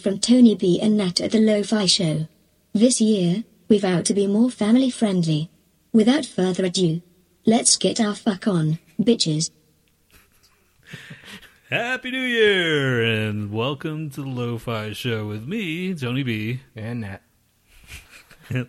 Happy 0.00 0.08
New 0.08 0.16
Year 0.16 0.24
from 0.24 0.34
Tony 0.34 0.54
B 0.54 0.80
and 0.80 0.96
Nat 0.96 1.20
at 1.20 1.32
the 1.32 1.38
Lo-Fi 1.40 1.84
Show. 1.84 2.26
This 2.72 3.02
year, 3.02 3.44
we 3.68 3.78
vow 3.78 4.00
to 4.00 4.14
be 4.14 4.26
more 4.26 4.50
family 4.50 4.88
friendly. 4.88 5.50
Without 5.92 6.24
further 6.24 6.64
ado, 6.64 7.02
let's 7.44 7.76
get 7.76 8.00
our 8.00 8.14
fuck 8.14 8.48
on, 8.48 8.78
bitches. 8.98 9.50
Happy 11.70 12.10
New 12.10 12.22
Year 12.22 13.02
and 13.02 13.52
welcome 13.52 14.08
to 14.10 14.22
the 14.22 14.28
Lo-Fi 14.28 14.94
Show 14.94 15.26
with 15.26 15.46
me, 15.46 15.94
Tony 15.94 16.22
B. 16.22 16.60
And 16.74 17.04
that. 17.04 17.22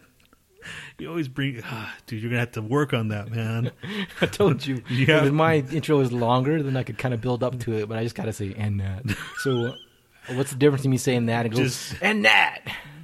You 0.99 1.09
always 1.09 1.29
bring, 1.29 1.59
ah, 1.65 1.95
dude. 2.05 2.21
You're 2.21 2.29
gonna 2.29 2.41
have 2.41 2.51
to 2.51 2.61
work 2.61 2.93
on 2.93 3.07
that, 3.07 3.31
man. 3.31 3.71
I 4.21 4.27
told 4.27 4.63
you. 4.67 4.83
Yeah. 4.87 5.25
if 5.25 5.33
my 5.33 5.55
intro 5.55 5.99
is 6.01 6.11
longer, 6.11 6.61
then 6.61 6.77
I 6.77 6.83
could 6.83 6.99
kind 6.99 7.15
of 7.15 7.21
build 7.21 7.41
up 7.41 7.59
to 7.61 7.73
it, 7.73 7.89
but 7.89 7.97
I 7.97 8.03
just 8.03 8.13
gotta 8.13 8.33
say 8.33 8.53
and 8.55 8.79
that. 8.81 9.17
So, 9.39 9.73
what's 10.29 10.51
the 10.51 10.57
difference 10.57 10.85
in 10.85 10.91
me 10.91 10.97
saying 10.97 11.25
that 11.27 11.45
and 11.45 11.55
goes 11.55 11.89
Just- 11.89 12.01
and 12.01 12.25
that? 12.25 12.61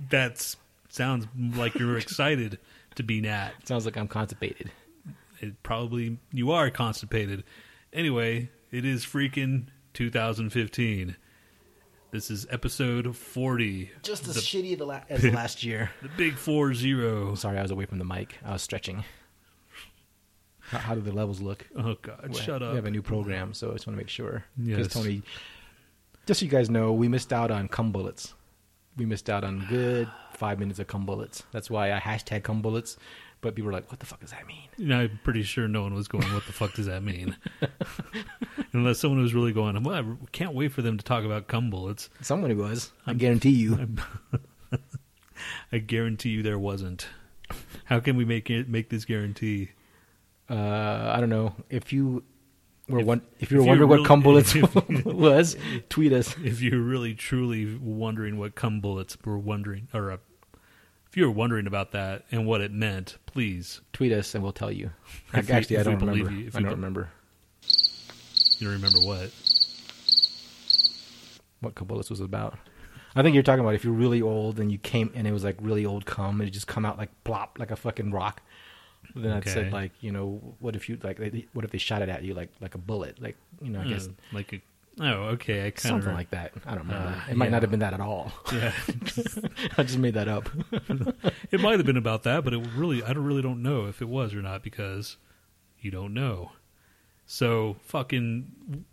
That 0.10 0.56
sounds 0.90 1.28
like 1.56 1.76
you're 1.76 1.98
excited 2.00 2.60
to 2.96 3.04
be 3.04 3.22
Nat. 3.22 3.52
Sounds 3.66 3.86
like 3.86 3.98
I'm 3.98 4.08
constipated. 4.08 4.72
It 5.40 5.62
probably 5.64 6.18
you 6.32 6.52
are 6.52 6.70
constipated. 6.70 7.44
Anyway, 7.94 8.50
it 8.72 8.86
is 8.86 9.06
freaking 9.06 9.68
2015. 9.94 11.16
This 12.10 12.32
is 12.32 12.48
episode 12.50 13.16
40. 13.16 13.92
Just 14.02 14.28
as 14.28 14.36
the, 14.36 14.42
shitty 14.42 14.78
the 14.78 14.86
la- 14.86 15.02
as 15.10 15.22
the 15.24 15.32
last 15.32 15.64
year. 15.64 15.92
the 16.02 16.10
big 16.18 16.36
four 16.38 16.74
zero. 16.74 17.36
Sorry, 17.36 17.58
I 17.58 17.62
was 17.62 17.72
away 17.72 17.86
from 17.86 18.00
the 18.00 18.06
mic. 18.06 18.38
I 18.46 18.54
was 18.54 18.62
stretching. 18.62 19.04
How, 20.60 20.80
how 20.80 20.96
do 20.96 21.02
the 21.02 21.12
levels 21.12 21.40
look? 21.42 21.66
Oh 21.78 21.96
God, 22.02 22.36
shut 22.36 22.62
up. 22.64 22.72
We 22.72 22.76
have 22.78 22.86
a 22.86 22.92
new 22.92 23.02
program, 23.02 23.54
so 23.54 23.70
I 23.70 23.74
just 23.74 23.88
want 23.88 23.96
to 23.98 24.02
make 24.02 24.10
sure. 24.10 24.44
Yes. 24.58 24.78
Because 24.78 24.94
Tony, 24.94 25.22
just 26.28 26.42
so 26.42 26.46
you 26.46 26.52
guys 26.52 26.70
know, 26.70 26.94
we 26.94 27.08
missed 27.08 27.34
out 27.34 27.50
on 27.50 27.68
cum 27.68 27.92
bullets. 27.92 28.34
We 28.98 29.06
missed 29.06 29.30
out 29.30 29.44
on 29.44 29.66
good 29.70 30.10
five 30.34 30.60
minutes 30.60 30.78
of 30.78 30.88
cum 30.88 31.06
bullets. 31.06 31.44
That's 31.52 31.70
why 31.70 31.94
I 31.94 32.00
hashtag 32.00 32.44
cum 32.44 32.62
bullets. 32.62 32.98
But 33.40 33.56
people 33.56 33.68
were 33.68 33.74
like, 33.74 33.90
"What 33.92 34.00
the 34.00 34.06
fuck 34.06 34.20
does 34.20 34.32
that 34.32 34.46
mean?" 34.48 34.68
You 34.78 34.88
know, 34.88 35.00
I'm 35.02 35.20
pretty 35.24 35.44
sure 35.44 35.68
no 35.68 35.84
one 35.84 35.94
was 35.94 36.08
going, 36.08 36.26
what 36.34 36.46
the 36.48 36.54
fuck 36.54 36.74
does 36.74 36.88
that 36.88 37.04
mean? 37.04 37.38
Unless 38.74 39.00
someone 39.00 39.22
was 39.22 39.36
really 39.36 39.54
going, 39.54 39.82
well, 39.84 39.96
I 39.96 40.28
can't 40.32 40.56
wait 40.56 40.72
for 40.72 40.82
them 40.82 40.98
to 40.98 41.06
talk 41.06 41.24
about 41.24 41.48
cum 41.48 41.70
bullets. 41.70 42.10
Someone 42.22 42.56
was. 42.58 42.92
I 43.06 43.14
guarantee 43.14 43.52
you. 43.52 43.88
I 45.72 45.78
guarantee 45.78 46.30
you 46.30 46.42
there 46.42 46.58
wasn't. 46.58 47.08
How 47.86 48.00
can 48.00 48.18
we 48.18 48.26
make 48.26 48.50
it 48.50 48.68
make 48.68 48.90
this 48.90 49.06
guarantee? 49.06 49.70
Uh, 50.50 51.12
I 51.14 51.20
don't 51.20 51.30
know 51.30 51.54
if 51.70 51.94
you 51.94 52.24
were 52.88 53.00
If- 53.02 53.06
one. 53.06 53.22
If 53.40 53.52
you 53.52 53.58
were 53.58 53.64
if 53.64 53.68
you're 53.68 53.86
wondering 53.88 53.90
what 54.02 54.08
cum 54.08 54.22
bullets 54.22 54.56
if- 54.56 54.76
was, 55.06 55.58
tweet 55.90 56.14
us. 56.14 56.36
If 56.44 56.62
you're 56.62 56.80
really 56.82 57.14
truly 57.14 57.76
wondering 57.76 58.38
what 58.38 58.56
cum 58.56 58.80
bullets 58.82 59.18
were 59.26 59.38
wondering, 59.38 59.88
or 59.94 60.12
uh, 60.12 60.18
if 61.10 61.16
you're 61.18 61.32
wondering 61.32 61.68
about 61.68 61.92
that 61.94 62.26
and 62.32 62.46
what 62.46 62.62
it 62.62 62.72
meant, 62.72 63.18
please. 63.26 63.82
Tweet 63.94 64.12
us, 64.12 64.34
and 64.36 64.44
we'll 64.44 64.54
tell 64.54 64.72
you. 64.72 64.92
Actually, 65.34 65.78
I 65.78 65.84
don't 65.84 66.00
remember. 66.00 66.32
you, 66.32 66.48
if 66.48 66.56
I 66.56 66.60
don't 66.60 66.70
be- 66.70 66.76
remember 66.76 67.10
You 68.60 68.68
don't 68.68 68.74
remember 68.76 69.00
what? 69.00 69.32
what 71.60 71.76
cum 71.76 71.88
bullets 71.88 72.10
was 72.10 72.20
about. 72.20 72.58
I 73.16 73.24
think 73.24 73.34
you're 73.34 73.42
talking 73.44 73.62
about 73.62 73.74
if 73.74 73.84
you're 73.84 73.94
really 73.94 74.22
old 74.22 74.60
and 74.60 74.72
you 74.72 74.78
came 74.78 75.12
and 75.16 75.26
it 75.28 75.32
was 75.32 75.44
like 75.44 75.58
really 75.60 75.86
old 75.86 76.06
cum 76.06 76.40
and 76.40 76.48
it 76.48 76.52
just 76.52 76.68
come 76.68 76.86
out 76.86 77.00
like 77.00 77.10
plop 77.24 77.58
like 77.58 77.72
a 77.72 77.76
fucking 77.76 78.12
rock. 78.12 78.42
Then 79.16 79.32
I 79.32 79.38
Okay. 79.38 79.50
said 79.50 79.74
like 79.74 79.92
you 80.02 80.12
know 80.12 80.56
what 80.60 80.76
if 80.76 80.90
you 80.90 80.98
like 81.02 81.18
they- 81.18 81.48
what 81.54 81.66
if 81.66 81.72
they 81.72 81.78
shot 81.78 82.02
it 82.02 82.10
at 82.10 82.24
you 82.24 82.34
like 82.34 82.50
like 82.62 82.76
a 82.76 82.78
bullet 82.78 83.20
like 83.22 83.36
you 83.62 83.70
know 83.70 83.82
I 83.82 83.86
guess 83.88 84.08
Uh, 84.08 84.12
like 84.34 84.54
a, 84.54 84.62
oh, 85.00 85.34
okay, 85.36 85.66
I 85.68 85.72
kind 85.72 85.80
something 85.80 86.14
like 86.14 86.30
that. 86.32 86.52
I 86.66 86.76
don't 86.76 86.88
know. 86.88 86.96
Uh, 86.96 87.20
it 87.32 87.38
might 87.38 87.46
yeah. 87.46 87.52
not 87.52 87.62
have 87.64 87.72
been 87.72 87.80
that 87.80 87.94
at 87.94 88.00
all. 88.02 88.32
yeah. 88.54 88.72
I 89.78 89.84
just 89.84 89.98
made 89.98 90.14
that 90.16 90.28
up. 90.28 90.50
It 91.52 91.62
might 91.62 91.78
have 91.80 91.86
been 91.86 91.98
about 91.98 92.24
that, 92.24 92.44
but 92.44 92.54
it 92.54 92.60
really 92.76 93.02
I 93.04 93.14
don't 93.14 93.24
really 93.26 93.42
don't 93.42 93.62
know 93.64 93.88
if 93.88 94.02
it 94.02 94.10
was 94.10 94.34
or 94.34 94.42
not 94.42 94.62
because 94.64 95.18
you 95.80 95.90
don't 95.92 96.14
know. 96.14 96.52
So 97.26 97.76
fucking 97.82 98.86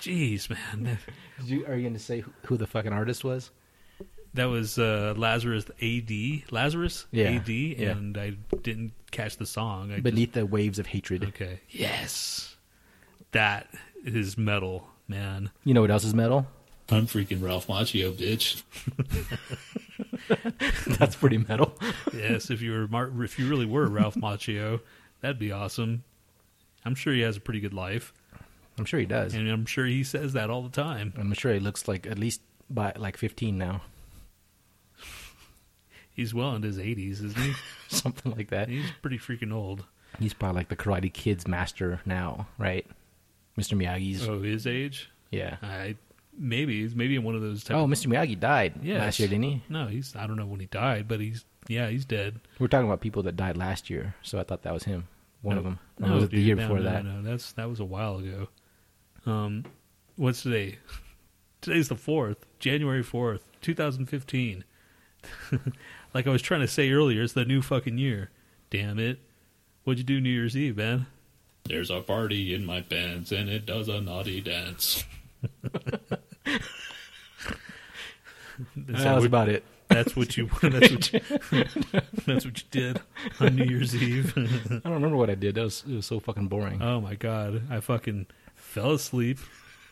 jeez, 0.00 0.48
man. 0.50 0.98
Did 1.38 1.48
you, 1.48 1.66
are 1.66 1.74
you 1.74 1.82
going 1.82 1.94
to 1.94 1.98
say 1.98 2.24
who 2.46 2.56
the 2.56 2.66
fucking 2.66 2.92
artist 2.92 3.24
was? 3.24 3.50
That 4.34 4.46
was 4.46 4.78
uh, 4.78 5.14
Lazarus 5.16 5.64
AD, 5.82 6.10
Lazarus 6.52 7.06
Yeah, 7.10 7.30
AD, 7.30 7.48
yeah. 7.48 7.90
and 7.90 8.16
I 8.16 8.32
didn't 8.62 8.92
catch 9.10 9.36
the 9.38 9.46
song. 9.46 9.90
I 9.92 10.00
Beneath 10.00 10.32
the 10.32 10.46
waves 10.46 10.78
of 10.78 10.86
hatred. 10.86 11.22
just, 11.22 11.34
okay, 11.34 11.60
yes, 11.70 12.56
that 13.32 13.68
is 14.04 14.36
metal, 14.38 14.86
man. 15.08 15.50
You 15.64 15.74
know 15.74 15.80
what 15.80 15.90
else 15.90 16.04
is 16.04 16.14
metal? 16.14 16.46
I'm 16.90 17.06
freaking 17.06 17.42
Ralph 17.42 17.66
Macchio, 17.66 18.12
bitch. 18.14 18.62
That's 20.98 21.16
pretty 21.16 21.38
metal. 21.38 21.76
Yes, 22.14 22.50
if 22.50 22.60
you 22.62 22.72
were 22.72 22.88
Mar- 22.88 23.12
if 23.22 23.38
you 23.38 23.48
really 23.48 23.66
were 23.66 23.86
Ralph 23.86 24.14
Macchio, 24.16 24.80
that'd 25.20 25.38
be 25.38 25.52
awesome. 25.52 26.04
I'm 26.84 26.94
sure 26.94 27.12
he 27.12 27.20
has 27.20 27.36
a 27.36 27.40
pretty 27.40 27.60
good 27.60 27.74
life, 27.74 28.12
I'm 28.78 28.84
sure 28.84 29.00
he 29.00 29.06
does. 29.06 29.34
and 29.34 29.48
I'm 29.50 29.66
sure 29.66 29.84
he 29.86 30.04
says 30.04 30.32
that 30.34 30.48
all 30.50 30.62
the 30.62 30.68
time. 30.70 31.12
I'm 31.18 31.32
sure 31.34 31.52
he 31.52 31.60
looks 31.60 31.88
like 31.88 32.06
at 32.06 32.18
least 32.18 32.40
by 32.70 32.92
like 32.96 33.16
15 33.16 33.58
now, 33.58 33.82
He's 36.18 36.34
well 36.34 36.56
into 36.56 36.66
his 36.66 36.78
80s, 36.78 37.22
isn't 37.22 37.36
he? 37.38 37.52
something 37.88 38.32
like 38.32 38.50
that. 38.50 38.68
He's 38.68 38.90
pretty 39.02 39.18
freaking 39.18 39.52
old. 39.52 39.84
He's 40.18 40.34
probably 40.34 40.58
like 40.58 40.68
the 40.68 40.74
Karate 40.74 41.12
Kid's 41.12 41.46
master 41.46 42.00
now, 42.04 42.48
right? 42.58 42.84
Mr. 43.56 43.78
Miyagi's. 43.80 44.28
Oh, 44.28 44.42
his 44.42 44.66
age? 44.66 45.10
Yeah. 45.30 45.58
I 45.62 45.94
maybe 46.36 46.80
he's 46.82 46.96
maybe 46.96 47.14
in 47.14 47.22
one 47.22 47.36
of 47.36 47.40
those. 47.40 47.62
Type 47.62 47.76
Oh, 47.76 47.86
Mr. 47.86 48.08
Miyagi 48.08 48.38
died 48.38 48.80
Yes. 48.82 48.98
last 49.00 49.20
year, 49.20 49.28
didn't 49.28 49.44
he? 49.44 49.62
no, 49.68 49.86
he's 49.86 50.16
I 50.16 50.26
don't 50.26 50.34
know 50.36 50.46
when 50.46 50.58
he 50.58 50.66
died, 50.66 51.06
but 51.06 51.20
he's 51.20 51.44
yeah, 51.68 51.88
he's 51.88 52.04
dead. 52.04 52.40
We're 52.58 52.66
talking 52.66 52.88
about 52.88 53.00
people 53.00 53.22
that 53.22 53.36
died 53.36 53.56
last 53.56 53.88
year, 53.88 54.16
so 54.22 54.40
I 54.40 54.42
thought 54.42 54.62
that 54.62 54.72
was 54.74 54.82
him. 54.84 55.06
One 55.42 55.54
No, 55.54 55.58
of 55.60 55.64
them. 55.66 55.78
No, 56.00 56.14
was 56.14 56.24
it 56.24 56.30
the 56.32 56.40
year 56.40 56.56
no, 56.56 56.62
before 56.62 56.78
no, 56.78 56.82
that? 56.84 57.04
No, 57.04 57.22
that's 57.22 57.52
that 57.52 57.68
was 57.68 57.78
a 57.78 57.84
while 57.84 58.18
ago. 58.18 58.48
Um, 59.24 59.64
what's 60.16 60.42
today? 60.42 60.78
Today's 61.60 61.88
the 61.88 61.94
fourth, 61.96 62.44
January 62.58 63.04
fourth, 63.04 63.44
two 63.62 63.74
thousand 63.74 64.06
fifteen. 64.06 64.64
like 66.14 66.26
I 66.26 66.30
was 66.30 66.42
trying 66.42 66.60
to 66.60 66.68
say 66.68 66.90
earlier, 66.90 67.22
it's 67.22 67.32
the 67.32 67.44
new 67.44 67.62
fucking 67.62 67.98
year. 67.98 68.30
Damn 68.70 68.98
it! 68.98 69.18
What'd 69.84 69.98
you 69.98 70.04
do 70.04 70.20
New 70.20 70.30
Year's 70.30 70.56
Eve, 70.56 70.76
man? 70.76 71.06
There's 71.64 71.90
a 71.90 72.00
party 72.00 72.54
in 72.54 72.64
my 72.64 72.80
pants 72.80 73.30
and 73.30 73.48
it 73.48 73.66
does 73.66 73.88
a 73.88 74.00
naughty 74.00 74.40
dance. 74.40 75.04
That 78.76 78.98
that 79.04 79.14
was 79.14 79.24
about 79.24 79.48
it. 79.48 79.64
That's 79.88 80.16
what 80.16 80.36
you. 80.36 80.50
That's 80.62 80.90
what 80.90 81.12
you, 81.12 81.20
that's 82.26 82.44
what 82.44 82.58
you 82.58 82.64
did 82.70 83.00
on 83.40 83.56
New 83.56 83.64
Year's 83.64 83.94
Eve. 83.96 84.34
I 84.36 84.40
don't 84.84 84.92
remember 84.92 85.16
what 85.16 85.30
I 85.30 85.34
did. 85.34 85.54
That 85.54 85.64
was, 85.64 85.82
it 85.88 85.94
was 85.94 86.06
so 86.06 86.20
fucking 86.20 86.48
boring. 86.48 86.82
oh 86.82 87.00
my 87.00 87.14
god! 87.14 87.62
I 87.70 87.80
fucking 87.80 88.26
fell 88.54 88.92
asleep. 88.92 89.38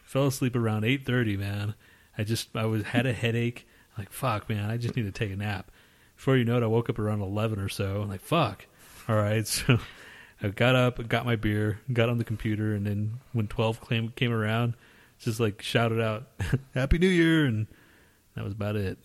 Fell 0.05 0.27
asleep 0.27 0.55
around 0.55 0.85
eight 0.85 1.07
thirty. 1.07 1.37
Man, 1.37 1.75
I 2.19 2.25
just 2.25 2.55
I 2.55 2.67
was 2.67 2.83
had 2.83 3.07
a 3.07 3.13
headache. 3.13 3.67
Like 3.97 4.13
fuck, 4.13 4.49
man. 4.51 4.71
I 4.71 4.77
just 4.77 4.97
need 4.97 5.05
to 5.07 5.13
take 5.13 5.33
a 5.33 5.37
nap. 5.37 5.71
Before 6.17 6.37
you 6.37 6.45
know 6.45 6.57
it, 6.57 6.63
I 6.63 6.67
woke 6.67 6.89
up 6.91 6.99
around 6.99 7.21
eleven 7.21 7.59
or 7.61 7.69
so. 7.69 8.03
I'm 8.03 8.09
like 8.09 8.21
fuck. 8.21 8.67
All 9.09 9.17
right, 9.17 9.47
so 9.49 9.79
I 10.43 10.49
got 10.49 10.75
up, 10.75 11.07
got 11.09 11.25
my 11.25 11.37
beer, 11.37 11.81
got 11.93 12.09
on 12.09 12.19
the 12.19 12.25
computer, 12.25 12.75
and 12.75 12.87
then 12.87 13.21
when 13.33 13.47
twelve 13.49 13.87
came 13.89 14.09
came 14.11 14.33
around, 14.33 14.75
just 15.19 15.41
like 15.41 15.63
shouted 15.63 16.01
out 16.01 16.27
"Happy 16.75 16.99
New 16.99 17.09
Year," 17.09 17.45
and 17.47 17.67
that 18.35 18.45
was 18.45 18.53
about 18.53 18.77
it. 18.77 18.99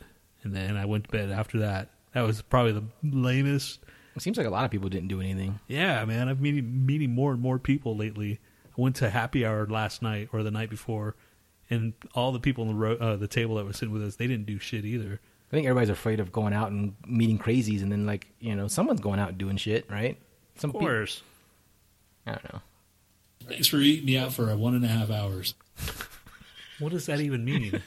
And 0.43 0.55
then 0.55 0.75
I 0.75 0.85
went 0.85 1.03
to 1.05 1.09
bed 1.11 1.29
after 1.31 1.59
that. 1.59 1.89
That 2.13 2.21
was 2.21 2.41
probably 2.41 2.71
the 2.73 2.83
lamest 3.03 3.79
It 4.15 4.21
seems 4.21 4.37
like 4.37 4.47
a 4.47 4.49
lot 4.49 4.65
of 4.65 4.71
people 4.71 4.89
didn't 4.89 5.07
do 5.07 5.21
anything. 5.21 5.59
yeah, 5.67 6.03
man, 6.05 6.27
I've 6.27 6.41
meeting 6.41 6.85
meeting 6.85 7.11
more 7.11 7.31
and 7.31 7.41
more 7.41 7.59
people 7.59 7.95
lately. 7.95 8.39
I 8.77 8.81
went 8.81 8.95
to 8.97 9.09
happy 9.09 9.45
hour 9.45 9.65
last 9.67 10.01
night 10.01 10.29
or 10.33 10.43
the 10.43 10.51
night 10.51 10.69
before, 10.69 11.15
and 11.69 11.93
all 12.15 12.31
the 12.31 12.39
people 12.39 12.63
on 12.63 12.69
the 12.69 12.75
ro- 12.75 12.97
uh, 12.97 13.15
the 13.17 13.27
table 13.27 13.55
that 13.55 13.65
were 13.65 13.73
sitting 13.73 13.93
with 13.93 14.03
us, 14.03 14.15
they 14.15 14.27
didn't 14.27 14.45
do 14.47 14.57
shit 14.59 14.83
either. 14.85 15.19
I 15.51 15.55
think 15.55 15.65
everybody's 15.67 15.89
afraid 15.89 16.21
of 16.21 16.31
going 16.31 16.53
out 16.53 16.71
and 16.71 16.95
meeting 17.05 17.37
crazies, 17.37 17.81
and 17.81 17.91
then 17.91 18.05
like 18.05 18.27
you 18.39 18.55
know, 18.55 18.67
someone's 18.67 19.01
going 19.01 19.19
out 19.19 19.29
and 19.29 19.37
doing 19.37 19.57
shit, 19.57 19.85
right? 19.89 20.17
Some 20.55 20.69
Of 20.69 20.75
peop- 20.75 20.81
course, 20.81 21.23
I 22.25 22.31
don't 22.31 22.53
know. 22.53 22.61
Thanks 23.49 23.67
for 23.67 23.77
eating 23.77 24.05
me 24.05 24.17
out 24.17 24.31
for 24.33 24.49
a 24.49 24.55
one 24.55 24.75
and 24.75 24.85
a 24.85 24.87
half 24.87 25.09
hours. 25.11 25.55
what 26.79 26.91
does 26.91 27.05
that 27.07 27.19
even 27.19 27.43
mean? 27.43 27.81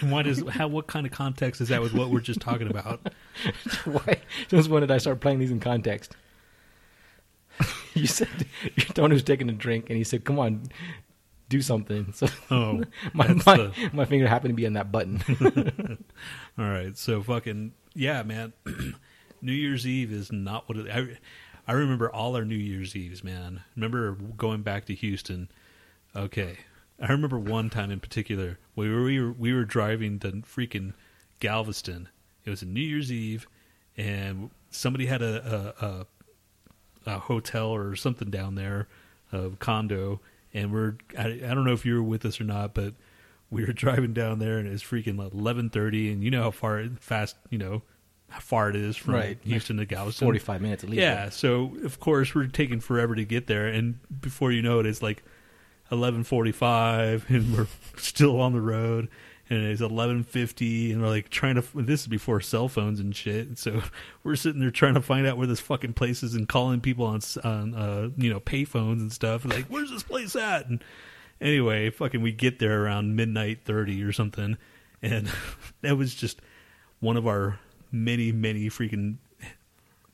and 0.00 0.10
why 0.10 0.22
does 0.22 0.42
how 0.48 0.68
what 0.68 0.86
kind 0.86 1.04
of 1.04 1.12
context 1.12 1.60
is 1.60 1.68
that 1.68 1.82
with 1.82 1.92
what 1.92 2.08
we're 2.10 2.20
just 2.20 2.40
talking 2.40 2.68
about? 2.68 3.00
Why? 3.84 4.18
Since 4.48 4.68
when 4.68 4.80
did 4.80 4.90
I 4.90 4.98
start 4.98 5.20
playing 5.20 5.40
these 5.40 5.50
in 5.50 5.60
context? 5.60 6.16
you 7.94 8.06
said 8.06 8.28
your 8.62 8.86
Tony 8.94 9.12
was 9.14 9.22
taking 9.22 9.48
a 9.48 9.52
drink, 9.52 9.90
and 9.90 9.98
he 9.98 10.04
said, 10.04 10.24
"Come 10.24 10.38
on, 10.38 10.62
do 11.56 11.62
something." 11.62 12.12
So 12.12 12.26
Oh, 12.50 12.82
my 13.14 13.28
my, 13.46 13.56
the- 13.56 13.90
my 13.92 14.04
finger 14.04 14.26
happened 14.26 14.50
to 14.52 14.56
be 14.56 14.66
on 14.66 14.74
that 14.74 14.90
button. 14.92 15.22
All 16.58 16.64
right, 16.68 16.96
so 16.96 17.22
fucking 17.22 17.72
yeah, 17.94 18.22
man. 18.22 18.52
New 19.42 19.52
Year's 19.52 19.86
Eve 19.86 20.12
is 20.12 20.32
not 20.32 20.68
what 20.68 20.78
it, 20.78 20.90
I. 20.90 21.18
I 21.66 21.72
remember 21.72 22.12
all 22.12 22.36
our 22.36 22.44
New 22.44 22.56
Year's 22.56 22.94
Eves, 22.94 23.24
man. 23.24 23.62
Remember 23.74 24.12
going 24.36 24.60
back 24.60 24.84
to 24.86 24.94
Houston. 24.94 25.48
Okay, 26.14 26.58
I 27.00 27.10
remember 27.10 27.38
one 27.38 27.70
time 27.70 27.90
in 27.90 28.00
particular 28.00 28.58
we 28.76 28.90
were 28.92 29.02
we 29.02 29.18
were, 29.20 29.32
we 29.32 29.54
were 29.54 29.64
driving 29.64 30.18
to 30.20 30.30
freaking 30.42 30.92
Galveston. 31.40 32.08
It 32.44 32.50
was 32.50 32.60
a 32.60 32.66
New 32.66 32.82
Year's 32.82 33.10
Eve, 33.10 33.46
and 33.96 34.50
somebody 34.70 35.06
had 35.06 35.22
a 35.22 35.74
a, 35.80 35.86
a, 35.86 37.14
a 37.14 37.18
hotel 37.20 37.68
or 37.68 37.96
something 37.96 38.28
down 38.30 38.56
there, 38.56 38.86
a 39.32 39.50
condo, 39.58 40.20
and 40.54 40.72
we're 40.72 40.94
I, 41.18 41.26
I 41.44 41.54
don't 41.54 41.64
know 41.64 41.72
if 41.74 41.84
you 41.84 41.94
were 41.96 42.02
with 42.02 42.24
us 42.24 42.40
or 42.40 42.44
not, 42.44 42.72
but 42.74 42.94
we 43.50 43.64
were 43.64 43.72
driving 43.74 44.12
down 44.14 44.38
there 44.38 44.58
and 44.58 44.66
it 44.66 44.70
was 44.70 44.82
freaking 44.82 45.18
like 45.18 45.34
eleven 45.34 45.68
thirty, 45.68 46.10
and 46.12 46.22
you 46.22 46.30
know 46.30 46.42
how 46.44 46.50
far 46.50 46.84
fast 47.00 47.36
you 47.50 47.58
know 47.58 47.82
how 48.30 48.40
far 48.40 48.68
it 48.70 48.74
is 48.76 48.96
from 48.96 49.14
Right. 49.14 49.38
Houston 49.44 49.76
to 49.76 49.84
Galveston. 49.84 50.26
45 50.26 50.60
minutes 50.60 50.82
at 50.82 50.90
least. 50.90 51.00
Yeah, 51.02 51.28
so 51.28 51.76
of 51.84 52.00
course 52.00 52.34
we're 52.34 52.46
taking 52.46 52.80
forever 52.80 53.14
to 53.14 53.24
get 53.24 53.46
there, 53.46 53.66
and 53.68 53.98
before 54.20 54.50
you 54.50 54.62
know 54.62 54.80
it, 54.80 54.86
it's 54.86 55.02
like 55.02 55.22
eleven 55.92 56.24
forty-five, 56.24 57.26
and 57.28 57.56
we're 57.56 57.66
still 57.96 58.40
on 58.40 58.52
the 58.52 58.60
road, 58.60 59.08
and 59.50 59.62
it's 59.62 59.80
eleven 59.80 60.24
fifty, 60.24 60.92
and 60.92 61.02
we're 61.02 61.08
like 61.08 61.28
trying 61.28 61.56
to. 61.56 61.64
This 61.74 62.02
is 62.02 62.06
before 62.06 62.40
cell 62.40 62.68
phones 62.68 63.00
and 63.00 63.14
shit, 63.14 63.58
so 63.58 63.82
we're 64.24 64.36
sitting 64.36 64.60
there 64.60 64.70
trying 64.70 64.94
to 64.94 65.02
find 65.02 65.26
out 65.26 65.36
where 65.36 65.46
this 65.46 65.60
fucking 65.60 65.92
place 65.92 66.22
is, 66.22 66.34
and 66.34 66.48
calling 66.48 66.80
people 66.80 67.06
on 67.06 67.20
on 67.42 67.74
uh, 67.74 68.10
you 68.16 68.30
know 68.30 68.40
payphones 68.40 69.00
and 69.00 69.12
stuff, 69.12 69.44
like 69.44 69.66
where's 69.66 69.90
this 69.90 70.02
place 70.02 70.34
at? 70.34 70.66
And 70.68 70.82
anyway, 71.40 71.90
fucking 71.90 72.22
we 72.22 72.32
get 72.32 72.58
there 72.58 72.84
around 72.84 73.16
midnight 73.16 73.60
thirty 73.64 74.02
or 74.02 74.12
something, 74.12 74.56
and 75.02 75.28
that 75.82 75.96
was 75.96 76.14
just 76.14 76.40
one 77.00 77.16
of 77.16 77.26
our 77.26 77.58
many 77.92 78.32
many 78.32 78.68
freaking 78.70 79.16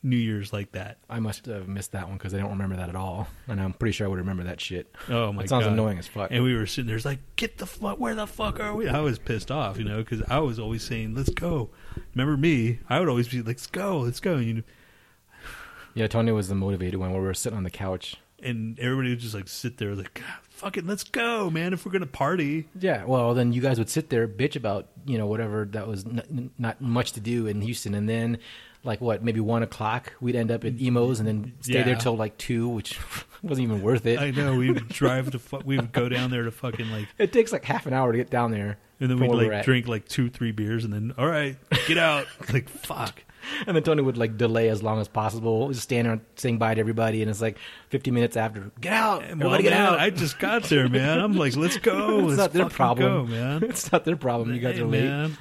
New 0.02 0.17
Year's 0.17 0.52
like 0.52 0.73
that. 0.73 0.99
I 1.11 1.20
must 1.20 1.44
have 1.47 1.69
missed 1.69 1.93
that 1.93 2.08
one 2.08 2.17
because 2.17 2.32
I 2.35 2.38
don't 2.38 2.50
remember 2.50 2.76
that 2.76 2.88
at 2.88 2.97
all. 2.97 3.29
And 3.49 3.61
I'm 3.61 3.75
pretty 3.75 3.93
sure 3.93 4.06
I 4.06 4.11
would 4.11 4.19
remember 4.19 4.44
that 4.44 4.61
shit. 4.61 4.94
Oh 5.08 5.31
my 5.32 5.38
god. 5.41 5.44
It 5.44 5.49
sounds 5.50 5.67
annoying 5.67 5.99
as 5.99 6.06
fuck. 6.06 6.31
And 6.31 6.43
we 6.43 6.55
were 6.55 6.67
sitting 6.67 6.87
there, 6.87 6.97
it's 6.97 7.05
like, 7.05 7.19
get 7.37 7.58
the 7.58 7.67
fuck, 7.67 7.99
where 8.00 8.14
the 8.14 8.26
fuck 8.26 8.61
are 8.61 8.75
we? 8.75 8.88
I 8.88 9.00
was 9.00 9.19
pissed 9.19 9.50
off, 9.50 9.76
you 9.79 9.85
know, 9.85 9.99
because 9.99 10.23
I 10.29 10.38
was 10.38 10.58
always 10.58 10.82
saying, 10.82 11.14
let's 11.14 11.29
go. 11.31 11.69
Remember 12.14 12.37
me? 12.38 12.79
I 12.88 12.99
would 12.99 13.08
always 13.11 13.29
be 13.29 13.38
like, 13.38 13.47
let's 13.49 13.67
go, 13.67 13.99
let's 14.00 14.20
go. 14.20 14.37
And, 14.37 14.44
you 14.47 14.64
Yeah, 15.94 16.06
Tony 16.06 16.32
was 16.32 16.49
the 16.49 16.55
motivated 16.55 16.99
one 16.99 17.12
where 17.12 17.20
we 17.20 17.26
were 17.26 17.35
sitting 17.35 17.56
on 17.58 17.64
the 17.64 17.70
couch. 17.70 18.17
and 18.43 18.79
everybody 18.79 19.11
would 19.11 19.19
just 19.20 19.35
like 19.35 19.49
sit 19.49 19.76
there, 19.76 19.94
like, 19.94 20.14
God, 20.14 20.25
fuck 20.49 20.76
it, 20.79 20.87
let's 20.87 21.05
go, 21.05 21.50
man. 21.50 21.75
If 21.75 21.85
we're 21.85 21.93
gonna 21.93 22.06
party, 22.06 22.69
Yeah, 22.79 23.05
well, 23.05 23.35
then 23.35 23.53
you 23.53 23.61
guys 23.61 23.79
would 23.79 23.91
sit 23.91 24.08
there, 24.08 24.26
bitch 24.26 24.56
about 24.56 24.88
you 25.05 25.19
know 25.19 25.26
whatever 25.26 25.67
that 25.73 25.87
was 25.87 26.06
n- 26.06 26.50
not 26.58 26.81
much 26.81 27.12
to 27.12 27.20
do 27.20 27.46
in 27.46 27.61
Houston, 27.61 27.94
and 27.94 28.08
then 28.08 28.38
like 28.82 29.00
what 29.00 29.23
maybe 29.23 29.41
one 29.41 29.62
o'clock 29.62 30.12
we'd 30.21 30.37
end 30.37 30.50
up 30.50 30.65
at 30.65 30.81
Emo's, 30.81 31.19
and 31.21 31.29
then 31.29 31.53
stay 31.61 31.82
there 31.82 31.97
till 31.97 32.17
like 32.17 32.37
two, 32.38 32.69
which 32.69 32.99
wasn't 33.43 33.65
even 33.65 33.82
worth 33.82 34.06
it. 34.06 34.19
I 34.19 34.31
know 34.31 34.55
we 34.56 34.71
would 34.71 34.88
drive 34.88 35.31
to, 35.32 35.38
fu- 35.38 35.61
we 35.65 35.77
would 35.77 35.93
go 35.93 36.09
down 36.09 36.31
there 36.31 36.44
to 36.44 36.50
fucking 36.50 36.91
like, 36.91 37.06
it 37.19 37.32
takes 37.32 37.53
like 37.53 37.65
half 37.65 37.87
an 37.87 37.93
hour 37.93 38.11
to 38.12 38.19
get 38.19 38.31
down 38.31 38.50
there, 38.53 38.79
and 39.00 39.11
then 39.11 39.19
we'd 39.19 39.31
like 39.31 39.65
drink 39.65 39.87
like 39.88 40.09
two, 40.09 40.31
three 40.31 40.53
beers, 40.53 40.85
and 40.85 40.93
then 40.93 41.12
all 41.19 41.27
right, 41.27 41.56
get 41.87 41.99
out. 41.99 42.27
like 42.53 42.69
fuck. 42.69 43.23
and 43.67 43.75
then 43.75 43.82
Tony 43.82 44.03
would 44.03 44.17
like 44.19 44.37
delay 44.37 44.69
as 44.69 44.82
long 44.82 44.99
as 45.00 45.09
possible, 45.09 45.69
just 45.69 45.82
stand 45.82 46.06
there 46.06 46.21
saying 46.37 46.59
bye 46.59 46.75
to 46.75 46.81
everybody, 46.81 47.21
and 47.23 47.31
it's 47.31 47.41
like 47.43 47.59
fifty 47.91 48.11
minutes 48.11 48.37
after, 48.37 48.71
get 48.81 48.93
out, 48.94 49.21
Well, 49.23 49.31
everybody 49.32 49.62
get 49.65 49.71
man, 49.73 49.87
out. 49.87 49.99
I 49.99 50.09
just 50.11 50.38
got 50.38 50.65
there, 50.65 50.88
man. 50.88 51.19
I'm 51.21 51.35
like, 51.35 51.55
let's 51.56 51.77
go. 51.79 52.19
it's 52.29 52.29
let's 52.29 52.38
not 52.38 52.53
their 52.55 52.69
problem, 52.71 53.27
go, 53.27 53.31
man. 53.31 53.62
it's 53.65 53.93
not 53.93 54.05
their 54.06 54.17
problem. 54.17 54.55
You 54.55 54.61
guys 54.61 54.77
Hey, 54.77 54.82
are 54.82 54.87
late. 54.87 55.05
man. 55.05 55.37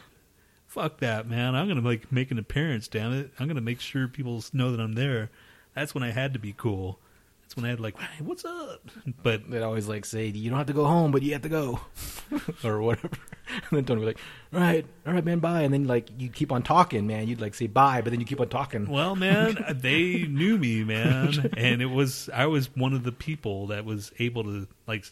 Fuck 0.70 1.00
that, 1.00 1.28
man. 1.28 1.56
I'm 1.56 1.68
gonna 1.68 1.82
like 1.82 2.12
make 2.12 2.30
an 2.30 2.38
appearance. 2.38 2.88
Damn 2.88 3.12
it! 3.12 3.32
I'm 3.40 3.48
gonna 3.48 3.60
make 3.60 3.82
sure 3.82 4.08
people 4.08 4.44
know 4.54 4.72
that 4.72 4.80
I'm 4.80 4.94
there. 4.94 5.32
That's 5.74 5.96
when 5.96 6.04
I 6.04 6.12
had 6.12 6.32
to 6.34 6.40
be 6.40 6.54
cool. 6.56 7.00
That's 7.42 7.56
when 7.56 7.66
I 7.66 7.70
had 7.70 7.80
like, 7.80 7.98
hey, 8.00 8.24
what's 8.24 8.46
up? 8.46 8.88
But 9.24 9.50
They'd 9.50 9.64
always 9.64 9.88
like 9.88 10.06
say, 10.06 10.28
"You 10.28 10.52
don't 10.52 10.60
have 10.60 10.68
to 10.68 10.74
go 10.74 10.86
home, 10.86 11.12
but 11.12 11.24
you 11.24 11.34
have 11.34 11.42
to 11.42 11.50
go," 11.50 11.80
or 12.64 12.82
whatever. 12.82 13.10
And 13.52 13.78
then 13.78 13.84
Tony 13.86 14.02
would 14.02 14.06
be 14.06 14.10
like, 14.12 14.20
"All 14.54 14.60
right, 14.60 14.86
all 15.08 15.14
right, 15.14 15.26
man, 15.26 15.40
bye." 15.40 15.62
And 15.64 15.74
then 15.74 15.88
like 15.88 16.10
you 16.20 16.30
keep 16.30 16.52
on 16.52 16.62
talking, 16.62 17.08
man. 17.08 17.28
You'd 17.28 17.42
like 17.42 17.56
say 17.56 17.66
bye, 17.66 18.02
but 18.04 18.12
then 18.12 18.20
you 18.20 18.26
keep 18.28 18.40
on 18.40 18.48
talking. 18.50 18.86
well, 18.88 19.16
man, 19.16 19.58
they 19.72 20.22
knew 20.30 20.60
me, 20.60 20.84
man, 20.84 21.52
and 21.58 21.82
it 21.82 21.88
was 21.88 22.30
I 22.32 22.46
was 22.46 22.70
one 22.76 22.94
of 22.94 23.02
the 23.02 23.12
people 23.12 23.66
that 23.68 23.86
was 23.86 24.12
able 24.20 24.44
to 24.44 24.68
like 24.86 25.06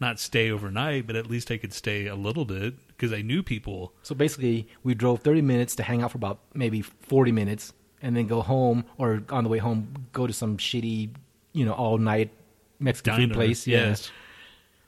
not 0.00 0.18
stay 0.18 0.50
overnight, 0.50 1.06
but 1.06 1.14
at 1.16 1.26
least 1.28 1.50
I 1.50 1.58
could 1.58 1.72
stay 1.72 2.06
a 2.06 2.14
little 2.14 2.44
bit 2.44 2.74
because 2.88 3.12
I 3.12 3.22
knew 3.22 3.42
people. 3.42 3.92
So 4.02 4.14
basically, 4.14 4.68
we 4.82 4.94
drove 4.94 5.20
thirty 5.20 5.42
minutes 5.42 5.74
to 5.76 5.82
hang 5.82 6.02
out 6.02 6.12
for 6.12 6.18
about 6.18 6.40
maybe 6.54 6.80
forty 6.82 7.32
minutes, 7.32 7.72
and 8.02 8.16
then 8.16 8.26
go 8.26 8.40
home, 8.42 8.84
or 8.98 9.22
on 9.30 9.44
the 9.44 9.50
way 9.50 9.58
home, 9.58 10.06
go 10.12 10.26
to 10.26 10.32
some 10.32 10.56
shitty, 10.56 11.10
you 11.52 11.64
know, 11.64 11.72
all 11.72 11.98
night 11.98 12.30
Mexican 12.78 13.12
Diner, 13.14 13.26
food 13.28 13.34
place, 13.34 13.66
yeah, 13.66 13.88
yes. 13.88 14.10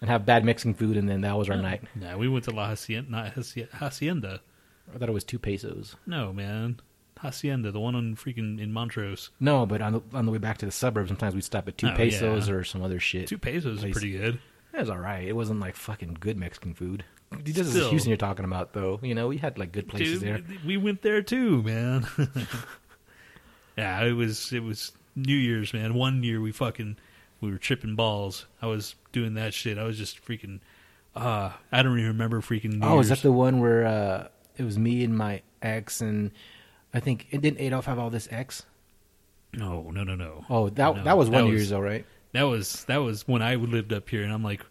and 0.01 0.09
have 0.09 0.25
bad 0.25 0.45
Mexican 0.45 0.75
food, 0.75 0.97
and 0.97 1.09
then 1.09 1.21
that 1.21 1.37
was 1.37 1.51
our 1.51 1.57
night. 1.57 1.83
Nah, 1.95 2.17
we 2.17 2.29
went 2.29 2.45
to 2.45 2.51
La 2.51 2.69
Hacienda, 2.69 3.11
not 3.11 3.33
Hacienda. 3.35 4.41
I 4.95 4.99
thought 4.99 5.09
it 5.09 5.13
was 5.13 5.25
two 5.25 5.39
pesos. 5.39 5.97
No, 6.07 6.33
man, 6.33 6.81
Hacienda, 7.19 7.71
the 7.71 7.81
one 7.81 7.95
on 7.95 8.17
freaking 8.17 8.61
in 8.61 8.73
Montrose. 8.73 9.31
No, 9.41 9.65
but 9.67 9.81
on 9.81 9.93
the 9.93 10.03
on 10.15 10.27
the 10.27 10.33
way 10.33 10.39
back 10.39 10.59
to 10.59 10.67
the 10.67 10.73
suburbs, 10.73 11.09
sometimes 11.09 11.35
we'd 11.35 11.45
stop 11.45 11.69
at 11.69 11.79
two 11.79 11.89
Oh, 11.89 11.95
pesos 11.95 12.49
yeah. 12.49 12.55
or 12.55 12.65
some 12.65 12.83
other 12.83 12.99
shit. 12.99 13.29
Two 13.29 13.39
pesos 13.39 13.85
is 13.85 13.93
pretty 13.93 14.13
good. 14.13 14.41
It 14.73 14.81
was 14.81 14.91
all 14.91 14.99
right. 14.99 15.27
It 15.27 15.37
wasn't 15.37 15.61
like 15.61 15.77
fucking 15.77 16.17
good 16.21 16.37
Mexican 16.37 16.75
food. 16.75 17.05
This 17.45 17.59
is 17.59 17.71
Still. 17.71 17.91
Houston 17.91 18.11
you're 18.11 18.17
talking 18.17 18.45
about, 18.45 18.73
though. 18.73 18.99
You 19.03 19.15
know, 19.15 19.29
we 19.29 19.39
had 19.39 19.59
like 19.59 19.73
good 19.73 19.89
places 19.89 20.21
Dude, 20.21 20.47
there. 20.47 20.59
we 20.67 20.77
went 20.77 21.03
there 21.03 21.23
too, 21.23 21.63
man. 21.63 22.07
yeah, 23.77 24.03
it 24.03 24.13
was 24.13 24.53
it 24.53 24.63
was 24.63 24.93
New 25.17 25.37
Year's, 25.37 25.73
man. 25.73 25.95
One 25.95 26.23
year 26.23 26.41
we 26.41 26.53
fucking 26.53 26.97
we 27.41 27.51
were 27.51 27.59
tripping 27.59 27.97
balls. 27.97 28.47
I 28.61 28.67
was 28.67 28.95
doing 29.13 29.35
that 29.35 29.55
shit. 29.55 29.79
I 29.79 29.85
was 29.85 29.99
just 29.99 30.25
freaking. 30.25 30.61
Uh, 31.15 31.53
I 31.71 31.83
don't 31.83 31.99
even 31.99 32.09
remember 32.09 32.41
freaking. 32.41 32.79
New 32.79 32.87
oh, 32.87 33.01
is 33.01 33.09
that 33.11 33.23
the 33.23 33.33
one 33.33 33.61
where 33.61 33.87
uh, 33.87 34.29
it 34.57 34.65
was 34.65 34.79
me 34.79 35.05
and 35.05 35.17
my 35.17 35.43
ex, 35.61 36.01
and 36.01 36.31
I 36.95 37.01
think 37.01 37.27
it 37.31 37.41
didn't 37.41 37.61
Adolf 37.61 37.87
have 37.87 37.99
all 37.99 38.11
this 38.11 38.29
ex? 38.31 38.65
No, 39.55 39.91
no, 39.91 40.03
no, 40.05 40.15
no. 40.15 40.47
Oh, 40.49 40.69
that 40.71 40.97
No, 40.97 41.05
that 41.05 41.19
was 41.19 41.29
one 41.29 41.45
was- 41.45 41.53
years 41.53 41.71
though, 41.71 41.81
right? 41.81 42.07
That 42.33 42.45
was 42.45 42.85
that 42.87 42.99
was 42.99 43.29
when 43.29 43.43
I 43.43 43.57
lived 43.57 43.93
up 43.93 44.09
here, 44.09 44.23
and 44.23 44.33
I'm 44.33 44.43
like, 44.43 44.65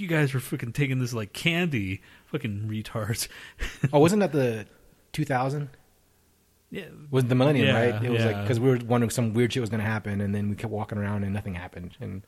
you 0.00 0.08
guys 0.08 0.34
were 0.34 0.40
fucking 0.40 0.72
taking 0.72 0.98
this 0.98 1.12
like 1.12 1.32
candy, 1.32 2.02
fucking 2.26 2.68
retards. 2.68 3.28
oh, 3.92 3.98
wasn't 3.98 4.20
that 4.20 4.32
the 4.32 4.66
2000? 5.12 5.70
yeah, 6.70 6.84
Was 7.10 7.24
the 7.24 7.34
millennium 7.34 7.68
Yeah, 7.68 7.80
right? 7.80 8.04
It 8.04 8.10
was 8.10 8.24
like 8.24 8.42
because 8.42 8.60
we 8.60 8.68
were 8.68 8.78
wondering 8.86 9.10
some 9.10 9.32
weird 9.32 9.52
shit 9.52 9.60
was 9.60 9.70
going 9.70 9.80
to 9.80 9.86
happen, 9.86 10.20
and 10.20 10.34
then 10.34 10.50
we 10.50 10.56
kept 10.56 10.72
walking 10.72 10.98
around 10.98 11.24
and 11.24 11.32
nothing 11.32 11.54
happened. 11.54 11.96
And 12.00 12.22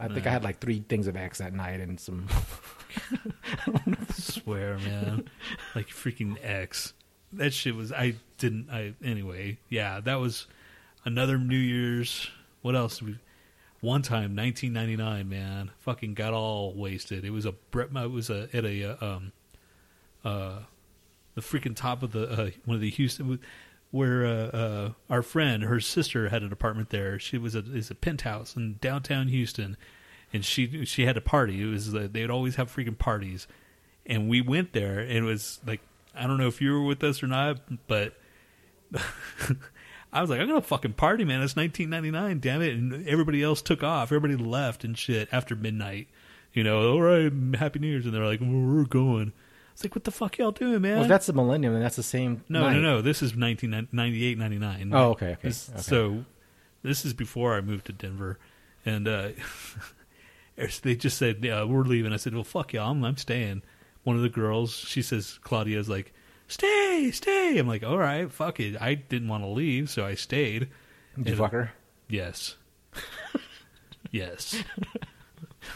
I 0.00 0.08
think 0.08 0.26
I 0.26 0.30
had 0.30 0.42
like 0.42 0.58
three 0.58 0.82
things 0.88 1.06
of 1.06 1.16
X 1.16 1.38
that 1.38 1.52
night 1.52 1.80
and 1.80 2.00
some. 2.00 2.28
swear, 4.14 4.78
man. 4.78 5.28
like 5.74 5.88
freaking 5.88 6.36
X. 6.42 6.94
That 7.34 7.52
shit 7.52 7.74
was 7.74 7.92
I 7.92 8.14
didn't 8.38 8.70
I 8.70 8.94
anyway. 9.04 9.58
Yeah, 9.68 10.00
that 10.00 10.16
was 10.16 10.46
another 11.04 11.38
New 11.38 11.56
Year's. 11.56 12.30
What 12.62 12.74
else? 12.74 13.02
We 13.02 13.18
one 13.82 14.00
time, 14.00 14.36
1999, 14.36 15.28
man, 15.28 15.70
fucking 15.80 16.14
got 16.14 16.32
all 16.32 16.72
wasted. 16.72 17.24
It 17.24 17.30
was 17.30 17.44
a 17.44 17.54
it 17.74 18.10
was 18.10 18.30
a 18.30 18.48
at 18.54 18.64
a 18.64 18.92
uh, 18.92 19.04
um 19.04 19.32
uh 20.24 20.58
the 21.34 21.40
freaking 21.40 21.74
top 21.74 22.02
of 22.02 22.12
the 22.12 22.30
uh, 22.30 22.50
one 22.64 22.76
of 22.76 22.80
the 22.80 22.90
Houston 22.90 23.40
where 23.90 24.24
uh, 24.24 24.28
uh, 24.28 24.90
our 25.10 25.20
friend 25.20 25.64
her 25.64 25.80
sister 25.80 26.28
had 26.28 26.42
an 26.42 26.52
apartment 26.52 26.90
there. 26.90 27.18
She 27.18 27.38
was 27.38 27.56
a 27.56 27.58
is 27.58 27.90
a 27.90 27.94
penthouse 27.96 28.54
in 28.56 28.78
downtown 28.80 29.28
Houston, 29.28 29.76
and 30.32 30.44
she 30.44 30.84
she 30.84 31.04
had 31.04 31.16
a 31.16 31.20
party. 31.20 31.60
It 31.60 31.66
was 31.66 31.92
uh, 31.92 32.08
they'd 32.10 32.30
always 32.30 32.54
have 32.56 32.74
freaking 32.74 32.98
parties, 32.98 33.48
and 34.06 34.28
we 34.28 34.40
went 34.40 34.74
there. 34.74 35.00
And 35.00 35.10
it 35.10 35.22
was 35.22 35.60
like 35.66 35.80
I 36.14 36.28
don't 36.28 36.38
know 36.38 36.46
if 36.46 36.60
you 36.60 36.72
were 36.72 36.84
with 36.84 37.02
us 37.02 37.20
or 37.20 37.26
not, 37.26 37.58
but 37.88 38.14
I 40.12 40.20
was 40.20 40.28
like, 40.28 40.40
I'm 40.40 40.48
gonna 40.48 40.60
fucking 40.60 40.92
party, 40.94 41.24
man. 41.24 41.42
It's 41.42 41.56
1999, 41.56 42.40
damn 42.40 42.60
it! 42.60 42.74
And 42.74 43.08
everybody 43.08 43.42
else 43.42 43.62
took 43.62 43.82
off. 43.82 44.12
Everybody 44.12 44.36
left 44.36 44.84
and 44.84 44.96
shit 44.96 45.28
after 45.32 45.56
midnight. 45.56 46.08
You 46.52 46.64
know, 46.64 46.92
all 46.92 47.00
right, 47.00 47.32
Happy 47.54 47.78
New 47.78 47.86
Year's, 47.88 48.04
and 48.04 48.14
they're 48.14 48.26
like, 48.26 48.40
we're 48.40 48.84
going. 48.84 49.32
It's 49.72 49.82
like, 49.82 49.94
what 49.94 50.04
the 50.04 50.10
fuck 50.10 50.36
y'all 50.36 50.50
doing, 50.50 50.82
man? 50.82 50.98
Well, 50.98 51.08
that's 51.08 51.24
the 51.24 51.32
millennium, 51.32 51.74
and 51.74 51.82
that's 51.82 51.96
the 51.96 52.02
same. 52.02 52.44
No, 52.50 52.60
night. 52.60 52.74
no, 52.74 52.80
no. 52.80 53.00
This 53.00 53.22
is 53.22 53.34
1998, 53.34 54.36
99. 54.36 54.90
Oh, 54.92 55.10
okay, 55.12 55.30
okay, 55.30 55.38
This- 55.42 55.70
okay. 55.70 55.80
So 55.80 56.24
this 56.82 57.06
is 57.06 57.14
before 57.14 57.54
I 57.54 57.62
moved 57.62 57.86
to 57.86 57.92
Denver, 57.92 58.38
and 58.84 59.08
uh, 59.08 59.28
they 60.82 60.94
just 60.94 61.16
said, 61.16 61.38
"Yeah, 61.42 61.64
we're 61.64 61.84
leaving." 61.84 62.12
I 62.12 62.16
said, 62.16 62.34
"Well, 62.34 62.44
fuck 62.44 62.74
y'all. 62.74 62.90
I'm, 62.90 63.02
I'm 63.02 63.16
staying." 63.16 63.62
One 64.04 64.16
of 64.16 64.22
the 64.22 64.28
girls, 64.28 64.74
she 64.74 65.00
says, 65.00 65.38
Claudia's 65.44 65.88
like, 65.88 66.12
"Stay, 66.52 67.10
stay." 67.12 67.58
I'm 67.58 67.66
like, 67.66 67.82
"All 67.82 67.98
right, 67.98 68.30
fuck 68.30 68.60
it." 68.60 68.80
I 68.80 68.94
didn't 68.94 69.28
want 69.28 69.42
to 69.44 69.48
leave, 69.48 69.90
so 69.90 70.04
I 70.04 70.14
stayed. 70.14 70.68
Did 71.16 71.28
you 71.28 71.36
fuck 71.36 71.52
her? 71.52 71.72
Yes. 72.08 72.56
yes. 74.10 74.62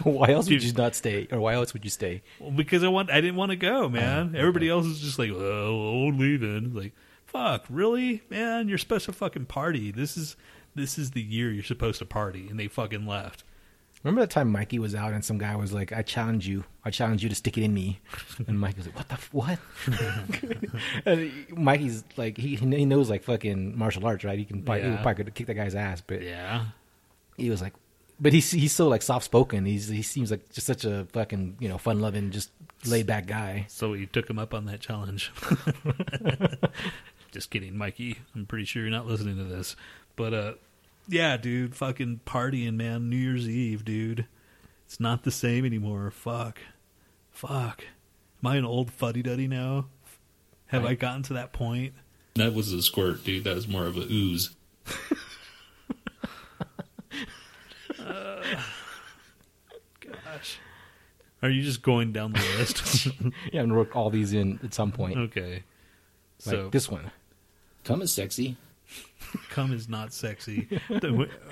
why 0.02 0.28
else 0.28 0.48
would 0.48 0.62
you 0.62 0.72
not 0.72 0.94
stay, 0.94 1.28
or 1.30 1.40
why 1.40 1.54
else 1.54 1.72
would 1.72 1.84
you 1.84 1.90
stay? 1.90 2.22
Well, 2.38 2.50
because 2.50 2.84
I 2.84 2.88
want, 2.88 3.10
I 3.10 3.20
didn't 3.20 3.36
want 3.36 3.50
to 3.50 3.56
go, 3.56 3.84
oh, 3.84 3.88
man. 3.88 4.28
okay. 4.28 4.38
Everybody 4.38 4.68
else 4.68 4.86
is 4.86 5.00
just 5.00 5.18
like, 5.18 5.30
"Oh, 5.30 6.08
I'm 6.08 6.18
leaving." 6.18 6.74
Like, 6.74 6.92
fuck, 7.24 7.64
really, 7.68 8.22
man? 8.30 8.68
You're 8.68 8.78
supposed 8.78 9.06
to 9.06 9.12
fucking 9.12 9.46
party. 9.46 9.90
This 9.90 10.16
is 10.16 10.36
this 10.74 10.98
is 10.98 11.12
the 11.12 11.22
year 11.22 11.50
you're 11.50 11.64
supposed 11.64 11.98
to 12.00 12.04
party, 12.04 12.48
and 12.48 12.60
they 12.60 12.68
fucking 12.68 13.06
left. 13.06 13.44
Remember 14.06 14.20
that 14.20 14.30
time 14.30 14.52
Mikey 14.52 14.78
was 14.78 14.94
out 14.94 15.12
and 15.12 15.24
some 15.24 15.36
guy 15.36 15.56
was 15.56 15.72
like, 15.72 15.92
"I 15.92 16.02
challenge 16.02 16.46
you. 16.46 16.64
I 16.84 16.90
challenge 16.90 17.24
you 17.24 17.28
to 17.28 17.34
stick 17.34 17.58
it 17.58 17.64
in 17.64 17.74
me." 17.74 17.98
And 18.46 18.58
Mikey 18.60 18.76
was 18.78 18.86
like, 18.86 18.96
"What 18.96 19.08
the 19.08 19.14
f- 19.14 19.28
what?" 19.32 19.58
and 21.04 21.32
Mikey's 21.50 22.04
like, 22.16 22.36
he 22.36 22.54
he 22.54 22.84
knows 22.84 23.10
like 23.10 23.24
fucking 23.24 23.76
martial 23.76 24.06
arts, 24.06 24.22
right? 24.24 24.38
He 24.38 24.44
can 24.44 24.62
probably, 24.62 24.90
he 24.90 24.96
probably 24.98 25.24
could 25.24 25.34
kick 25.34 25.46
that 25.48 25.54
guy's 25.54 25.74
ass, 25.74 26.00
but 26.06 26.22
Yeah. 26.22 26.66
he 27.36 27.50
was 27.50 27.60
like, 27.60 27.72
but 28.20 28.32
he's 28.32 28.50
he's 28.50 28.72
so 28.72 28.86
like 28.88 29.02
soft 29.02 29.24
spoken. 29.24 29.64
He's 29.66 29.88
he 29.88 30.02
seems 30.02 30.30
like 30.30 30.50
just 30.52 30.66
such 30.68 30.84
a 30.84 31.06
fucking 31.12 31.56
you 31.58 31.68
know 31.68 31.76
fun 31.76 32.00
loving, 32.00 32.30
just 32.30 32.50
laid 32.86 33.06
back 33.06 33.26
guy. 33.26 33.66
So 33.68 33.94
you 33.94 34.06
took 34.06 34.30
him 34.30 34.38
up 34.38 34.54
on 34.54 34.66
that 34.66 34.80
challenge. 34.80 35.32
Just 37.32 37.50
kidding, 37.50 37.76
Mikey. 37.76 38.18
I'm 38.34 38.46
pretty 38.46 38.64
sure 38.64 38.82
you're 38.82 38.90
not 38.90 39.06
listening 39.06 39.36
to 39.36 39.44
this. 39.44 39.76
But 40.14 40.32
uh 40.32 40.52
yeah, 41.08 41.36
dude, 41.36 41.74
fucking 41.76 42.20
partying, 42.26 42.74
man. 42.74 43.08
New 43.08 43.16
Year's 43.16 43.48
Eve, 43.48 43.84
dude. 43.84 44.26
It's 44.84 45.00
not 45.00 45.22
the 45.24 45.30
same 45.30 45.64
anymore. 45.64 46.10
Fuck. 46.10 46.58
Fuck. 47.30 47.84
Am 48.42 48.46
I 48.50 48.56
an 48.56 48.64
old 48.64 48.90
fuddy 48.90 49.22
duddy 49.22 49.48
now? 49.48 49.86
Have 50.66 50.82
I 50.84 50.88
Right. 50.88 50.98
gotten 50.98 51.22
to 51.24 51.32
that 51.34 51.52
point? 51.52 51.94
That 52.34 52.54
was 52.54 52.72
a 52.72 52.82
squirt, 52.82 53.24
dude. 53.24 53.44
That 53.44 53.54
was 53.54 53.66
more 53.68 53.86
of 53.86 53.96
a 53.96 54.00
ooze. 54.10 54.50
Gosh. 60.00 60.58
Are 61.42 61.50
you 61.50 61.62
just 61.62 61.82
going 61.82 62.12
down 62.12 62.32
the 62.32 62.40
list? 62.58 63.08
Yeah, 63.52 63.62
I'm 63.62 63.68
gonna 63.68 63.78
work 63.78 63.94
all 63.96 64.10
these 64.10 64.32
in 64.32 64.58
at 64.62 64.74
some 64.74 64.92
point. 64.92 65.16
okay. 65.18 65.52
Like 65.54 65.62
So 66.56 66.68
this 66.70 66.90
one. 66.90 67.10
Come 67.84 68.02
is 68.02 68.12
sexy. 68.12 68.56
Cum 69.50 69.72
is 69.72 69.88
not 69.88 70.12
sexy. 70.12 70.68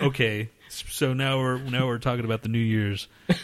okay. 0.03 0.51
So 0.69 1.13
now 1.15 1.39
we're 1.39 1.59
now 1.59 1.87
we're 1.87 1.99
talking 1.99 2.25
about 2.25 2.43
the 2.43 2.49
New 2.49 2.59
Year's. 2.59 3.09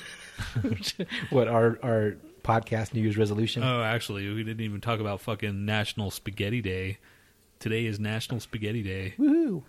What 1.28 1.48
our 1.48 1.78
our 1.82 2.16
podcast 2.42 2.94
New 2.94 3.02
Year's 3.02 3.18
resolution? 3.18 3.62
Oh, 3.62 3.82
actually, 3.82 4.26
we 4.32 4.42
didn't 4.42 4.62
even 4.64 4.80
talk 4.80 4.98
about 4.98 5.20
fucking 5.20 5.66
National 5.66 6.10
Spaghetti 6.10 6.62
Day. 6.62 6.96
Today 7.58 7.84
is 7.84 8.00
National 8.00 8.40
Spaghetti 8.40 8.82
Day, 8.82 9.12
Woohoo! 9.18 9.62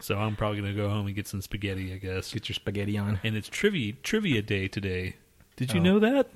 so 0.00 0.16
I'm 0.16 0.36
probably 0.36 0.60
gonna 0.62 0.72
go 0.72 0.88
home 0.88 1.06
and 1.06 1.14
get 1.14 1.28
some 1.28 1.42
spaghetti, 1.42 1.92
I 1.92 1.98
guess. 1.98 2.32
Get 2.32 2.48
your 2.48 2.54
spaghetti 2.54 2.96
on. 2.96 3.20
And 3.22 3.36
it's 3.36 3.48
trivia 3.50 3.92
trivia 4.02 4.40
day 4.40 4.68
today. 4.68 5.16
Did 5.56 5.74
you 5.74 5.80
Oh. 5.80 5.84
know 5.84 5.98
that? 5.98 6.28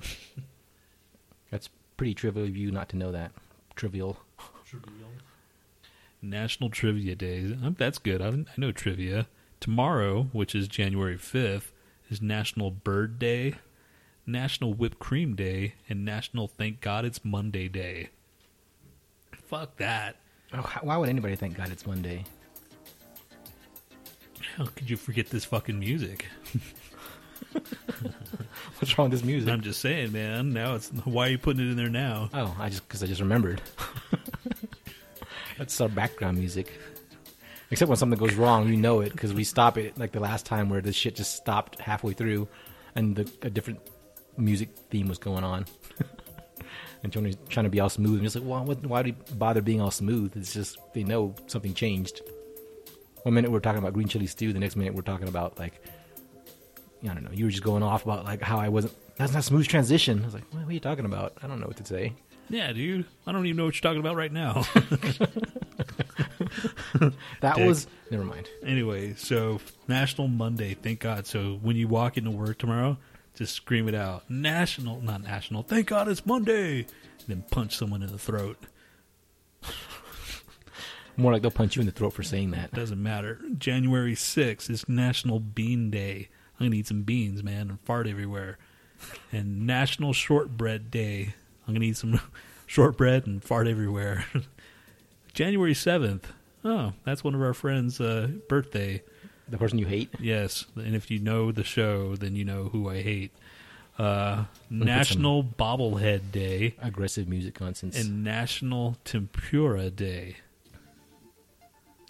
That's 1.49 1.69
pretty 1.97 2.13
trivial 2.13 2.45
of 2.45 2.55
you 2.55 2.71
not 2.71 2.89
to 2.89 2.97
know 2.97 3.11
that. 3.13 3.31
Trivial. 3.75 4.17
National 6.21 6.69
Trivia 6.69 7.15
Day. 7.15 7.39
Um, 7.63 7.75
That's 7.77 7.99
good. 7.99 8.21
I, 8.21 8.27
I 8.29 8.45
know 8.57 8.71
trivia. 8.71 9.27
Tomorrow, 9.59 10.29
which 10.33 10.53
is 10.53 10.67
January 10.67 11.17
5th, 11.17 11.71
is 12.09 12.21
National 12.21 12.71
Bird 12.71 13.17
Day, 13.19 13.55
National 14.25 14.73
Whipped 14.73 14.99
Cream 14.99 15.35
Day, 15.35 15.73
and 15.89 16.05
National 16.05 16.47
Thank 16.47 16.81
God 16.81 17.05
It's 17.05 17.25
Monday 17.25 17.67
Day. 17.67 18.09
Fuck 19.47 19.77
that. 19.77 20.17
Oh, 20.53 20.61
how, 20.61 20.81
why 20.81 20.97
would 20.97 21.09
anybody 21.09 21.35
thank 21.35 21.57
God 21.57 21.71
it's 21.71 21.85
Monday? 21.85 22.23
How 24.55 24.65
could 24.65 24.89
you 24.89 24.97
forget 24.97 25.29
this 25.29 25.45
fucking 25.45 25.77
music? 25.79 26.25
What's 28.79 28.97
wrong 28.97 29.09
with 29.09 29.19
this 29.19 29.25
music? 29.25 29.49
I'm 29.49 29.61
just 29.61 29.79
saying, 29.81 30.11
man. 30.11 30.53
Now 30.53 30.75
it's 30.75 30.89
why 31.03 31.27
are 31.27 31.31
you 31.31 31.37
putting 31.37 31.65
it 31.65 31.71
in 31.71 31.77
there 31.77 31.89
now? 31.89 32.29
Oh, 32.33 32.55
I 32.59 32.69
just 32.69 32.87
because 32.87 33.03
I 33.03 33.07
just 33.07 33.21
remembered. 33.21 33.61
That's 35.57 35.79
our 35.81 35.89
background 35.89 36.37
music. 36.37 36.71
Except 37.69 37.89
when 37.89 37.97
something 37.97 38.19
goes 38.19 38.35
wrong, 38.35 38.69
you 38.69 38.77
know 38.77 39.01
it 39.01 39.11
because 39.11 39.33
we 39.33 39.43
stop 39.43 39.77
it 39.77 39.97
like 39.97 40.11
the 40.13 40.19
last 40.19 40.45
time 40.45 40.69
where 40.69 40.81
the 40.81 40.93
shit 40.93 41.15
just 41.15 41.35
stopped 41.35 41.79
halfway 41.79 42.13
through, 42.13 42.47
and 42.95 43.15
the, 43.15 43.31
a 43.41 43.49
different 43.49 43.79
music 44.37 44.69
theme 44.89 45.07
was 45.09 45.17
going 45.17 45.43
on. 45.43 45.65
and 47.03 47.11
Tony's 47.11 47.35
trying 47.49 47.65
to 47.65 47.69
be 47.69 47.79
all 47.81 47.89
smooth, 47.89 48.15
and 48.15 48.23
just 48.23 48.37
like, 48.37 48.45
well, 48.45 48.63
what, 48.63 48.85
why 48.85 49.03
do 49.03 49.09
you 49.09 49.15
bother 49.35 49.61
being 49.61 49.81
all 49.81 49.91
smooth? 49.91 50.37
It's 50.37 50.53
just 50.53 50.77
they 50.93 51.03
know 51.03 51.35
something 51.47 51.73
changed. 51.73 52.21
One 53.23 53.33
minute 53.33 53.51
we're 53.51 53.59
talking 53.59 53.79
about 53.79 53.93
green 53.93 54.07
chili 54.07 54.27
stew, 54.27 54.53
the 54.53 54.59
next 54.59 54.77
minute 54.77 54.93
we're 54.93 55.01
talking 55.01 55.27
about 55.27 55.59
like, 55.59 55.83
I 57.03 57.07
don't 57.07 57.23
know. 57.23 57.31
You 57.33 57.45
were 57.45 57.51
just 57.51 57.63
going 57.63 57.83
off 57.83 58.05
about 58.05 58.23
like 58.23 58.41
how 58.41 58.59
I 58.59 58.69
wasn't. 58.69 58.93
That's 59.17 59.33
not 59.33 59.43
smooth 59.43 59.67
transition. 59.67 60.21
I 60.21 60.25
was 60.25 60.33
like, 60.33 60.45
what 60.53 60.65
are 60.65 60.71
you 60.71 60.79
talking 60.79 61.05
about? 61.05 61.33
I 61.41 61.47
don't 61.47 61.59
know 61.59 61.67
what 61.67 61.77
to 61.77 61.85
say. 61.85 62.13
Yeah, 62.49 62.71
dude. 62.71 63.05
I 63.25 63.31
don't 63.31 63.45
even 63.45 63.57
know 63.57 63.65
what 63.65 63.75
you're 63.75 63.81
talking 63.89 63.99
about 63.99 64.15
right 64.15 64.31
now. 64.31 64.63
That 67.41 67.55
Dick. 67.55 67.67
was 67.67 67.87
never 68.09 68.23
mind. 68.23 68.47
anyway, 68.63 69.13
so 69.15 69.59
National 69.87 70.27
Monday, 70.27 70.73
thank 70.75 70.99
God. 70.99 71.27
So 71.27 71.59
when 71.61 71.75
you 71.75 71.87
walk 71.87 72.17
into 72.17 72.31
work 72.31 72.57
tomorrow, 72.57 72.97
just 73.35 73.53
scream 73.55 73.87
it 73.87 73.95
out. 73.95 74.29
National, 74.29 75.01
not 75.01 75.21
national. 75.23 75.63
Thank 75.63 75.87
God 75.87 76.07
it's 76.07 76.25
Monday. 76.25 76.79
And 76.79 76.87
then 77.27 77.43
punch 77.51 77.75
someone 77.77 78.01
in 78.01 78.11
the 78.11 78.17
throat. 78.17 78.57
More 81.17 81.31
like 81.31 81.41
they'll 81.41 81.51
punch 81.51 81.75
you 81.75 81.81
in 81.81 81.85
the 81.85 81.91
throat 81.91 82.13
for 82.13 82.23
saying 82.23 82.51
that. 82.51 82.73
Doesn't 82.73 83.01
matter. 83.01 83.39
January 83.57 84.15
6th 84.15 84.69
is 84.69 84.87
National 84.87 85.39
Bean 85.39 85.89
Day. 85.89 86.29
I'm 86.59 86.71
to 86.71 86.77
eat 86.77 86.87
some 86.87 87.03
beans, 87.03 87.43
man, 87.43 87.69
and 87.69 87.79
fart 87.81 88.07
everywhere. 88.07 88.57
And 89.31 89.65
National 89.67 90.13
Shortbread 90.13 90.89
Day. 90.89 91.35
I'm 91.67 91.73
going 91.73 91.81
to 91.81 91.87
eat 91.87 91.97
some 91.97 92.19
shortbread 92.65 93.27
and 93.27 93.43
fart 93.43 93.67
everywhere. 93.67 94.25
January 95.33 95.73
7th. 95.73 96.23
Oh, 96.63 96.93
that's 97.03 97.23
one 97.23 97.35
of 97.35 97.41
our 97.41 97.53
friends' 97.53 97.99
uh, 98.01 98.29
birthday. 98.49 99.03
The 99.49 99.57
person 99.57 99.77
you 99.79 99.85
hate. 99.85 100.09
Yes, 100.19 100.65
and 100.75 100.95
if 100.95 101.09
you 101.09 101.19
know 101.19 101.51
the 101.51 101.63
show, 101.63 102.15
then 102.15 102.35
you 102.35 102.43
know 102.43 102.65
who 102.65 102.89
I 102.89 103.01
hate. 103.01 103.31
Uh, 103.97 104.45
National 104.69 105.43
Bobblehead 105.43 106.31
Day 106.31 106.75
Aggressive 106.81 107.27
music 107.27 107.59
nonsense. 107.59 107.97
and 107.99 108.23
National 108.23 108.95
Tempura 109.05 109.89
Day. 109.89 110.35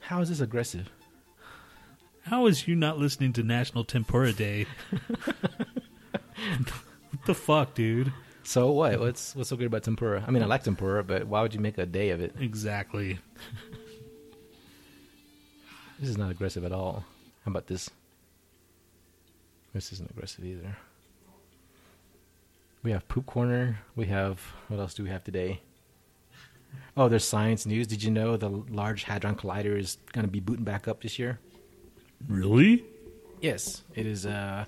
how 0.01 0.19
is 0.19 0.27
this 0.29 0.41
aggressive? 0.41 0.89
How 2.23 2.45
is 2.47 2.67
you 2.67 2.75
not 2.75 2.97
listening 2.97 3.31
to 3.33 3.43
National 3.43 3.85
Tempura 3.85 4.33
Day? 4.33 4.65
what 6.51 7.25
the 7.25 7.33
fuck, 7.33 7.73
dude? 7.73 8.11
So 8.47 8.71
what? 8.71 8.97
What's 9.01 9.35
what's 9.35 9.49
so 9.49 9.57
good 9.57 9.67
about 9.67 9.83
tempura? 9.83 10.23
I 10.25 10.31
mean, 10.31 10.41
I 10.41 10.45
like 10.45 10.63
tempura, 10.63 11.03
but 11.03 11.27
why 11.27 11.41
would 11.41 11.53
you 11.53 11.59
make 11.59 11.77
a 11.77 11.85
day 11.85 12.11
of 12.11 12.21
it? 12.21 12.33
Exactly. 12.39 13.19
This 15.99 16.11
is 16.11 16.17
not 16.17 16.29
aggressive 16.29 16.63
at 16.63 16.71
all. 16.71 17.03
How 17.43 17.49
about 17.49 17.65
this? 17.65 17.89
This 19.73 19.91
isn't 19.91 20.11
aggressive 20.11 20.45
either. 20.45 20.77
We 22.83 22.91
have 22.91 23.07
poop 23.07 23.25
corner. 23.25 23.79
We 23.95 24.05
have 24.05 24.39
what 24.67 24.79
else 24.79 24.93
do 24.93 25.03
we 25.03 25.09
have 25.09 25.23
today? 25.23 25.59
Oh, 26.95 27.09
there's 27.09 27.25
science 27.25 27.65
news. 27.65 27.87
Did 27.87 28.03
you 28.03 28.11
know 28.11 28.37
the 28.37 28.49
Large 28.49 29.05
Hadron 29.05 29.35
Collider 29.35 29.75
is 29.75 29.97
going 30.13 30.25
to 30.25 30.31
be 30.31 30.39
booting 30.39 30.65
back 30.65 30.87
up 30.87 31.01
this 31.01 31.17
year? 31.17 31.39
Really? 32.27 32.85
Yes, 33.41 33.81
it 33.95 34.05
is. 34.05 34.27
Uh, 34.27 34.65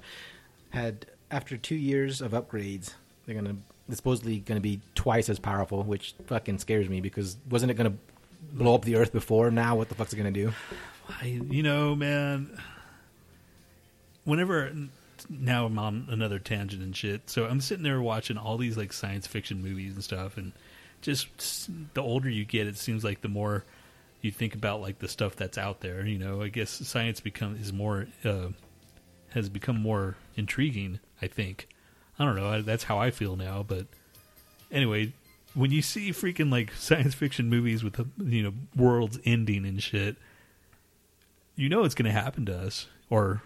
had 0.71 1.05
after 1.29 1.57
two 1.57 1.75
years 1.75 2.21
of 2.21 2.31
upgrades, 2.31 2.95
they're 3.29 3.39
gonna 3.39 3.57
it's 3.88 3.98
supposedly 3.98 4.39
gonna 4.39 4.59
be 4.59 4.81
twice 4.95 5.29
as 5.29 5.39
powerful, 5.39 5.83
which 5.83 6.15
fucking 6.25 6.57
scares 6.57 6.89
me 6.89 7.00
because 7.00 7.38
wasn't 7.50 7.71
it 7.71 7.75
gonna 7.75 7.93
blow 8.53 8.74
up 8.74 8.83
the 8.83 8.95
Earth 8.95 9.13
before? 9.13 9.51
Now 9.51 9.75
what 9.75 9.89
the 9.89 9.95
fuck's 9.95 10.13
it 10.13 10.17
gonna 10.17 10.31
do? 10.31 10.51
I, 11.21 11.25
you 11.50 11.63
know, 11.63 11.95
man. 11.95 12.59
Whenever 14.24 14.71
now 15.29 15.65
I'm 15.65 15.77
on 15.77 16.07
another 16.09 16.39
tangent 16.39 16.81
and 16.81 16.95
shit. 16.95 17.29
So 17.29 17.45
I'm 17.45 17.62
sitting 17.62 17.83
there 17.83 18.01
watching 18.01 18.38
all 18.38 18.57
these 18.57 18.77
like 18.77 18.93
science 18.93 19.27
fiction 19.27 19.62
movies 19.62 19.93
and 19.93 20.03
stuff, 20.03 20.38
and 20.38 20.51
just 21.01 21.27
the 21.93 22.01
older 22.01 22.29
you 22.29 22.45
get, 22.45 22.67
it 22.67 22.77
seems 22.77 23.03
like 23.03 23.21
the 23.21 23.27
more 23.27 23.63
you 24.21 24.31
think 24.31 24.55
about 24.55 24.81
like 24.81 25.00
the 25.00 25.07
stuff 25.07 25.36
that's 25.36 25.57
out 25.57 25.81
there. 25.81 26.05
You 26.05 26.17
know, 26.17 26.41
I 26.41 26.48
guess 26.48 26.69
science 26.69 27.19
become 27.19 27.57
is 27.57 27.71
more 27.71 28.07
uh, 28.25 28.50
has 29.29 29.50
become 29.50 29.79
more 29.79 30.15
intriguing. 30.36 31.00
I 31.21 31.27
think. 31.27 31.67
I 32.20 32.26
don't 32.26 32.36
know. 32.36 32.62
That's 32.62 32.84
how 32.84 33.00
I 33.00 33.12
feel 33.12 33.36
now. 33.36 33.64
But 33.66 33.88
anyway, 34.72 35.14
when 35.54 35.72
you 35.72 35.82
see 35.82 36.12
freaking 36.12 36.52
like 36.52 36.72
science 36.74 37.16
fiction 37.16 37.50
movies 37.50 37.84
with 37.84 37.94
the 37.94 38.08
you 38.24 38.44
know 38.44 38.54
worlds 38.76 39.20
ending 39.26 39.66
and 39.66 39.82
shit, 39.82 40.18
you 41.56 41.70
know 41.70 41.84
it's 41.84 41.96
going 41.96 42.12
to 42.14 42.20
happen 42.20 42.46
to 42.48 42.58
us 42.58 42.88
or 43.10 43.42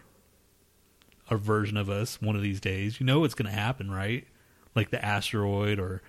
a 1.30 1.38
version 1.38 1.78
of 1.78 1.90
us 1.90 2.22
one 2.22 2.36
of 2.36 2.42
these 2.42 2.60
days. 2.60 3.00
You 3.00 3.06
know 3.06 3.24
it's 3.24 3.36
going 3.36 3.50
to 3.50 3.58
happen, 3.58 3.92
right? 3.92 4.26
Like 4.76 4.90
the 4.90 5.04
asteroid 5.04 5.80
or 5.80 6.02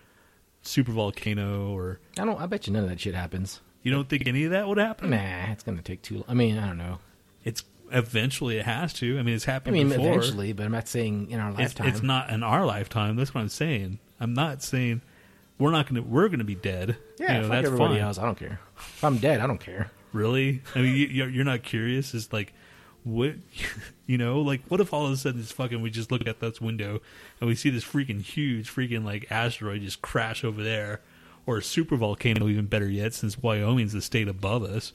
super 0.63 0.93
volcano, 0.93 1.71
or 1.77 2.01
I 2.19 2.25
don't. 2.25 2.41
I 2.41 2.47
bet 2.47 2.67
you 2.67 2.73
none 2.73 2.85
of 2.85 2.89
that 2.89 3.01
shit 3.01 3.15
happens. 3.15 3.61
you 3.83 3.93
don't 3.93 4.09
think 4.09 4.27
any 4.27 4.45
of 4.45 4.51
that 4.53 4.67
would 4.67 4.79
happen? 4.79 5.11
Nah, 5.11 5.53
it's 5.53 5.63
gonna 5.63 5.83
take 5.83 6.03
too. 6.03 6.17
long. 6.17 6.25
I 6.29 6.35
mean, 6.35 6.59
I 6.59 6.67
don't 6.67 6.79
know. 6.79 6.99
It's 7.45 7.63
eventually 7.95 8.59
it 8.59 8.65
has 8.65 8.93
to. 8.95 9.19
I 9.19 9.23
mean, 9.23 9.35
it's 9.35 9.45
happened. 9.45 9.77
I 9.77 9.79
mean, 9.79 9.89
before. 9.89 10.09
eventually, 10.09 10.53
but 10.53 10.67
I'm 10.67 10.73
not 10.73 10.89
saying 10.89 11.31
in 11.31 11.41
our 11.41 11.53
lifetime. 11.53 11.89
it's 11.89 12.03
not 12.03 12.31
in 12.31 12.43
our 12.43 12.67
lifetime. 12.67 13.17
That's 13.17 13.35
what 13.35 13.41
I'm 13.41 13.49
saying. 13.49 13.99
I'm 14.21 14.35
not 14.35 14.63
saying 14.63 15.03
we're 15.59 15.71
not 15.71 15.89
going 15.89 16.03
to. 16.03 16.09
We're 16.09 16.29
going 16.29 16.39
to 16.39 16.45
be 16.45 16.55
dead. 16.55 16.97
Yeah, 17.19 17.37
you 17.37 17.43
know, 17.43 17.49
that's 17.49 17.67
everybody 17.67 17.95
fine. 17.95 18.03
else. 18.03 18.19
I 18.19 18.25
don't 18.25 18.39
care. 18.39 18.61
If 18.77 19.05
I'm 19.05 19.19
dead, 19.19 19.41
I 19.41 19.47
don't 19.47 19.61
care. 19.61 19.91
Really? 20.13 20.63
I 20.75 20.81
mean, 20.81 20.95
you, 20.95 21.27
you're 21.27 21.45
not 21.45 21.63
curious? 21.63 22.15
Is 22.15 22.33
like, 22.33 22.53
what 23.05 23.35
you 24.07 24.19
know 24.19 24.41
like 24.41 24.63
what 24.69 24.81
if 24.81 24.93
all 24.93 25.07
of 25.07 25.13
a 25.13 25.17
sudden 25.17 25.41
it's 25.41 25.53
fucking 25.53 25.81
we 25.81 25.91
just 25.91 26.11
look 26.11 26.27
at 26.27 26.41
this 26.41 26.61
window 26.61 27.01
and 27.41 27.49
we 27.49 27.55
see 27.55 27.71
this 27.71 27.85
freaking 27.85 28.21
huge 28.21 28.75
freaking 28.75 29.05
like 29.05 29.31
asteroid 29.31 29.83
just 29.83 30.03
crash 30.03 30.43
over 30.43 30.63
there 30.63 31.01
or 31.47 31.59
a 31.59 31.63
super 31.63 31.97
volcano 31.97 32.49
even 32.49 32.67
better 32.67 32.89
yet 32.89 33.15
since 33.15 33.39
wyoming's 33.39 33.93
the 33.93 34.01
state 34.01 34.27
above 34.27 34.63
us 34.63 34.93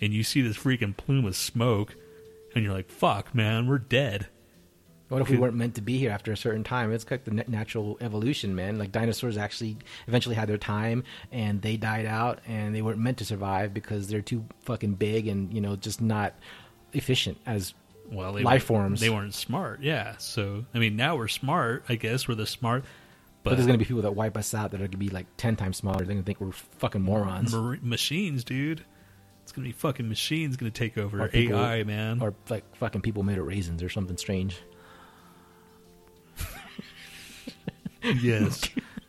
and 0.00 0.12
you 0.12 0.24
see 0.24 0.40
this 0.42 0.56
freaking 0.56 0.96
plume 0.96 1.24
of 1.24 1.36
smoke 1.36 1.94
and 2.54 2.64
you're 2.64 2.72
like 2.72 2.90
fuck 2.90 3.34
man 3.34 3.66
we're 3.66 3.78
dead 3.78 4.26
What 5.08 5.20
if 5.20 5.28
we 5.28 5.36
weren't 5.36 5.56
meant 5.56 5.74
to 5.74 5.82
be 5.82 5.98
here 5.98 6.10
after 6.10 6.32
a 6.32 6.36
certain 6.38 6.64
time? 6.64 6.90
It's 6.90 7.04
like 7.10 7.24
the 7.24 7.32
natural 7.46 7.98
evolution, 8.00 8.54
man. 8.54 8.78
Like 8.78 8.92
dinosaurs 8.92 9.36
actually 9.36 9.76
eventually 10.08 10.34
had 10.36 10.48
their 10.48 10.56
time 10.56 11.04
and 11.30 11.60
they 11.60 11.76
died 11.76 12.06
out 12.06 12.38
and 12.46 12.74
they 12.74 12.80
weren't 12.80 12.98
meant 12.98 13.18
to 13.18 13.26
survive 13.26 13.74
because 13.74 14.08
they're 14.08 14.22
too 14.22 14.42
fucking 14.62 14.94
big 14.94 15.28
and, 15.28 15.52
you 15.52 15.60
know, 15.60 15.76
just 15.76 16.00
not 16.00 16.32
efficient 16.94 17.36
as 17.44 17.74
well 18.10 18.32
life 18.42 18.64
forms. 18.64 19.00
they 19.00 19.08
weren't 19.10 19.32
smart 19.34 19.80
yeah 19.82 20.14
so 20.18 20.64
i 20.74 20.78
mean 20.78 20.96
now 20.96 21.16
we're 21.16 21.28
smart 21.28 21.82
i 21.88 21.94
guess 21.94 22.28
we're 22.28 22.34
the 22.34 22.46
smart 22.46 22.82
But, 23.42 23.50
but, 23.50 23.56
there's 23.56 23.66
going 23.66 23.78
to 23.78 23.84
be 23.84 23.86
people 23.88 24.02
that 24.02 24.12
wipe 24.14 24.36
us 24.36 24.52
out 24.54 24.70
that 24.72 24.76
are 24.78 24.84
going 24.88 24.90
to 24.92 24.96
be 24.98 25.08
like 25.08 25.26
10 25.36 25.56
times 25.56 25.76
smaller. 25.78 25.98
They're 25.98 26.06
going 26.06 26.18
to 26.18 26.24
think 26.24 26.40
we're 26.40 26.52
fucking 26.52 27.00
morons. 27.02 27.52
mar- 27.54 27.78
machines 27.82 28.44
dude 28.44 28.84
it's 29.52 29.56
gonna 29.58 29.68
be 29.68 29.72
fucking 29.72 30.08
machines 30.08 30.56
gonna 30.56 30.70
take 30.70 30.96
over 30.96 31.22
Or 31.24 31.28
people- 31.28 31.58
ai 31.60 31.82
man 31.84 32.22
Or 32.22 32.32
like 32.48 32.64
fucking 32.76 33.02
people 33.02 33.22
made 33.22 33.36
of 33.36 33.46
raisins 33.46 33.82
or 33.82 33.90
something 33.90 34.16
strange. 34.16 34.56
Yes. 38.02 38.62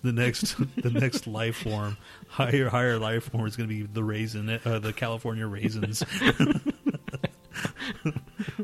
The 0.03 0.11
next 0.11 0.55
the 0.75 0.91
next 0.91 1.25
life 1.27 1.55
form, 1.55 1.95
higher 2.27 2.67
higher 2.69 2.99
life 2.99 3.31
form 3.31 3.47
is 3.47 3.55
to 3.69 3.73
be 3.73 3.83
the 3.83 4.03
raisin, 4.03 4.49
uh, 4.65 4.79
the 4.79 4.91
California 4.93 5.47
raisins. 5.47 6.03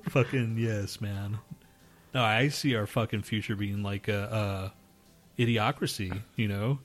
fucking 0.10 0.58
yes, 0.60 1.00
man. 1.02 1.40
No, 2.14 2.22
I 2.22 2.50
see 2.50 2.76
our 2.76 2.86
fucking 2.86 3.22
future 3.24 3.56
being 3.56 3.82
like 3.84 4.08
a, 4.10 4.74
a 5.40 5.42
idiocracy. 5.42 6.22
You 6.36 6.48
know, 6.50 6.80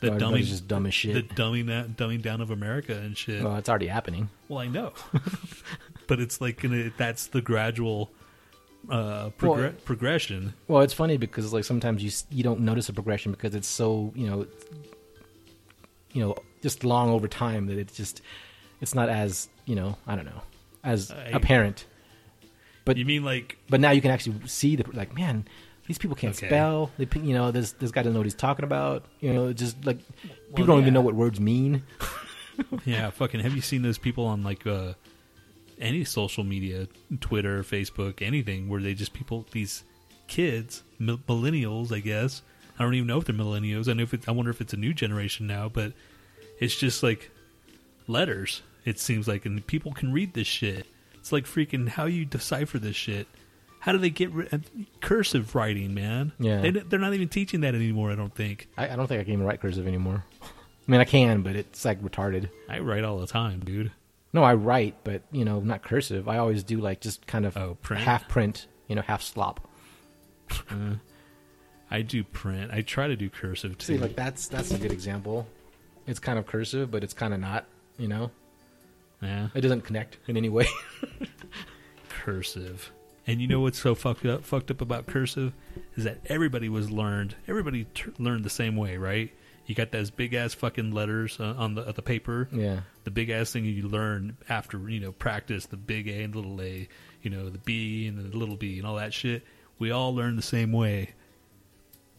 the 0.00 0.08
everybody's 0.08 0.46
dumbing, 0.46 0.50
just 0.50 0.68
dumb 0.68 0.86
as 0.86 0.94
shit. 0.94 1.14
the 1.14 1.34
dumbing 1.34 1.66
that 1.66 1.96
dumbing 1.96 2.22
down 2.22 2.40
of 2.40 2.50
America 2.50 2.94
and 2.96 3.16
shit. 3.16 3.42
Well, 3.42 3.56
it's 3.56 3.68
already 3.68 3.86
happening. 3.88 4.28
well, 4.48 4.58
I 4.60 4.66
know, 4.68 4.92
but 6.06 6.20
it's 6.20 6.40
like 6.40 6.60
gonna. 6.60 6.90
That's 6.96 7.26
the 7.28 7.40
gradual 7.42 8.10
uh, 8.88 9.30
progre- 9.38 9.56
Well- 9.58 9.72
progression. 9.84 10.54
Well, 10.68 10.80
it's 10.82 10.94
funny 10.94 11.16
because 11.18 11.52
like 11.52 11.64
sometimes 11.64 12.02
you 12.02 12.10
you 12.36 12.42
don't 12.42 12.60
notice 12.60 12.88
a 12.88 12.92
progression 12.92 13.32
because 13.32 13.54
it's 13.54 13.68
so 13.68 14.12
you 14.14 14.26
know, 14.26 14.46
you 16.12 16.22
know, 16.22 16.34
just 16.62 16.84
long 16.84 17.10
over 17.10 17.28
time 17.28 17.66
that 17.66 17.78
it's 17.78 17.96
just 17.96 18.22
it's 18.80 18.94
not 18.94 19.08
as 19.08 19.48
you 19.66 19.74
know 19.76 19.96
I 20.06 20.16
don't 20.16 20.24
know 20.26 20.42
as 20.82 21.10
I- 21.10 21.30
apparent. 21.32 21.84
But 22.86 22.96
you 22.96 23.04
mean 23.04 23.24
like 23.24 23.58
but 23.68 23.80
now 23.80 23.90
you 23.90 24.00
can 24.00 24.10
actually 24.10 24.46
see 24.48 24.76
the 24.76 24.84
like 24.92 25.14
man, 25.14 25.46
these 25.90 25.98
people 25.98 26.14
can't 26.14 26.36
Okay. 26.36 26.46
spell. 26.46 26.92
They 26.98 27.08
you 27.20 27.34
know 27.34 27.50
this 27.50 27.72
this 27.72 27.90
guy 27.90 28.02
doesn't 28.02 28.12
know 28.12 28.20
what 28.20 28.26
he's 28.26 28.34
talking 28.36 28.64
about. 28.64 29.06
You 29.18 29.34
know, 29.34 29.52
just 29.52 29.84
like 29.84 29.98
people 29.98 30.54
Well, 30.58 30.66
don't 30.66 30.80
even 30.82 30.94
know 30.94 31.00
what 31.00 31.16
words 31.16 31.40
mean. 31.40 31.82
Yeah, 32.84 33.08
fucking. 33.10 33.40
Have 33.40 33.54
you 33.56 33.62
seen 33.62 33.82
those 33.82 33.96
people 33.98 34.26
on 34.26 34.42
like 34.44 34.66
uh, 34.66 34.92
any 35.80 36.04
social 36.04 36.44
media, 36.44 36.86
Twitter, 37.20 37.62
Facebook, 37.64 38.20
anything, 38.22 38.68
where 38.68 38.80
they 38.82 38.92
just 38.94 39.14
people 39.14 39.46
these 39.50 39.82
kids, 40.28 40.82
millennials, 41.00 41.90
I 41.90 42.00
guess. 42.00 42.42
I 42.78 42.82
don't 42.84 42.94
even 42.94 43.06
know 43.08 43.18
if 43.18 43.24
they're 43.24 43.34
millennials. 43.34 43.88
I 43.88 43.94
know 43.94 44.02
if 44.04 44.12
it, 44.14 44.28
I 44.28 44.32
wonder 44.32 44.50
if 44.50 44.60
it's 44.60 44.74
a 44.74 44.76
new 44.76 44.92
generation 44.92 45.46
now, 45.46 45.68
but 45.70 45.92
it's 46.60 46.76
just 46.76 47.02
like 47.02 47.30
letters. 48.06 48.62
It 48.84 48.98
seems 49.00 49.26
like, 49.26 49.44
and 49.46 49.66
people 49.66 49.92
can 49.92 50.12
read 50.12 50.34
this 50.34 50.46
shit. 50.46 50.86
It's 51.14 51.32
like 51.32 51.46
freaking 51.46 51.88
how 51.88 52.04
you 52.04 52.24
decipher 52.26 52.78
this 52.78 52.96
shit. 52.96 53.26
How 53.80 53.92
do 53.92 53.98
they 53.98 54.10
get 54.10 54.30
rid 54.30 54.52
of 54.52 54.64
cursive 55.00 55.54
writing, 55.54 55.94
man? 55.94 56.32
Yeah. 56.38 56.60
they, 56.60 56.70
they're 56.70 56.98
not 56.98 57.14
even 57.14 57.28
teaching 57.28 57.62
that 57.62 57.74
anymore. 57.74 58.10
I 58.10 58.14
don't 58.14 58.34
think. 58.34 58.68
I, 58.76 58.90
I 58.90 58.96
don't 58.96 59.06
think 59.06 59.20
I 59.20 59.24
can 59.24 59.32
even 59.34 59.44
write 59.46 59.60
cursive 59.60 59.86
anymore. 59.86 60.24
I 60.42 60.90
mean, 60.90 61.00
I 61.00 61.04
can, 61.04 61.42
but 61.42 61.56
it's 61.56 61.84
like 61.84 62.02
retarded. 62.02 62.50
I 62.68 62.80
write 62.80 63.04
all 63.04 63.18
the 63.18 63.26
time, 63.26 63.60
dude. 63.60 63.92
No, 64.32 64.42
I 64.44 64.54
write, 64.54 64.96
but 65.02 65.22
you 65.32 65.44
know, 65.44 65.60
not 65.60 65.82
cursive. 65.82 66.28
I 66.28 66.38
always 66.38 66.62
do 66.62 66.78
like 66.80 67.00
just 67.00 67.26
kind 67.26 67.44
of 67.46 67.56
Oh, 67.56 67.76
print? 67.82 68.02
half 68.02 68.28
print, 68.28 68.66
you 68.86 68.94
know, 68.96 69.02
half 69.02 69.22
slop. 69.22 69.66
Uh, 70.70 70.94
I 71.92 72.02
do 72.02 72.22
print. 72.22 72.70
I 72.72 72.82
try 72.82 73.08
to 73.08 73.16
do 73.16 73.28
cursive 73.30 73.78
too. 73.78 73.94
See, 73.94 73.98
like 73.98 74.14
that's 74.16 74.46
that's 74.48 74.70
a 74.72 74.78
good 74.78 74.92
example. 74.92 75.46
It's 76.06 76.18
kind 76.20 76.38
of 76.38 76.46
cursive, 76.46 76.90
but 76.90 77.02
it's 77.04 77.14
kind 77.14 77.32
of 77.34 77.40
not. 77.40 77.66
You 77.98 78.08
know, 78.08 78.30
yeah, 79.22 79.48
it 79.54 79.60
doesn't 79.60 79.82
connect 79.82 80.18
in 80.28 80.36
any 80.36 80.48
way. 80.48 80.66
cursive. 82.08 82.90
And 83.26 83.40
you 83.40 83.46
know 83.46 83.60
what's 83.60 83.78
so 83.78 83.94
fucked 83.94 84.24
up? 84.26 84.44
Fucked 84.44 84.70
up 84.70 84.80
about 84.80 85.06
cursive 85.06 85.52
is 85.94 86.04
that 86.04 86.18
everybody 86.26 86.68
was 86.68 86.90
learned. 86.90 87.36
Everybody 87.46 87.84
t- 87.94 88.10
learned 88.18 88.44
the 88.44 88.50
same 88.50 88.76
way, 88.76 88.96
right? 88.96 89.30
You 89.66 89.74
got 89.74 89.92
those 89.92 90.10
big 90.10 90.34
ass 90.34 90.52
fucking 90.54 90.90
letters 90.92 91.38
uh, 91.38 91.54
on 91.56 91.74
the 91.74 91.82
uh, 91.82 91.92
the 91.92 92.02
paper. 92.02 92.48
yeah, 92.50 92.80
The 93.04 93.10
big 93.12 93.30
ass 93.30 93.52
thing 93.52 93.64
you 93.66 93.86
learn 93.88 94.36
after 94.48 94.88
you 94.90 94.98
know 95.00 95.12
practice 95.12 95.66
the 95.66 95.76
big 95.76 96.08
A 96.08 96.22
and 96.22 96.34
little 96.34 96.60
A, 96.60 96.88
you 97.22 97.30
know 97.30 97.50
the 97.50 97.58
B 97.58 98.06
and 98.08 98.18
the 98.32 98.36
little 98.36 98.56
B 98.56 98.78
and 98.78 98.86
all 98.86 98.96
that 98.96 99.12
shit. 99.14 99.44
We 99.78 99.90
all 99.92 100.12
learn 100.14 100.34
the 100.36 100.42
same 100.42 100.72
way, 100.72 101.10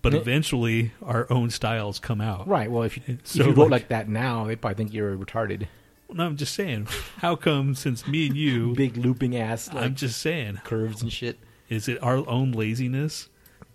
but 0.01 0.13
it- 0.13 0.21
eventually 0.21 0.93
our 1.01 1.27
own 1.29 1.49
styles 1.49 1.99
come 1.99 2.21
out. 2.21 2.47
right. 2.47 2.71
Well, 2.71 2.83
if 2.83 2.95
you 2.97 3.17
So, 3.23 3.41
if 3.41 3.47
you 3.47 3.53
wrote 3.53 3.63
like- 3.63 3.71
like 3.71 3.87
that 3.89 4.07
now, 4.07 4.45
they 4.45 4.55
probably 4.55 4.75
think 4.75 4.93
you're 4.93 5.17
retarded. 5.17 5.67
No, 6.13 6.25
I'm 6.25 6.37
just 6.37 6.53
saying. 6.55 6.87
How 7.17 7.35
come 7.35 7.75
since 7.75 8.07
me 8.07 8.27
and 8.27 8.35
you, 8.37 8.73
Big 8.75 8.97
looping 8.97 9.35
ass, 9.35 9.73
like 9.73 9.83
I'm 9.83 9.95
just 9.95 10.21
saying. 10.21 10.59
curves 10.63 11.01
and 11.01 11.11
shit. 11.11 11.39
Is 11.69 11.87
it 11.87 12.01
our 12.03 12.17
own 12.27 12.51
laziness 12.51 13.29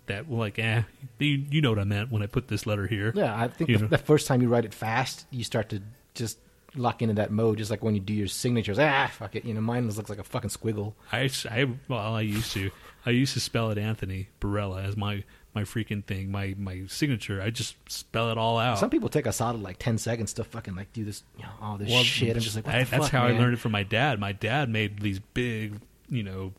that 0.05 0.27
we're 0.27 0.37
like, 0.37 0.59
eh, 0.59 0.83
you, 1.19 1.43
you 1.49 1.61
know 1.61 1.69
what 1.71 1.79
I 1.79 1.83
meant 1.83 2.11
when 2.11 2.21
I 2.21 2.27
put 2.27 2.47
this 2.47 2.65
letter 2.67 2.87
here? 2.87 3.11
Yeah, 3.15 3.35
I 3.35 3.47
think 3.47 3.69
You 3.69 3.77
the, 3.77 3.83
know. 3.83 3.89
the 3.89 3.97
first 3.97 4.27
time 4.27 4.41
you 4.41 4.47
write 4.49 4.65
it 4.65 4.73
fast, 4.73 5.25
you 5.31 5.43
start 5.43 5.69
to 5.69 5.81
just 6.13 6.37
lock 6.75 7.01
into 7.01 7.15
that 7.15 7.31
mode, 7.31 7.57
just 7.57 7.71
like 7.71 7.83
when 7.83 7.95
you 7.95 7.99
do 8.01 8.13
your 8.13 8.27
signatures. 8.27 8.77
Ah, 8.79 9.09
fuck 9.11 9.35
it. 9.35 9.43
You 9.45 9.53
know, 9.53 9.61
mine 9.61 9.89
looks 9.89 10.09
like 10.09 10.19
a 10.19 10.23
fucking 10.23 10.49
squiggle. 10.51 10.93
I, 11.11 11.29
I, 11.49 11.67
well, 11.87 12.15
I 12.15 12.21
used 12.21 12.51
to. 12.53 12.69
I 13.05 13.11
used 13.11 13.33
to 13.35 13.39
spell 13.39 13.71
it 13.71 13.77
Anthony 13.77 14.27
Barella 14.41 14.83
as 14.85 14.95
my, 14.97 15.23
my 15.57 15.63
freaking 15.63 16.03
thing, 16.05 16.29
my, 16.29 16.53
my 16.57 16.83
signature. 16.87 17.41
I 17.41 17.49
just 17.49 17.75
spell 17.91 18.29
it 18.29 18.37
all 18.37 18.59
out. 18.59 18.77
Some 18.77 18.91
people 18.91 19.09
take 19.09 19.25
a 19.25 19.33
solid 19.33 19.63
like 19.63 19.79
ten 19.79 19.97
seconds 19.97 20.33
to 20.33 20.43
fucking 20.43 20.75
like 20.75 20.93
do 20.93 21.03
this, 21.03 21.23
you 21.35 21.43
know, 21.43 21.49
all 21.59 21.77
this 21.77 21.89
Well, 21.89 22.03
shit. 22.03 22.35
I'm 22.35 22.41
just 22.41 22.55
like, 22.55 22.67
I- 22.67 22.83
that's 22.83 22.89
fuck, 23.05 23.11
how 23.11 23.23
I 23.25 23.31
learned 23.31 23.55
it 23.55 23.59
from 23.59 23.71
my 23.71 23.81
dad. 23.83 24.19
My 24.19 24.33
dad 24.33 24.69
made 24.69 24.99
these 24.99 25.17
big, 25.19 25.79
you 26.09 26.21
know, 26.21 26.53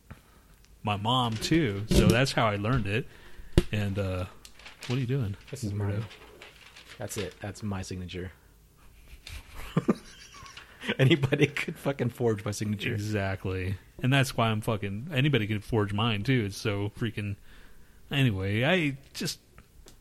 my 0.83 0.97
mom 0.97 1.35
too. 1.35 1.85
So 1.89 2.07
that's 2.07 2.33
how 2.33 2.45
I 2.45 2.57
learned 2.57 2.87
it. 2.87 3.07
And 3.71 3.97
uh, 3.97 4.25
what 4.87 4.97
are 4.97 4.99
you 4.99 5.07
doing? 5.07 5.37
This 5.49 5.63
is 5.63 5.73
mine. 5.73 6.03
That's 6.97 7.15
it. 7.15 7.35
That's 7.39 7.63
my 7.63 7.81
signature. 7.81 8.31
Anybody 10.97 11.47
could 11.47 11.77
fucking 11.77 12.09
forge 12.09 12.43
my 12.43 12.51
signature. 12.51 12.93
Exactly. 12.93 13.75
And 14.01 14.11
that's 14.11 14.35
why 14.35 14.47
I'm 14.49 14.61
fucking 14.61 15.09
anybody 15.13 15.45
can 15.47 15.59
forge 15.61 15.93
mine 15.93 16.23
too. 16.23 16.45
It's 16.47 16.57
so 16.57 16.91
freaking 16.99 17.35
anyway, 18.11 18.63
I 18.63 18.97
just 19.13 19.39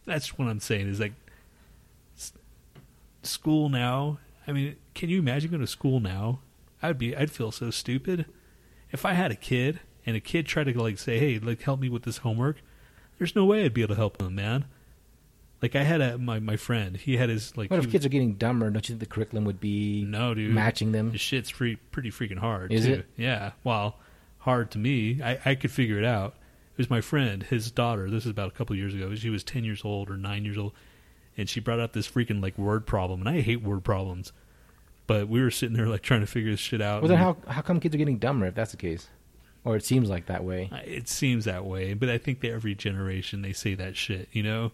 that's 0.05 0.39
what 0.39 0.49
I'm 0.49 0.61
saying 0.61 0.89
is 0.89 1.01
like 1.01 1.13
school 3.23 3.69
now. 3.69 4.19
I 4.47 4.53
mean, 4.53 4.77
can 4.95 5.11
you 5.11 5.19
imagine 5.19 5.51
going 5.51 5.61
to 5.61 5.67
school 5.67 6.01
now? 6.01 6.41
I'd 6.83 6.99
be 6.99 7.17
I'd 7.17 7.31
feel 7.31 7.53
so 7.53 7.71
stupid 7.71 8.27
if 8.91 9.05
I 9.05 9.13
had 9.13 9.31
a 9.31 9.37
kid 9.37 9.81
and 10.07 10.17
a 10.17 10.21
kid 10.21 10.47
tried 10.47 10.65
to 10.65 10.81
like 10.81 10.99
say, 10.99 11.19
"Hey, 11.19 11.39
like 11.39 11.63
help 11.63 11.81
me 11.81 11.89
with 11.89 12.05
this 12.05 12.19
homework." 12.19 12.57
There's 13.19 13.35
no 13.35 13.45
way 13.45 13.65
I'd 13.65 13.75
be 13.75 13.83
able 13.83 13.95
to 13.95 14.01
help 14.01 14.19
them, 14.19 14.37
man. 14.37 14.65
Like 15.61 15.75
I 15.75 15.83
had 15.83 16.01
a 16.01 16.19
my 16.19 16.39
my 16.39 16.57
friend, 16.57 16.97
he 16.97 17.17
had 17.17 17.29
his 17.29 17.57
like 17.57 17.71
What 17.71 17.81
if 17.81 17.91
kids 17.91 18.07
are 18.07 18.09
getting 18.09 18.35
dumber? 18.35 18.71
Don't 18.71 18.89
you 18.89 18.95
think 18.95 19.01
the 19.01 19.07
curriculum 19.07 19.45
would 19.45 19.61
be 19.61 20.05
no, 20.05 20.35
dude. 20.35 20.55
matching 20.55 20.93
them? 20.93 21.11
This 21.11 21.21
shit's 21.21 21.51
free, 21.51 21.77
pretty 21.91 22.11
freaking 22.11 22.39
hard. 22.39 22.73
Is 22.73 22.87
too. 22.87 22.93
it? 22.93 23.07
Yeah. 23.17 23.53
Well, 23.65 23.97
hard 24.39 24.71
to 24.73 24.79
me. 24.79 25.21
I, 25.21 25.39
I 25.45 25.55
could 25.57 25.73
figure 25.73 25.99
it 25.99 26.05
out. 26.05 26.37
It 26.79 26.83
was 26.83 26.91
my 26.91 27.01
friend, 27.01 27.43
his 27.43 27.73
daughter. 27.73 28.09
This 28.09 28.25
is 28.25 28.31
about 28.31 28.49
a 28.49 28.53
couple 28.53 28.77
years 28.77 28.95
ago. 28.95 29.13
She 29.17 29.31
was 29.31 29.43
ten 29.43 29.65
years 29.65 29.83
old 29.85 30.09
or 30.09 30.17
nine 30.17 30.45
years 30.45 30.57
old, 30.57 30.75
and 31.37 31.49
she 31.49 31.59
brought 31.59 31.81
up 31.81 31.93
this 31.93 32.09
freaking 32.09 32.41
like 32.41 32.57
word 32.57 32.87
problem, 32.87 33.19
and 33.21 33.29
I 33.29 33.41
hate 33.41 33.63
word 33.63 33.83
problems. 33.83 34.33
But 35.09 35.27
we 35.29 35.43
were 35.43 35.51
sitting 35.51 35.77
there 35.77 35.89
like 35.89 36.03
trying 36.03 36.21
to 36.21 36.27
figure 36.27 36.53
this 36.53 36.61
shit 36.61 36.81
out. 36.81 37.03
Well, 37.03 37.09
then 37.09 37.19
how 37.19 37.37
how 37.49 37.63
come 37.63 37.81
kids 37.81 37.97
are 37.97 37.99
getting 37.99 38.19
dumber 38.19 38.47
if 38.47 38.55
that's 38.55 38.71
the 38.71 38.77
case? 38.77 39.09
Or 39.65 39.75
it 39.75 39.85
seems 39.85 40.09
like 40.09 40.27
that 40.27 40.45
way. 40.45 40.71
It 40.87 41.09
seems 41.09 41.47
that 41.47 41.65
way, 41.65 41.95
but 41.95 42.09
I 42.09 42.17
think 42.17 42.43
that 42.43 42.53
every 42.53 42.77
generation 42.77 43.43
they 43.43 43.53
say 43.53 43.75
that 43.75 43.97
shit. 43.97 44.29
You 44.31 44.45
know, 44.45 44.71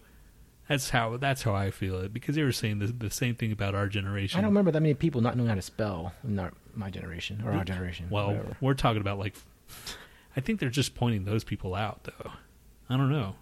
that's 0.69 0.91
how 0.91 1.17
that's 1.17 1.41
how 1.41 1.55
I 1.55 1.71
feel 1.71 1.99
it 2.01 2.13
because 2.13 2.35
they 2.35 2.43
were 2.43 2.51
saying 2.51 2.79
the, 2.79 2.87
the 2.87 3.09
same 3.09 3.35
thing 3.35 3.51
about 3.51 3.75
our 3.75 3.87
generation. 3.87 4.37
I 4.37 4.41
don't 4.41 4.51
remember 4.51 4.71
that 4.71 4.81
many 4.81 4.93
people 4.93 5.21
not 5.21 5.37
knowing 5.37 5.49
how 5.49 5.55
to 5.55 5.61
spell 5.61 6.13
in 6.23 6.37
our, 6.37 6.51
my 6.75 6.89
generation 6.89 7.43
or 7.45 7.51
our 7.53 7.63
generation. 7.63 8.07
Well, 8.09 8.27
whatever. 8.27 8.57
we're 8.61 8.73
talking 8.73 9.01
about 9.01 9.19
like, 9.19 9.35
I 10.35 10.41
think 10.41 10.59
they're 10.59 10.69
just 10.69 10.95
pointing 10.95 11.23
those 11.25 11.43
people 11.43 11.75
out, 11.75 12.03
though. 12.03 12.31
I 12.89 12.97
don't 12.97 13.09
know. 13.11 13.35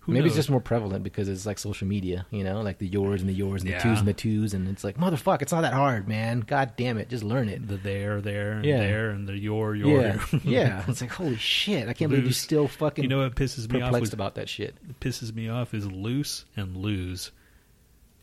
who 0.00 0.12
Maybe 0.12 0.26
it's 0.28 0.36
just 0.36 0.48
more 0.48 0.60
prevalent 0.60 1.04
because 1.04 1.28
it's 1.28 1.44
like 1.44 1.58
social 1.58 1.86
media, 1.86 2.24
you 2.30 2.42
know, 2.42 2.62
like 2.62 2.78
the 2.78 2.86
yours 2.86 3.20
and 3.20 3.28
the 3.28 3.34
yours 3.34 3.60
and 3.62 3.68
the 3.68 3.74
Yeah. 3.74 3.82
twos 3.82 3.98
and 3.98 4.08
the 4.08 4.14
twos, 4.14 4.54
and 4.54 4.66
it's 4.68 4.82
like 4.82 4.96
motherfuck, 4.96 5.42
it's 5.42 5.52
not 5.52 5.60
that 5.60 5.74
hard, 5.74 6.08
man. 6.08 6.40
God 6.40 6.72
damn 6.76 6.96
it, 6.98 7.08
just 7.10 7.22
learn 7.22 7.48
it. 7.50 7.68
the 7.68 7.76
there, 7.76 8.20
there, 8.22 8.52
and 8.52 8.64
Yeah. 8.64 8.78
there, 8.78 9.10
and 9.10 9.28
the 9.28 9.36
your, 9.36 9.74
your. 9.74 9.90
Yeah, 10.00 10.18
yeah. 10.44 10.84
It's 10.88 11.00
like 11.02 11.10
holy 11.10 11.36
shit, 11.36 11.86
I 11.88 11.92
can't 11.92 12.10
believe 12.10 12.26
you 12.26 12.32
still 12.32 12.66
fucking 12.68 13.04
You 13.04 13.08
know 13.10 13.18
what 13.18 13.34
pisses 13.34 13.70
me 13.70 13.82
off? 13.82 13.92
Was, 14.00 14.12
about 14.14 14.36
that 14.36 14.48
shit. 14.48 14.74
pisses 15.00 15.34
me 15.34 15.48
off 15.50 15.74
is 15.74 15.90
loose 15.90 16.44
and 16.56 16.76
lose. 16.76 17.30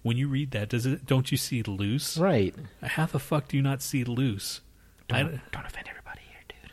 When 0.02 0.18
you 0.18 0.30
read 0.30 0.52
that, 0.52 0.70
does 0.70 0.86
it? 0.86 1.06
Don't 1.06 1.32
you 1.32 1.38
see 1.38 1.62
loose? 1.64 2.18
Right. 2.18 2.56
How 2.82 3.06
the 3.06 3.20
fuck 3.20 3.50
do 3.50 3.58
you 3.58 3.64
not 3.64 3.82
see 3.82 4.04
loose? 4.04 4.62
I, 5.12 5.24
Don't, 5.24 5.42
don't 5.52 5.66
offend 5.66 5.86
dude. 5.86 5.94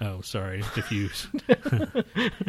Oh, 0.00 0.20
sorry. 0.20 0.62
If 0.76 0.90
you 0.90 1.11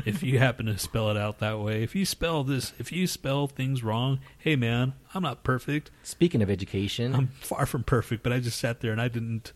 if 0.05 0.23
you 0.23 0.39
happen 0.39 0.65
to 0.67 0.77
spell 0.77 1.09
it 1.09 1.17
out 1.17 1.39
that 1.39 1.59
way, 1.59 1.83
if 1.83 1.95
you 1.95 2.05
spell 2.05 2.43
this, 2.43 2.73
if 2.79 2.91
you 2.91 3.07
spell 3.07 3.47
things 3.47 3.83
wrong, 3.83 4.19
hey 4.37 4.55
man, 4.55 4.93
I'm 5.13 5.23
not 5.23 5.43
perfect. 5.43 5.91
Speaking 6.03 6.41
of 6.41 6.49
education, 6.49 7.15
I'm 7.15 7.27
far 7.27 7.65
from 7.65 7.83
perfect, 7.83 8.23
but 8.23 8.31
I 8.33 8.39
just 8.39 8.59
sat 8.59 8.81
there 8.81 8.91
and 8.91 9.01
I 9.01 9.07
didn't. 9.07 9.53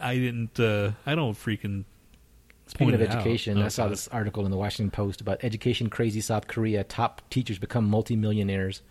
I 0.00 0.14
didn't. 0.16 0.58
uh 0.60 0.92
I 1.06 1.14
don't 1.14 1.34
freaking. 1.34 1.84
Speaking 2.66 2.86
point 2.92 3.02
of 3.02 3.02
education, 3.02 3.60
I 3.60 3.66
saw 3.68 3.88
this 3.88 4.06
article 4.08 4.44
in 4.44 4.52
the 4.52 4.56
Washington 4.56 4.92
Post 4.92 5.20
about 5.20 5.42
education 5.42 5.90
crazy 5.90 6.20
South 6.20 6.46
Korea. 6.46 6.84
Top 6.84 7.20
teachers 7.28 7.58
become 7.58 7.84
multimillionaires. 7.84 8.82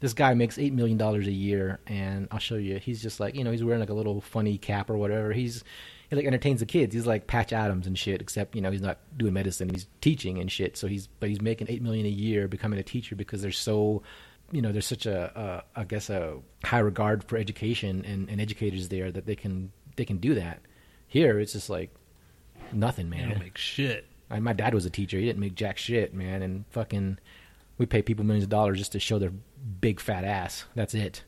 This 0.00 0.14
guy 0.14 0.32
makes 0.32 0.58
eight 0.58 0.72
million 0.72 0.96
dollars 0.96 1.26
a 1.26 1.32
year, 1.32 1.80
and 1.86 2.28
I'll 2.30 2.38
show 2.38 2.54
you. 2.54 2.78
He's 2.78 3.02
just 3.02 3.20
like 3.20 3.34
you 3.34 3.44
know, 3.44 3.50
he's 3.50 3.62
wearing 3.62 3.80
like 3.80 3.90
a 3.90 3.94
little 3.94 4.22
funny 4.22 4.56
cap 4.56 4.88
or 4.88 4.96
whatever. 4.96 5.32
He's 5.32 5.62
he 6.10 6.16
like 6.16 6.24
entertains 6.24 6.60
the 6.60 6.66
kids. 6.66 6.94
He's 6.94 7.06
like 7.06 7.26
Patch 7.26 7.52
Adams 7.52 7.86
and 7.86 7.98
shit. 7.98 8.20
Except 8.20 8.54
you 8.54 8.60
know, 8.62 8.70
he's 8.70 8.80
not 8.80 8.98
doing 9.16 9.32
medicine. 9.32 9.68
He's 9.68 9.86
teaching 10.00 10.38
and 10.38 10.50
shit. 10.50 10.76
So 10.76 10.86
he's 10.86 11.06
but 11.06 11.28
he's 11.28 11.40
making 11.40 11.66
eight 11.70 11.82
million 11.82 12.06
a 12.06 12.10
year 12.10 12.48
becoming 12.48 12.78
a 12.78 12.82
teacher 12.82 13.14
because 13.16 13.42
they're 13.42 13.52
so 13.52 14.02
you 14.50 14.62
know 14.62 14.72
there's 14.72 14.86
such 14.86 15.06
a, 15.06 15.64
a 15.74 15.80
I 15.80 15.84
guess 15.84 16.08
a 16.10 16.38
high 16.64 16.78
regard 16.78 17.24
for 17.24 17.36
education 17.36 18.04
and, 18.04 18.28
and 18.30 18.40
educators 18.40 18.88
there 18.88 19.10
that 19.12 19.26
they 19.26 19.36
can 19.36 19.70
they 19.96 20.04
can 20.04 20.16
do 20.18 20.34
that. 20.36 20.60
Here 21.06 21.38
it's 21.40 21.52
just 21.52 21.68
like 21.70 21.94
nothing, 22.72 23.10
They 23.10 23.18
man. 23.18 23.30
don't 23.30 23.38
make 23.40 23.58
shit. 23.58 24.06
I, 24.30 24.40
my 24.40 24.52
dad 24.52 24.74
was 24.74 24.84
a 24.84 24.90
teacher. 24.90 25.18
He 25.18 25.24
didn't 25.24 25.40
make 25.40 25.54
jack 25.54 25.78
shit, 25.78 26.12
man. 26.12 26.42
And 26.42 26.64
fucking, 26.70 27.18
we 27.78 27.86
pay 27.86 28.02
people 28.02 28.26
millions 28.26 28.44
of 28.44 28.50
dollars 28.50 28.76
just 28.78 28.92
to 28.92 29.00
show 29.00 29.18
their 29.18 29.32
big 29.80 30.00
fat 30.00 30.24
ass. 30.24 30.64
That's 30.74 30.94
it. 30.94 31.24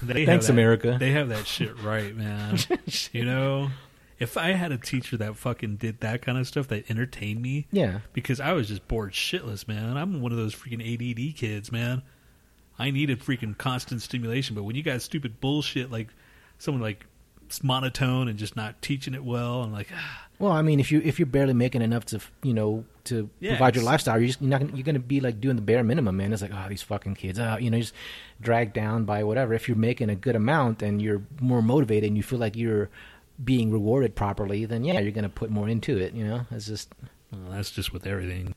They 0.00 0.24
Thanks, 0.26 0.46
that- 0.46 0.52
America. 0.52 0.96
They 0.98 1.10
have 1.12 1.28
that 1.28 1.46
shit 1.46 1.78
right, 1.82 2.14
man. 2.16 2.58
you 3.12 3.24
know, 3.24 3.70
if 4.18 4.36
I 4.36 4.52
had 4.52 4.72
a 4.72 4.78
teacher 4.78 5.16
that 5.18 5.36
fucking 5.36 5.76
did 5.76 6.00
that 6.00 6.22
kind 6.22 6.38
of 6.38 6.46
stuff 6.46 6.68
that 6.68 6.88
entertained 6.90 7.42
me, 7.42 7.66
Yeah. 7.72 7.98
because 8.12 8.40
I 8.40 8.52
was 8.52 8.68
just 8.68 8.86
bored 8.88 9.12
shitless, 9.12 9.66
man. 9.68 9.96
I'm 9.96 10.20
one 10.20 10.32
of 10.32 10.38
those 10.38 10.54
freaking 10.54 10.80
ADD 10.80 11.36
kids, 11.36 11.70
man. 11.72 12.02
I 12.78 12.90
needed 12.90 13.20
freaking 13.20 13.56
constant 13.58 14.00
stimulation, 14.02 14.54
but 14.54 14.62
when 14.62 14.76
you 14.76 14.82
got 14.82 15.02
stupid 15.02 15.40
bullshit 15.40 15.90
like 15.90 16.08
someone 16.58 16.82
like 16.82 17.04
monotone 17.62 18.28
and 18.28 18.38
just 18.38 18.56
not 18.56 18.80
teaching 18.80 19.12
it 19.14 19.22
well, 19.24 19.62
and 19.62 19.72
like, 19.72 19.88
ah, 19.94 20.26
Well, 20.42 20.50
I 20.50 20.62
mean, 20.62 20.80
if 20.80 20.90
you 20.90 21.00
if 21.04 21.20
you're 21.20 21.26
barely 21.26 21.52
making 21.54 21.82
enough 21.82 22.04
to 22.06 22.20
you 22.42 22.52
know 22.52 22.84
to 23.04 23.30
Yeah, 23.38 23.52
provide 23.52 23.76
your 23.76 23.84
lifestyle, 23.84 24.18
you're 24.18 24.26
just 24.26 24.40
you're 24.40 24.50
not 24.50 24.60
gonna, 24.60 24.72
you're 24.74 24.82
going 24.82 24.96
to 24.96 25.00
be 25.00 25.20
like 25.20 25.40
doing 25.40 25.54
the 25.54 25.62
bare 25.62 25.84
minimum, 25.84 26.16
man. 26.16 26.32
It's 26.32 26.42
like 26.42 26.50
oh 26.52 26.66
these 26.68 26.82
fucking 26.82 27.14
kids, 27.14 27.38
uh, 27.38 27.58
you 27.60 27.70
know, 27.70 27.78
just 27.78 27.94
dragged 28.40 28.72
down 28.72 29.04
by 29.04 29.22
whatever. 29.22 29.54
If 29.54 29.68
you're 29.68 29.76
making 29.76 30.10
a 30.10 30.16
good 30.16 30.34
amount 30.34 30.82
and 30.82 31.00
you're 31.00 31.22
more 31.40 31.62
motivated 31.62 32.08
and 32.08 32.16
you 32.16 32.24
feel 32.24 32.40
like 32.40 32.56
you're 32.56 32.90
being 33.44 33.70
rewarded 33.70 34.16
properly, 34.16 34.64
then 34.64 34.82
yeah, 34.84 34.98
you're 34.98 35.12
going 35.12 35.22
to 35.22 35.28
put 35.30 35.48
more 35.50 35.68
into 35.68 35.96
it. 35.96 36.12
You 36.12 36.24
know, 36.26 36.46
it's 36.50 36.66
just 36.66 36.92
well, 37.30 37.52
that's 37.52 37.70
just 37.70 37.92
with 37.92 38.04
everything. 38.04 38.54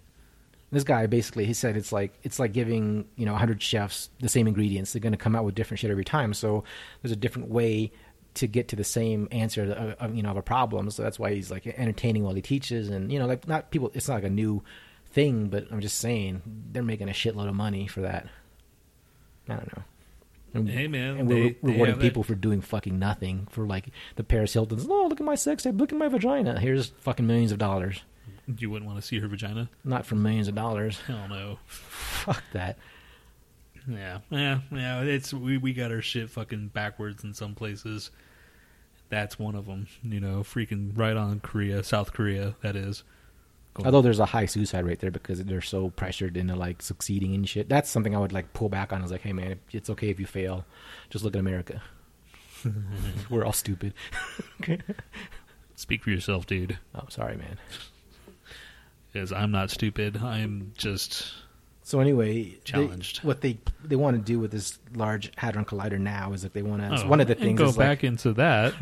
this 0.72 0.84
guy 0.84 1.06
basically 1.06 1.46
he 1.46 1.54
said 1.54 1.78
it's 1.78 1.92
like 1.92 2.14
it's 2.24 2.40
like 2.40 2.52
giving 2.52 3.06
you 3.16 3.26
know 3.26 3.32
100 3.34 3.62
chefs 3.62 4.10
the 4.20 4.28
same 4.28 4.48
ingredients 4.48 4.92
they're 4.92 5.00
going 5.00 5.14
to 5.14 5.18
come 5.18 5.36
out 5.36 5.46
with 5.46 5.56
different 5.56 5.80
shit 5.80 5.92
every 5.92 6.04
time 6.04 6.34
so 6.34 6.64
there's 7.02 7.12
a 7.14 7.16
different 7.16 7.48
way 7.50 7.92
to 8.36 8.48
get 8.48 8.68
to 8.70 8.76
the 8.76 8.84
same 8.84 9.28
answer 9.32 9.64
of, 9.64 9.72
of, 10.00 10.16
you 10.16 10.24
know 10.24 10.32
of 10.32 10.38
a 10.38 10.42
problem. 10.42 10.90
So 10.92 11.04
that's 11.04 11.18
why 11.20 11.34
he's 11.34 11.50
like 11.52 11.66
entertaining 11.68 12.24
while 12.24 12.36
he 12.36 12.42
teaches. 12.42 12.90
And 12.90 13.12
you 13.12 13.20
know 13.20 13.26
like 13.26 13.48
not 13.48 13.72
people 13.72 13.92
it's 13.94 14.08
not 14.08 14.16
like 14.16 14.24
a 14.26 14.30
new 14.30 14.64
thing 15.12 15.48
but 15.48 15.66
i'm 15.72 15.80
just 15.80 15.98
saying 16.00 16.42
they're 16.74 16.84
making 16.84 17.08
a 17.08 17.14
shitload 17.14 17.48
of 17.48 17.56
money 17.56 17.88
for 17.88 18.02
that. 18.02 18.28
I 19.48 19.54
don't 19.56 19.78
know. 19.78 19.84
And, 20.54 20.70
Hey, 20.70 20.88
man, 20.88 21.18
and 21.20 21.28
we're 21.28 21.36
they- 21.36 21.50
they 21.50 21.58
rewarding 21.62 21.96
have 21.96 22.02
people 22.02 22.24
for 22.24 22.36
doing 22.36 22.62
fucking 22.62 22.98
nothing 23.00 23.48
for 23.50 23.66
like 23.66 23.90
the 24.16 24.24
paris 24.24 24.54
hiltons. 24.54 24.86
Oh 24.90 25.08
look 25.10 25.20
at 25.20 25.26
my 25.26 25.36
sex 25.36 25.64
tape. 25.64 25.76
Look 25.78 25.92
at 25.92 25.98
my 25.98 26.08
vagina. 26.08 26.60
Here's 26.60 26.90
fucking 27.02 27.26
millions 27.26 27.52
of 27.52 27.58
dollars. 27.58 28.02
You 28.60 28.70
wouldn't 28.70 28.86
want 28.90 29.02
to 29.02 29.08
see 29.08 29.20
her 29.20 29.28
vagina? 29.28 29.70
not 29.84 30.06
for 30.06 30.16
millions 30.16 30.48
of 30.48 30.56
dollars. 30.56 31.00
Hell 31.08 31.28
no. 31.30 31.58
fuck 31.66 32.44
that. 32.54 32.78
Yeah, 33.88 34.20
yeah, 34.32 34.60
yeah. 34.72 35.02
It's 35.02 35.32
we 35.34 35.58
we 35.60 35.74
got 35.74 35.92
our 35.92 36.02
shit 36.02 36.30
fucking 36.30 36.70
backwards 36.70 37.24
in 37.24 37.34
some 37.36 37.54
places. 37.56 38.10
That's 39.10 39.38
one 39.40 39.56
of 39.56 39.66
them. 39.66 39.88
You 40.04 40.20
know, 40.20 40.40
freaking 40.42 40.92
right 40.96 41.16
on 41.16 41.40
Korea, 41.40 41.84
South 41.84 42.14
Korea. 42.14 42.56
That 42.62 42.76
is. 42.76 43.04
Go- 43.76 43.84
Although 43.86 44.02
there's 44.02 44.20
a 44.20 44.26
high 44.26 44.46
suicide 44.46 44.86
rate 44.86 45.00
there 45.00 45.12
because 45.12 45.44
they're 45.44 45.62
so 45.62 45.90
pressured 45.92 46.38
into 46.38 46.56
like 46.56 46.82
succeeding 46.82 47.36
and 47.36 47.48
shit. 47.48 47.68
That's 47.70 47.90
something 47.90 48.16
I 48.16 48.20
would 48.20 48.32
like 48.34 48.54
pull 48.54 48.70
back 48.70 48.94
on. 48.94 49.00
I 49.00 49.02
was 49.04 49.12
like, 49.12 49.22
hey 49.22 49.34
man, 49.34 49.60
it's 49.72 49.90
okay 49.90 50.10
if 50.10 50.20
you 50.20 50.26
fail. 50.26 50.66
Just 51.10 51.24
look 51.26 51.36
at 51.36 51.40
America. 51.40 51.82
We're 53.30 53.46
all 53.46 53.54
stupid. 53.54 53.94
Speak 55.76 56.04
for 56.04 56.10
yourself, 56.10 56.46
dude. 56.46 56.80
Oh, 56.96 57.04
sorry, 57.10 57.36
man. 57.36 57.58
Because 59.12 59.32
I'm 59.32 59.52
not 59.52 59.70
stupid. 59.72 60.18
I'm 60.18 60.72
just. 60.78 61.32
So 61.88 62.00
anyway, 62.00 62.44
they- 62.46 62.58
Challenged. 62.64 63.24
what 63.24 63.42
they 63.42 63.60
they 63.84 63.96
want 63.96 64.18
to 64.18 64.24
do 64.24 64.40
with 64.40 64.50
this 64.50 64.80
large 64.96 65.32
hadron 65.38 65.66
collider 65.66 66.00
now 66.00 66.34
is 66.34 66.42
that 66.42 66.54
they 66.54 66.64
want 66.64 66.82
to. 66.82 67.04
Oh, 67.04 67.08
one 67.08 67.22
of 67.22 67.28
the 67.28 67.36
things 67.36 67.60
Go 67.60 67.66
is 67.68 67.78
like, 67.78 67.88
back 67.88 68.04
into 68.04 68.34
that. 68.34 68.74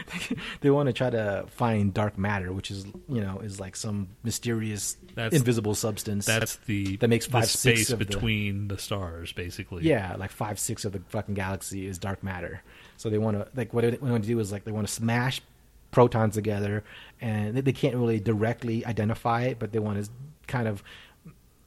they 0.62 0.70
want 0.70 0.86
to 0.86 0.94
try 0.94 1.10
to 1.10 1.44
find 1.50 1.92
dark 1.92 2.16
matter, 2.16 2.54
which 2.54 2.70
is 2.70 2.86
you 3.10 3.20
know 3.20 3.40
is 3.40 3.60
like 3.60 3.76
some 3.76 4.08
mysterious 4.24 4.96
That's- 5.14 5.38
invisible 5.38 5.74
substance. 5.74 6.24
That's 6.24 6.56
the 6.64 6.96
That 6.96 7.08
makes 7.08 7.26
the 7.26 7.32
five, 7.32 7.44
six 7.50 7.60
space 7.80 7.90
of 7.90 7.98
the- 7.98 8.06
between 8.06 8.68
the 8.68 8.78
stars, 8.78 9.32
basically. 9.32 9.84
Yeah, 9.84 10.16
like 10.16 10.30
five 10.30 10.58
six 10.58 10.86
of 10.86 10.92
the 10.92 11.00
fucking 11.08 11.34
galaxy 11.34 11.86
is 11.86 11.98
dark 11.98 12.22
matter. 12.22 12.62
So 12.96 13.10
they 13.10 13.18
want 13.18 13.36
to 13.36 13.48
like 13.54 13.74
what 13.74 13.82
they 13.82 13.98
want 13.98 14.22
to 14.24 14.26
do 14.28 14.38
is 14.40 14.50
like 14.50 14.64
they 14.64 14.72
want 14.72 14.86
to 14.86 14.92
smash 14.92 15.42
protons 15.90 16.32
together, 16.34 16.84
and 17.20 17.54
they, 17.54 17.60
they 17.60 17.72
can't 17.72 17.96
really 17.96 18.18
directly 18.18 18.84
identify 18.86 19.42
it, 19.42 19.58
but 19.58 19.72
they 19.72 19.78
want 19.78 20.02
to 20.02 20.10
kind 20.46 20.68
of 20.68 20.82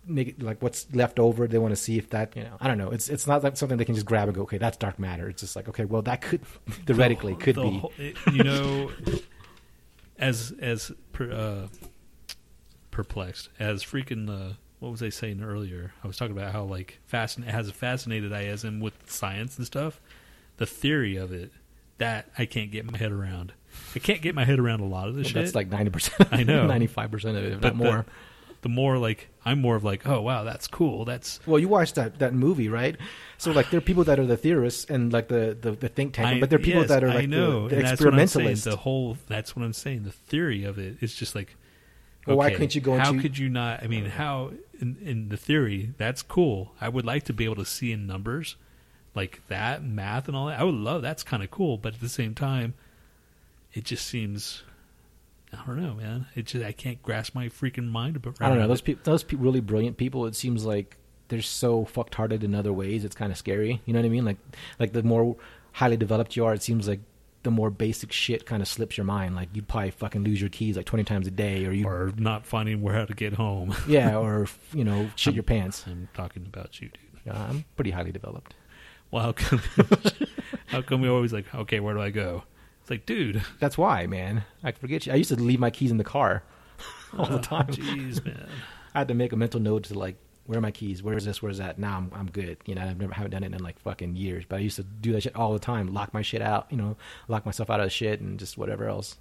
make 0.10 0.28
it 0.30 0.42
like 0.44 0.62
what's 0.62 0.88
left 0.94 1.20
over. 1.20 1.48
They 1.48 1.58
want 1.60 1.72
to 1.72 1.76
see 1.76 1.98
if 1.98 2.10
that 2.10 2.36
you 2.36 2.44
know 2.44 2.58
I 2.60 2.68
don't 2.68 2.78
know. 2.78 2.90
It's 2.92 3.10
it's 3.10 3.28
not 3.28 3.44
like 3.44 3.56
something 3.58 3.78
they 3.78 3.86
can 3.86 3.96
just 3.96 4.06
grab 4.08 4.28
and 4.28 4.36
go. 4.36 4.42
Okay, 4.44 4.58
that's 4.58 4.78
dark 4.78 5.00
matter. 5.00 5.30
It's 5.30 5.42
just 5.42 5.56
like 5.56 5.68
okay, 5.70 5.86
well 5.86 6.02
that 6.04 6.22
could 6.22 6.42
theoretically 6.86 7.34
The- 7.34 7.40
could 7.40 7.56
the 7.56 7.62
be. 7.64 7.78
whole- 7.78 7.94
it- 7.98 8.18
you 8.34 8.44
know, 8.44 8.92
as 10.18 10.54
as 10.60 10.92
per, 11.14 11.32
uh, 11.32 11.68
perplexed 12.92 13.50
as 13.60 13.84
freaking. 13.84 14.30
Uh, 14.30 14.54
what 14.80 14.92
was 14.92 15.04
I 15.04 15.10
saying 15.10 15.42
earlier? 15.44 15.94
I 16.04 16.08
was 16.08 16.16
talking 16.18 16.36
about 16.38 16.54
how 16.54 16.64
like 16.64 17.00
fascin- 17.12 17.46
as 17.48 17.70
fascinated 17.72 18.32
I 18.32 18.44
am 18.44 18.80
with 18.80 18.94
science 19.10 19.58
and 19.58 19.66
stuff. 19.66 20.00
The 20.58 20.66
theory 20.66 21.16
of 21.18 21.32
it 21.32 21.52
that 21.98 22.30
I 22.38 22.46
can't 22.46 22.72
get 22.72 22.90
my 22.90 22.98
head 22.98 23.12
around. 23.12 23.54
I 23.96 24.00
can't 24.00 24.22
get 24.22 24.36
my 24.36 24.46
head 24.46 24.58
around 24.60 24.80
a 24.80 24.86
lot 24.86 25.08
of 25.10 25.16
this 25.16 25.26
Well, 25.26 25.30
shit. 25.34 25.44
that's 25.46 25.56
like 25.56 25.70
ninety 25.70 25.92
percent. 25.92 26.30
I 26.32 26.44
know. 26.44 26.66
ninety 26.68 26.88
five 26.88 27.12
percent 27.12 27.38
of 27.38 27.44
it, 27.44 27.54
if 27.54 27.62
but 27.62 27.76
not 27.76 27.84
more. 27.84 28.06
The, 28.62 28.70
more 28.70 28.98
like 28.98 29.30
I'm 29.46 29.62
more 29.62 29.76
of 29.76 29.84
like, 29.84 30.06
oh 30.08 30.22
wow, 30.22 30.44
that's 30.44 30.68
cool. 30.68 31.06
That's 31.06 31.40
Well, 31.48 31.60
you 31.60 31.68
watched 31.68 31.96
that, 31.96 32.20
that 32.20 32.34
movie, 32.34 32.68
right? 32.70 32.98
So 33.38 33.52
like 33.52 33.70
there 33.70 33.78
are 33.78 33.82
people 33.82 34.04
that 34.04 34.20
are 34.20 34.26
the 34.26 34.36
theorists 34.38 34.86
and 34.90 35.14
like 35.14 35.30
the, 35.30 35.58
the, 35.60 35.72
the 35.72 35.88
think 35.88 36.14
tank, 36.14 36.42
but 36.42 36.50
there 36.50 36.60
are 36.60 36.62
people 36.62 36.82
yes, 36.82 36.90
that 36.90 37.04
are 37.04 37.08
like 37.08 37.24
I 37.24 37.26
know, 37.26 37.64
the, 37.64 37.70
the 37.70 37.76
and 37.78 37.86
that's 37.88 38.02
what 38.02 38.14
I'm 38.14 38.14
saying. 38.16 38.24
experimentalists. 38.24 38.66
The 38.66 38.76
whole 38.76 39.18
that's 39.28 39.56
what 39.56 39.64
I'm 39.64 39.74
saying. 39.74 40.04
The 40.04 40.12
theory 40.12 40.66
of 40.66 40.78
it 40.78 40.98
is 41.02 41.16
just 41.16 41.36
like, 41.36 41.56
Well, 42.28 42.38
why 42.38 42.52
couldn't 42.52 42.76
you 42.76 42.82
go 42.82 42.98
How 42.98 43.12
into- 43.12 43.22
could 43.22 43.38
you 43.38 43.50
not? 43.50 43.82
I 43.82 43.88
mean, 43.88 44.06
how 44.06 44.52
in, 44.80 44.98
in 45.02 45.30
the 45.30 45.38
theory 45.38 45.94
that's 45.98 46.22
cool. 46.22 46.74
I 46.82 46.90
would 46.90 47.06
like 47.06 47.24
to 47.24 47.34
be 47.34 47.46
able 47.46 47.56
to 47.56 47.66
see 47.66 47.92
in 47.92 48.06
numbers 48.08 48.56
like 49.16 49.42
that, 49.48 49.84
math, 49.84 50.28
and 50.28 50.36
all 50.38 50.48
that. 50.48 50.60
I 50.60 50.64
would 50.64 50.76
love 50.76 51.02
that's 51.02 51.24
kind 51.24 51.42
of 51.44 51.50
cool, 51.50 51.78
but 51.78 51.96
at 51.96 52.02
the 52.02 52.10
same 52.10 52.36
time, 52.36 52.74
it 53.74 53.84
just 53.86 54.06
seems. 54.06 54.64
I 55.54 55.66
don't 55.66 55.82
know, 55.82 55.96
man. 55.96 56.28
It 56.36 56.46
just 56.46 56.64
I 56.64 56.72
can't 56.72 57.02
grasp 57.02 57.34
my 57.34 57.48
freaking 57.50 57.90
mind 57.90 58.16
about. 58.16 58.38
I 58.40 58.50
don't 58.50 58.60
know 58.60 58.68
those 58.68 58.82
people, 58.82 59.02
those 59.04 59.24
pe- 59.24 59.38
really 59.38 59.62
brilliant 59.62 59.98
people. 59.98 60.26
It 60.26 60.36
seems 60.36 60.66
like 60.66 60.98
they're 61.30 61.42
so 61.42 61.86
fucked 61.86 62.16
hearted 62.16 62.44
in 62.44 62.54
other 62.54 62.74
ways. 62.74 63.04
It's 63.04 63.16
kind 63.16 63.32
of 63.32 63.38
scary. 63.38 63.82
You 63.86 63.94
know 63.94 64.00
what 64.00 64.06
I 64.06 64.10
mean? 64.10 64.26
Like 64.26 64.38
like 64.80 64.94
the 64.94 65.04
more 65.04 65.36
highly 65.74 65.98
developed 65.98 66.36
you 66.36 66.46
are, 66.46 66.54
it 66.54 66.62
seems 66.62 66.88
like 66.88 67.00
the 67.44 67.52
more 67.52 67.70
basic 67.70 68.12
shit 68.12 68.46
kind 68.46 68.62
of 68.62 68.68
slips 68.68 68.98
your 68.98 69.06
mind. 69.06 69.36
Like 69.36 69.50
you 69.54 69.62
probably 69.62 69.92
fucking 69.92 70.24
lose 70.24 70.40
your 70.40 70.50
keys 70.50 70.78
like 70.78 70.86
twenty 70.86 71.04
times 71.04 71.26
a 71.26 71.32
day, 71.32 71.66
or 71.66 71.72
you 71.72 71.88
or 71.88 72.12
not 72.18 72.46
finding 72.46 72.82
where 72.82 72.96
how 72.96 73.06
to 73.06 73.14
get 73.14 73.34
home. 73.34 73.76
yeah, 73.88 74.18
or 74.18 74.48
you 74.74 74.84
know 74.84 75.10
shit 75.16 75.34
your 75.34 75.44
pants. 75.44 75.86
I'm 75.88 76.10
talking 76.14 76.46
about 76.46 76.80
you, 76.82 76.90
dude. 76.90 77.34
Uh, 77.34 77.38
I'm 77.50 77.66
pretty 77.76 77.92
highly 77.92 78.12
developed. 78.12 78.54
Well, 79.12 79.24
how 79.24 79.32
come? 79.32 79.62
how 80.68 80.82
come 80.82 81.02
we 81.02 81.10
always 81.10 81.34
like? 81.34 81.54
Okay, 81.54 81.80
where 81.80 81.96
do 81.96 82.02
I 82.02 82.12
go? 82.12 82.44
It's 82.90 82.92
like, 82.92 83.06
dude, 83.06 83.44
That's 83.60 83.78
why, 83.78 84.08
man. 84.08 84.46
I 84.64 84.72
forget 84.72 85.06
you. 85.06 85.14
I 85.14 85.16
used 85.18 85.30
to 85.30 85.36
leave 85.36 85.60
my 85.60 85.70
keys 85.70 85.92
in 85.92 85.98
the 85.98 86.04
car 86.04 86.42
all 87.18 87.28
the 87.28 87.36
oh, 87.36 87.40
time. 87.40 87.68
Jeez, 87.68 88.26
man. 88.26 88.50
I 88.96 89.00
had 89.00 89.10
to 89.10 89.14
make 89.14 89.32
a 89.32 89.36
mental 89.36 89.60
note 89.60 89.84
to 89.86 90.00
like 90.00 90.16
where 90.48 90.58
are 90.58 90.62
my 90.62 90.72
keys? 90.72 91.04
Where's 91.04 91.24
this? 91.24 91.40
Where's 91.40 91.60
that? 91.60 91.78
Now 91.78 91.98
I'm 91.98 92.12
I'm 92.16 92.32
good. 92.32 92.58
You 92.66 92.74
know, 92.74 92.82
I've 92.82 93.00
never 93.00 93.14
haven't 93.14 93.30
done 93.30 93.44
it 93.44 93.54
in 93.54 93.62
like 93.62 93.78
fucking 93.82 94.16
years, 94.16 94.44
but 94.50 94.56
I 94.56 94.60
used 94.62 94.78
to 94.78 94.84
do 94.84 95.12
that 95.12 95.22
shit 95.22 95.36
all 95.36 95.54
the 95.54 95.60
time. 95.60 95.94
Lock 95.94 96.16
my 96.16 96.24
shit 96.24 96.42
out. 96.42 96.66
You 96.72 96.78
know, 96.78 96.98
lock 97.28 97.46
myself 97.46 97.70
out 97.70 97.80
of 97.80 97.86
the 97.86 97.92
shit 97.92 98.22
and 98.22 98.40
just 98.40 98.58
whatever 98.58 98.90
else. 98.90 99.18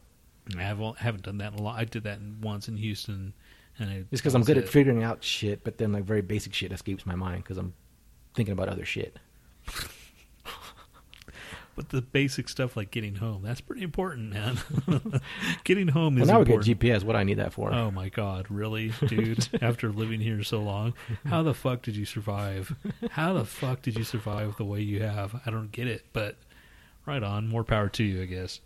I 0.56 0.62
haven't, 0.62 0.96
haven't 0.96 1.24
done 1.24 1.36
that 1.36 1.52
in 1.52 1.58
a 1.58 1.62
lot. 1.62 1.78
I 1.78 1.84
did 1.84 2.04
that 2.04 2.20
once 2.40 2.68
in 2.68 2.78
Houston, 2.78 3.34
and 3.78 3.90
I, 3.90 3.96
Just 4.10 4.22
because 4.22 4.34
I'm 4.34 4.40
that 4.40 4.46
good 4.46 4.56
at 4.56 4.64
it. 4.64 4.70
figuring 4.70 5.02
out 5.02 5.22
shit, 5.22 5.62
but 5.62 5.76
then 5.76 5.92
like 5.92 6.04
very 6.04 6.22
basic 6.22 6.54
shit 6.54 6.72
escapes 6.72 7.04
my 7.04 7.16
mind 7.16 7.44
because 7.44 7.58
I'm 7.58 7.74
thinking 8.32 8.52
about 8.52 8.70
other 8.70 8.86
shit. 8.86 9.18
But 11.78 11.90
the 11.90 12.02
basic 12.02 12.48
stuff 12.48 12.76
like 12.76 12.90
getting 12.90 13.14
home, 13.14 13.42
that's 13.44 13.60
pretty 13.60 13.84
important, 13.84 14.30
man. 14.32 14.58
getting 15.64 15.86
home 15.86 16.16
Well, 16.16 16.24
is 16.24 16.28
now 16.28 16.40
important. 16.40 16.66
we 16.66 16.74
get 16.74 16.80
GPS. 16.80 17.04
What 17.04 17.12
do 17.12 17.20
I 17.20 17.22
need 17.22 17.38
that 17.38 17.52
for? 17.52 17.72
Oh 17.72 17.92
my 17.92 18.08
god, 18.08 18.46
really, 18.50 18.92
dude? 19.06 19.46
After 19.62 19.92
living 19.92 20.20
here 20.20 20.42
so 20.42 20.60
long, 20.60 20.94
how 21.24 21.44
the 21.44 21.54
fuck 21.54 21.82
did 21.82 21.94
you 21.94 22.04
survive? 22.04 22.74
How 23.12 23.32
the 23.32 23.44
fuck 23.44 23.80
did 23.82 23.96
you 23.96 24.02
survive 24.02 24.56
the 24.56 24.64
way 24.64 24.80
you 24.80 25.00
have? 25.04 25.40
I 25.46 25.50
don't 25.52 25.70
get 25.70 25.86
it, 25.86 26.04
but 26.12 26.34
right 27.06 27.22
on. 27.22 27.46
More 27.46 27.62
power 27.62 27.88
to 27.90 28.02
you, 28.02 28.22
I 28.22 28.26
guess. 28.26 28.58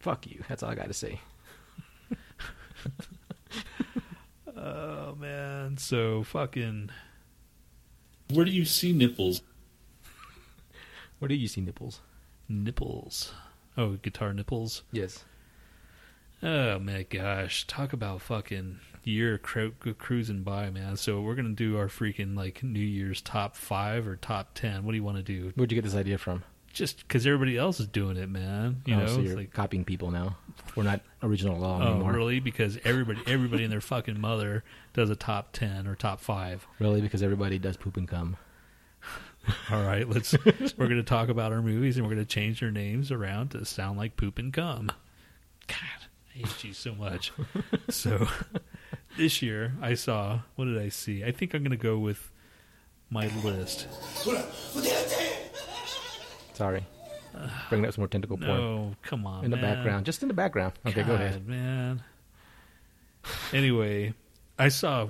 Fuck 0.00 0.26
you. 0.26 0.42
That's 0.48 0.64
all 0.64 0.70
I 0.70 0.74
got 0.74 0.88
to 0.88 0.94
say. 0.94 1.20
Oh 4.56 5.14
man, 5.18 5.76
so 5.78 6.22
fucking 6.24 6.90
Where 8.32 8.44
do 8.44 8.50
you 8.50 8.64
see 8.64 8.92
nipples? 8.92 9.42
Where 11.22 11.28
do 11.28 11.36
you 11.36 11.46
see 11.46 11.60
nipples? 11.60 12.00
nipples. 12.48 13.32
Oh, 13.78 13.90
guitar 13.90 14.34
nipples. 14.34 14.82
Yes. 14.90 15.24
Oh 16.42 16.80
my 16.80 17.04
gosh, 17.04 17.64
talk 17.68 17.92
about 17.92 18.22
fucking 18.22 18.80
year 19.04 19.38
cru- 19.38 19.70
cruising 19.70 20.42
by, 20.42 20.68
man. 20.70 20.96
So 20.96 21.20
we're 21.20 21.36
gonna 21.36 21.50
do 21.50 21.78
our 21.78 21.86
freaking 21.86 22.36
like 22.36 22.64
New 22.64 22.80
Year's 22.80 23.20
top 23.20 23.54
five 23.54 24.08
or 24.08 24.16
top 24.16 24.54
ten. 24.54 24.84
What 24.84 24.90
do 24.90 24.96
you 24.96 25.04
want 25.04 25.18
to 25.18 25.22
do? 25.22 25.52
Where'd 25.54 25.70
you 25.70 25.76
get 25.76 25.84
this 25.84 25.94
idea 25.94 26.18
from? 26.18 26.42
Just 26.72 27.06
because 27.06 27.24
everybody 27.24 27.56
else 27.56 27.78
is 27.78 27.86
doing 27.86 28.16
it, 28.16 28.28
man. 28.28 28.82
You 28.84 28.96
oh, 28.96 28.98
know, 28.98 29.06
so 29.06 29.20
it's 29.20 29.28
you're 29.28 29.36
like 29.36 29.52
copying 29.52 29.84
people 29.84 30.10
now. 30.10 30.38
We're 30.74 30.82
not 30.82 31.02
original 31.22 31.56
law 31.56 31.78
Oh, 31.80 31.90
anymore. 31.92 32.14
really? 32.14 32.40
Because 32.40 32.80
everybody, 32.84 33.20
everybody 33.28 33.62
and 33.62 33.72
their 33.72 33.80
fucking 33.80 34.20
mother 34.20 34.64
does 34.92 35.08
a 35.08 35.14
top 35.14 35.52
ten 35.52 35.86
or 35.86 35.94
top 35.94 36.18
five. 36.18 36.66
Really? 36.80 37.00
Because 37.00 37.22
everybody 37.22 37.60
does 37.60 37.76
poop 37.76 37.96
and 37.96 38.08
cum. 38.08 38.38
All 39.70 39.82
right, 39.82 40.08
let's. 40.08 40.32
we're 40.44 40.86
going 40.86 40.96
to 40.96 41.02
talk 41.02 41.28
about 41.28 41.52
our 41.52 41.62
movies 41.62 41.96
and 41.96 42.06
we're 42.06 42.14
going 42.14 42.24
to 42.24 42.34
change 42.34 42.60
their 42.60 42.70
names 42.70 43.10
around 43.10 43.50
to 43.52 43.64
sound 43.64 43.98
like 43.98 44.16
poop 44.16 44.38
and 44.38 44.52
cum. 44.52 44.92
God, 45.66 45.76
I 46.34 46.38
hate 46.38 46.64
you 46.64 46.72
so 46.72 46.94
much. 46.94 47.32
so 47.88 48.26
this 49.16 49.42
year, 49.42 49.74
I 49.80 49.94
saw. 49.94 50.40
What 50.56 50.66
did 50.66 50.78
I 50.78 50.88
see? 50.88 51.24
I 51.24 51.32
think 51.32 51.54
I'm 51.54 51.62
going 51.62 51.70
to 51.70 51.76
go 51.76 51.98
with 51.98 52.30
my 53.10 53.26
list. 53.42 53.88
Sorry. 56.54 56.86
Bringing 57.68 57.86
up 57.86 57.94
some 57.94 58.02
more 58.02 58.08
tentacle 58.08 58.36
porn. 58.36 58.50
No, 58.50 58.96
come 59.02 59.26
on, 59.26 59.44
In 59.44 59.50
the 59.50 59.56
man. 59.56 59.74
background. 59.76 60.06
Just 60.06 60.22
in 60.22 60.28
the 60.28 60.34
background. 60.34 60.74
Okay, 60.86 61.02
go 61.02 61.14
ahead. 61.14 61.46
Man. 61.48 62.02
Anyway, 63.52 64.14
I 64.58 64.68
saw. 64.68 65.08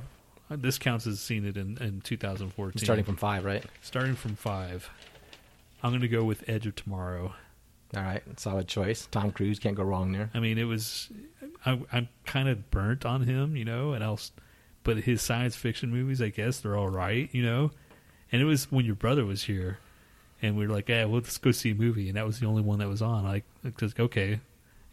This 0.50 0.78
counts 0.78 1.06
as 1.06 1.20
seen 1.20 1.46
it 1.46 1.56
in, 1.56 1.78
in 1.78 2.00
2014. 2.02 2.82
Starting 2.82 3.04
from 3.04 3.16
five, 3.16 3.44
right? 3.44 3.64
Starting 3.80 4.14
from 4.14 4.36
five, 4.36 4.90
I'm 5.82 5.90
going 5.90 6.02
to 6.02 6.08
go 6.08 6.24
with 6.24 6.44
Edge 6.48 6.66
of 6.66 6.74
Tomorrow. 6.74 7.34
All 7.96 8.02
right. 8.02 8.22
Solid 8.38 8.68
choice. 8.68 9.06
Tom 9.10 9.32
Cruise. 9.32 9.58
Can't 9.58 9.76
go 9.76 9.82
wrong 9.82 10.12
there. 10.12 10.30
I 10.34 10.40
mean, 10.40 10.58
it 10.58 10.64
was. 10.64 11.10
I, 11.64 11.80
I'm 11.92 12.08
kind 12.26 12.48
of 12.48 12.70
burnt 12.70 13.04
on 13.04 13.22
him, 13.22 13.56
you 13.56 13.64
know, 13.64 13.92
and 13.92 14.02
else, 14.02 14.32
but 14.84 14.98
his 14.98 15.22
science 15.22 15.56
fiction 15.56 15.90
movies, 15.90 16.20
I 16.20 16.28
guess, 16.28 16.60
they're 16.60 16.76
all 16.76 16.88
right, 16.88 17.28
you 17.32 17.42
know. 17.42 17.70
And 18.30 18.40
it 18.40 18.46
was 18.46 18.70
when 18.72 18.84
your 18.84 18.94
brother 18.94 19.24
was 19.24 19.44
here, 19.44 19.78
and 20.40 20.56
we 20.56 20.66
were 20.66 20.72
like, 20.72 20.88
"Yeah, 20.88 21.04
well, 21.04 21.16
let's 21.16 21.36
go 21.38 21.50
see 21.50 21.70
a 21.72 21.74
movie," 21.74 22.08
and 22.08 22.16
that 22.16 22.26
was 22.26 22.40
the 22.40 22.46
only 22.46 22.62
one 22.62 22.78
that 22.78 22.88
was 22.88 23.02
on. 23.02 23.24
Like, 23.24 23.44
just 23.78 24.00
okay, 24.00 24.40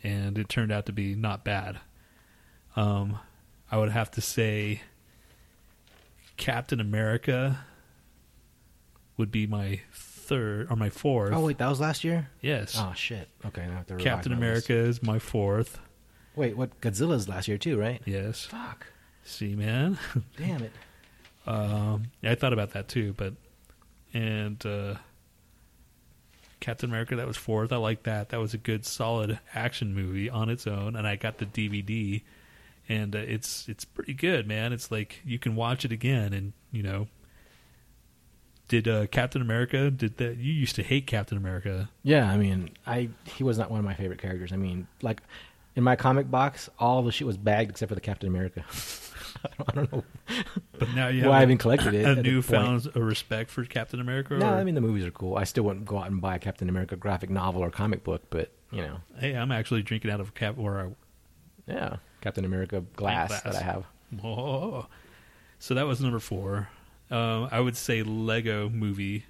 and 0.03 0.37
it 0.37 0.49
turned 0.49 0.71
out 0.71 0.85
to 0.87 0.91
be 0.91 1.15
not 1.15 1.45
bad. 1.45 1.79
Um, 2.75 3.17
I 3.71 3.77
would 3.77 3.91
have 3.91 4.11
to 4.11 4.21
say, 4.21 4.81
Captain 6.39 6.79
America 6.79 7.59
would 9.17 9.31
be 9.31 9.45
my 9.45 9.81
third 9.93 10.67
or 10.71 10.75
my 10.75 10.89
fourth. 10.89 11.33
Oh, 11.33 11.45
wait. 11.45 11.57
That 11.59 11.69
was 11.69 11.79
last 11.79 12.03
year? 12.03 12.29
yes, 12.41 12.75
Oh, 12.77 12.93
shit. 12.95 13.27
Okay. 13.45 13.65
Now 13.67 13.73
I 13.73 13.75
have 13.75 13.87
to 13.87 13.93
revise 13.95 14.03
Captain 14.05 14.31
my 14.31 14.37
list. 14.37 14.69
America 14.69 14.73
is 14.89 15.03
my 15.03 15.19
fourth. 15.19 15.79
Wait, 16.35 16.55
what? 16.57 16.79
Godzilla's 16.81 17.27
last 17.27 17.47
year, 17.47 17.57
too, 17.57 17.77
right? 17.79 18.01
Yes. 18.05 18.45
Fuck. 18.45 18.87
See, 19.23 19.55
man. 19.55 19.99
Damn 20.37 20.63
it. 20.63 20.71
Um, 21.45 22.03
I 22.23 22.35
thought 22.35 22.53
about 22.53 22.71
that 22.71 22.87
too, 22.87 23.13
but 23.17 23.33
and 24.13 24.63
uh, 24.65 24.95
Captain 26.59 26.89
America 26.89 27.15
that 27.15 27.27
was 27.27 27.37
fourth. 27.37 27.71
I 27.71 27.77
like 27.77 28.03
that. 28.03 28.29
That 28.29 28.39
was 28.39 28.53
a 28.53 28.57
good, 28.57 28.85
solid 28.85 29.39
action 29.53 29.93
movie 29.95 30.29
on 30.29 30.49
its 30.49 30.67
own, 30.67 30.95
and 30.95 31.07
I 31.07 31.15
got 31.15 31.37
the 31.39 31.45
DVD, 31.45 32.21
and 32.89 33.15
uh, 33.15 33.19
it's 33.19 33.69
it's 33.69 33.85
pretty 33.85 34.13
good, 34.13 34.47
man. 34.47 34.73
It's 34.73 34.91
like 34.91 35.21
you 35.23 35.39
can 35.39 35.55
watch 35.55 35.85
it 35.85 35.91
again, 35.93 36.33
and 36.33 36.51
you 36.71 36.83
know. 36.83 37.07
Did 38.67 38.87
uh, 38.87 39.07
Captain 39.07 39.41
America? 39.41 39.89
Did 39.89 40.17
that? 40.17 40.37
You 40.37 40.53
used 40.53 40.75
to 40.75 40.83
hate 40.83 41.07
Captain 41.07 41.37
America. 41.37 41.89
Yeah, 42.03 42.29
I 42.29 42.37
mean, 42.37 42.69
I 42.85 43.09
he 43.25 43.43
was 43.43 43.57
not 43.57 43.71
one 43.71 43.79
of 43.79 43.85
my 43.85 43.95
favorite 43.95 44.19
characters. 44.21 44.51
I 44.53 44.57
mean, 44.57 44.85
like 45.01 45.21
in 45.75 45.83
my 45.83 45.95
comic 45.95 46.29
box, 46.29 46.69
all 46.77 47.01
the 47.01 47.11
shit 47.11 47.25
was 47.25 47.35
bagged 47.37 47.71
except 47.71 47.89
for 47.89 47.95
the 47.95 48.01
Captain 48.01 48.29
America. 48.29 48.63
I, 49.43 49.49
don't, 49.57 49.69
I 49.69 49.71
don't 49.73 49.91
know 49.93 50.03
But 50.77 50.93
now 50.93 51.07
you 51.07 51.23
why 51.27 51.37
I 51.37 51.39
have 51.39 51.49
even 51.49 51.57
collected 51.57 51.95
it. 51.95 52.05
a, 52.05 52.21
newfound 52.21 52.89
a 52.93 53.01
respect 53.01 53.49
for 53.49 53.63
Captain 53.65 53.99
America. 53.99 54.37
No, 54.37 54.45
or- 54.47 54.55
I 54.55 54.63
mean 54.63 54.75
the 54.75 54.81
movies 54.81 55.03
are 55.05 55.11
cool. 55.11 55.35
I 55.35 55.45
still 55.45 55.63
wouldn't 55.63 55.85
go 55.85 55.97
out 55.97 56.11
and 56.11 56.21
buy 56.21 56.35
a 56.35 56.39
Captain 56.39 56.69
America 56.69 56.95
graphic 56.95 57.31
novel 57.31 57.63
or 57.63 57.71
comic 57.71 58.03
book, 58.03 58.23
but 58.29 58.51
you 58.71 58.81
know, 58.81 58.97
hey, 59.17 59.33
I'm 59.33 59.51
actually 59.51 59.81
drinking 59.81 60.11
out 60.11 60.19
of 60.19 60.29
a 60.29 60.31
cap 60.31 60.59
or 60.59 60.79
a 60.79 60.91
yeah, 61.69 61.97
Captain 62.21 62.45
America 62.45 62.81
glass, 62.95 63.29
glass. 63.29 63.43
that 63.43 63.55
I 63.55 63.61
have. 63.61 63.85
Oh, 64.23 64.87
so 65.59 65.73
that 65.75 65.85
was 65.87 66.01
number 66.01 66.19
four. 66.19 66.69
Um, 67.11 67.47
I 67.51 67.59
would 67.59 67.77
say 67.77 68.03
Lego 68.03 68.69
Movie 68.69 69.25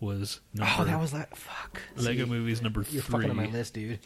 was 0.00 0.40
number. 0.54 0.72
Oh, 0.78 0.84
that 0.84 1.00
was 1.00 1.12
like 1.12 1.34
fuck. 1.34 1.80
Lego 1.96 2.24
See, 2.24 2.30
Movie's 2.30 2.62
number 2.62 2.80
You're 2.90 3.02
three. 3.02 3.12
fucking 3.12 3.30
on 3.30 3.36
my 3.36 3.46
list, 3.46 3.74
dude. 3.74 3.98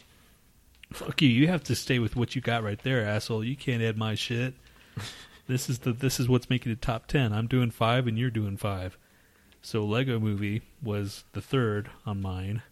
Fuck 0.92 1.22
you! 1.22 1.28
You 1.28 1.48
have 1.48 1.64
to 1.64 1.74
stay 1.74 1.98
with 1.98 2.16
what 2.16 2.34
you 2.34 2.42
got 2.42 2.62
right 2.62 2.78
there, 2.82 3.04
asshole. 3.04 3.44
You 3.44 3.56
can't 3.56 3.82
add 3.82 3.96
my 3.96 4.14
shit. 4.14 4.54
this 5.46 5.70
is 5.70 5.80
the 5.80 5.92
this 5.92 6.20
is 6.20 6.28
what's 6.28 6.50
making 6.50 6.72
it 6.72 6.82
top 6.82 7.06
ten. 7.06 7.32
I'm 7.32 7.46
doing 7.46 7.70
five, 7.70 8.06
and 8.06 8.18
you're 8.18 8.30
doing 8.30 8.56
five. 8.56 8.98
So 9.62 9.84
Lego 9.84 10.18
Movie 10.18 10.62
was 10.82 11.24
the 11.32 11.40
third 11.40 11.88
on 12.04 12.20
mine. 12.20 12.62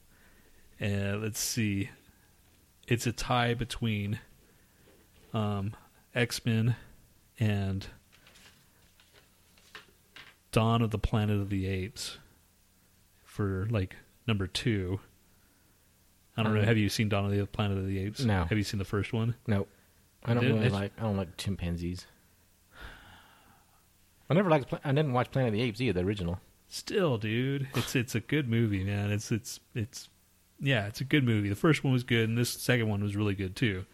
And 0.80 1.22
let's 1.22 1.38
see, 1.38 1.90
it's 2.88 3.06
a 3.06 3.12
tie 3.12 3.54
between 3.54 4.18
um, 5.32 5.74
X 6.14 6.44
Men 6.44 6.76
and 7.38 7.86
Dawn 10.52 10.82
of 10.82 10.90
the 10.90 10.98
Planet 10.98 11.40
of 11.40 11.50
the 11.50 11.66
Apes 11.66 12.18
for 13.24 13.66
like 13.70 13.96
number 14.26 14.46
two. 14.46 15.00
I 16.36 16.42
don't 16.42 16.54
know. 16.54 16.60
Um, 16.60 16.66
Have 16.66 16.78
you 16.78 16.88
seen 16.88 17.08
Dawn 17.08 17.24
of 17.24 17.36
the 17.36 17.46
Planet 17.46 17.78
of 17.78 17.86
the 17.86 17.98
Apes? 17.98 18.20
No. 18.20 18.44
Have 18.44 18.56
you 18.56 18.64
seen 18.64 18.78
the 18.78 18.84
first 18.84 19.12
one? 19.12 19.34
Nope. 19.46 19.68
I 20.24 20.34
don't 20.34 20.44
really 20.44 20.68
like. 20.68 20.92
I 20.98 21.02
don't 21.02 21.16
like 21.16 21.36
chimpanzees. 21.36 22.06
I 24.28 24.34
never 24.34 24.50
liked. 24.50 24.72
I 24.84 24.92
didn't 24.92 25.12
watch 25.12 25.30
Planet 25.30 25.48
of 25.48 25.54
the 25.54 25.62
Apes 25.62 25.80
either, 25.80 26.00
the 26.00 26.06
original. 26.06 26.40
Still, 26.68 27.18
dude, 27.18 27.68
it's 27.74 27.96
it's 27.96 28.14
a 28.14 28.20
good 28.20 28.48
movie, 28.48 28.84
man. 28.84 29.10
It's 29.10 29.32
it's 29.32 29.58
it's 29.74 30.08
yeah, 30.60 30.86
it's 30.86 31.00
a 31.00 31.04
good 31.04 31.24
movie. 31.24 31.48
The 31.48 31.56
first 31.56 31.82
one 31.82 31.92
was 31.92 32.04
good, 32.04 32.28
and 32.28 32.38
this 32.38 32.50
second 32.50 32.88
one 32.88 33.02
was 33.02 33.16
really 33.16 33.34
good 33.34 33.56
too. 33.56 33.86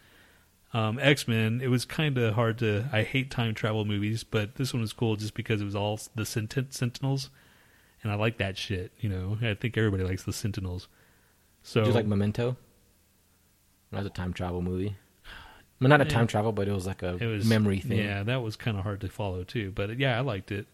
Um, 0.73 0.99
X 0.99 1.27
Men, 1.27 1.61
it 1.63 1.67
was 1.69 1.85
kind 1.85 2.17
of 2.17 2.33
hard 2.35 2.57
to. 2.59 2.85
I 2.91 3.03
hate 3.03 3.31
time 3.31 3.53
travel 3.53 3.85
movies, 3.85 4.23
but 4.23 4.55
this 4.55 4.73
one 4.73 4.81
was 4.81 4.93
cool 4.93 5.15
just 5.15 5.33
because 5.33 5.61
it 5.61 5.65
was 5.65 5.75
all 5.75 5.99
the 6.15 6.25
Sent- 6.25 6.73
Sentinels, 6.73 7.29
and 8.03 8.11
I 8.11 8.15
like 8.15 8.37
that 8.37 8.57
shit. 8.57 8.91
You 8.99 9.09
know, 9.09 9.37
I 9.41 9.53
think 9.53 9.77
everybody 9.77 10.03
likes 10.03 10.23
the 10.23 10.33
Sentinels. 10.33 10.87
So 11.63 11.81
Did 11.81 11.87
you 11.89 11.93
like 11.93 12.05
Memento? 12.05 12.57
That 13.91 13.99
was 13.99 14.07
a 14.07 14.09
time 14.11 14.33
travel 14.33 14.61
movie. 14.61 14.95
Mean, 15.79 15.89
not 15.89 16.01
a 16.01 16.03
Yeah. 16.05 16.09
time 16.09 16.27
travel, 16.27 16.51
but 16.51 16.67
it 16.67 16.73
was 16.73 16.85
like 16.87 17.01
a 17.03 17.15
it 17.21 17.25
was 17.27 17.45
memory 17.47 17.79
thing. 17.79 17.99
Yeah, 17.99 18.23
that 18.23 18.41
was 18.41 18.55
kind 18.55 18.77
of 18.77 18.83
hard 18.83 18.99
to 19.01 19.07
follow 19.07 19.43
too. 19.43 19.71
But 19.71 19.97
yeah, 19.99 20.17
I 20.17 20.21
liked 20.21 20.51
it. 20.51 20.67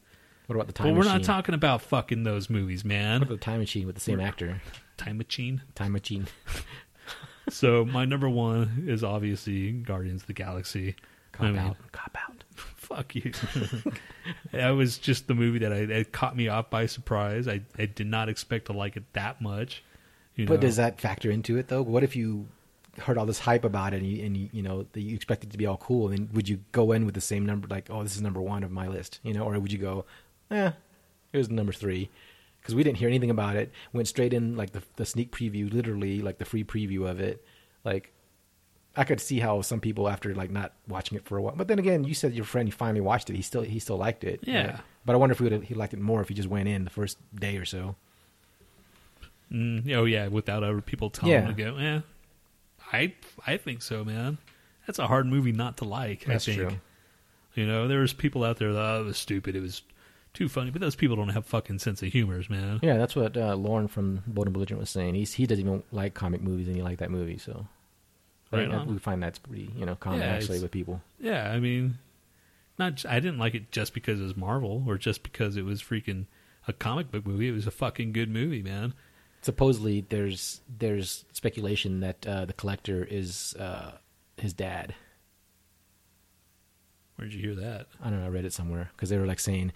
What 0.48 0.56
about 0.56 0.68
the 0.68 0.74
time 0.74 0.88
but 0.88 0.94
we're 0.94 1.00
machine? 1.00 1.14
not 1.14 1.24
talking 1.24 1.56
about 1.56 1.82
fucking 1.82 2.24
those 2.24 2.50
movies, 2.50 2.84
man. 2.84 3.20
What 3.20 3.28
about 3.28 3.40
the 3.40 3.46
time 3.46 3.60
machine 3.60 3.86
with 3.86 3.96
the 3.96 4.02
same 4.02 4.20
actor? 4.20 4.62
Time 4.98 5.18
Machine. 5.18 5.62
Time 5.76 5.92
machine. 5.94 6.28
So 7.50 7.86
my 7.86 8.06
number 8.06 8.30
one 8.30 8.86
is 8.88 9.04
obviously 9.04 9.72
Guardians 9.72 10.22
of 10.22 10.28
the 10.28 10.34
Galaxy. 10.34 10.96
Cop 11.34 11.46
I 11.46 11.52
mean, 11.52 11.60
out. 11.60 11.78
Cop 11.92 12.18
out. 12.28 12.44
Fuck 12.56 13.16
you. 13.16 13.32
that 14.52 14.70
was 14.70 14.98
just 14.98 15.28
the 15.28 15.34
movie 15.34 15.60
that 15.60 15.74
I 15.74 16.04
caught 16.04 16.36
me 16.36 16.48
off 16.48 16.70
by 16.70 16.86
surprise. 16.86 17.48
I, 17.48 17.62
I 17.78 17.86
did 17.86 18.08
not 18.08 18.30
expect 18.30 18.66
to 18.68 18.74
like 18.74 18.96
it 18.96 19.04
that 19.14 19.42
much. 19.42 19.84
You 20.36 20.46
But 20.46 20.56
know? 20.56 20.62
does 20.62 20.78
that 20.78 21.02
factor 21.02 21.30
into 21.32 21.58
it 21.58 21.68
though? 21.68 21.82
What 21.82 22.04
if 22.04 22.16
you 22.16 22.48
heard 23.00 23.18
all 23.18 23.26
this 23.26 23.40
hype 23.40 23.64
about 23.64 23.94
it, 23.94 23.98
and 23.98 24.08
you, 24.08 24.26
and 24.26 24.38
you, 24.38 24.50
you 24.52 24.62
know 24.62 24.86
that 24.94 25.02
you 25.02 25.16
expect 25.16 25.44
it 25.44 25.52
to 25.52 25.58
be 25.58 25.66
all 25.66 25.78
cool, 25.78 26.10
and 26.10 26.32
would 26.34 26.48
you 26.48 26.60
go 26.72 26.92
in 26.92 27.06
with 27.06 27.16
the 27.16 27.22
same 27.22 27.46
number, 27.46 27.68
like, 27.68 27.90
oh, 27.90 28.04
this 28.04 28.16
is 28.16 28.22
number 28.22 28.42
one 28.42 28.64
of 28.64 28.72
my 28.72 28.88
list, 28.88 29.20
you 29.24 29.34
know, 29.34 29.44
or 29.44 29.58
would 29.60 29.72
you 29.72 29.80
go, 29.80 30.06
eh, 30.52 30.72
it 31.32 31.38
was 31.38 31.50
number 31.50 31.74
three, 31.74 32.10
because 32.64 32.74
we 32.76 32.84
didn't 32.84 32.98
hear 32.98 33.10
anything 33.10 33.30
about 33.30 33.56
it, 33.58 33.72
went 33.92 34.08
straight 34.08 34.34
in 34.34 34.56
like 34.56 34.72
the 34.72 34.82
the 34.96 35.06
sneak 35.06 35.32
preview, 35.32 35.72
literally 35.72 36.22
like 36.22 36.38
the 36.40 36.46
free 36.46 36.64
preview 36.64 37.08
of 37.10 37.20
it, 37.20 37.46
like. 37.84 38.12
I 38.96 39.06
could 39.06 39.20
see 39.20 39.40
how 39.40 39.62
some 39.64 39.80
people 39.80 40.08
after 40.08 40.36
like 40.36 40.52
not 40.52 40.72
watching 40.88 41.18
it 41.18 41.26
for 41.26 41.36
a 41.36 41.42
while, 41.42 41.56
but 41.56 41.68
then 41.68 41.80
again, 41.80 42.04
you 42.04 42.14
said 42.14 42.32
your 42.36 42.46
friend 42.46 42.68
he 42.68 42.72
finally 42.72 43.02
watched 43.02 43.28
it. 43.28 43.36
He 43.36 43.42
still 43.42 43.64
he 43.64 43.80
still 43.80 43.98
liked 43.98 44.24
it. 44.24 44.42
Yeah. 44.44 44.68
right? 44.68 44.80
But 45.04 45.14
I 45.14 45.16
wonder 45.16 45.34
if 45.34 45.40
he 45.40 45.46
would 45.46 45.64
he 45.64 45.74
liked 45.74 45.96
it 45.96 46.00
more 46.00 46.22
if 46.22 46.28
he 46.30 46.36
just 46.36 46.48
went 46.48 46.68
in 46.70 46.84
the 46.84 46.92
first 46.92 47.18
day 47.34 47.58
or 47.58 47.66
so. 47.66 47.96
Mm, 49.52 49.92
oh 49.96 50.06
yeah, 50.06 50.28
without 50.28 50.64
other 50.64 50.80
people 50.82 51.10
telling 51.10 51.34
Yeah. 51.34 51.42
him 51.42 51.56
to 51.56 51.64
go. 51.64 51.78
Yeah, 51.78 52.02
I 52.92 53.14
I 53.48 53.58
think 53.58 53.82
so, 53.82 54.04
man. 54.04 54.38
That's 54.86 55.00
a 55.00 55.08
hard 55.08 55.26
movie 55.26 55.52
not 55.52 55.78
to 55.78 55.86
like. 55.86 56.26
That's 56.26 56.48
I 56.48 56.52
think. 56.56 56.70
true. 56.70 56.80
You 57.56 57.66
know, 57.66 57.88
there's 57.88 58.14
people 58.14 58.44
out 58.44 58.58
there 58.58 58.74
that 58.74 58.80
oh, 58.80 59.02
it 59.02 59.06
was 59.06 59.18
stupid. 59.18 59.56
It 59.56 59.62
was 59.62 59.82
too 60.34 60.50
funny, 60.50 60.72
but 60.72 60.82
those 60.82 60.96
people 60.96 61.16
don't 61.16 61.30
have 61.30 61.46
fucking 61.46 61.80
sense 61.80 62.02
of 62.02 62.12
humors, 62.12 62.50
man. 62.50 62.80
Yeah, 62.82 62.98
that's 62.98 63.16
what 63.16 63.38
uh, 63.38 63.56
Lauren 63.56 63.88
from 63.88 64.24
Bold 64.28 64.48
and 64.48 64.54
Belligerent 64.54 64.80
was 64.80 64.90
saying. 64.90 65.16
He's 65.16 65.34
he 65.34 65.46
doesn't 65.46 65.64
even 65.66 65.84
like 65.92 66.14
comic 66.14 66.42
movies, 66.42 66.68
and 66.68 66.76
he 66.76 66.82
liked 66.82 67.00
that 67.00 67.12
movie. 67.12 67.38
So, 67.38 67.68
Right 68.52 68.70
on. 68.70 68.88
we 68.88 69.00
find 69.00 69.22
that's 69.22 69.40
pretty 69.40 69.70
you 69.78 69.86
know 69.86 69.96
common 69.96 70.20
Yeah, 70.20 70.28
actually 70.28 70.60
with 70.62 70.72
people. 70.72 71.02
Yeah, 71.20 71.52
I 71.52 71.60
mean, 71.60 71.98
not. 72.80 73.06
I 73.08 73.20
didn't 73.20 73.40
like 73.40 73.56
it 73.56 73.72
just 73.72 73.94
because 73.94 74.20
it 74.20 74.24
was 74.24 74.36
Marvel 74.36 74.84
or 74.88 74.98
just 74.98 75.24
because 75.24 75.56
it 75.58 75.66
was 75.66 75.82
freaking 75.82 76.26
a 76.68 76.74
comic 76.74 77.12
book 77.12 77.26
movie. 77.28 77.48
It 77.48 77.52
was 77.54 77.68
a 77.68 77.72
fucking 77.72 78.12
good 78.14 78.30
movie, 78.30 78.64
man. 78.64 78.94
Supposedly, 79.42 80.06
there's 80.10 80.62
there's 80.80 81.26
speculation 81.34 82.00
that 82.00 82.26
uh, 82.26 82.46
the 82.46 82.54
collector 82.54 83.04
is 83.04 83.56
uh, 83.60 83.92
his 84.38 84.54
dad. 84.54 84.96
Where'd 87.16 87.34
you 87.34 87.40
hear 87.40 87.56
that? 87.56 87.88
I 88.04 88.10
don't 88.10 88.20
know. 88.20 88.26
I 88.26 88.30
read 88.30 88.46
it 88.46 88.54
somewhere 88.54 88.90
because 88.96 89.10
they 89.10 89.18
were 89.18 89.28
like 89.28 89.40
saying 89.40 89.72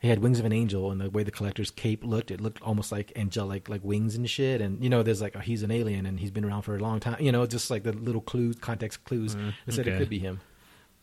he 0.00 0.08
had 0.08 0.18
wings 0.20 0.38
of 0.40 0.44
an 0.46 0.52
angel, 0.52 0.90
and 0.90 1.00
the 1.00 1.10
way 1.10 1.22
the 1.22 1.30
collector's 1.30 1.70
cape 1.70 2.02
looked, 2.04 2.30
it 2.30 2.40
looked 2.40 2.60
almost 2.62 2.90
like 2.90 3.12
angelic, 3.16 3.68
like 3.68 3.84
wings 3.84 4.14
and 4.16 4.28
shit. 4.28 4.60
And 4.60 4.82
you 4.82 4.88
know, 4.90 5.02
there's 5.02 5.20
like 5.20 5.36
oh, 5.36 5.40
he's 5.40 5.62
an 5.62 5.70
alien 5.70 6.06
and 6.06 6.18
he's 6.18 6.30
been 6.30 6.44
around 6.44 6.62
for 6.62 6.74
a 6.74 6.78
long 6.80 7.00
time. 7.00 7.16
You 7.20 7.32
know, 7.32 7.46
just 7.46 7.70
like 7.70 7.82
the 7.82 7.92
little 7.92 8.20
clues, 8.22 8.56
context 8.56 9.04
clues. 9.04 9.34
Mm, 9.36 9.52
They 9.66 9.72
said 9.72 9.86
it 9.88 9.98
could 9.98 10.08
be 10.08 10.18
him. 10.18 10.40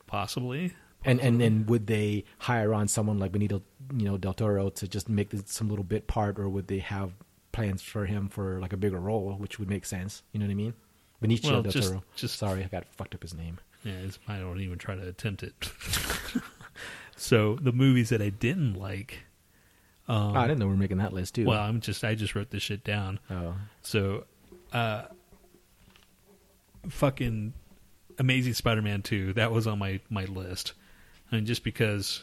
Possibly. 0.07 0.73
And 1.05 1.19
and 1.21 1.39
then 1.39 1.65
would 1.67 1.87
they 1.87 2.25
hire 2.39 2.73
on 2.73 2.87
someone 2.87 3.19
like 3.19 3.31
Benito, 3.31 3.61
you 3.95 4.05
know, 4.05 4.17
Del 4.17 4.33
Toro 4.33 4.69
to 4.69 4.87
just 4.87 5.07
make 5.09 5.29
this, 5.29 5.43
some 5.45 5.69
little 5.69 5.85
bit 5.85 6.07
part, 6.07 6.39
or 6.39 6.49
would 6.49 6.67
they 6.67 6.79
have 6.79 7.11
plans 7.51 7.81
for 7.81 8.05
him 8.07 8.27
for 8.29 8.59
like 8.59 8.73
a 8.73 8.77
bigger 8.77 8.99
role, 8.99 9.33
which 9.33 9.59
would 9.59 9.69
make 9.69 9.85
sense? 9.85 10.23
You 10.31 10.39
know 10.39 10.45
what 10.47 10.51
I 10.51 10.55
mean? 10.55 10.73
Benicio 11.23 11.51
Well, 11.51 11.61
Del 11.63 11.71
just- 11.71 11.89
Toro. 11.89 12.03
just- 12.15 12.37
Sorry, 12.39 12.63
I 12.63 12.67
got 12.67 12.85
fucked 12.89 13.13
up 13.15 13.21
his 13.21 13.33
name. 13.35 13.59
Yeah, 13.83 13.93
it's, 13.93 14.17
I 14.27 14.37
don't 14.39 14.59
even 14.59 14.77
try 14.79 14.95
to 14.95 15.07
attempt 15.07 15.43
it. 15.43 15.53
so 17.17 17.57
the 17.61 17.71
movies 17.73 18.09
that 18.09 18.21
I 18.21 18.29
didn't 18.29 18.75
like. 18.75 19.19
Um, 20.07 20.37
oh, 20.37 20.39
I 20.39 20.47
didn't 20.47 20.59
know 20.59 20.67
we 20.67 20.71
were 20.71 20.77
making 20.77 20.99
that 20.99 21.11
list 21.11 21.35
too. 21.35 21.45
Well, 21.45 21.59
I'm 21.61 21.81
just 21.81 22.01
I 22.05 22.15
just 22.15 22.33
wrote 22.35 22.49
this 22.49 22.63
shit 22.63 22.83
down. 22.85 23.19
oh, 23.29 23.55
So, 23.81 24.23
uh, 24.71 25.03
fucking 26.89 27.53
Amazing 28.19 28.53
Spider-Man 28.53 29.01
two. 29.01 29.33
That 29.33 29.51
was 29.51 29.67
on 29.67 29.79
my 29.79 29.99
my 30.09 30.23
list, 30.25 30.73
and 31.31 31.45
just 31.45 31.63
because 31.63 32.21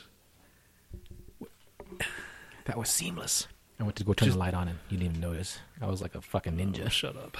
that 2.66 2.78
was 2.78 2.88
seamless. 2.88 3.46
I 3.78 3.82
went 3.82 3.96
to 3.96 4.04
go 4.04 4.14
turn 4.14 4.26
Just- 4.28 4.36
the 4.36 4.40
light 4.40 4.54
on 4.54 4.68
and 4.68 4.78
you 4.88 4.96
didn't 4.96 5.16
even 5.16 5.20
notice. 5.20 5.58
I 5.82 5.86
was 5.86 6.00
like 6.00 6.14
a 6.14 6.20
fucking 6.22 6.56
ninja. 6.56 6.86
Oh, 6.86 6.88
shut 6.88 7.16
up. 7.16 7.36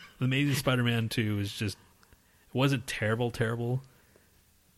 Amazing 0.20 0.54
Spider-Man 0.54 1.08
two 1.08 1.38
is 1.40 1.52
just 1.52 1.76
it 1.76 2.54
wasn't 2.56 2.86
terrible, 2.86 3.30
terrible. 3.30 3.82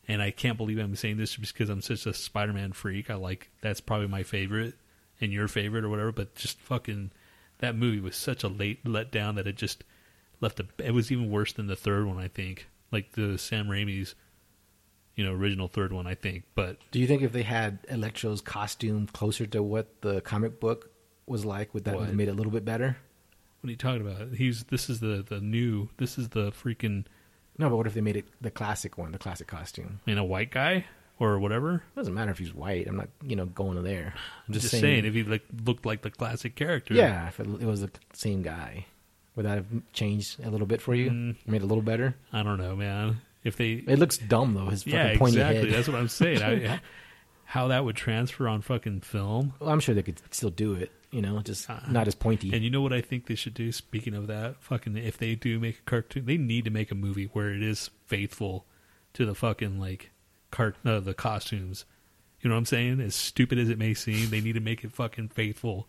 And 0.06 0.20
I 0.20 0.30
can't 0.30 0.58
believe 0.58 0.78
I'm 0.78 0.96
saying 0.96 1.16
this 1.16 1.34
just 1.34 1.54
because 1.54 1.70
I'm 1.70 1.80
such 1.80 2.06
a 2.06 2.12
Spider-Man 2.12 2.72
freak. 2.72 3.10
I 3.10 3.14
like 3.14 3.50
that's 3.62 3.80
probably 3.80 4.08
my 4.08 4.22
favorite 4.22 4.74
and 5.20 5.32
your 5.32 5.48
favorite 5.48 5.84
or 5.84 5.88
whatever. 5.88 6.12
But 6.12 6.34
just 6.34 6.60
fucking 6.60 7.10
that 7.58 7.74
movie 7.76 8.00
was 8.00 8.16
such 8.16 8.42
a 8.44 8.48
late 8.48 8.84
letdown 8.84 9.36
that 9.36 9.46
it 9.46 9.56
just 9.56 9.84
left 10.40 10.60
a. 10.60 10.66
It 10.78 10.92
was 10.92 11.10
even 11.10 11.30
worse 11.30 11.52
than 11.52 11.66
the 11.68 11.76
third 11.76 12.06
one. 12.06 12.18
I 12.18 12.28
think 12.28 12.68
like 12.92 13.12
the 13.12 13.38
Sam 13.38 13.68
Raimi's, 13.68 14.14
you 15.14 15.24
know, 15.24 15.32
original 15.32 15.68
third 15.68 15.92
one. 15.92 16.06
I 16.06 16.14
think, 16.14 16.44
but 16.54 16.78
Do 16.90 16.98
you 16.98 17.06
think 17.06 17.22
if 17.22 17.32
they 17.32 17.42
had 17.42 17.78
Electro's 17.88 18.40
costume 18.42 19.06
closer 19.06 19.46
to 19.46 19.62
what 19.62 20.02
the 20.02 20.20
comic 20.20 20.60
book 20.60 20.90
was 21.26 21.44
like, 21.46 21.72
would 21.72 21.84
that 21.84 21.96
What? 21.96 22.06
have 22.06 22.14
made 22.14 22.28
it 22.28 22.32
a 22.32 22.34
little 22.34 22.52
bit 22.52 22.64
better? 22.64 22.98
what 23.60 23.68
are 23.68 23.70
you 23.70 23.78
talking 23.78 24.02
about? 24.02 24.34
He's 24.34 24.64
this 24.64 24.90
is 24.90 25.00
the 25.00 25.24
the 25.26 25.40
new. 25.40 25.88
This 25.96 26.18
is 26.18 26.28
the 26.28 26.52
freaking 26.52 27.06
No, 27.58 27.70
but 27.70 27.76
what 27.76 27.86
if 27.86 27.94
they 27.94 28.00
made 28.00 28.16
it 28.16 28.26
the 28.40 28.50
classic 28.50 28.98
one, 28.98 29.12
the 29.12 29.18
classic 29.18 29.46
costume? 29.46 30.00
you 30.06 30.14
know 30.14 30.24
white 30.24 30.50
guy 30.50 30.86
or 31.20 31.38
whatever. 31.38 31.76
It 31.76 31.96
doesn't 31.96 32.14
matter 32.14 32.30
if 32.32 32.38
he's 32.38 32.52
white. 32.54 32.86
I'm 32.88 32.96
not, 32.96 33.08
you 33.22 33.36
know, 33.36 33.46
going 33.46 33.80
there. 33.84 34.14
I'm 34.48 34.54
Just, 34.54 34.70
just, 34.70 34.80
saying, 34.80 35.04
if 35.04 35.14
he 35.14 35.22
like 35.22 35.44
looked 35.64 35.86
like 35.86 36.02
the 36.02 36.10
classic 36.10 36.56
character. 36.56 36.94
yeah, 36.94 37.28
if 37.28 37.38
it, 37.38 37.46
it 37.46 37.66
was 37.66 37.80
the 37.82 37.90
same 38.12 38.42
guy, 38.42 38.86
would 39.36 39.46
that 39.46 39.56
have 39.56 39.66
changed 39.92 40.44
a 40.44 40.50
little 40.50 40.66
bit 40.66 40.80
for 40.80 40.94
you? 40.94 41.10
Mm. 41.10 41.36
Made 41.46 41.62
it 41.62 41.64
a 41.64 41.66
little 41.66 41.82
better. 41.82 42.16
I 42.32 42.42
don't 42.42 42.58
know, 42.58 42.74
man. 42.74 43.20
If 43.44 43.56
they, 43.56 43.72
It 43.86 43.98
looks 43.98 44.16
dumb 44.16 44.54
though. 44.54 44.70
His 44.70 44.82
fucking 44.84 44.98
yeah, 44.98 45.18
pointy 45.18 45.36
exactly. 45.36 45.68
head. 45.68 45.78
That's 45.78 45.88
what 45.88 45.96
I'm 45.98 46.08
saying. 46.08 46.42
I, 46.42 46.80
how 47.44 47.68
that 47.68 47.84
would 47.84 47.96
transfer 47.96 48.48
on 48.48 48.62
fucking 48.62 49.00
film. 49.00 49.54
Well, 49.60 49.70
I'm 49.70 49.80
sure 49.80 49.94
they 49.94 50.02
could 50.02 50.20
still 50.30 50.50
do 50.50 50.74
it. 50.74 50.90
You 51.10 51.22
know, 51.22 51.40
just 51.40 51.70
Uh, 51.70 51.78
not 51.88 52.08
as 52.08 52.14
pointy. 52.16 52.52
And 52.52 52.64
you 52.64 52.70
know 52.70 52.80
what 52.80 52.92
I 52.92 53.00
think 53.00 53.26
they 53.26 53.36
should 53.36 53.54
do? 53.54 53.70
Speaking 53.70 54.14
of 54.14 54.26
that, 54.26 54.60
fucking, 54.60 54.96
if 54.96 55.16
they 55.16 55.36
do 55.36 55.60
make 55.60 55.78
a 55.78 55.82
cartoon, 55.82 56.26
they 56.26 56.36
need 56.36 56.64
to 56.64 56.70
make 56.70 56.90
a 56.90 56.94
movie 56.96 57.26
where 57.32 57.50
it 57.54 57.62
is 57.62 57.90
faithful 58.06 58.66
to 59.12 59.24
the 59.24 59.34
fucking 59.34 59.78
like 59.78 60.10
cart, 60.50 60.76
uh, 60.84 60.98
the 60.98 61.14
costumes. 61.14 61.84
You 62.40 62.48
know 62.50 62.56
what 62.56 62.60
I'm 62.60 62.66
saying? 62.66 63.00
As 63.00 63.14
stupid 63.14 63.58
as 63.58 63.68
it 63.68 63.78
may 63.78 63.94
seem, 63.94 64.30
they 64.30 64.40
need 64.40 64.54
to 64.54 64.60
make 64.60 64.82
it 64.82 64.92
fucking 64.92 65.28
faithful. 65.28 65.88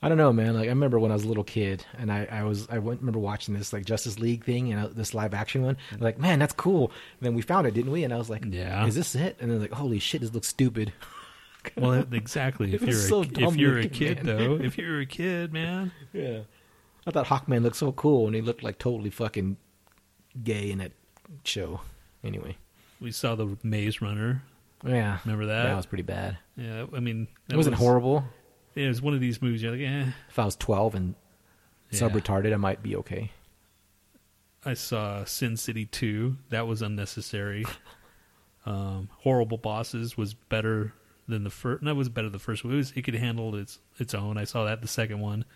I 0.00 0.08
don't 0.08 0.18
know, 0.18 0.32
man. 0.32 0.54
Like 0.54 0.66
I 0.66 0.68
remember 0.68 0.98
when 1.00 1.10
I 1.10 1.14
was 1.14 1.24
a 1.24 1.28
little 1.28 1.42
kid, 1.44 1.84
and 1.98 2.12
I, 2.12 2.28
I 2.30 2.42
was 2.44 2.68
I 2.70 2.78
went, 2.78 3.00
remember 3.00 3.18
watching 3.18 3.54
this 3.54 3.72
like 3.72 3.84
Justice 3.84 4.18
League 4.18 4.44
thing 4.44 4.72
and 4.72 4.84
uh, 4.86 4.88
this 4.92 5.12
live 5.14 5.34
action 5.34 5.62
one. 5.62 5.76
Like, 5.98 6.18
man, 6.18 6.38
that's 6.38 6.52
cool. 6.54 6.92
And 7.18 7.26
then 7.26 7.34
we 7.34 7.42
found 7.42 7.66
it, 7.66 7.74
didn't 7.74 7.90
we? 7.90 8.04
And 8.04 8.14
I 8.14 8.16
was 8.18 8.30
like, 8.30 8.44
Yeah. 8.46 8.86
is 8.86 8.94
this 8.94 9.14
it? 9.16 9.36
And 9.40 9.50
then 9.50 9.60
like, 9.60 9.72
holy 9.72 9.98
shit, 9.98 10.20
this 10.20 10.32
looks 10.32 10.48
stupid. 10.48 10.92
Well, 11.76 12.06
exactly. 12.12 12.72
If 12.72 12.82
you're 12.82 12.92
so 12.92 13.24
a, 13.24 13.26
if 13.46 13.56
you're 13.56 13.78
a 13.78 13.88
kid, 13.88 14.24
man. 14.24 14.36
though, 14.38 14.54
if 14.64 14.78
you're 14.78 15.00
a 15.00 15.06
kid, 15.06 15.52
man, 15.52 15.92
Yeah. 16.14 16.42
I 17.06 17.10
thought 17.10 17.26
Hawkman 17.26 17.62
looked 17.62 17.76
so 17.76 17.92
cool, 17.92 18.26
and 18.26 18.34
he 18.34 18.40
looked 18.40 18.62
like 18.62 18.78
totally 18.78 19.10
fucking 19.10 19.56
gay 20.42 20.70
in 20.70 20.78
that 20.78 20.92
show. 21.44 21.80
Anyway, 22.24 22.56
we 23.00 23.10
saw 23.10 23.34
the 23.34 23.58
Maze 23.62 24.00
Runner. 24.00 24.42
yeah, 24.86 25.18
Remember 25.24 25.46
that? 25.46 25.64
That 25.64 25.76
was 25.76 25.84
pretty 25.84 26.04
bad. 26.04 26.38
Yeah, 26.56 26.86
I 26.94 27.00
mean, 27.00 27.26
It 27.50 27.56
wasn't 27.56 27.74
was- 27.74 27.80
horrible. 27.80 28.24
It 28.84 28.88
was 28.88 29.02
one 29.02 29.14
of 29.14 29.20
these 29.20 29.40
movies. 29.42 29.62
You're 29.62 29.72
like, 29.72 29.80
eh. 29.80 30.10
If 30.28 30.38
I 30.38 30.44
was 30.44 30.56
twelve 30.56 30.94
and 30.94 31.14
Yeah. 31.90 31.98
sub 32.00 32.12
retarded, 32.12 32.52
I 32.52 32.56
might 32.56 32.82
be 32.82 32.94
okay. 32.96 33.32
I 34.64 34.74
saw 34.74 35.24
Sin 35.24 35.56
City 35.56 35.86
2. 35.86 36.36
That 36.50 36.66
was 36.66 36.82
unnecessary. 36.82 37.64
Um, 38.66 39.08
Horrible 39.20 39.56
Bosses 39.56 40.18
was 40.18 40.34
better 40.34 40.92
than 41.26 41.42
the 41.42 41.48
first. 41.48 41.82
No, 41.82 41.92
it 41.92 41.94
was 41.94 42.10
better 42.10 42.26
than 42.26 42.32
the 42.32 42.38
first 42.38 42.64
one. 42.64 42.74
It, 42.74 42.76
was, 42.76 42.92
it 42.94 43.02
could 43.02 43.14
handle 43.14 43.54
its 43.54 43.78
its 43.98 44.12
own. 44.14 44.36
I 44.36 44.44
saw 44.44 44.64
that 44.66 44.82
the 44.82 44.88
second 44.88 45.20
one. 45.20 45.46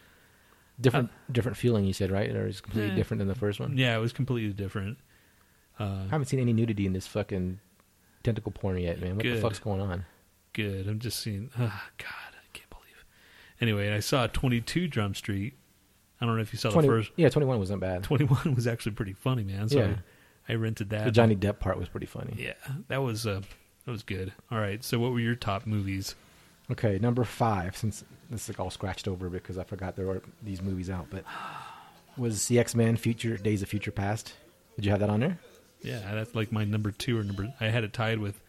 Different, 0.80 1.10
different 1.30 1.58
feeling. 1.58 1.84
You 1.84 1.92
said 1.92 2.10
right, 2.10 2.30
or 2.34 2.46
is 2.46 2.62
completely 2.62 2.92
Eh. 2.92 2.94
different 2.94 3.18
than 3.18 3.28
the 3.28 3.34
first 3.34 3.60
one. 3.60 3.76
Yeah, 3.76 3.94
it 3.96 4.00
was 4.00 4.14
completely 4.14 4.54
different. 4.54 4.96
Uh, 5.78 6.04
I 6.06 6.08
haven't 6.10 6.26
seen 6.26 6.40
any 6.40 6.54
nudity 6.54 6.86
in 6.86 6.94
this 6.94 7.06
fucking 7.06 7.60
tentacle 8.22 8.52
porn 8.52 8.78
yet, 8.78 8.98
man. 8.98 9.16
What 9.16 9.24
Good. 9.24 9.36
the 9.36 9.40
fuck's 9.42 9.58
going 9.58 9.82
on? 9.82 10.06
good. 10.54 10.86
I'm 10.88 10.98
just 10.98 11.18
seeing. 11.20 11.50
Oh, 11.58 11.82
God, 11.98 11.98
I 11.98 11.98
can't 11.98 12.08
believe. 12.08 12.31
Anyway, 13.62 13.90
I 13.92 14.00
saw 14.00 14.26
22 14.26 14.88
Jump 14.88 15.16
Street. 15.16 15.54
I 16.20 16.26
don't 16.26 16.36
know 16.36 16.42
if 16.42 16.52
you 16.52 16.58
saw 16.58 16.70
20, 16.70 16.86
the 16.88 16.92
first. 16.94 17.10
yeah, 17.16 17.28
twenty 17.30 17.46
one 17.46 17.58
wasn't 17.58 17.80
bad. 17.80 18.02
21 18.04 18.54
was 18.54 18.66
actually 18.66 18.92
pretty 18.92 19.12
funny, 19.14 19.44
man. 19.44 19.68
So 19.68 19.78
Yeah. 19.78 19.94
I, 20.48 20.52
I 20.52 20.56
rented 20.56 20.90
that. 20.90 21.04
The 21.04 21.10
Johnny 21.10 21.36
Depp 21.36 21.58
part 21.60 21.78
was 21.78 21.88
pretty 21.88 22.06
funny. 22.06 22.34
Yeah, 22.36 22.52
that 22.88 22.98
was 23.02 23.26
uh, 23.26 23.40
that 23.86 23.90
was 23.90 24.02
good. 24.02 24.32
All 24.50 24.58
right, 24.58 24.82
so 24.84 24.98
what 24.98 25.12
were 25.12 25.20
your 25.20 25.34
top 25.36 25.66
movies? 25.66 26.14
Okay, 26.70 26.98
number 27.00 27.24
five. 27.24 27.76
Since 27.76 28.04
this 28.30 28.42
is 28.42 28.48
like 28.48 28.60
all 28.60 28.70
scratched 28.70 29.06
over 29.08 29.28
because 29.30 29.58
I 29.58 29.64
forgot 29.64 29.94
there 29.96 30.06
were 30.06 30.22
these 30.42 30.60
movies 30.62 30.90
out, 30.90 31.06
but 31.10 31.24
was 32.16 32.46
the 32.48 32.58
X 32.58 32.74
Men 32.74 32.96
Future 32.96 33.36
Days 33.36 33.62
of 33.62 33.68
Future 33.68 33.92
Past? 33.92 34.34
Did 34.76 34.84
you 34.84 34.90
have 34.90 35.00
that 35.00 35.10
on 35.10 35.20
there? 35.20 35.38
Yeah, 35.82 36.00
that's 36.14 36.34
like 36.34 36.50
my 36.52 36.64
number 36.64 36.90
two 36.92 37.18
or 37.18 37.24
number. 37.24 37.52
I 37.60 37.66
had 37.66 37.84
it 37.84 37.92
tied 37.92 38.18
with. 38.18 38.40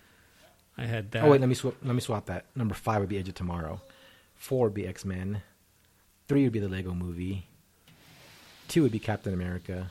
I 0.78 0.86
had 0.86 1.12
that. 1.12 1.24
Oh 1.24 1.30
wait, 1.32 1.40
let 1.42 1.50
me 1.50 1.56
swap. 1.56 1.76
Let 1.84 1.94
me 1.96 2.02
swap 2.02 2.26
that. 2.28 2.46
Number 2.56 2.74
five 2.76 3.00
would 3.00 3.10
be 3.10 3.18
Edge 3.18 3.30
of 3.30 3.36
Tomorrow. 3.36 3.82
Four 4.44 4.66
would 4.66 4.74
be 4.74 4.86
X 4.86 5.06
Men. 5.06 5.42
Three 6.28 6.44
would 6.44 6.52
be 6.52 6.60
the 6.60 6.68
Lego 6.68 6.94
Movie. 6.94 7.48
Two 8.68 8.82
would 8.84 8.92
be 8.92 9.00
Captain 9.00 9.34
America, 9.34 9.90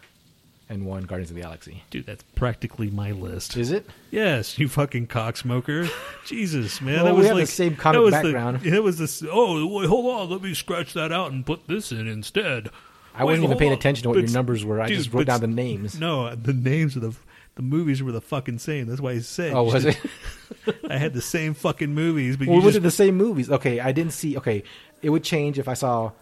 and 0.68 0.84
one 0.84 1.04
Guardians 1.04 1.30
of 1.30 1.36
the 1.36 1.40
Galaxy. 1.42 1.84
Dude, 1.88 2.04
that's 2.04 2.22
practically 2.34 2.90
my 2.90 3.12
list. 3.12 3.56
Is 3.56 3.70
it? 3.70 3.86
Yes, 4.10 4.58
you 4.58 4.68
fucking 4.68 5.06
cocksmoker. 5.06 5.90
Jesus, 6.26 6.82
man. 6.82 6.96
Well, 6.96 7.04
that 7.06 7.12
we 7.14 7.18
was 7.20 7.26
have 7.28 7.36
the 7.36 7.42
like 7.44 7.48
same 7.48 7.70
that 7.72 7.78
comic 7.80 8.00
was 8.02 8.10
background. 8.12 8.60
The, 8.60 8.74
it 8.76 8.82
was 8.82 8.98
this. 8.98 9.24
Oh, 9.26 9.66
wait, 9.68 9.88
hold 9.88 10.04
on. 10.14 10.28
Let 10.28 10.42
me 10.42 10.52
scratch 10.52 10.92
that 10.92 11.12
out 11.12 11.32
and 11.32 11.46
put 11.46 11.66
this 11.66 11.90
in 11.90 12.06
instead. 12.06 12.68
I 13.14 13.24
Wait, 13.24 13.32
wasn't 13.32 13.44
even 13.44 13.56
paying 13.58 13.72
on. 13.72 13.78
attention 13.78 14.02
to 14.02 14.08
what 14.10 14.16
But- 14.16 14.24
your 14.24 14.32
numbers 14.32 14.66
were. 14.66 14.82
I 14.82 14.86
dude, 14.88 14.98
just 14.98 15.14
wrote 15.14 15.28
down 15.28 15.40
the 15.40 15.46
names. 15.46 15.98
No, 15.98 16.34
the 16.34 16.52
names 16.52 16.94
of 16.94 17.00
the 17.00 17.14
the 17.54 17.62
movies 17.62 18.02
were 18.02 18.12
the 18.12 18.20
fucking 18.20 18.58
same. 18.58 18.86
That's 18.86 19.00
why 19.00 19.12
I 19.12 19.18
said. 19.20 19.52
Oh, 19.52 19.64
was 19.64 19.84
it? 19.84 19.98
I 20.88 20.96
had 20.96 21.12
the 21.14 21.22
same 21.22 21.54
fucking 21.54 21.94
movies, 21.94 22.36
but 22.36 22.46
Well, 22.48 22.56
was 22.56 22.64
just 22.66 22.76
it 22.78 22.80
the 22.80 22.90
same 22.90 23.16
movies? 23.16 23.50
Okay, 23.50 23.80
I 23.80 23.92
didn't 23.92 24.12
see. 24.12 24.36
Okay, 24.36 24.62
it 25.02 25.10
would 25.10 25.24
change 25.24 25.58
if 25.58 25.68
I 25.68 25.74
saw 25.74 26.12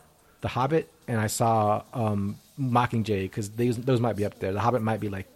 The 0.41 0.49
Hobbit 0.49 0.91
and 1.07 1.20
I 1.20 1.26
saw 1.28 1.83
um, 1.95 2.37
Mockingjay 2.59 3.22
because 3.24 3.51
those 3.51 3.76
those 3.76 4.01
might 4.01 4.16
be 4.16 4.24
up 4.24 4.39
there. 4.39 4.53
The 4.53 4.61
Hobbit 4.61 4.83
might 4.83 5.01
be 5.01 5.09
like 5.09 5.26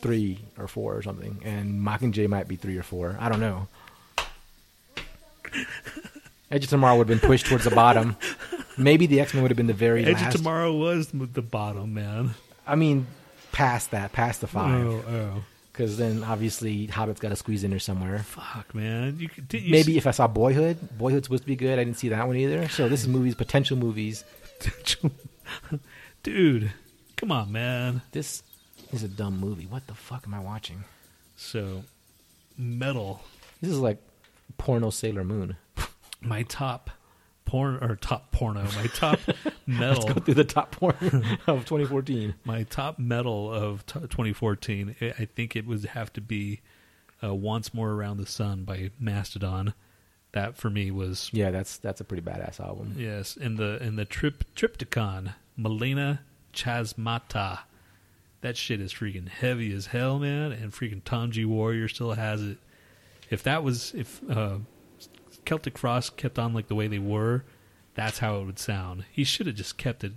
three 0.00 0.38
or 0.58 0.68
four 0.68 0.94
or 0.96 1.02
something, 1.02 1.40
and 1.44 1.80
Mockingjay 1.80 2.28
might 2.28 2.46
be 2.48 2.56
three 2.56 2.76
or 2.76 2.82
four. 2.82 3.16
I 3.18 3.28
don't 3.28 3.40
know. 3.40 3.68
Edge 6.50 6.64
of 6.64 6.70
Tomorrow 6.70 6.96
would 6.98 7.08
have 7.08 7.20
been 7.20 7.26
pushed 7.28 7.46
towards 7.46 7.64
the 7.64 7.70
bottom. 7.70 8.16
Maybe 8.78 9.06
the 9.06 9.20
X 9.20 9.34
Men 9.34 9.42
would 9.42 9.50
have 9.50 9.56
been 9.56 9.66
the 9.66 9.72
very 9.72 10.04
Edge 10.04 10.14
last. 10.14 10.34
of 10.34 10.40
Tomorrow 10.40 10.72
was 10.72 11.08
the 11.08 11.42
bottom, 11.42 11.94
man. 11.94 12.34
I 12.66 12.74
mean, 12.76 13.06
past 13.56 13.90
that, 13.92 14.12
past 14.12 14.40
the 14.42 14.46
five, 14.46 14.86
Oh, 14.86 15.02
oh, 15.08 15.44
because 15.72 15.96
then 15.96 16.22
obviously 16.24 16.86
Hobbit's 16.86 17.20
got 17.20 17.30
to 17.30 17.36
squeeze 17.36 17.64
in 17.64 17.70
there 17.70 17.78
somewhere. 17.78 18.18
fuck, 18.20 18.74
man. 18.74 19.18
You, 19.18 19.28
could- 19.28 19.48
did 19.48 19.62
you 19.62 19.70
Maybe 19.72 19.96
if 19.96 20.06
I 20.06 20.10
saw 20.10 20.26
Boyhood, 20.26 20.78
Boyhood's 20.98 21.24
supposed 21.26 21.42
to 21.44 21.46
be 21.46 21.56
good. 21.56 21.78
I 21.78 21.84
didn't 21.84 21.98
see 21.98 22.08
that 22.10 22.26
one 22.26 22.36
either. 22.36 22.68
So 22.68 22.88
this 22.88 23.00
is 23.02 23.08
movies, 23.08 23.34
potential 23.34 23.76
movies. 23.76 24.24
dude, 26.22 26.72
come 27.16 27.32
on, 27.32 27.52
man. 27.52 28.02
This 28.12 28.42
is 28.92 29.02
a 29.02 29.08
dumb 29.08 29.38
movie. 29.38 29.66
What 29.66 29.86
the 29.86 29.94
fuck 29.94 30.24
am 30.26 30.34
I 30.34 30.40
watching? 30.40 30.84
So, 31.36 31.84
metal. 32.56 33.22
This 33.60 33.70
is 33.70 33.78
like 33.78 33.98
porno 34.58 34.90
Sailor 34.90 35.24
Moon. 35.24 35.56
My 36.20 36.42
top 36.44 36.90
porn 37.46 37.76
or 37.82 37.96
top 37.96 38.30
porno. 38.32 38.62
My 38.76 38.86
top 38.94 39.18
metal. 39.66 40.02
Let's 40.02 40.04
Go 40.04 40.20
through 40.20 40.34
the 40.34 40.44
top 40.44 40.72
porn 40.72 40.96
of 41.46 41.64
2014. 41.64 42.34
my 42.44 42.64
top 42.64 42.98
metal 42.98 43.52
of 43.52 43.86
t- 43.86 44.00
2014 44.00 44.94
i 45.18 45.24
think 45.24 45.56
it 45.56 45.66
would 45.66 45.84
have 45.86 46.12
to 46.12 46.20
be 46.20 46.60
uh, 47.24 47.34
once 47.34 47.72
more 47.72 47.92
around 47.92 48.18
the 48.18 48.26
sun 48.26 48.64
by 48.64 48.90
mastodon 49.00 49.72
that 50.32 50.56
for 50.56 50.68
me 50.68 50.90
was 50.90 51.30
Yeah, 51.32 51.50
that's 51.50 51.78
that's 51.78 52.00
a 52.00 52.04
pretty 52.04 52.22
badass 52.22 52.60
album. 52.60 52.94
yes 52.98 53.36
in 53.36 53.56
the 53.56 53.82
in 53.82 53.96
the 53.96 54.04
trip 54.04 54.44
Triptykon 54.54 55.32
Melana 55.58 56.18
Chasmata 56.52 57.60
that 58.42 58.56
shit 58.56 58.80
is 58.80 58.92
freaking 58.92 59.28
heavy 59.28 59.72
as 59.72 59.86
hell 59.86 60.18
man 60.18 60.52
and 60.52 60.72
freaking 60.72 61.02
tom 61.04 61.30
g 61.30 61.44
warrior 61.44 61.88
still 61.88 62.12
has 62.12 62.42
it 62.42 62.58
if 63.30 63.42
that 63.44 63.62
was 63.64 63.92
if 63.94 64.20
uh 64.30 64.58
celtic 65.46 65.78
frost 65.78 66.16
kept 66.16 66.38
on 66.38 66.52
like 66.52 66.68
the 66.68 66.74
way 66.74 66.86
they 66.88 66.98
were 66.98 67.44
that's 67.94 68.18
how 68.18 68.38
it 68.40 68.44
would 68.44 68.58
sound 68.58 69.04
he 69.10 69.24
should 69.24 69.46
have 69.46 69.56
just 69.56 69.78
kept 69.78 70.04
it 70.04 70.12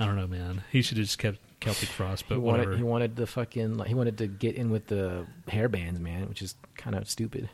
i 0.00 0.04
don't 0.04 0.16
know 0.16 0.26
man 0.26 0.62
he 0.72 0.82
should 0.82 0.96
have 0.98 1.06
just 1.06 1.18
kept 1.18 1.38
celtic 1.60 1.88
frost 1.88 2.24
but 2.28 2.36
he 2.36 2.40
whatever 2.40 2.70
wanted 2.70 2.78
he 2.78 2.84
wanted 2.84 3.16
the 3.16 3.26
fucking 3.26 3.76
like, 3.76 3.88
he 3.88 3.94
wanted 3.94 4.16
to 4.18 4.26
get 4.26 4.54
in 4.56 4.70
with 4.70 4.86
the 4.86 5.26
hair 5.48 5.68
bands, 5.68 5.98
man, 6.00 6.28
which 6.28 6.40
is 6.40 6.54
kind 6.76 6.94
of 6.96 7.08
stupid. 7.10 7.50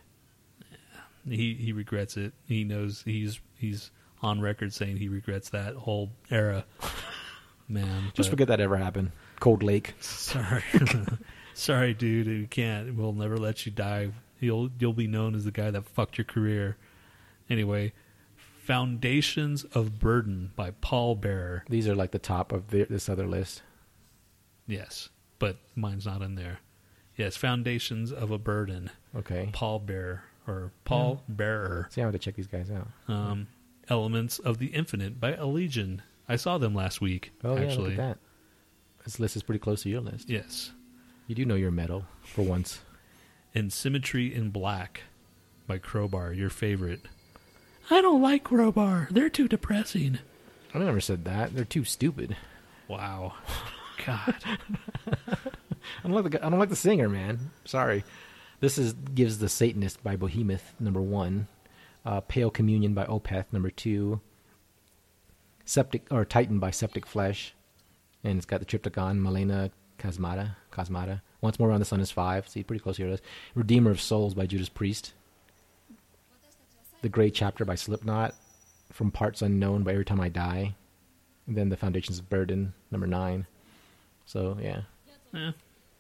he 1.29 1.55
he 1.55 1.73
regrets 1.73 2.17
it. 2.17 2.33
He 2.47 2.65
knows 2.65 3.03
he's 3.07 3.41
he's 3.57 3.91
on 4.23 4.41
record 4.41 4.73
saying 4.75 4.99
he 4.99 5.09
regrets 5.09 5.51
that 5.51 5.75
whole 5.75 6.11
era. 6.31 6.65
Man, 7.69 8.11
Just 8.13 8.29
but- 8.29 8.33
forget 8.35 8.49
that 8.49 8.61
ever 8.61 8.77
happened. 8.77 9.13
Cold 9.41 9.63
Lake. 9.63 9.95
Sorry, 10.01 10.63
sorry, 11.55 11.95
dude. 11.95 12.27
We 12.27 12.47
can't. 12.47 12.95
We'll 12.95 13.15
never 13.15 13.39
let 13.39 13.65
you 13.65 13.73
die. 13.73 14.11
You'll 14.39 14.69
you'll 14.79 14.93
be 14.93 15.07
known 15.07 15.35
as 15.35 15.45
the 15.47 15.51
guy 15.51 15.71
that 15.71 15.87
fucked 15.87 16.19
your 16.19 16.27
career. 16.27 16.77
Anyway, 17.51 17.93
Foundations 18.65 19.65
of 19.65 19.99
Burden 19.99 20.51
by 20.57 20.71
Pallbearer. 20.71 21.63
These 21.69 21.87
are 21.89 21.95
like 21.95 22.13
the 22.13 22.19
top 22.19 22.51
of 22.53 22.69
the, 22.71 22.85
this 22.85 23.09
other 23.09 23.27
list. 23.27 23.63
Yes, 24.67 25.11
but 25.39 25.59
mine's 25.77 26.07
not 26.07 26.23
in 26.23 26.35
there. 26.35 26.61
Yes, 27.17 27.37
Foundations 27.37 28.11
of 28.11 28.31
a 28.31 28.39
Burden. 28.39 28.91
Okay. 29.15 29.51
Paul 29.53 29.79
Bearer 29.81 30.25
or 30.47 30.73
Paul 30.85 31.23
Bearer. 31.29 31.89
See, 31.91 32.01
I 32.01 32.05
have 32.05 32.13
to 32.13 32.19
check 32.19 32.35
these 32.37 32.47
guys 32.47 32.71
out. 32.71 32.89
um, 33.09 33.47
Elements 33.89 34.39
of 34.39 34.59
the 34.59 34.67
Infinite 34.69 35.21
by 35.21 35.35
Allegaeon. 35.35 36.01
I 36.29 36.37
saw 36.37 36.57
them 36.57 36.75
last 36.75 37.03
week. 37.03 37.33
Oh 37.45 37.55
yeah, 37.55 37.63
actually, 37.65 37.91
look 37.91 37.99
at 37.99 38.09
that. 38.17 38.19
This 39.05 39.21
list 39.21 39.37
is 39.37 39.43
pretty 39.43 39.59
close 39.59 39.83
to 39.83 39.91
your 39.91 40.01
list. 40.01 40.31
yes. 40.31 40.73
You 41.27 41.35
do 41.35 41.45
know 41.45 41.55
your 41.55 41.71
metal 41.71 42.05
for 42.23 42.43
once. 42.43 42.81
And 43.55 43.73
Symmetry 43.73 44.35
in 44.35 44.51
Black 44.51 45.03
by 45.67 45.79
Crowbar, 45.79 46.33
your 46.33 46.51
favorite. 46.51 47.01
I 47.91 48.01
don't 48.01 48.23
like 48.23 48.45
Crowbar. 48.45 49.09
They're 49.11 49.29
too 49.29 49.49
depressing. 49.49 50.19
I 50.73 50.79
never 50.79 51.01
said 51.01 51.25
that. 51.25 51.55
They're 51.55 51.65
too 51.65 51.85
stupid. 51.85 52.37
Wow. 52.89 53.35
God. 54.07 54.35
I 55.07 56.09
don't 56.09 56.13
like 56.13 56.31
the 56.31 56.45
I 56.45 56.51
don't 56.51 56.59
like 56.59 56.69
the 56.69 56.77
singer, 56.77 57.09
man. 57.09 57.51
Sorry. 57.65 58.05
This 58.61 58.79
is 58.79 58.93
gives 58.93 59.39
the 59.39 59.49
Satanist 59.49 60.03
by 60.03 60.17
Behemoth 60.17 60.75
number 60.81 61.03
one, 61.03 61.49
uh, 62.05 62.21
Pale 62.21 62.51
Communion 62.51 62.95
by 62.95 63.05
Opeth 63.05 63.47
number 63.53 63.71
two, 63.71 64.21
Septic 65.65 66.07
or 66.11 66.25
Titan 66.25 66.59
by 66.59 66.71
Septic 66.71 67.07
Flesh, 67.07 67.55
and 68.23 68.37
it's 68.37 68.47
got 68.47 68.61
the 68.61 68.67
Triptykon, 68.67 69.21
Malena 69.21 69.71
Cosmata, 69.99 70.57
Cosmata. 70.73 71.21
Once 71.41 71.59
More 71.59 71.69
Around 71.69 71.81
the 71.81 71.85
Sun 71.85 72.01
is 72.01 72.11
five. 72.11 72.49
See, 72.49 72.63
pretty 72.63 72.83
close 72.83 72.97
to 72.97 73.03
your 73.03 73.11
list. 73.11 73.23
Redeemer 73.55 73.91
of 73.91 74.01
Souls 74.01 74.35
by 74.35 74.47
Judas 74.47 74.71
Priest. 74.71 75.13
The 77.05 77.11
Gray 77.11 77.29
Chapter 77.31 77.67
by 77.67 77.75
Slipknot. 77.75 78.35
From 78.91 79.11
Parts 79.11 79.43
Unknown 79.43 79.83
by 79.83 79.93
Every 79.93 80.07
Time 80.07 80.23
I 80.23 80.31
Die. 80.31 80.75
And 81.47 81.55
then 81.57 81.69
The 81.69 81.77
Foundations 81.77 82.19
of 82.19 82.31
Burden, 82.31 82.73
number 82.91 83.07
nine. 83.07 83.47
So, 84.25 84.57
yeah, 84.59 84.83
Eh. 85.35 85.53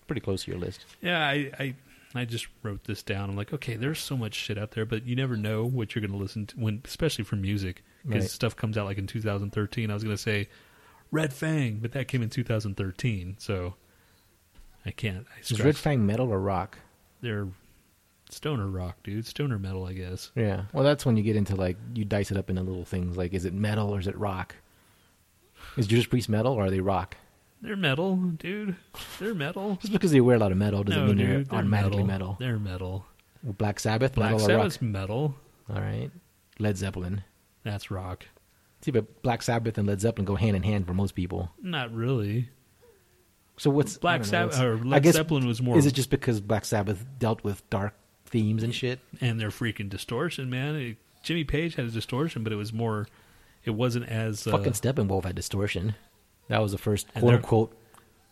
pretty 0.06 0.22
close 0.22 0.44
to 0.44 0.50
your 0.50 0.58
list. 0.58 0.86
Yeah, 1.02 1.18
I, 1.28 1.50
I 1.58 1.74
I 2.14 2.24
just 2.24 2.46
wrote 2.62 2.84
this 2.84 3.02
down. 3.02 3.28
I'm 3.28 3.36
like, 3.36 3.52
okay, 3.52 3.76
there's 3.76 3.98
so 3.98 4.16
much 4.16 4.34
shit 4.34 4.56
out 4.56 4.70
there, 4.70 4.86
but 4.86 5.04
you 5.04 5.14
never 5.14 5.36
know 5.36 5.66
what 5.66 5.94
you're 5.94 6.00
going 6.00 6.12
to 6.12 6.16
listen 6.16 6.46
to 6.46 6.56
when, 6.56 6.80
especially 6.86 7.24
for 7.24 7.36
music, 7.36 7.82
because 8.06 8.22
Right. 8.24 8.30
stuff 8.30 8.56
comes 8.56 8.78
out 8.78 8.86
like 8.86 8.96
in 8.96 9.06
2013. 9.06 9.90
I 9.90 9.94
was 9.94 10.04
going 10.04 10.16
to 10.16 10.22
say 10.22 10.48
Red 11.10 11.34
Fang, 11.34 11.80
but 11.82 11.92
that 11.92 12.08
came 12.08 12.22
in 12.22 12.30
2013, 12.30 13.36
so 13.38 13.74
I 14.86 14.92
can't. 14.92 15.26
I 15.36 15.40
Is 15.40 15.60
Red 15.60 15.76
Fang 15.76 16.06
metal 16.06 16.30
or 16.32 16.40
rock? 16.40 16.78
They're 17.20 17.48
stoner 18.30 18.66
rock, 18.68 18.96
dude. 19.02 19.26
Stoner 19.26 19.58
metal, 19.58 19.84
I 19.86 19.92
guess. 19.92 20.30
Yeah. 20.34 20.64
Well, 20.72 20.84
that's 20.84 21.04
when 21.06 21.16
you 21.16 21.22
get 21.22 21.36
into 21.36 21.56
like 21.56 21.76
you 21.94 22.04
dice 22.04 22.30
it 22.30 22.36
up 22.36 22.50
into 22.50 22.62
little 22.62 22.84
things 22.84 23.16
like 23.16 23.32
is 23.34 23.44
it 23.44 23.54
metal 23.54 23.90
or 23.90 23.98
is 24.00 24.06
it 24.06 24.16
rock? 24.18 24.54
Is 25.76 25.86
Judas 25.86 26.06
Priest 26.06 26.28
metal 26.28 26.52
or 26.52 26.64
are 26.66 26.70
they 26.70 26.80
rock? 26.80 27.16
They're 27.62 27.76
metal, 27.76 28.16
dude. 28.16 28.76
They're 29.18 29.34
metal. 29.34 29.76
Just 29.80 29.92
because 29.92 30.10
they 30.12 30.20
wear 30.20 30.36
a 30.36 30.38
lot 30.38 30.52
of 30.52 30.58
metal 30.58 30.84
doesn't 30.84 31.00
no, 31.00 31.06
mean 31.08 31.16
dude, 31.16 31.26
they're 31.28 31.44
they're 31.44 31.58
automatically 31.58 32.02
metal. 32.02 32.06
metal. 32.06 32.36
They're 32.38 32.58
metal. 32.58 33.06
Black 33.42 33.80
Sabbath, 33.80 34.14
Black 34.14 34.32
metal 34.32 34.46
Sabbath's 34.46 34.82
metal. 34.82 35.34
All 35.70 35.80
right. 35.80 36.10
Led 36.58 36.76
Zeppelin. 36.76 37.24
That's 37.62 37.90
rock. 37.90 38.26
See, 38.82 38.90
but 38.90 39.22
Black 39.22 39.40
Sabbath 39.42 39.78
and 39.78 39.88
Led 39.88 40.00
Zeppelin 40.00 40.26
go 40.26 40.34
hand 40.34 40.56
in 40.56 40.62
hand 40.62 40.86
for 40.86 40.92
most 40.92 41.14
people. 41.14 41.50
Not 41.62 41.92
really. 41.94 42.50
So 43.56 43.70
what's 43.70 43.96
Black 43.96 44.24
Sabbath 44.24 44.60
or 44.60 44.76
Led 44.76 45.02
guess- 45.02 45.14
Zeppelin 45.14 45.46
was 45.46 45.62
more 45.62 45.78
Is 45.78 45.86
it 45.86 45.94
just 45.94 46.10
because 46.10 46.40
Black 46.40 46.64
Sabbath 46.64 47.04
dealt 47.18 47.42
with 47.44 47.68
dark 47.70 47.94
themes 48.34 48.62
and 48.62 48.74
shit? 48.74 49.00
and 49.20 49.40
their 49.40 49.48
freaking 49.50 49.88
distortion, 49.88 50.50
man. 50.50 50.74
It- 50.74 50.96
Jimmy 51.22 51.44
Page 51.44 51.76
had 51.76 51.86
a 51.86 51.90
distortion, 51.90 52.44
but 52.44 52.52
it 52.52 52.56
was 52.56 52.70
more. 52.72 53.06
It 53.64 53.70
wasn't 53.70 54.10
as 54.10 54.46
uh, 54.46 54.50
Fucking 54.50 54.74
Steppenwolf 54.74 55.24
had 55.24 55.34
distortion. 55.34 55.94
That 56.48 56.60
was 56.60 56.72
the 56.72 56.76
first 56.78 57.06
And 57.14 57.22
quote 57.22 57.30
they're- 57.30 57.36
unquote 57.38 57.78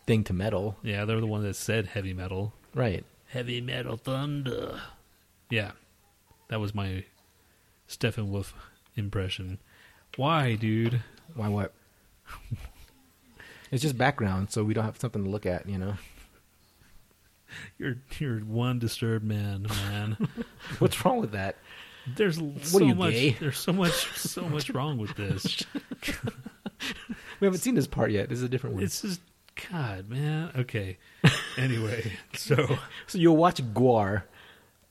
thing 0.05 0.23
to 0.25 0.33
metal. 0.33 0.77
Yeah, 0.83 1.05
they're 1.05 1.19
the 1.19 1.25
one 1.25 1.41
that 1.41 1.55
said 1.55 1.87
heavy 1.87 2.13
metal. 2.13 2.53
Right. 2.75 3.03
Heavy 3.29 3.61
metal 3.61 3.97
thunder. 3.97 4.79
Yeah, 5.49 5.71
that 6.49 6.59
was 6.59 6.75
my 6.75 7.05
Steppenwolf 7.89 8.53
impression. 8.95 9.57
Why, 10.15 10.53
dude? 10.53 11.01
Why 11.33 11.47
what? 11.47 11.73
it's 13.71 13.81
just 13.81 13.97
background, 13.97 14.51
so 14.51 14.63
we 14.63 14.73
don't 14.75 14.85
have 14.85 14.99
something 14.99 15.23
to 15.23 15.29
look 15.29 15.45
at, 15.47 15.67
you 15.67 15.77
know. 15.79 15.95
You're 17.77 17.95
you're 18.19 18.39
one 18.39 18.79
disturbed 18.79 19.25
man, 19.25 19.63
man. 19.63 20.29
What's 20.79 21.03
wrong 21.03 21.19
with 21.19 21.31
that? 21.31 21.57
There's 22.15 22.37
so 22.61 22.79
are 22.79 22.83
you, 22.83 22.95
much. 22.95 23.13
gay? 23.13 23.31
There's 23.39 23.57
so 23.57 23.71
much. 23.73 23.93
So 24.17 24.43
much 24.43 24.69
wrong 24.69 24.97
with 24.97 25.15
this. 25.15 25.63
We 27.39 27.45
haven't 27.45 27.59
seen 27.59 27.75
this 27.75 27.87
part 27.87 28.11
yet. 28.11 28.29
This 28.29 28.37
is 28.39 28.43
a 28.43 28.49
different 28.49 28.75
one. 28.75 28.83
It's 28.85 29.01
just 29.01 29.21
God, 29.69 30.09
man. 30.09 30.51
Okay. 30.55 30.97
Anyway, 31.57 32.13
so 32.33 32.77
so 33.07 33.17
you'll 33.17 33.37
watch 33.37 33.61
Gwar, 33.73 34.23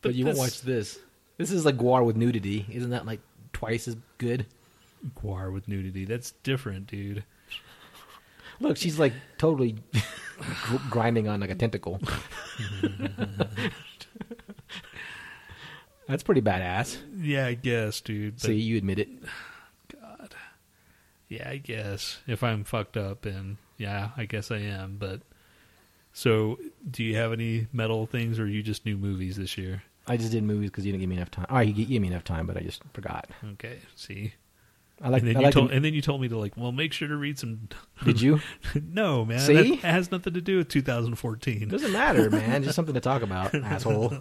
but, 0.01 0.09
But 0.11 0.15
you 0.15 0.27
won't 0.27 0.39
watch 0.39 0.61
this. 0.63 0.99
This 1.39 1.51
is 1.51 1.65
like 1.65 1.77
Gwar 1.77 2.05
with 2.05 2.17
nudity. 2.17 2.67
Isn't 2.71 2.91
that 2.91 3.07
like 3.07 3.21
twice 3.53 3.89
as 3.89 3.97
good? 4.19 4.47
Gwar 5.23 5.53
with 5.53 5.67
nudity. 5.67 6.05
That's 6.05 6.33
different, 6.43 6.87
dude. 6.87 7.25
Look, 8.63 8.77
she's 8.77 8.99
like 8.99 9.13
totally 9.39 9.77
grinding 10.89 11.27
on 11.29 11.41
like 11.41 11.51
a 11.51 11.55
tentacle. 11.57 12.01
That's 16.09 16.23
pretty 16.23 16.43
badass. 16.43 16.97
Yeah, 17.21 17.47
I 17.47 17.55
guess, 17.55 18.01
dude. 18.01 18.41
See, 18.41 18.55
you 18.55 18.77
admit 18.79 19.01
it. 19.01 19.09
God. 20.01 20.35
Yeah, 21.29 21.49
I 21.49 21.57
guess 21.57 22.19
if 22.27 22.43
I'm 22.45 22.65
fucked 22.65 22.97
up, 22.97 23.25
and 23.27 23.57
yeah, 23.79 24.11
I 24.17 24.27
guess 24.27 24.51
I 24.51 24.59
am. 24.59 24.97
But 24.99 25.23
so, 26.13 26.59
do 26.89 27.03
you 27.03 27.17
have 27.17 27.33
any 27.33 27.67
metal 27.73 28.07
things, 28.07 28.39
or 28.39 28.47
you 28.47 28.63
just 28.63 28.87
new 28.87 28.97
movies 28.97 29.37
this 29.37 29.59
year? 29.59 29.83
I 30.07 30.17
just 30.17 30.31
did 30.33 30.45
movies 30.45 30.71
because 30.71 30.87
you 30.87 30.93
didn't 30.93 31.01
give 31.01 31.11
me 31.11 31.17
enough 31.17 31.31
time. 31.31 31.47
Oh, 31.51 31.59
you 31.61 31.73
gave 31.73 32.01
me 32.01 32.09
enough 32.09 32.25
time, 32.25 32.47
but 32.47 32.57
I 32.57 32.61
just 32.61 32.83
forgot. 32.93 33.29
Okay, 33.55 33.79
see, 33.97 34.35
I 35.03 35.09
like. 35.09 35.23
and 35.23 35.31
then 35.31 35.37
I 35.37 35.41
you 35.41 35.45
like 35.47 35.55
told, 35.55 35.71
the- 35.71 35.75
and 35.75 35.85
then 35.85 35.95
you 35.95 36.01
told 36.03 36.21
me 36.21 36.29
to 36.29 36.39
like, 36.39 36.57
well, 36.57 36.71
make 36.73 36.93
sure 36.93 37.09
to 37.09 37.17
read 37.17 37.39
some. 37.39 37.69
did 38.05 38.21
you? 38.21 38.41
no, 38.93 39.25
man, 39.25 39.41
See? 39.41 39.77
that, 39.77 39.79
has 39.81 40.11
nothing 40.13 40.35
to 40.35 40.41
do 40.41 40.59
with 40.59 40.69
2014. 40.69 41.69
Doesn't 41.69 41.93
matter, 41.93 42.31
man. 42.31 42.63
Just 42.63 42.77
something 42.77 42.95
to 42.95 43.01
talk 43.01 43.23
about, 43.23 43.55
asshole. 43.55 44.15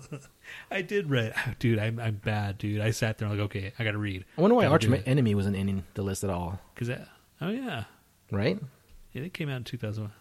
I 0.72 0.82
did 0.82 1.10
read, 1.10 1.34
dude. 1.60 1.78
I'm 1.80 2.00
I'm 2.00 2.16
bad, 2.16 2.58
dude. 2.58 2.82
I 2.82 2.92
sat 2.92 3.18
there 3.20 3.30
like, 3.30 3.40
okay, 3.40 3.74
I 3.78 3.84
got 3.84 3.92
to 3.92 3.98
read. 4.00 4.26
I 4.38 4.42
wonder 4.42 4.56
why 4.56 4.66
Arch. 4.66 4.88
Enemy 5.06 5.36
wasn't 5.36 5.56
in 5.56 5.84
the 5.94 6.02
list 6.02 6.24
at 6.24 6.30
all. 6.30 6.60
Cause 6.76 6.88
that, 6.88 7.08
oh 7.42 7.50
yeah, 7.50 7.84
Right? 8.32 8.60
yeah, 9.14 9.22
it 9.24 9.34
came 9.34 9.50
out 9.50 9.58
in 9.58 9.64
2001. 9.64 10.12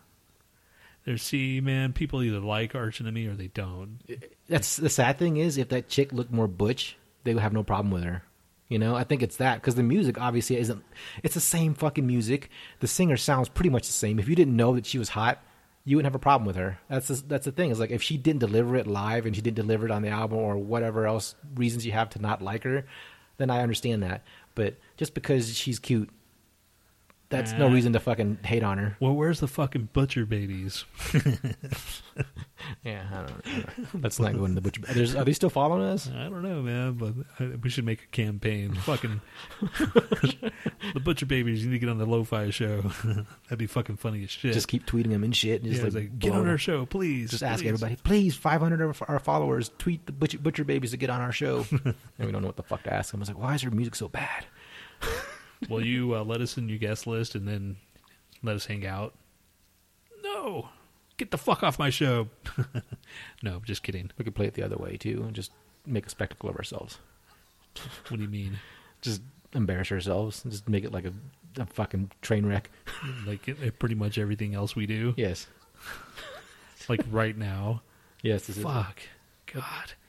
There's 1.06 1.22
see, 1.22 1.62
man, 1.62 1.94
people 1.94 2.22
either 2.22 2.40
like 2.40 2.74
Arch 2.74 3.00
Enemy 3.00 3.26
or 3.26 3.34
they 3.34 3.46
don't. 3.48 4.00
That's 4.48 4.76
the 4.76 4.90
sad 4.90 5.18
thing 5.18 5.38
is 5.38 5.56
if 5.56 5.70
that 5.70 5.88
chick 5.88 6.12
looked 6.12 6.30
more 6.30 6.46
butch, 6.46 6.96
they 7.24 7.32
would 7.32 7.42
have 7.42 7.54
no 7.54 7.62
problem 7.62 7.90
with 7.90 8.04
her. 8.04 8.22
You 8.70 8.78
know, 8.78 8.94
I 8.94 9.02
think 9.02 9.22
it's 9.22 9.36
that 9.36 9.56
because 9.56 9.74
the 9.74 9.82
music 9.82 10.18
obviously 10.18 10.56
isn't. 10.56 10.82
It's 11.24 11.34
the 11.34 11.40
same 11.40 11.74
fucking 11.74 12.06
music. 12.06 12.50
The 12.78 12.86
singer 12.86 13.16
sounds 13.16 13.48
pretty 13.48 13.68
much 13.68 13.88
the 13.88 13.92
same. 13.92 14.20
If 14.20 14.28
you 14.28 14.36
didn't 14.36 14.56
know 14.56 14.76
that 14.76 14.86
she 14.86 14.96
was 14.96 15.08
hot, 15.10 15.42
you 15.84 15.96
wouldn't 15.96 16.06
have 16.06 16.14
a 16.14 16.20
problem 16.20 16.46
with 16.46 16.54
her. 16.54 16.78
That's 16.88 17.08
the, 17.08 17.14
that's 17.26 17.46
the 17.46 17.52
thing. 17.52 17.72
Is 17.72 17.80
like 17.80 17.90
if 17.90 18.00
she 18.00 18.16
didn't 18.16 18.38
deliver 18.38 18.76
it 18.76 18.86
live 18.86 19.26
and 19.26 19.34
she 19.34 19.42
didn't 19.42 19.56
deliver 19.56 19.86
it 19.86 19.90
on 19.90 20.02
the 20.02 20.08
album 20.08 20.38
or 20.38 20.56
whatever 20.56 21.04
else 21.04 21.34
reasons 21.56 21.84
you 21.84 21.90
have 21.90 22.10
to 22.10 22.22
not 22.22 22.42
like 22.42 22.62
her, 22.62 22.86
then 23.38 23.50
I 23.50 23.62
understand 23.62 24.04
that. 24.04 24.22
But 24.54 24.76
just 24.96 25.14
because 25.14 25.52
she's 25.56 25.80
cute, 25.80 26.08
that's 27.30 27.52
no 27.52 27.68
uh, 27.68 27.70
reason 27.70 27.92
to 27.94 28.00
fucking 28.00 28.40
hate 28.44 28.62
on 28.62 28.78
her. 28.78 28.96
Well, 29.00 29.14
where's 29.14 29.40
the 29.40 29.48
fucking 29.48 29.90
butcher 29.92 30.26
babies? 30.26 30.84
Yeah, 32.84 33.06
I 33.10 33.14
don't. 33.16 33.46
I 33.46 33.72
don't 33.92 34.02
let's 34.02 34.18
not 34.18 34.34
go 34.34 34.44
into 34.44 34.56
the 34.56 34.60
butcher. 34.60 34.82
There's, 34.92 35.14
are 35.14 35.24
they 35.24 35.32
still 35.32 35.50
following 35.50 35.82
us? 35.82 36.08
I 36.08 36.24
don't 36.24 36.42
know, 36.42 36.62
man, 36.62 36.92
but 36.92 37.14
I, 37.38 37.56
we 37.56 37.70
should 37.70 37.84
make 37.84 38.02
a 38.02 38.06
campaign. 38.06 38.74
Fucking 38.74 39.20
the 39.60 41.00
butcher 41.02 41.26
babies 41.26 41.62
you 41.62 41.70
need 41.70 41.76
to 41.76 41.78
get 41.78 41.88
on 41.88 41.98
the 41.98 42.06
lo-fi 42.06 42.50
show. 42.50 42.82
That'd 43.44 43.58
be 43.58 43.66
fucking 43.66 43.96
funny 43.96 44.22
as 44.24 44.30
shit. 44.30 44.52
Just 44.52 44.68
keep 44.68 44.86
tweeting 44.86 45.10
them 45.10 45.24
and 45.24 45.34
shit. 45.34 45.62
And 45.62 45.66
yeah, 45.66 45.74
just 45.74 45.86
it's 45.86 45.94
like, 45.94 46.04
like, 46.04 46.18
get 46.18 46.30
blow 46.30 46.38
on 46.38 46.44
them. 46.44 46.52
our 46.52 46.58
show, 46.58 46.86
please. 46.86 47.30
Just 47.30 47.42
ask 47.42 47.62
please." 47.62 47.68
everybody, 47.68 47.96
please, 47.96 48.36
500 48.36 48.80
of 48.80 49.02
our 49.08 49.18
followers 49.18 49.70
tweet 49.78 50.06
the 50.06 50.12
butcher, 50.12 50.38
butcher 50.38 50.64
babies 50.64 50.92
to 50.92 50.96
get 50.96 51.10
on 51.10 51.20
our 51.20 51.32
show. 51.32 51.66
and 51.70 51.94
we 52.18 52.30
don't 52.32 52.42
know 52.42 52.48
what 52.48 52.56
the 52.56 52.62
fuck 52.62 52.82
to 52.84 52.92
ask 52.92 53.10
them. 53.10 53.20
I 53.20 53.22
was 53.22 53.28
like, 53.28 53.38
why 53.38 53.54
is 53.54 53.62
your 53.62 53.72
music 53.72 53.94
so 53.94 54.08
bad? 54.08 54.44
Will 55.68 55.84
you 55.84 56.14
uh, 56.16 56.24
let 56.24 56.40
us 56.40 56.56
in 56.56 56.68
your 56.68 56.78
guest 56.78 57.06
list 57.06 57.34
and 57.34 57.46
then 57.46 57.76
let 58.42 58.56
us 58.56 58.66
hang 58.66 58.86
out? 58.86 59.14
No, 60.22 60.68
get 61.16 61.30
the 61.30 61.38
fuck 61.38 61.62
off 61.62 61.78
my 61.78 61.90
show. 61.90 62.28
no, 63.42 63.60
just 63.64 63.82
kidding. 63.82 64.10
We 64.18 64.24
could 64.24 64.34
play 64.34 64.46
it 64.46 64.54
the 64.54 64.62
other 64.62 64.76
way 64.76 64.96
too, 64.96 65.22
and 65.26 65.34
just 65.34 65.52
make 65.86 66.06
a 66.06 66.10
spectacle 66.10 66.48
of 66.48 66.56
ourselves. 66.56 66.98
What 68.08 68.16
do 68.16 68.22
you 68.22 68.28
mean? 68.28 68.58
Just 69.00 69.22
embarrass 69.54 69.92
ourselves. 69.92 70.42
Just 70.48 70.68
make 70.68 70.84
it 70.84 70.92
like 70.92 71.04
a, 71.04 71.12
a 71.58 71.66
fucking 71.66 72.10
train 72.22 72.46
wreck. 72.46 72.70
Like 73.26 73.48
it, 73.48 73.62
it- 73.62 73.78
pretty 73.78 73.94
much 73.94 74.18
everything 74.18 74.54
else 74.54 74.76
we 74.76 74.86
do. 74.86 75.14
Yes, 75.16 75.46
Like 76.88 77.00
right 77.10 77.36
now. 77.36 77.82
yes. 78.22 78.46
This 78.46 78.58
is, 78.58 78.62
Fuck, 78.62 79.00
God, 79.54 79.62
I 79.62 79.99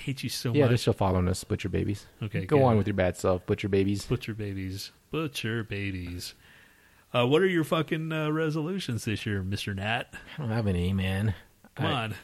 hate 0.00 0.22
you 0.22 0.28
so 0.28 0.48
much. 0.50 0.56
yeah, 0.56 0.64
they're 0.64 0.72
much. 0.72 0.80
still 0.80 0.92
following 0.92 1.28
us, 1.28 1.44
butcher 1.44 1.68
babies. 1.68 2.06
Okay, 2.22 2.44
go 2.46 2.58
good. 2.58 2.64
on 2.64 2.76
with 2.76 2.86
your 2.86 2.94
bad 2.94 3.16
self, 3.16 3.44
butcher 3.46 3.68
babies. 3.68 4.04
Butcher 4.06 4.34
babies. 4.34 4.90
Butcher 5.10 5.62
babies. 5.64 6.34
Uh, 7.12 7.26
what 7.26 7.42
are 7.42 7.46
your 7.48 7.64
fucking 7.64 8.12
uh, 8.12 8.30
resolutions 8.30 9.04
this 9.04 9.26
year, 9.26 9.42
Mister 9.42 9.74
Nat? 9.74 10.14
I 10.38 10.40
don't 10.42 10.50
have 10.50 10.66
any, 10.66 10.92
man. 10.92 11.34
Come 11.74 11.86
I, 11.86 11.92
on. 12.04 12.14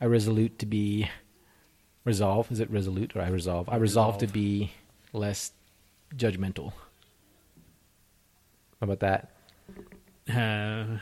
I 0.00 0.04
resolute 0.06 0.58
to 0.58 0.66
be 0.66 1.08
resolve. 2.04 2.52
Is 2.52 2.60
it 2.60 2.70
resolute 2.70 3.16
or 3.16 3.22
I 3.22 3.28
resolve? 3.28 3.68
I 3.70 3.76
resolve 3.76 4.18
to 4.18 4.26
be 4.26 4.72
less 5.12 5.52
judgmental. 6.14 6.72
How 8.80 8.84
about 8.90 9.00
that? 9.00 9.30
Uh, 10.28 10.98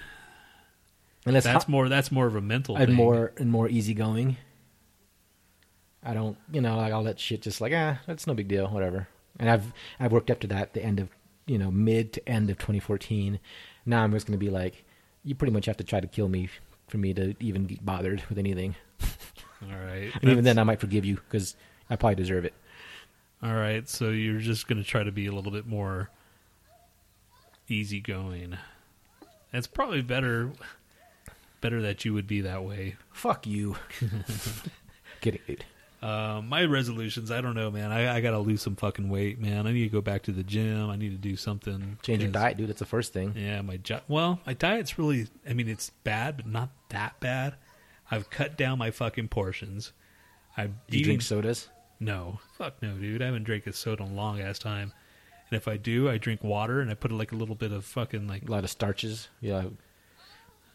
And 1.27 1.35
that's 1.35 1.47
ho- 1.47 1.61
more. 1.67 1.89
That's 1.89 2.13
more 2.13 2.27
of 2.27 2.37
a 2.37 2.41
mental. 2.41 2.77
and 2.77 2.87
thing. 2.87 2.95
more 2.97 3.33
and 3.37 3.51
more 3.51 3.69
easygoing. 3.69 4.37
I 6.05 6.15
don't, 6.15 6.37
you 6.53 6.61
know, 6.61 6.77
like 6.77 6.93
all 6.93 7.05
that 7.05 7.19
shit. 7.19 7.43
Just 7.43 7.61
like 7.61 7.73
ah, 7.75 7.99
that's 8.07 8.27
no 8.27 8.35
big 8.35 8.49
deal, 8.49 8.69
whatever. 8.69 9.09
And 9.39 9.51
I've 9.51 9.73
I've 9.99 10.13
worked 10.13 10.31
up 10.31 10.41
to 10.41 10.47
that. 10.49 10.75
The 10.75 10.83
end 10.83 11.01
of 11.01 11.09
you 11.47 11.59
know 11.59 11.71
mid 11.71 12.13
to 12.15 12.29
end 12.29 12.51
of 12.51 12.59
2014. 12.59 13.41
Now 13.87 14.03
I'm 14.03 14.13
just 14.13 14.27
going 14.27 14.39
to 14.39 14.45
be 14.45 14.51
like, 14.51 14.85
you 15.25 15.35
pretty 15.35 15.53
much 15.53 15.67
have 15.67 15.77
to 15.79 15.85
try 15.85 16.01
to 16.01 16.07
kill 16.07 16.29
me 16.29 16.49
for 16.89 16.99
me 16.99 17.13
to 17.15 17.35
even 17.41 17.67
get 17.67 17.85
bothered 17.85 18.23
with 18.29 18.39
anything. 18.39 18.77
All 19.63 19.79
right. 19.79 20.11
And 20.21 20.31
even 20.31 20.45
then, 20.45 20.59
I 20.59 20.65
might 20.65 20.81
forgive 20.81 21.05
you 21.05 21.17
because 21.17 21.57
I 21.89 21.97
probably 21.97 22.17
deserve 22.17 22.45
it. 22.45 22.55
all 23.43 23.55
right. 23.55 23.89
So 23.89 24.11
you're 24.11 24.41
just 24.41 24.69
going 24.69 24.83
to 24.83 24.89
try 24.89 25.03
to 25.03 25.13
be 25.13 25.27
a 25.27 25.33
little 25.33 25.53
bit 25.53 25.67
more 25.67 26.11
easygoing. 27.69 28.59
It's 29.53 29.67
probably 29.67 30.03
better. 30.03 30.51
Better 31.61 31.81
that 31.81 32.05
you 32.05 32.13
would 32.13 32.27
be 32.27 32.43
that 32.43 32.63
way. 32.63 32.97
Fuck 33.13 33.47
you. 33.47 33.77
Kidding, 35.23 35.41
dude. 35.47 35.65
Uh, 36.05 36.43
my 36.43 36.65
resolutions, 36.65 37.31
I 37.31 37.41
don't 37.41 37.55
know, 37.55 37.71
man. 37.71 37.91
I, 37.91 38.17
I 38.17 38.21
got 38.21 38.33
to 38.33 38.39
lose 38.39 38.61
some 38.61 38.77
fucking 38.77 39.09
weight, 39.09 39.41
man. 39.41 39.67
I 39.67 39.73
need 39.73 39.85
to 39.85 39.89
go 39.89 40.03
back 40.03 40.23
to 40.25 40.33
the 40.33 40.43
gym. 40.43 40.91
I 40.91 40.97
need 40.97 41.13
to 41.13 41.17
do 41.17 41.35
something. 41.35 41.99
Change 42.03 42.23
your 42.23 42.31
diet, 42.31 42.59
dude. 42.59 42.69
That's 42.69 42.81
the 42.81 42.85
first 42.85 43.15
thing. 43.15 43.33
Yeah, 43.35 43.63
my 43.63 43.79
jo- 43.79 44.03
well, 44.07 44.39
my 44.47 44.53
diet's 44.53 44.99
really. 44.99 45.29
I 45.49 45.55
mean, 45.55 45.67
it's 45.67 45.89
bad, 46.03 46.37
but 46.37 46.47
not 46.47 46.69
that 46.91 47.19
bad. 47.21 47.55
I've 48.11 48.29
cut 48.29 48.59
down 48.59 48.79
my 48.79 48.91
fucking 48.91 49.29
portions. 49.29 49.93
I'm 50.59 50.79
you 50.89 50.99
eating 50.99 51.05
drink 51.05 51.23
sodas? 51.23 51.69
no, 52.01 52.39
fuck 52.59 52.83
no, 52.83 52.95
dude. 52.97 53.23
I 53.23 53.27
haven't 53.27 53.45
drank 53.45 53.67
a 53.67 53.73
soda 53.73 54.05
in 54.05 54.11
a 54.11 54.15
long 54.15 54.41
ass 54.41 54.59
time. 54.59 54.93
And 55.51 55.57
if 55.57 55.67
I 55.69 55.79
do, 55.79 56.11
I 56.11 56.19
drink 56.19 56.45
water 56.45 56.81
and 56.81 56.91
I 56.91 56.95
put 56.95 57.13
like 57.13 57.33
a 57.33 57.37
little 57.37 57.55
bit 57.55 57.73
of 57.73 57.85
fucking 57.85 58.29
like 58.29 58.47
A 58.47 58.51
lot 58.51 58.65
of 58.65 58.69
starches. 58.71 59.29
Yeah. 59.41 59.63
you 59.63 59.77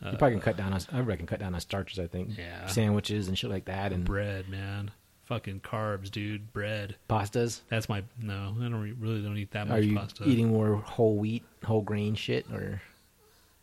uh, 0.01 0.15
probably 0.15 0.31
can 0.31 0.41
cut 0.41 0.57
down 0.57 0.73
on. 0.73 0.81
I 0.91 1.01
reckon 1.01 1.27
cut 1.27 1.39
down 1.39 1.53
on 1.53 1.61
starches. 1.61 1.99
I 1.99 2.07
think. 2.07 2.35
Yeah. 2.35 2.65
Sandwiches 2.65 3.27
and 3.27 3.37
shit 3.37 3.51
like 3.51 3.65
that, 3.65 3.93
and 3.93 4.03
bread, 4.03 4.49
man. 4.49 4.89
Fucking 5.29 5.61
carbs, 5.61 6.11
dude. 6.11 6.51
Bread. 6.51 6.95
pastas. 7.09 7.61
That's 7.69 7.87
my 7.87 8.03
no. 8.21 8.53
I 8.59 8.63
don't 8.63 8.75
re- 8.81 8.91
really 8.99 9.21
don't 9.21 9.37
eat 9.37 9.51
that 9.51 9.67
much 9.69 9.77
Are 9.77 9.81
you 9.81 9.95
pasta. 9.95 10.27
eating 10.27 10.49
more 10.49 10.75
whole 10.77 11.15
wheat, 11.15 11.43
whole 11.63 11.81
grain 11.81 12.15
shit, 12.15 12.45
or? 12.51 12.81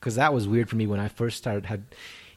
Because 0.00 0.14
that 0.14 0.32
was 0.32 0.46
weird 0.46 0.68
for 0.70 0.76
me 0.76 0.86
when 0.86 1.00
I 1.00 1.08
first 1.08 1.36
started 1.38 1.66
had 1.66 1.82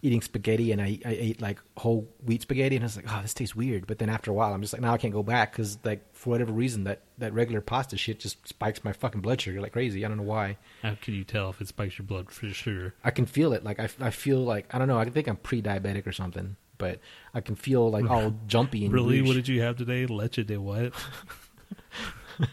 eating 0.01 0.21
spaghetti, 0.21 0.71
and 0.71 0.81
I, 0.81 0.97
I 1.05 1.11
ate 1.11 1.41
like 1.41 1.59
whole 1.77 2.07
wheat 2.25 2.41
spaghetti, 2.41 2.75
and 2.77 2.83
I 2.83 2.87
was 2.87 2.95
like, 2.95 3.05
oh, 3.07 3.21
this 3.21 3.33
tastes 3.35 3.55
weird. 3.55 3.85
But 3.85 3.99
then 3.99 4.09
after 4.09 4.31
a 4.31 4.33
while, 4.33 4.53
I'm 4.53 4.61
just 4.61 4.73
like, 4.73 4.81
now 4.81 4.93
I 4.93 4.97
can't 4.97 5.13
go 5.13 5.21
back 5.23 5.51
because 5.51 5.77
like 5.83 6.01
for 6.15 6.31
whatever 6.31 6.51
reason 6.51 6.85
that 6.85 7.01
that 7.19 7.31
regular 7.33 7.61
pasta 7.61 7.97
shit 7.97 8.19
just 8.19 8.47
spikes 8.47 8.83
my 8.83 8.93
fucking 8.93 9.21
blood 9.21 9.39
sugar 9.41 9.61
like 9.61 9.73
crazy. 9.73 10.03
I 10.03 10.07
don't 10.07 10.17
know 10.17 10.23
why. 10.23 10.57
How 10.81 10.95
can 10.99 11.13
you 11.13 11.23
tell 11.23 11.49
if 11.51 11.61
it 11.61 11.67
spikes 11.67 11.99
your 11.99 12.07
blood 12.07 12.27
sugar? 12.31 12.95
I 13.03 13.11
can 13.11 13.27
feel 13.27 13.53
it. 13.53 13.63
Like 13.63 13.79
I, 13.79 13.89
I 13.99 14.09
feel 14.09 14.39
like 14.39 14.73
I 14.73 14.79
don't 14.79 14.87
know. 14.87 14.97
I 14.97 15.05
think 15.07 15.27
I'm 15.27 15.37
pre-diabetic 15.37 16.07
or 16.07 16.13
something, 16.13 16.55
but 16.79 16.99
I 17.35 17.41
can 17.41 17.53
feel 17.55 17.89
like 17.91 18.09
all 18.09 18.33
jumpy 18.47 18.85
and 18.85 18.93
Really? 18.93 19.21
What 19.21 19.33
did 19.35 19.47
you 19.47 19.61
have 19.61 19.77
today? 19.77 20.07
Leche 20.07 20.43
de 20.45 20.57
what? 20.57 20.93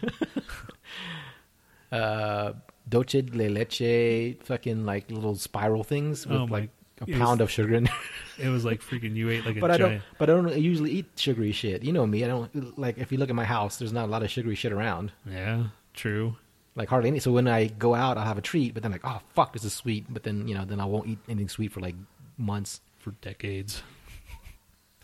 uh, 1.91 2.53
dulce 2.87 3.21
de 3.21 3.49
leche, 3.49 4.35
fucking 4.43 4.85
like 4.85 5.09
little 5.09 5.35
spiral 5.35 5.83
things 5.83 6.25
with 6.27 6.37
Oh 6.41 6.45
like 6.45 6.69
a 6.99 7.03
it 7.03 7.09
was- 7.09 7.17
pound 7.19 7.41
of 7.41 7.51
sugar 7.51 7.75
in 7.75 7.83
there. 7.85 7.93
It 8.39 8.49
was 8.49 8.63
like 8.63 8.81
freaking 8.83 9.15
you 9.15 9.31
ate 9.31 9.47
like 9.47 9.57
a 9.57 9.59
but 9.59 9.71
I 9.71 9.77
don't. 9.77 9.89
giant. 9.89 10.03
But 10.19 10.29
I 10.29 10.33
don't 10.33 10.55
usually 10.59 10.91
eat 10.91 11.07
sugary 11.15 11.51
shit. 11.51 11.81
You 11.83 11.91
know 11.91 12.05
me. 12.05 12.23
I 12.23 12.27
don't 12.27 12.77
like. 12.77 12.99
If 12.99 13.11
you 13.11 13.17
look 13.17 13.31
at 13.31 13.35
my 13.35 13.45
house, 13.45 13.79
there's 13.79 13.91
not 13.91 14.05
a 14.05 14.11
lot 14.11 14.21
of 14.21 14.29
sugary 14.29 14.53
shit 14.53 14.71
around. 14.71 15.11
Yeah, 15.25 15.69
true. 15.95 16.35
Like 16.75 16.87
hardly 16.87 17.09
any. 17.09 17.17
So 17.17 17.31
when 17.31 17.47
I 17.47 17.65
go 17.65 17.95
out, 17.95 18.15
I'll 18.19 18.25
have 18.27 18.37
a 18.37 18.41
treat. 18.41 18.75
But 18.75 18.83
then 18.83 18.91
like, 18.91 19.01
oh 19.03 19.21
fuck, 19.33 19.53
this 19.53 19.63
is 19.63 19.73
sweet. 19.73 20.05
But 20.07 20.21
then 20.21 20.47
you 20.47 20.53
know, 20.53 20.65
then 20.65 20.79
I 20.79 20.85
won't 20.85 21.07
eat 21.07 21.17
anything 21.27 21.49
sweet 21.49 21.71
for 21.71 21.79
like 21.79 21.95
months. 22.37 22.79
For 22.99 23.09
decades. 23.21 23.81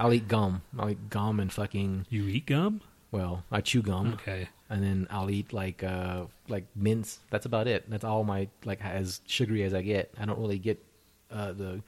I'll 0.04 0.14
eat 0.14 0.28
gum. 0.28 0.62
I'll 0.78 0.90
eat 0.90 1.10
gum 1.10 1.40
and 1.40 1.52
fucking. 1.52 2.08
You 2.10 2.24
eat 2.28 2.46
gum? 2.46 2.82
Well, 3.12 3.44
I 3.52 3.62
chew 3.62 3.82
gum. 3.82 4.14
Okay. 4.14 4.50
and 4.70 4.84
then 4.84 5.08
I'll 5.10 5.30
eat 5.30 5.54
like 5.54 5.84
uh 5.84 6.26
like 6.50 6.66
mints. 6.76 7.20
That's 7.30 7.46
about 7.46 7.68
it. 7.68 7.90
That's 7.90 8.04
all 8.04 8.24
my 8.24 8.50
like 8.66 8.84
as 8.84 9.22
sugary 9.28 9.64
as 9.64 9.74
I 9.74 9.82
get. 9.82 10.14
I 10.20 10.26
don't 10.26 10.40
really 10.40 10.60
get 10.60 10.84
uh 11.32 11.54
the 11.54 11.82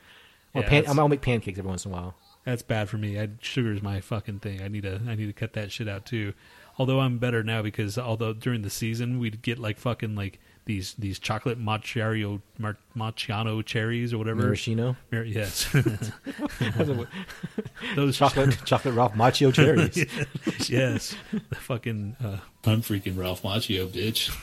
well, 0.54 0.64
Yeah, 0.64 0.70
pan, 0.70 1.00
I'll 1.00 1.10
make 1.10 1.22
pancakes 1.22 1.60
every 1.60 1.68
once 1.68 1.84
in 1.86 1.92
a 1.92 1.96
while. 1.96 2.16
That's 2.46 2.62
bad 2.62 2.90
for 2.90 2.98
me. 2.98 3.20
I, 3.20 3.30
sugar 3.42 3.74
is 3.74 3.82
my 3.82 4.00
fucking 4.00 4.40
thing. 4.40 4.62
I 4.62 4.68
need 4.70 4.84
to 4.84 5.02
I 5.08 5.16
need 5.16 5.26
to 5.26 5.34
cut 5.34 5.54
that 5.54 5.72
shit 5.72 5.90
out 5.90 6.06
too. 6.06 6.34
Although 6.78 7.00
I'm 7.02 7.18
better 7.18 7.44
now 7.44 7.62
because 7.62 7.98
although 7.98 8.34
during 8.34 8.62
the 8.62 8.70
season 8.70 9.20
we'd 9.20 9.42
get 9.42 9.60
like 9.60 9.78
fucking 9.78 10.16
like 10.16 10.40
these 10.66 10.96
these 10.96 11.20
chocolate 11.20 11.60
macchiato 11.64 12.42
mar, 12.58 12.78
macchiano 12.96 13.64
cherries 13.64 14.14
or 14.14 14.18
whatever. 14.18 14.42
Maraschino, 14.42 14.96
Mar- 15.12 15.24
yes. 15.24 15.68
Those 17.96 18.18
chocolate, 18.18 18.58
chocolate 18.66 18.96
Ralph 18.96 19.14
Macchio 19.14 19.54
cherries. 19.54 20.06
yes. 20.70 21.16
The 21.32 21.56
fucking 21.56 22.16
uh, 22.24 22.38
I'm 22.66 22.82
freaking 22.82 23.18
Ralph 23.18 23.44
Macchio, 23.44 23.88
bitch. 23.88 24.36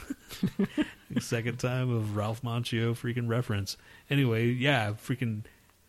Second 1.21 1.59
time 1.59 1.91
of 1.95 2.17
Ralph 2.17 2.43
Macchio 2.43 2.93
freaking 2.93 3.29
reference. 3.29 3.77
Anyway, 4.09 4.47
yeah, 4.47 4.93
freaking. 4.93 5.45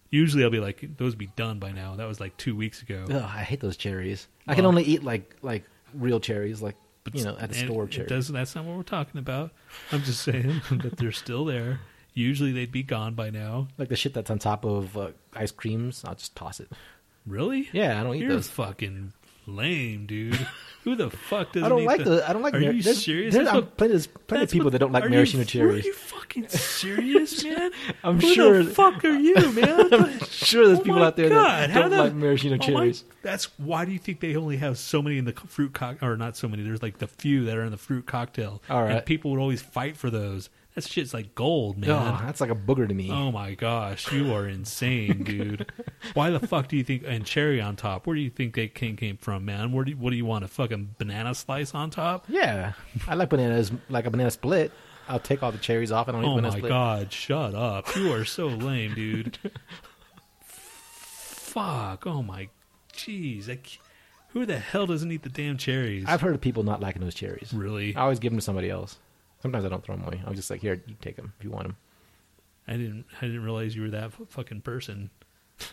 Usually 0.09 0.43
I'll 0.43 0.51
be 0.51 0.59
like, 0.59 0.97
those 0.97 1.15
be 1.15 1.27
done 1.35 1.57
by 1.57 1.71
now. 1.71 1.95
That 1.95 2.07
was 2.07 2.19
like 2.19 2.37
two 2.37 2.55
weeks 2.55 2.83
ago. 2.83 3.05
Ugh, 3.09 3.15
I 3.15 3.41
hate 3.41 3.61
those 3.61 3.77
cherries. 3.77 4.27
I 4.47 4.53
can 4.53 4.65
only 4.65 4.83
eat 4.83 5.03
like 5.03 5.37
like 5.41 5.63
real 5.93 6.19
cherries, 6.19 6.61
like 6.61 6.75
you 7.11 7.23
know, 7.23 7.35
at 7.39 7.49
the 7.49 7.55
store 7.55 7.87
cherries. 7.87 8.09
doesn't. 8.09 8.33
That's 8.33 8.55
not 8.55 8.65
what 8.65 8.77
we're 8.77 8.83
talking 8.83 9.19
about. 9.19 9.51
I'm 9.91 10.03
just 10.03 10.21
saying 10.21 10.61
that 10.71 10.97
they're 10.97 11.11
still 11.11 11.45
there. 11.45 11.79
Usually 12.13 12.51
they'd 12.51 12.71
be 12.71 12.83
gone 12.83 13.15
by 13.15 13.29
now. 13.29 13.67
Like 13.77 13.89
the 13.89 13.95
shit 13.95 14.13
that's 14.13 14.29
on 14.29 14.39
top 14.39 14.65
of 14.65 14.95
uh, 14.97 15.09
ice 15.35 15.51
creams, 15.51 16.03
I'll 16.05 16.15
just 16.15 16.35
toss 16.35 16.59
it. 16.59 16.71
Really? 17.25 17.69
Yeah, 17.71 17.99
I 17.99 18.03
don't 18.03 18.15
eat 18.15 18.21
You're 18.21 18.33
those. 18.33 18.47
fucking 18.49 19.13
lame, 19.45 20.05
dude. 20.05 20.47
Who 20.83 20.95
the 20.97 21.09
fuck 21.09 21.53
doesn't 21.53 21.63
I 21.63 21.69
don't 21.69 21.85
like 21.85 22.03
the? 22.03 22.09
the. 22.17 22.29
I 22.29 22.33
don't 22.33 22.41
like. 22.41 22.53
Are 22.55 22.59
mar- 22.59 22.71
you 22.73 22.83
there's, 22.83 23.05
serious? 23.05 23.33
There's, 23.33 23.49
what- 23.49 23.77
plenty, 23.77 23.91
there's 23.93 24.07
plenty 24.07 24.43
of 24.43 24.51
people 24.51 24.65
what- 24.65 24.71
that 24.73 24.79
don't 24.79 24.91
like 24.91 25.09
maraschino 25.09 25.45
cherries. 25.45 25.85
Are 25.85 25.87
you 25.87 25.93
fucking 25.93 26.49
serious, 26.49 27.41
man? 27.45 27.71
I'm 28.03 28.19
Who 28.19 28.33
sure- 28.33 28.63
the 28.63 28.71
fuck 28.73 29.03
are 29.05 29.09
you, 29.17 29.35
man? 29.53 29.93
I'm 29.93 30.19
sure, 30.25 30.67
there's 30.67 30.79
Oh 30.79 30.83
people 30.83 31.01
out 31.03 31.15
there 31.15 31.29
God, 31.29 31.69
that 31.69 31.73
don't 31.73 31.89
the- 31.91 31.97
like 32.03 32.13
maraschino 32.13 32.55
Oh 32.55 32.57
my- 32.57 32.65
cherries. 32.65 33.05
that's 33.21 33.45
why 33.59 33.85
do 33.85 33.93
you 33.93 33.99
think 33.99 34.19
they 34.19 34.35
only 34.35 34.57
have 34.57 34.77
so 34.77 35.01
many 35.01 35.17
in 35.17 35.23
the 35.23 35.31
fruit 35.33 35.73
cock 35.73 36.03
or 36.03 36.17
not 36.17 36.35
so 36.35 36.49
many? 36.49 36.63
There's 36.63 36.81
like 36.83 36.97
the 36.97 37.07
few 37.07 37.45
that 37.45 37.57
are 37.57 37.63
in 37.63 37.71
the 37.71 37.77
fruit 37.77 38.05
cocktail. 38.05 38.61
All 38.69 38.83
right. 38.83 38.91
And 38.97 39.05
people 39.05 39.31
would 39.31 39.39
always 39.39 39.61
fight 39.61 39.95
for 39.95 40.09
those. 40.09 40.49
That 40.75 40.83
shit's 40.85 41.13
like 41.13 41.35
gold, 41.35 41.75
oh, 41.77 41.79
man. 41.81 41.91
Oh, 41.91 42.25
that's 42.25 42.41
like 42.41 42.49
a 42.49 42.55
booger 42.55 42.87
to 42.87 42.93
me. 42.93 43.11
Oh 43.11 43.31
my 43.31 43.53
gosh, 43.53 44.11
you 44.11 44.33
are 44.33 44.47
insane, 44.47 45.23
dude. 45.25 45.71
Why 46.15 46.31
the 46.31 46.39
fuck 46.45 46.67
do 46.67 46.75
you 46.75 46.83
think 46.83 47.03
and 47.05 47.23
cherry 47.25 47.61
on 47.61 47.75
top? 47.75 48.07
Where 48.07 48.15
do 48.15 48.21
you 48.21 48.31
think 48.31 48.55
that 48.55 48.73
came 48.73 48.95
came 48.95 49.17
from, 49.17 49.45
man? 49.45 49.71
Where 49.71 49.85
do 49.85 49.91
you, 49.91 49.97
what 49.97 50.09
do 50.09 50.15
you 50.15 50.25
want 50.25 50.45
a 50.45 50.47
fucking 50.47 50.95
banana 50.97 51.35
slice 51.35 51.75
on 51.75 51.91
top? 51.91 52.25
Yeah, 52.27 52.73
I 53.07 53.13
like 53.13 53.29
bananas, 53.29 53.71
like 53.89 54.05
a 54.05 54.09
banana 54.09 54.31
split. 54.31 54.71
I'll 55.07 55.19
take 55.19 55.43
all 55.43 55.51
the 55.51 55.57
cherries 55.59 55.91
off 55.91 56.07
and 56.07 56.17
I'll 56.17 56.23
eat 56.23 56.27
Oh 56.27 56.35
banana 56.35 56.59
my 56.59 56.67
god, 56.67 57.13
shut 57.13 57.53
up. 57.53 57.95
You 57.95 58.11
are 58.13 58.25
so 58.25 58.47
lame, 58.47 58.95
dude. 58.95 59.37
fuck. 61.53 62.07
Oh 62.07 62.23
my 62.23 62.49
jeez. 62.93 63.49
I 63.49 63.59
Who 64.29 64.45
the 64.45 64.57
hell 64.57 64.87
doesn't 64.87 65.11
eat 65.11 65.21
the 65.21 65.29
damn 65.29 65.57
cherries? 65.57 66.05
I've 66.07 66.21
heard 66.21 66.33
of 66.33 66.41
people 66.41 66.63
not 66.63 66.81
liking 66.81 67.01
those 67.03 67.13
cherries. 67.15 67.53
really? 67.53 67.95
I 67.95 68.01
always 68.01 68.19
give 68.19 68.31
them 68.31 68.39
to 68.39 68.43
somebody 68.43 68.69
else. 68.69 68.97
Sometimes 69.43 69.63
I 69.65 69.69
don't 69.69 69.83
throw 69.85 69.95
them 69.95 70.05
away. 70.05 70.23
I'm 70.25 70.33
just 70.33 70.49
like, 70.49 70.61
here, 70.61 70.81
you 70.87 70.95
take 71.01 71.17
them 71.17 71.33
if 71.37 71.43
you 71.43 71.51
want 71.51 71.67
them. 71.67 71.77
I 72.67 72.71
didn't 72.71 73.05
I 73.21 73.25
didn't 73.25 73.43
realize 73.43 73.75
you 73.75 73.83
were 73.83 73.89
that 73.91 74.05
f- 74.05 74.21
fucking 74.29 74.61
person. 74.61 75.11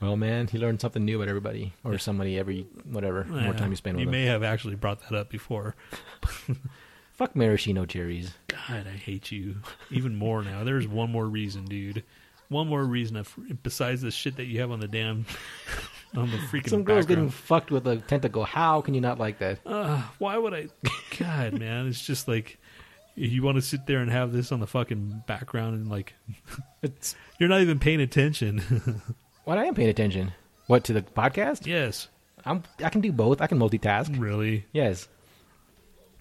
Well, 0.00 0.16
man, 0.16 0.48
you 0.52 0.60
learn 0.60 0.78
something 0.78 1.04
new 1.04 1.16
about 1.16 1.28
everybody 1.28 1.72
or 1.82 1.98
somebody 1.98 2.38
every 2.38 2.68
whatever 2.84 3.24
more 3.24 3.52
time 3.54 3.70
you 3.70 3.76
spend 3.76 3.96
with 3.96 4.02
You 4.02 4.06
them. 4.06 4.12
may 4.12 4.26
have 4.26 4.44
actually 4.44 4.76
brought 4.76 5.00
that 5.08 5.16
up 5.18 5.28
before. 5.28 5.74
Fuck 7.14 7.34
maraschino 7.34 7.84
cherries. 7.84 8.34
God, 8.46 8.86
I 8.86 8.96
hate 8.96 9.32
you 9.32 9.56
even 9.90 10.14
more 10.14 10.44
now. 10.44 10.62
There's 10.62 10.86
one 10.86 11.10
more 11.10 11.26
reason, 11.26 11.64
dude. 11.64 12.04
One 12.48 12.68
more 12.68 12.84
reason 12.84 13.24
besides 13.64 14.02
the 14.02 14.12
shit 14.12 14.36
that 14.36 14.44
you 14.44 14.60
have 14.60 14.70
on 14.70 14.78
the 14.78 14.86
damn 14.86 15.26
on 16.16 16.30
the 16.30 16.36
freaking 16.38 16.70
Some 16.70 16.84
girl's 16.84 17.06
getting 17.06 17.30
fucked 17.30 17.70
with 17.70 17.86
a 17.86 17.96
tentacle. 17.96 18.44
How 18.44 18.80
can 18.80 18.94
you 18.94 19.00
not 19.00 19.18
like 19.18 19.38
that? 19.38 19.58
Uh, 19.66 20.02
why 20.18 20.38
would 20.38 20.54
I? 20.54 20.68
God, 21.18 21.58
man, 21.58 21.86
it's 21.86 22.04
just 22.04 22.28
like 22.28 22.58
you 23.14 23.42
want 23.42 23.56
to 23.56 23.62
sit 23.62 23.86
there 23.86 23.98
and 24.00 24.10
have 24.10 24.32
this 24.32 24.52
on 24.52 24.60
the 24.60 24.66
fucking 24.66 25.24
background 25.26 25.74
and 25.74 25.90
like 25.90 26.14
It's 26.82 27.16
you're 27.38 27.48
not 27.48 27.60
even 27.60 27.78
paying 27.78 28.00
attention. 28.00 29.02
what 29.44 29.58
I 29.58 29.64
am 29.64 29.74
paying 29.74 29.88
attention. 29.88 30.32
What 30.66 30.84
to 30.84 30.92
the 30.92 31.02
podcast? 31.02 31.66
yes, 31.66 32.08
I'm. 32.44 32.62
I 32.82 32.88
can 32.90 33.00
do 33.00 33.12
both. 33.12 33.40
I 33.40 33.46
can 33.46 33.58
multitask. 33.58 34.18
really. 34.18 34.66
Yes. 34.72 35.08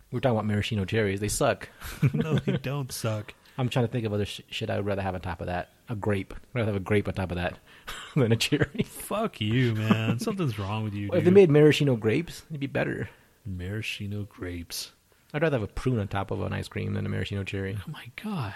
We're 0.10 0.22
talking 0.22 0.38
about 0.38 0.46
maraschino 0.46 0.86
cherries. 0.86 1.20
They 1.20 1.28
suck. 1.28 1.68
no, 2.14 2.36
they 2.36 2.54
don't 2.54 2.92
suck. 2.94 3.34
I'm 3.58 3.68
trying 3.68 3.86
to 3.86 3.92
think 3.92 4.06
of 4.06 4.14
other 4.14 4.26
sh- 4.26 4.40
shit 4.50 4.70
I 4.70 4.78
would 4.78 4.86
rather 4.86 5.02
have 5.02 5.16
on 5.16 5.22
top 5.22 5.42
of 5.42 5.48
that. 5.48 5.70
A 5.90 5.96
grape. 5.96 6.34
I'd 6.34 6.60
rather 6.60 6.72
have 6.72 6.82
a 6.82 6.84
grape 6.84 7.10
on 7.10 7.14
top 7.14 7.32
of 7.32 7.36
that 7.36 7.58
than 8.16 8.32
a 8.32 8.36
cherry. 8.36 8.84
Fuck 8.84 9.42
you, 9.42 9.74
man. 9.76 10.20
Something's 10.20 10.58
wrong 10.60 10.84
with 10.84 10.94
you, 10.94 11.08
If 11.08 11.12
they 11.14 11.22
dude. 11.26 11.34
made 11.34 11.50
maraschino 11.50 11.96
grapes, 11.96 12.44
it'd 12.50 12.60
be 12.60 12.68
better. 12.68 13.10
maraschino 13.46 14.24
grapes. 14.24 14.92
I'd 15.34 15.42
rather 15.42 15.56
have 15.60 15.70
a 15.70 15.72
prune 15.72 16.00
on 16.00 16.08
top 16.08 16.32
of 16.32 16.42
an 16.42 16.54
ice 16.54 16.68
cream 16.68 16.94
than 16.94 17.06
a 17.06 17.10
maraschino 17.10 17.44
cherry 17.44 17.78
Oh 17.86 17.92
my 17.92 18.06
god. 18.24 18.56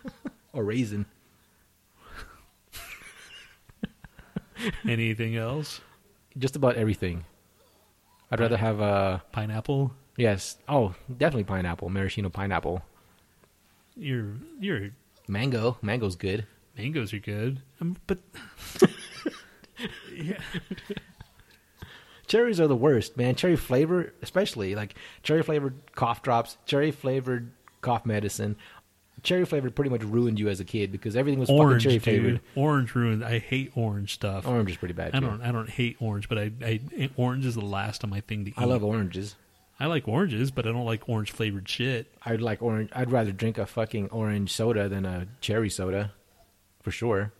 or 0.52 0.64
raisin. 0.64 1.06
Anything 4.88 5.36
else? 5.36 5.80
Just 6.38 6.56
about 6.56 6.76
everything. 6.76 7.24
I'd 8.30 8.40
rather 8.40 8.56
have 8.56 8.80
a 8.80 9.22
Pineapple. 9.32 9.92
yes. 10.16 10.56
Oh, 10.68 10.94
definitely 11.10 11.44
pineapple, 11.44 11.90
maraschino 11.90 12.28
pineapple, 12.30 12.82
Your 13.96 14.34
your 14.60 14.90
mango. 15.28 15.76
Mango's 15.82 16.16
good. 16.16 16.46
Mangoes 16.76 17.12
are 17.12 17.18
good, 17.18 17.60
um, 17.80 17.96
but 18.06 18.18
yeah, 20.14 20.38
Cherries 22.26 22.60
are 22.60 22.66
the 22.66 22.76
worst, 22.76 23.16
man. 23.16 23.34
Cherry 23.34 23.56
flavor, 23.56 24.14
especially 24.22 24.74
like 24.74 24.94
cherry 25.22 25.42
flavored 25.42 25.74
cough 25.94 26.22
drops, 26.22 26.56
cherry 26.64 26.90
flavored 26.90 27.52
cough 27.82 28.06
medicine. 28.06 28.56
Cherry 29.22 29.44
flavored 29.44 29.76
pretty 29.76 29.90
much 29.90 30.02
ruined 30.02 30.38
you 30.40 30.48
as 30.48 30.58
a 30.58 30.64
kid 30.64 30.90
because 30.90 31.14
everything 31.14 31.38
was 31.38 31.50
orange, 31.50 31.84
fucking 31.84 32.00
cherry 32.00 32.16
dude. 32.16 32.22
flavored. 32.24 32.40
Orange 32.56 32.94
ruined. 32.94 33.24
I 33.24 33.38
hate 33.38 33.72
orange 33.76 34.14
stuff. 34.14 34.46
Orange 34.48 34.70
is 34.70 34.76
pretty 34.78 34.94
bad. 34.94 35.14
I 35.14 35.20
too. 35.20 35.26
don't. 35.26 35.42
I 35.42 35.52
don't 35.52 35.68
hate 35.68 35.96
orange, 36.00 36.28
but 36.28 36.38
I, 36.38 36.50
I 36.64 36.80
orange 37.16 37.44
is 37.44 37.54
the 37.54 37.60
last 37.60 38.02
of 38.02 38.08
my 38.08 38.20
thing 38.20 38.46
to 38.46 38.50
eat. 38.50 38.56
I 38.56 38.64
love 38.64 38.82
oranges. 38.82 39.36
I 39.78 39.86
like 39.86 40.08
oranges, 40.08 40.50
but 40.50 40.66
I 40.66 40.72
don't 40.72 40.86
like 40.86 41.08
orange 41.08 41.32
flavored 41.32 41.68
shit. 41.68 42.12
I'd 42.24 42.40
like 42.40 42.62
orange. 42.62 42.88
I'd 42.94 43.10
rather 43.10 43.32
drink 43.32 43.58
a 43.58 43.66
fucking 43.66 44.08
orange 44.08 44.52
soda 44.52 44.88
than 44.88 45.04
a 45.04 45.26
cherry 45.40 45.68
soda, 45.70 46.12
for 46.82 46.90
sure. 46.90 47.32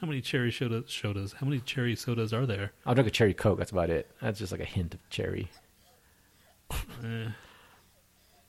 How 0.00 0.06
many 0.06 0.20
cherry 0.20 0.52
soda, 0.52 0.84
sodas? 0.86 1.32
How 1.40 1.46
many 1.46 1.60
cherry 1.60 1.96
sodas 1.96 2.32
are 2.32 2.46
there? 2.46 2.72
I'll 2.86 2.94
drink 2.94 3.08
a 3.08 3.10
cherry 3.10 3.34
coke. 3.34 3.58
That's 3.58 3.72
about 3.72 3.90
it. 3.90 4.08
That's 4.22 4.38
just 4.38 4.52
like 4.52 4.60
a 4.60 4.64
hint 4.64 4.94
of 4.94 5.00
cherry. 5.10 5.50
Eh. 7.04 7.28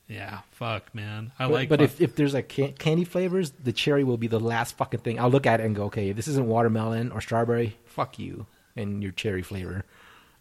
Yeah, 0.08 0.40
fuck, 0.50 0.92
man. 0.94 1.30
I 1.38 1.46
but 1.46 1.52
like. 1.54 1.68
but 1.68 1.80
if, 1.80 2.00
if 2.00 2.16
there's 2.16 2.34
like 2.34 2.48
can- 2.48 2.72
candy 2.74 3.04
flavors, 3.04 3.52
the 3.62 3.72
cherry 3.72 4.02
will 4.04 4.16
be 4.16 4.26
the 4.26 4.40
last 4.40 4.76
fucking 4.76 5.00
thing. 5.00 5.20
I'll 5.20 5.30
look 5.30 5.46
at 5.46 5.60
it 5.60 5.66
and 5.66 5.74
go, 5.76 5.84
okay, 5.84 6.08
if 6.10 6.16
this 6.16 6.26
isn't 6.28 6.46
watermelon 6.48 7.12
or 7.12 7.20
strawberry, 7.20 7.76
fuck 7.84 8.18
you 8.18 8.46
and 8.76 9.02
your 9.02 9.12
cherry 9.12 9.42
flavor. 9.42 9.84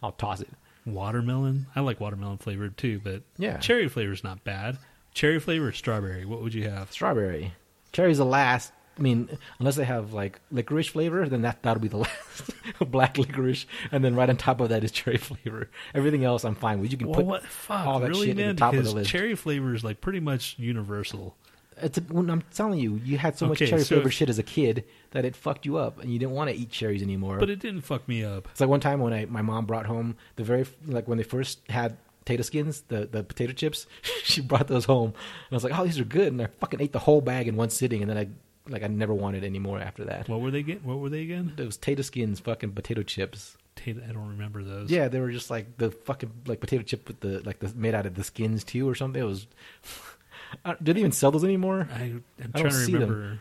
I'll 0.02 0.12
toss 0.12 0.42
it. 0.42 0.50
watermelon, 0.86 1.68
I 1.76 1.82
like 1.82 2.00
watermelon 2.00 2.38
flavored 2.40 2.78
too, 2.78 3.00
but 3.04 3.22
Yeah. 3.38 3.58
cherry 3.58 3.88
flavor 3.88 4.12
is 4.14 4.24
not 4.24 4.44
bad. 4.44 4.78
Cherry 5.14 5.40
flavor 5.40 5.68
or 5.68 5.72
strawberry? 5.72 6.26
What 6.26 6.42
would 6.42 6.54
you 6.54 6.68
have? 6.70 6.92
Strawberry. 6.92 7.54
Cherry's 7.92 8.18
the 8.20 8.26
last. 8.26 8.72
I 9.00 9.02
mean, 9.02 9.30
unless 9.60 9.76
they 9.78 9.86
have 9.86 10.14
like 10.14 10.40
licorice 10.52 10.88
flavor, 10.90 11.28
then 11.30 11.42
that 11.44 11.64
that'll 11.64 11.82
be 11.82 11.88
the 11.88 11.98
last. 12.06 12.52
Black 12.92 13.18
licorice, 13.18 13.66
and 13.92 14.04
then 14.04 14.16
right 14.16 14.30
on 14.30 14.38
top 14.38 14.60
of 14.62 14.70
that 14.70 14.84
is 14.84 14.92
cherry 14.92 15.18
flavor. 15.30 15.70
Everything 15.96 16.24
else, 16.26 16.44
I'm 16.46 16.56
fine 16.56 16.80
with. 16.82 16.92
You 16.92 16.98
can 16.98 17.08
Well, 17.08 17.16
put 17.16 17.26
what? 17.26 17.44
Fuck, 17.44 17.86
all 17.88 18.00
that 18.02 18.10
really, 18.10 18.28
shit 18.28 18.38
man? 18.38 18.50
at 18.50 18.56
the 18.58 18.60
top 18.60 18.74
of 18.74 18.84
the 18.84 18.92
list. 18.92 19.10
cherry 19.10 19.36
flavor 19.36 19.74
is 19.74 19.84
like 19.84 20.02
pretty 20.02 20.20
much 20.20 20.56
universal. 20.60 21.36
It's 21.82 21.98
a, 21.98 22.02
when 22.02 22.30
I'm 22.30 22.44
telling 22.54 22.80
you, 22.80 23.00
you 23.06 23.18
had 23.18 23.38
so 23.38 23.48
much 23.48 23.60
cherry 23.60 23.82
so 23.84 23.96
flavored 23.96 24.14
shit 24.14 24.30
as 24.30 24.38
a 24.38 24.44
kid 24.44 24.84
that 25.12 25.24
it 25.24 25.36
fucked 25.36 25.66
you 25.66 25.78
up, 25.78 26.00
and 26.02 26.12
you 26.12 26.20
didn't 26.20 26.34
want 26.34 26.50
to 26.50 26.56
eat 26.56 26.70
cherries 26.70 27.02
anymore. 27.02 27.38
But 27.40 27.50
it 27.50 27.60
didn't 27.60 27.82
fuck 27.82 28.06
me 28.08 28.24
up. 28.24 28.48
it's 28.52 28.60
like 28.60 28.70
one 28.70 28.82
time 28.82 29.00
when 29.00 29.14
I 29.14 29.26
my 29.26 29.42
mom 29.42 29.66
brought 29.66 29.86
home 29.86 30.18
the 30.36 30.44
very 30.44 30.66
like 30.86 31.08
when 31.08 31.18
they 31.18 31.24
first 31.24 31.60
had 31.70 31.98
potato 32.26 32.44
skins, 32.44 32.82
the 32.90 33.06
the 33.10 33.24
potato 33.24 33.54
chips. 33.54 33.88
she 34.24 34.42
brought 34.42 34.68
those 34.68 34.86
home, 34.86 35.08
and 35.14 35.52
I 35.52 35.56
was 35.56 35.64
like, 35.64 35.78
"Oh, 35.78 35.86
these 35.86 36.00
are 36.00 36.06
good," 36.06 36.34
and 36.34 36.42
I 36.42 36.48
fucking 36.60 36.82
ate 36.82 36.92
the 36.92 37.00
whole 37.00 37.22
bag 37.22 37.48
in 37.48 37.56
one 37.56 37.70
sitting, 37.70 38.02
and 38.02 38.10
then 38.10 38.18
I 38.18 38.28
like 38.70 38.84
I 38.84 38.88
never 38.88 39.14
wanted 39.14 39.44
any 39.44 39.60
more 39.60 39.80
after 39.80 40.06
that. 40.06 40.30
What 40.30 40.42
were 40.42 40.52
they 40.52 40.64
get? 40.64 40.84
What 40.86 41.00
were 41.00 41.10
they 41.10 41.22
again? 41.24 41.54
Those 41.56 41.78
potato 41.78 42.02
skins, 42.04 42.40
fucking 42.40 42.72
potato 42.72 43.04
chips. 43.04 43.58
Potato- 43.76 44.02
I 44.08 44.12
don't 44.12 44.30
remember 44.30 44.64
those. 44.64 44.90
Yeah, 44.92 45.08
they 45.08 45.20
were 45.20 45.32
just 45.32 45.50
like 45.50 45.78
the 45.78 45.92
fucking 45.92 46.32
like 46.48 46.60
potato 46.60 46.84
chip 46.84 47.08
with 47.08 47.20
the 47.20 47.42
like 47.42 47.60
the 47.60 47.72
made 47.76 47.96
out 47.96 48.06
of 48.06 48.16
the 48.16 48.24
skins 48.24 48.64
too 48.64 48.88
or 48.88 48.96
something. 48.96 49.22
It 49.22 49.26
was. 49.26 49.48
Do 50.82 50.94
they 50.94 51.00
even 51.00 51.12
sell 51.12 51.32
those 51.32 51.44
anymore? 51.44 51.88
I, 51.94 52.02
I'm 52.04 52.24
I 52.56 52.60
trying 52.60 52.72
to 52.72 52.86
see 52.86 52.92
them. 52.94 53.02
remember. 53.02 53.40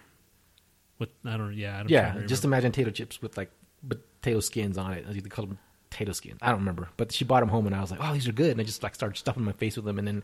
What 0.99 1.11
I 1.25 1.37
don't. 1.37 1.55
Yeah, 1.55 1.75
I 1.77 1.79
don't. 1.79 1.91
Yeah, 1.91 2.19
just 2.27 2.45
imagine 2.45 2.73
potato 2.73 2.91
chips 2.91 3.23
with 3.23 3.37
like 3.37 3.51
potato 3.89 4.41
skins 4.41 4.77
on 4.77 4.93
it. 4.93 5.07
They 5.09 5.21
call 5.29 5.47
them 5.47 5.59
potato 5.91 6.13
skins. 6.13 6.39
I 6.43 6.51
don't 6.51 6.59
remember, 6.61 6.89
but 6.97 7.13
she 7.13 7.25
brought 7.25 7.41
them 7.41 7.49
home, 7.49 7.67
and 7.67 7.75
I 7.75 7.81
was 7.81 7.91
like, 7.91 8.01
"Oh, 8.03 8.13
these 8.13 8.29
are 8.29 8.33
good." 8.33 8.51
And 8.53 8.61
I 8.61 8.65
just 8.65 8.83
like 8.83 8.95
started 8.95 9.17
stuffing 9.17 9.45
my 9.45 9.53
face 9.53 9.77
with 9.77 9.85
them, 9.85 9.99
and 9.99 10.07
then 10.07 10.23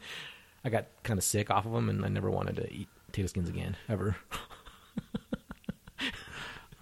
I 0.64 0.68
got 0.68 0.86
kind 1.05 1.16
of 1.18 1.24
sick 1.24 1.50
off 1.50 1.64
of 1.64 1.72
them, 1.72 1.88
and 1.88 2.05
I 2.05 2.09
never 2.09 2.30
wanted 2.30 2.57
to 2.57 2.72
eat 2.72 2.88
potato 3.07 3.28
skins 3.28 3.48
again 3.48 3.76
ever. 3.88 4.16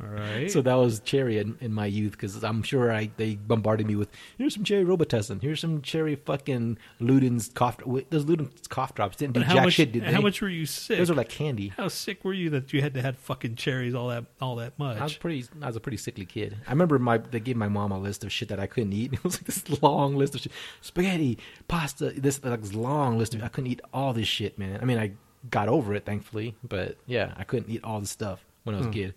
All 0.02 0.08
right. 0.08 0.50
So 0.50 0.62
that 0.62 0.74
was 0.74 0.98
cherry 1.00 1.38
in, 1.38 1.56
in 1.60 1.72
my 1.72 1.86
youth 1.86 2.12
because 2.12 2.42
I'm 2.42 2.62
sure 2.64 2.92
I 2.92 3.10
they 3.18 3.36
bombarded 3.36 3.86
me 3.86 3.94
with 3.94 4.08
here's 4.36 4.54
some 4.54 4.64
cherry 4.64 4.84
Robitussin, 4.84 5.40
here's 5.40 5.60
some 5.60 5.80
cherry 5.80 6.16
fucking 6.16 6.78
Luden's 7.00 7.50
cough. 7.54 7.84
wait, 7.86 8.10
Those 8.10 8.24
Luden's 8.24 8.66
cough 8.66 8.94
drops 8.94 9.16
didn't 9.16 9.34
do 9.34 9.40
but 9.40 9.46
how 9.46 9.54
jack 9.54 9.64
much? 9.66 9.74
shit, 9.74 9.92
did 9.92 10.02
they? 10.02 10.12
how 10.12 10.20
much 10.20 10.40
were 10.40 10.48
you 10.48 10.66
sick? 10.66 10.98
Those 10.98 11.10
are 11.10 11.14
like 11.14 11.28
candy. 11.28 11.68
how 11.68 11.86
sick 11.86 12.24
were 12.24 12.32
you 12.32 12.50
that 12.50 12.72
you 12.72 12.80
had 12.80 12.94
to 12.94 13.02
have 13.02 13.16
fucking 13.18 13.54
cherries 13.54 13.94
all 13.94 14.08
that 14.08 14.24
all 14.40 14.56
that 14.56 14.76
much? 14.76 14.98
I 14.98 15.04
was 15.04 15.16
pretty. 15.16 15.44
I 15.60 15.68
was 15.68 15.76
a 15.76 15.80
pretty 15.80 15.98
sickly 15.98 16.24
kid. 16.24 16.56
I 16.66 16.70
remember 16.70 16.98
my 16.98 17.18
they 17.18 17.38
gave 17.38 17.56
my 17.56 17.68
mom 17.68 17.92
a 17.92 17.98
list 17.98 18.24
of 18.24 18.32
shit 18.32 18.48
that 18.48 18.58
I 18.58 18.66
couldn't 18.66 18.92
eat. 18.94 19.12
It 19.22 19.22
was 19.22 19.34
like 19.36 19.44
this 19.44 19.82
long 19.82 20.16
list 20.16 20.34
of 20.34 20.40
shit: 20.40 20.52
spaghetti, 20.80 21.38
pasta. 21.68 22.10
This 22.16 22.42
like 22.42 22.60
this 22.62 22.74
long 22.74 23.18
list 23.18 23.34
of 23.34 23.42
I 23.44 23.48
couldn't 23.48 23.70
eat 23.70 23.80
all 23.92 24.12
this 24.12 24.26
shit, 24.26 24.58
man. 24.58 24.80
I 24.82 24.84
mean, 24.84 24.98
I 24.98 25.12
got 25.48 25.68
over 25.68 25.94
it, 25.94 26.04
thankfully. 26.04 26.56
But 26.66 26.96
yeah, 27.06 27.34
I 27.36 27.44
couldn't 27.44 27.70
eat 27.70 27.84
all 27.84 28.00
the 28.00 28.06
stuff 28.08 28.44
when 28.64 28.74
I 28.74 28.78
was 28.78 28.86
a 28.86 28.90
kid. 28.90 29.14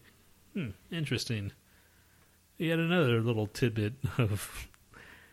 Hmm, 0.53 0.69
interesting. 0.91 1.51
Yet 2.57 2.79
another 2.79 3.21
little 3.21 3.47
tidbit 3.47 3.93
of 4.17 4.67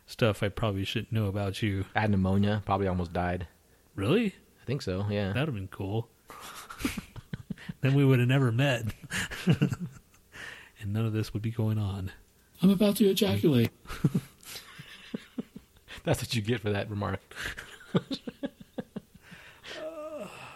stuff 0.07 0.43
I 0.43 0.49
probably 0.49 0.85
shouldn't 0.85 1.13
know 1.13 1.27
about 1.27 1.63
you. 1.63 1.85
I 1.95 2.01
had 2.01 2.11
pneumonia, 2.11 2.63
probably 2.65 2.89
almost 2.89 3.13
died. 3.13 3.47
Really? 3.95 4.35
I 4.61 4.65
think 4.65 4.83
so. 4.83 5.07
Yeah. 5.09 5.29
That'd 5.29 5.49
have 5.49 5.55
been 5.55 5.69
cool. 5.69 6.09
then 7.81 7.95
we 7.95 8.05
would 8.05 8.19
have 8.19 8.29
never 8.29 8.51
met. 8.51 8.87
and 9.47 9.89
none 10.87 11.07
of 11.07 11.13
this 11.13 11.33
would 11.33 11.43
be 11.43 11.51
going 11.51 11.79
on. 11.79 12.11
I'm 12.63 12.71
about 12.71 12.97
to 12.97 13.09
ejaculate. 13.09 13.71
That's 16.05 16.21
what 16.21 16.35
you 16.35 16.43
get 16.43 16.61
for 16.61 16.71
that 16.71 16.91
remark. 16.91 17.21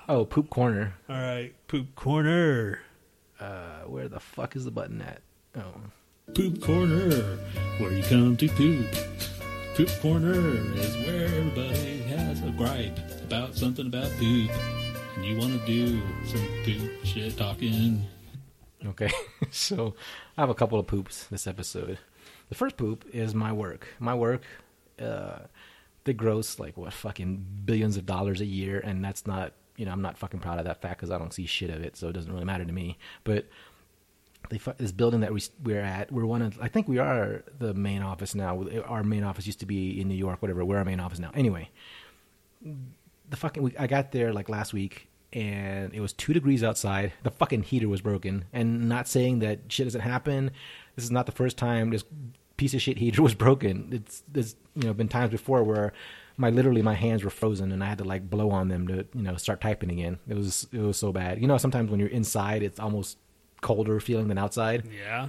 oh, 0.09 0.25
poop 0.25 0.51
corner. 0.51 0.95
All 1.09 1.17
right, 1.17 1.53
poop 1.69 1.95
corner. 1.95 2.81
Uh, 3.39 3.81
where 3.87 4.09
the 4.09 4.21
fuck 4.21 4.57
is 4.57 4.65
the 4.65 4.71
button 4.71 5.01
at? 5.03 5.21
Oh, 5.57 5.81
Poop 6.35 6.61
Corner, 6.61 7.39
where 7.79 7.93
you 7.93 8.03
come 8.03 8.37
to 8.37 8.49
poop. 8.49 8.87
Poop 9.75 9.89
Corner 10.01 10.35
is 10.75 10.97
where 11.07 11.27
everybody 11.27 11.99
has 12.03 12.43
a 12.43 12.51
gripe 12.51 12.99
about 13.23 13.55
something 13.55 13.87
about 13.87 14.11
poop. 14.19 14.51
And 15.15 15.25
you 15.25 15.39
want 15.39 15.53
to 15.59 15.67
do 15.67 16.01
some 16.27 16.47
poop 16.65 17.05
shit 17.05 17.37
talking. 17.37 18.05
okay. 18.87 19.11
so 19.51 19.95
I 20.37 20.43
have 20.43 20.51
a 20.51 20.55
couple 20.55 20.79
of 20.79 20.87
poops 20.87 21.25
this 21.31 21.47
episode. 21.47 21.99
The 22.49 22.55
first 22.55 22.77
poop 22.77 23.05
is 23.13 23.35
my 23.35 23.53
work. 23.53 23.87
My 23.99 24.15
work, 24.15 24.43
uh, 25.01 25.39
they 26.05 26.13
gross 26.13 26.59
like 26.59 26.77
what 26.77 26.93
fucking 26.93 27.45
billions 27.65 27.97
of 27.97 28.07
dollars 28.07 28.41
a 28.41 28.47
year, 28.47 28.81
and 28.81 29.05
that's 29.05 29.27
not 29.27 29.53
you 29.77 29.87
know 29.87 29.93
I'm 29.93 30.03
not 30.03 30.19
fucking 30.19 30.41
proud 30.41 30.59
of 30.59 30.65
that 30.65 30.81
fact 30.81 30.99
because 30.99 31.11
I 31.11 31.19
don't 31.19 31.33
see 31.33 31.47
shit 31.47 31.71
of 31.71 31.83
it, 31.83 31.97
so 31.97 32.09
it 32.09 32.13
doesn't 32.13 32.33
really 32.33 32.45
matter 32.45 32.65
to 32.65 32.73
me. 32.73 32.99
But 33.25 33.47
they 34.51 34.61
this 34.79 34.93
building 34.93 35.21
that 35.21 35.33
we 35.33 35.43
we're 35.63 35.81
at, 35.81 36.13
we're 36.13 36.27
one 36.27 36.43
of 36.43 36.59
I 36.61 36.69
think 36.69 36.89
we 36.89 36.99
are 36.99 37.43
the 37.59 37.75
main 37.75 38.03
office 38.03 38.35
now. 38.35 38.65
Our 38.87 39.03
main 39.03 39.25
office 39.25 39.47
used 39.47 39.61
to 39.61 39.67
be 39.67 40.01
in 40.01 40.09
New 40.09 40.15
York, 40.15 40.43
whatever. 40.43 40.65
We're 40.65 40.79
our 40.79 40.85
main 40.85 41.01
office 41.01 41.19
now. 41.19 41.31
Anyway, 41.35 41.71
the 42.63 43.37
fucking 43.37 43.63
we, 43.63 43.77
I 43.79 43.87
got 43.87 44.13
there 44.13 44.33
like 44.33 44.49
last 44.49 44.73
week 44.73 45.09
and 45.33 45.93
it 45.93 46.01
was 46.01 46.13
two 46.13 46.33
degrees 46.33 46.63
outside. 46.63 47.13
The 47.23 47.31
fucking 47.31 47.65
heater 47.65 47.89
was 47.89 48.01
broken. 48.01 48.45
And 48.53 48.89
not 48.89 49.09
saying 49.09 49.41
that 49.41 49.61
shit 49.69 49.87
doesn't 49.87 50.01
happen. 50.01 50.51
This 50.95 51.05
is 51.05 51.11
not 51.11 51.27
the 51.27 51.33
first 51.33 51.59
time 51.59 51.91
this 51.91 52.05
piece 52.57 52.75
of 52.75 52.81
shit 52.81 52.99
heater 52.99 53.23
was 53.23 53.35
broken. 53.35 53.89
It's 53.93 54.23
there's 54.31 54.57
you 54.75 54.85
know 54.85 54.95
been 54.95 55.09
times 55.09 55.31
before 55.31 55.63
where 55.63 55.93
my 56.37 56.51
literally 56.51 56.83
my 56.83 56.95
hands 56.95 57.25
were 57.25 57.31
frozen 57.31 57.73
and 57.73 57.83
I 57.83 57.87
had 57.87 57.99
to 57.99 58.05
like 58.05 58.29
blow 58.29 58.51
on 58.51 58.69
them 58.69 58.87
to 58.89 59.07
you 59.15 59.23
know 59.23 59.37
start 59.37 59.61
typing 59.61 59.91
again. 59.91 60.19
It 60.29 60.35
was 60.37 60.67
it 60.73 60.81
was 60.81 60.97
so 60.99 61.13
bad. 61.13 61.41
You 61.41 61.47
know 61.49 61.59
sometimes 61.59 61.91
when 61.91 62.01
you're 62.01 62.09
inside 62.11 62.63
it's 62.63 62.79
almost 62.81 63.19
colder 63.63 63.99
feeling 64.01 64.29
than 64.29 64.39
outside. 64.39 64.85
Yeah. 64.95 65.29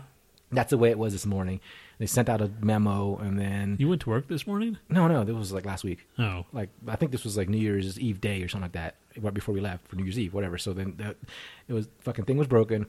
That's 0.52 0.70
the 0.70 0.78
way 0.78 0.90
it 0.92 0.98
was 0.98 1.12
this 1.14 1.26
morning. 1.26 1.60
They 2.00 2.06
sent 2.06 2.30
out 2.30 2.42
a 2.42 2.50
memo 2.62 3.18
and 3.18 3.38
then 3.40 3.76
You 3.80 3.90
went 3.90 4.02
to 4.02 4.10
work 4.10 4.28
this 4.28 4.46
morning? 4.48 4.78
no 4.90 5.08
no 5.08 5.24
this 5.24 5.36
was 5.36 5.52
like 5.52 5.66
last 5.66 5.84
week 5.84 6.06
Oh. 6.20 6.46
like 6.54 6.70
I 6.88 6.96
think 6.96 7.12
this 7.12 7.24
was 7.24 7.36
like 7.38 7.50
New 7.50 7.58
Year's 7.58 8.00
Eve 8.00 8.22
day 8.22 8.42
or 8.44 8.48
something 8.48 8.64
like 8.66 8.72
that, 8.74 8.96
right 9.20 9.34
before 9.34 9.54
we 9.56 9.62
left 9.62 9.88
for 9.88 9.96
New 9.96 10.04
Year's 10.04 10.20
Eve, 10.20 10.34
whatever. 10.34 10.58
So 10.58 10.74
then 10.74 10.94
the, 10.98 11.16
it 11.68 11.74
was 11.74 11.88
fucking 12.00 12.26
thing 12.26 12.38
was 12.38 12.48
broken, 12.48 12.86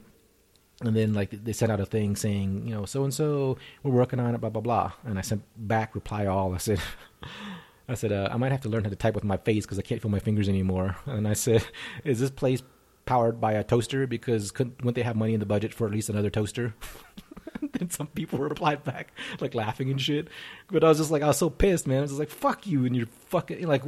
and 0.81 0.95
then 0.95 1.13
like 1.13 1.31
they 1.31 1.51
sent 1.53 1.71
out 1.71 1.79
a 1.79 1.85
thing 1.85 2.15
saying, 2.15 2.67
you 2.67 2.73
know, 2.75 2.85
so 2.85 3.03
and 3.03 3.13
so 3.13 3.57
we're 3.83 3.91
working 3.91 4.19
on 4.19 4.35
it, 4.35 4.41
blah 4.41 4.49
blah 4.51 4.61
blah. 4.61 4.91
And 5.05 5.17
I 5.17 5.21
sent 5.21 5.41
back 5.57 5.95
reply 5.95 6.25
all. 6.27 6.53
I 6.53 6.57
said, 6.57 6.79
I 7.89 7.95
said 7.95 8.11
uh, 8.11 8.29
I 8.31 8.37
might 8.37 8.51
have 8.51 8.61
to 8.61 8.69
learn 8.69 8.83
how 8.83 8.89
to 8.89 8.95
type 8.95 9.15
with 9.15 9.23
my 9.23 9.37
face 9.37 9.65
because 9.65 9.79
I 9.79 9.81
can't 9.81 10.01
feel 10.01 10.11
my 10.11 10.19
fingers 10.19 10.47
anymore. 10.47 10.95
And 11.05 11.27
I 11.27 11.33
said, 11.33 11.65
is 12.03 12.19
this 12.19 12.29
place 12.29 12.61
powered 13.05 13.41
by 13.41 13.53
a 13.53 13.63
toaster? 13.63 14.05
Because 14.05 14.51
couldn't 14.51 14.77
wouldn't 14.79 14.95
they 14.95 15.01
have 15.01 15.15
money 15.15 15.33
in 15.33 15.39
the 15.39 15.45
budget 15.45 15.73
for 15.73 15.87
at 15.87 15.93
least 15.93 16.09
another 16.09 16.29
toaster? 16.29 16.75
then 17.73 17.89
some 17.89 18.07
people 18.07 18.39
replied 18.49 18.83
back 18.83 19.11
like 19.39 19.55
laughing 19.55 19.89
and 19.89 19.99
shit. 19.99 20.27
But 20.71 20.83
I 20.83 20.89
was 20.89 20.99
just 20.99 21.11
like, 21.11 21.23
I 21.23 21.27
was 21.27 21.37
so 21.37 21.49
pissed, 21.49 21.87
man. 21.87 21.99
I 21.99 22.01
was 22.01 22.11
just 22.11 22.19
like, 22.19 22.29
fuck 22.29 22.67
you 22.67 22.85
and 22.85 22.95
you're 22.95 23.07
fucking 23.27 23.65
like, 23.67 23.83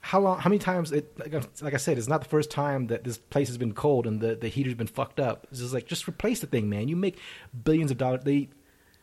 how 0.00 0.20
long? 0.20 0.38
How 0.38 0.48
many 0.48 0.58
times? 0.58 0.92
It 0.92 1.18
like, 1.18 1.32
like 1.62 1.74
I 1.74 1.78
said, 1.78 1.98
it's 1.98 2.08
not 2.08 2.22
the 2.22 2.28
first 2.28 2.50
time 2.50 2.88
that 2.88 3.04
this 3.04 3.18
place 3.18 3.48
has 3.48 3.58
been 3.58 3.72
cold 3.72 4.06
and 4.06 4.20
the 4.20 4.34
the 4.34 4.48
heater's 4.48 4.74
been 4.74 4.86
fucked 4.86 5.20
up. 5.20 5.46
It's 5.50 5.60
just 5.60 5.74
like, 5.74 5.86
just 5.86 6.08
replace 6.08 6.40
the 6.40 6.46
thing, 6.46 6.68
man. 6.68 6.88
You 6.88 6.96
make 6.96 7.18
billions 7.64 7.90
of 7.90 7.98
dollars. 7.98 8.20
They. 8.24 8.48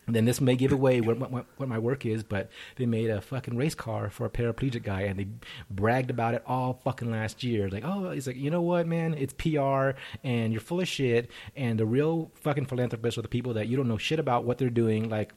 Then 0.07 0.25
this 0.25 0.39
may 0.39 0.55
give 0.55 0.71
away 0.71 1.01
what, 1.01 1.17
what 1.17 1.45
what 1.57 1.69
my 1.69 1.79
work 1.79 2.05
is, 2.05 2.23
but 2.23 2.49
they 2.75 2.85
made 2.85 3.09
a 3.09 3.21
fucking 3.21 3.57
race 3.57 3.73
car 3.73 4.09
for 4.09 4.25
a 4.25 4.29
paraplegic 4.29 4.83
guy, 4.83 5.01
and 5.01 5.19
they 5.19 5.27
bragged 5.69 6.11
about 6.11 6.35
it 6.35 6.43
all 6.45 6.79
fucking 6.83 7.09
last 7.09 7.43
year. 7.43 7.69
Like, 7.69 7.83
oh, 7.83 8.11
he's 8.11 8.27
like, 8.27 8.35
you 8.35 8.51
know 8.51 8.61
what, 8.61 8.85
man? 8.85 9.15
It's 9.15 9.33
PR, 9.33 9.91
and 10.23 10.51
you're 10.51 10.61
full 10.61 10.79
of 10.79 10.87
shit. 10.87 11.31
And 11.55 11.79
the 11.79 11.85
real 11.85 12.31
fucking 12.35 12.65
philanthropists 12.65 13.17
are 13.17 13.23
the 13.23 13.27
people 13.27 13.53
that 13.53 13.67
you 13.67 13.77
don't 13.77 13.87
know 13.87 13.97
shit 13.97 14.19
about 14.19 14.43
what 14.43 14.59
they're 14.59 14.69
doing. 14.69 15.09
Like 15.09 15.33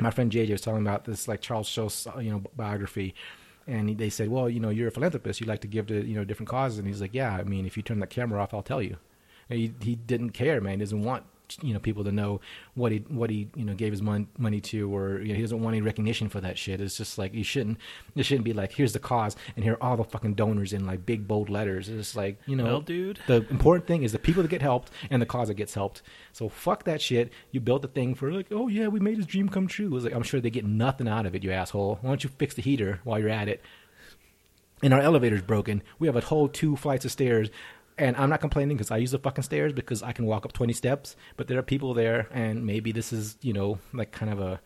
my 0.00 0.10
friend 0.10 0.30
JJ 0.30 0.50
was 0.50 0.60
talking 0.60 0.82
about 0.82 1.04
this, 1.04 1.28
like 1.28 1.40
Charles 1.40 1.68
Schulz, 1.68 2.06
you 2.20 2.30
know, 2.30 2.42
biography. 2.56 3.14
And 3.66 3.96
they 3.96 4.10
said, 4.10 4.28
well, 4.28 4.48
you 4.48 4.60
know, 4.60 4.68
you're 4.68 4.88
a 4.88 4.92
philanthropist. 4.92 5.40
You 5.40 5.46
like 5.46 5.60
to 5.62 5.68
give 5.68 5.86
to, 5.86 6.04
you 6.04 6.14
know, 6.14 6.24
different 6.24 6.50
causes. 6.50 6.78
And 6.78 6.86
he's 6.86 7.00
like, 7.00 7.14
yeah, 7.14 7.34
I 7.34 7.44
mean, 7.44 7.64
if 7.64 7.76
you 7.76 7.82
turn 7.82 8.00
that 8.00 8.10
camera 8.10 8.42
off, 8.42 8.52
I'll 8.52 8.62
tell 8.62 8.82
you. 8.82 8.98
He, 9.48 9.72
he 9.80 9.94
didn't 9.94 10.30
care, 10.30 10.60
man. 10.60 10.74
He 10.74 10.84
doesn't 10.84 11.02
want, 11.02 11.24
you 11.60 11.72
know, 11.74 11.78
people 11.78 12.04
to 12.04 12.12
know 12.12 12.40
what 12.74 12.90
he, 12.90 12.98
what 13.08 13.28
he, 13.30 13.48
you 13.54 13.64
know, 13.64 13.74
gave 13.74 13.92
his 13.92 14.00
mon- 14.00 14.28
money 14.38 14.60
to, 14.62 14.94
or, 14.94 15.20
you 15.20 15.28
know, 15.28 15.34
he 15.34 15.42
doesn't 15.42 15.60
want 15.62 15.74
any 15.74 15.82
recognition 15.82 16.28
for 16.28 16.40
that 16.40 16.56
shit. 16.58 16.80
It's 16.80 16.96
just 16.96 17.18
like, 17.18 17.34
you 17.34 17.44
shouldn't, 17.44 17.78
it 18.16 18.22
shouldn't 18.24 18.44
be 18.44 18.52
like, 18.54 18.72
here's 18.72 18.92
the 18.94 18.98
cause, 18.98 19.36
and 19.54 19.62
here 19.64 19.74
are 19.74 19.82
all 19.82 19.96
the 19.96 20.04
fucking 20.04 20.34
donors 20.34 20.72
in 20.72 20.86
like 20.86 21.04
big, 21.04 21.28
bold 21.28 21.50
letters. 21.50 21.88
It's 21.88 22.16
like, 22.16 22.38
you 22.46 22.56
know, 22.56 22.64
Well, 22.64 22.80
dude. 22.80 23.18
the 23.26 23.46
important 23.50 23.86
thing 23.86 24.02
is 24.02 24.12
the 24.12 24.18
people 24.18 24.42
that 24.42 24.48
get 24.48 24.62
helped 24.62 24.90
and 25.10 25.20
the 25.20 25.26
cause 25.26 25.48
that 25.48 25.54
gets 25.54 25.74
helped. 25.74 26.02
So 26.32 26.48
fuck 26.48 26.84
that 26.84 27.02
shit. 27.02 27.30
You 27.50 27.60
built 27.60 27.82
the 27.82 27.88
thing 27.88 28.14
for 28.14 28.32
like, 28.32 28.46
oh 28.50 28.68
yeah, 28.68 28.88
we 28.88 28.98
made 29.00 29.18
his 29.18 29.26
dream 29.26 29.48
come 29.48 29.66
true. 29.66 29.86
It 29.86 29.90
was 29.92 30.04
like, 30.04 30.14
I'm 30.14 30.22
sure 30.22 30.40
they 30.40 30.50
get 30.50 30.64
nothing 30.64 31.06
out 31.08 31.26
of 31.26 31.34
it, 31.34 31.44
you 31.44 31.52
asshole. 31.52 31.98
Why 32.00 32.08
don't 32.10 32.24
you 32.24 32.30
fix 32.38 32.54
the 32.54 32.62
heater 32.62 33.00
while 33.04 33.18
you're 33.18 33.28
at 33.28 33.48
it? 33.48 33.60
And 34.82 34.92
our 34.92 35.00
elevator's 35.00 35.40
broken. 35.40 35.82
We 35.98 36.08
have 36.08 36.16
a 36.16 36.20
whole 36.20 36.48
two 36.48 36.76
flights 36.76 37.04
of 37.06 37.10
stairs. 37.12 37.48
And 37.96 38.16
I'm 38.16 38.28
not 38.28 38.40
complaining 38.40 38.76
because 38.76 38.90
I 38.90 38.96
use 38.96 39.12
the 39.12 39.18
fucking 39.18 39.44
stairs 39.44 39.72
because 39.72 40.02
I 40.02 40.12
can 40.12 40.26
walk 40.26 40.44
up 40.44 40.52
20 40.52 40.72
steps. 40.72 41.14
But 41.36 41.46
there 41.46 41.58
are 41.58 41.62
people 41.62 41.94
there, 41.94 42.28
and 42.32 42.66
maybe 42.66 42.90
this 42.92 43.12
is, 43.12 43.36
you 43.40 43.52
know, 43.52 43.78
like 43.92 44.10
kind 44.10 44.32
of 44.32 44.40
a, 44.40 44.60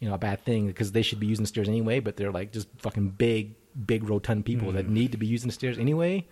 you 0.00 0.08
know, 0.08 0.14
a 0.14 0.18
bad 0.18 0.44
thing 0.44 0.66
because 0.66 0.92
they 0.92 1.02
should 1.02 1.18
be 1.20 1.26
using 1.26 1.46
stairs 1.46 1.68
anyway. 1.68 2.00
But 2.00 2.16
they're 2.16 2.32
like 2.32 2.52
just 2.52 2.68
fucking 2.78 3.10
big, 3.10 3.54
big 3.86 4.04
rotund 4.08 4.44
people 4.44 4.72
that 4.72 4.84
mm-hmm. 4.84 4.94
need 4.94 5.12
to 5.12 5.18
be 5.18 5.26
using 5.26 5.48
the 5.48 5.54
stairs 5.54 5.78
anyway. 5.78 6.26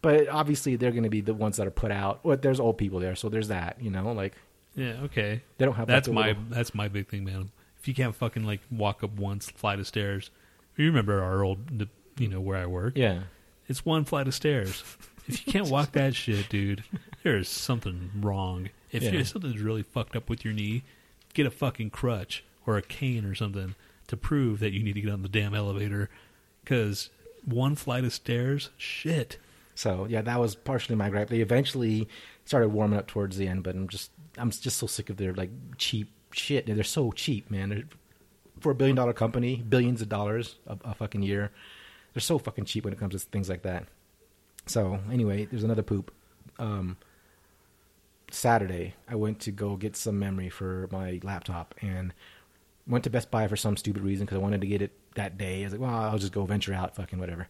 But 0.00 0.28
obviously, 0.28 0.76
they're 0.76 0.90
going 0.90 1.04
to 1.04 1.10
be 1.10 1.20
the 1.20 1.34
ones 1.34 1.56
that 1.56 1.66
are 1.66 1.70
put 1.70 1.90
out. 1.90 2.24
Well, 2.24 2.36
there's 2.36 2.60
old 2.60 2.78
people 2.78 3.00
there, 3.00 3.14
so 3.14 3.28
there's 3.28 3.48
that. 3.48 3.76
You 3.80 3.90
know, 3.90 4.12
like 4.12 4.34
Yeah, 4.74 4.96
okay. 5.04 5.42
they 5.58 5.64
don't 5.64 5.74
have. 5.74 5.86
That's 5.86 6.08
like, 6.08 6.14
my 6.14 6.26
little- 6.28 6.42
that's 6.50 6.74
my 6.74 6.88
big 6.88 7.08
thing, 7.08 7.24
man. 7.24 7.50
If 7.80 7.88
you 7.88 7.94
can't 7.94 8.14
fucking 8.14 8.44
like 8.44 8.60
walk 8.70 9.04
up 9.04 9.12
one 9.12 9.40
flight 9.40 9.78
of 9.78 9.86
stairs, 9.86 10.30
you 10.76 10.86
remember 10.86 11.22
our 11.22 11.42
old, 11.42 11.86
you 12.18 12.28
know, 12.28 12.40
where 12.40 12.56
I 12.58 12.66
work. 12.66 12.96
yeah. 12.96 13.24
It's 13.66 13.84
one 13.84 14.04
flight 14.04 14.28
of 14.28 14.34
stairs. 14.34 14.82
if 15.28 15.46
you 15.46 15.52
can't 15.52 15.68
walk 15.68 15.92
that 15.92 16.14
shit, 16.14 16.48
dude, 16.48 16.84
there's 17.22 17.48
something 17.48 18.10
wrong. 18.20 18.70
If 18.92 19.02
Yeah. 19.02 19.12
you 19.12 19.24
something's 19.24 19.60
really 19.60 19.82
fucked 19.82 20.16
up 20.16 20.28
with 20.28 20.44
your 20.44 20.54
knee, 20.54 20.82
get 21.32 21.46
a 21.46 21.50
fucking 21.50 21.90
crutch 21.90 22.44
or 22.66 22.76
a 22.76 22.82
cane 22.82 23.24
or 23.24 23.34
something 23.34 23.74
to 24.06 24.16
prove 24.16 24.60
that 24.60 24.72
you 24.72 24.82
need 24.82 24.94
to 24.94 25.00
get 25.00 25.10
on 25.12 25.22
the 25.22 25.28
damn 25.28 25.54
elevator. 25.54 26.08
Because 26.62 27.10
one 27.44 27.74
flight 27.74 28.04
of 28.04 28.12
stairs, 28.12 28.70
shit. 28.76 29.38
So 29.74 30.06
yeah, 30.08 30.22
that 30.22 30.38
was 30.38 30.54
partially 30.54 30.94
my 30.96 31.10
gripe. 31.10 31.28
They 31.28 31.40
eventually 31.40 32.08
started 32.44 32.68
warming 32.68 32.98
up 32.98 33.06
towards 33.06 33.36
the 33.36 33.48
end, 33.48 33.62
but 33.64 33.74
I'm 33.74 33.88
just 33.88 34.10
I'm 34.38 34.50
just 34.50 34.78
so 34.78 34.86
sick 34.86 35.10
of 35.10 35.16
their 35.16 35.32
like 35.34 35.50
cheap 35.78 36.10
shit. 36.32 36.66
They're 36.66 36.84
so 36.84 37.10
cheap, 37.12 37.50
man. 37.50 37.68
They're, 37.70 37.82
for 38.60 38.70
a 38.70 38.74
billion 38.74 38.96
dollar 38.96 39.12
company, 39.12 39.56
billions 39.68 40.00
of 40.00 40.08
dollars 40.08 40.56
a, 40.66 40.78
a 40.84 40.94
fucking 40.94 41.22
year, 41.22 41.50
they're 42.14 42.20
so 42.20 42.38
fucking 42.38 42.64
cheap 42.66 42.84
when 42.84 42.92
it 42.92 42.98
comes 42.98 43.12
to 43.12 43.18
things 43.18 43.48
like 43.48 43.62
that. 43.62 43.86
So 44.66 45.00
anyway, 45.10 45.46
there's 45.46 45.64
another 45.64 45.82
poop. 45.82 46.12
Um, 46.58 46.96
Saturday, 48.30 48.94
I 49.08 49.14
went 49.14 49.40
to 49.40 49.50
go 49.50 49.76
get 49.76 49.96
some 49.96 50.18
memory 50.18 50.48
for 50.48 50.88
my 50.90 51.20
laptop 51.22 51.74
and 51.80 52.12
went 52.86 53.04
to 53.04 53.10
Best 53.10 53.30
Buy 53.30 53.46
for 53.46 53.56
some 53.56 53.76
stupid 53.76 54.02
reason 54.02 54.26
because 54.26 54.38
I 54.38 54.42
wanted 54.42 54.60
to 54.60 54.66
get 54.66 54.82
it 54.82 54.92
that 55.14 55.38
day. 55.38 55.60
I 55.60 55.64
was 55.64 55.72
like, 55.72 55.82
well, 55.82 55.94
I'll 55.94 56.18
just 56.18 56.32
go 56.32 56.44
venture 56.44 56.74
out, 56.74 56.96
fucking 56.96 57.18
whatever 57.18 57.48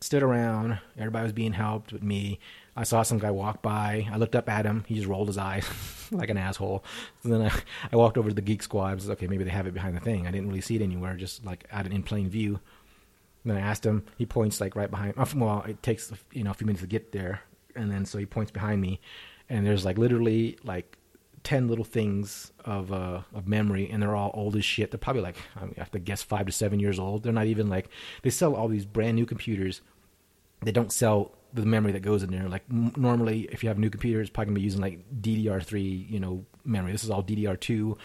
stood 0.00 0.22
around. 0.22 0.78
Everybody 0.98 1.24
was 1.24 1.32
being 1.32 1.52
helped 1.52 1.92
with 1.92 2.02
me. 2.02 2.38
I 2.76 2.84
saw 2.84 3.02
some 3.02 3.18
guy 3.18 3.30
walk 3.30 3.62
by. 3.62 4.08
I 4.10 4.16
looked 4.16 4.34
up 4.34 4.48
at 4.48 4.64
him. 4.64 4.84
He 4.86 4.94
just 4.94 5.06
rolled 5.06 5.28
his 5.28 5.38
eyes 5.38 5.68
like 6.10 6.30
an 6.30 6.38
asshole. 6.38 6.84
So 7.22 7.28
then 7.28 7.42
I, 7.42 7.52
I 7.92 7.96
walked 7.96 8.16
over 8.16 8.28
to 8.28 8.34
the 8.34 8.40
Geek 8.40 8.62
Squad. 8.62 8.86
I 8.86 8.94
was 8.94 9.08
like, 9.08 9.18
okay, 9.18 9.26
maybe 9.26 9.44
they 9.44 9.50
have 9.50 9.66
it 9.66 9.74
behind 9.74 9.96
the 9.96 10.00
thing. 10.00 10.26
I 10.26 10.30
didn't 10.30 10.48
really 10.48 10.60
see 10.62 10.76
it 10.76 10.82
anywhere, 10.82 11.16
just 11.16 11.44
like 11.44 11.66
out 11.70 11.86
in 11.86 12.02
plain 12.02 12.28
view. 12.28 12.60
Then 13.44 13.56
I 13.56 13.60
asked 13.60 13.84
him. 13.86 14.04
He 14.18 14.26
points 14.26 14.60
like 14.60 14.76
right 14.76 14.90
behind. 14.90 15.14
uh, 15.16 15.24
Well, 15.34 15.62
it 15.66 15.82
takes 15.82 16.12
you 16.32 16.44
know 16.44 16.50
a 16.50 16.54
few 16.54 16.66
minutes 16.66 16.82
to 16.82 16.86
get 16.88 17.12
there, 17.12 17.40
and 17.74 17.90
then 17.90 18.04
so 18.04 18.18
he 18.18 18.26
points 18.26 18.50
behind 18.50 18.80
me, 18.80 19.00
and 19.48 19.66
there's 19.66 19.84
like 19.84 19.96
literally 19.98 20.58
like 20.62 20.98
ten 21.42 21.68
little 21.68 21.84
things 21.86 22.52
of 22.66 22.92
uh 22.92 23.22
of 23.34 23.48
memory, 23.48 23.88
and 23.90 24.02
they're 24.02 24.14
all 24.14 24.30
old 24.34 24.56
as 24.56 24.64
shit. 24.64 24.90
They're 24.90 24.98
probably 24.98 25.22
like 25.22 25.36
I, 25.56 25.64
I 25.64 25.70
have 25.78 25.90
to 25.92 25.98
guess 25.98 26.22
five 26.22 26.46
to 26.46 26.52
seven 26.52 26.80
years 26.80 26.98
old. 26.98 27.22
They're 27.22 27.32
not 27.32 27.46
even 27.46 27.68
like 27.68 27.88
they 28.22 28.30
sell 28.30 28.54
all 28.54 28.68
these 28.68 28.84
brand 28.84 29.16
new 29.16 29.24
computers. 29.26 29.80
They 30.62 30.72
don't 30.72 30.92
sell 30.92 31.32
the 31.54 31.64
memory 31.64 31.92
that 31.92 32.00
goes 32.02 32.22
in 32.22 32.30
there. 32.30 32.46
Like 32.48 32.64
m- 32.70 32.92
normally, 32.96 33.48
if 33.50 33.62
you 33.62 33.70
have 33.70 33.78
a 33.78 33.80
new 33.80 33.88
computer, 33.90 34.20
it's 34.20 34.28
probably 34.28 34.50
gonna 34.50 34.60
be 34.60 34.64
using 34.64 34.82
like 34.82 35.00
DDR3, 35.22 36.10
you 36.10 36.20
know, 36.20 36.44
memory. 36.66 36.92
This 36.92 37.04
is 37.04 37.10
all 37.10 37.22
DDR2. 37.24 37.96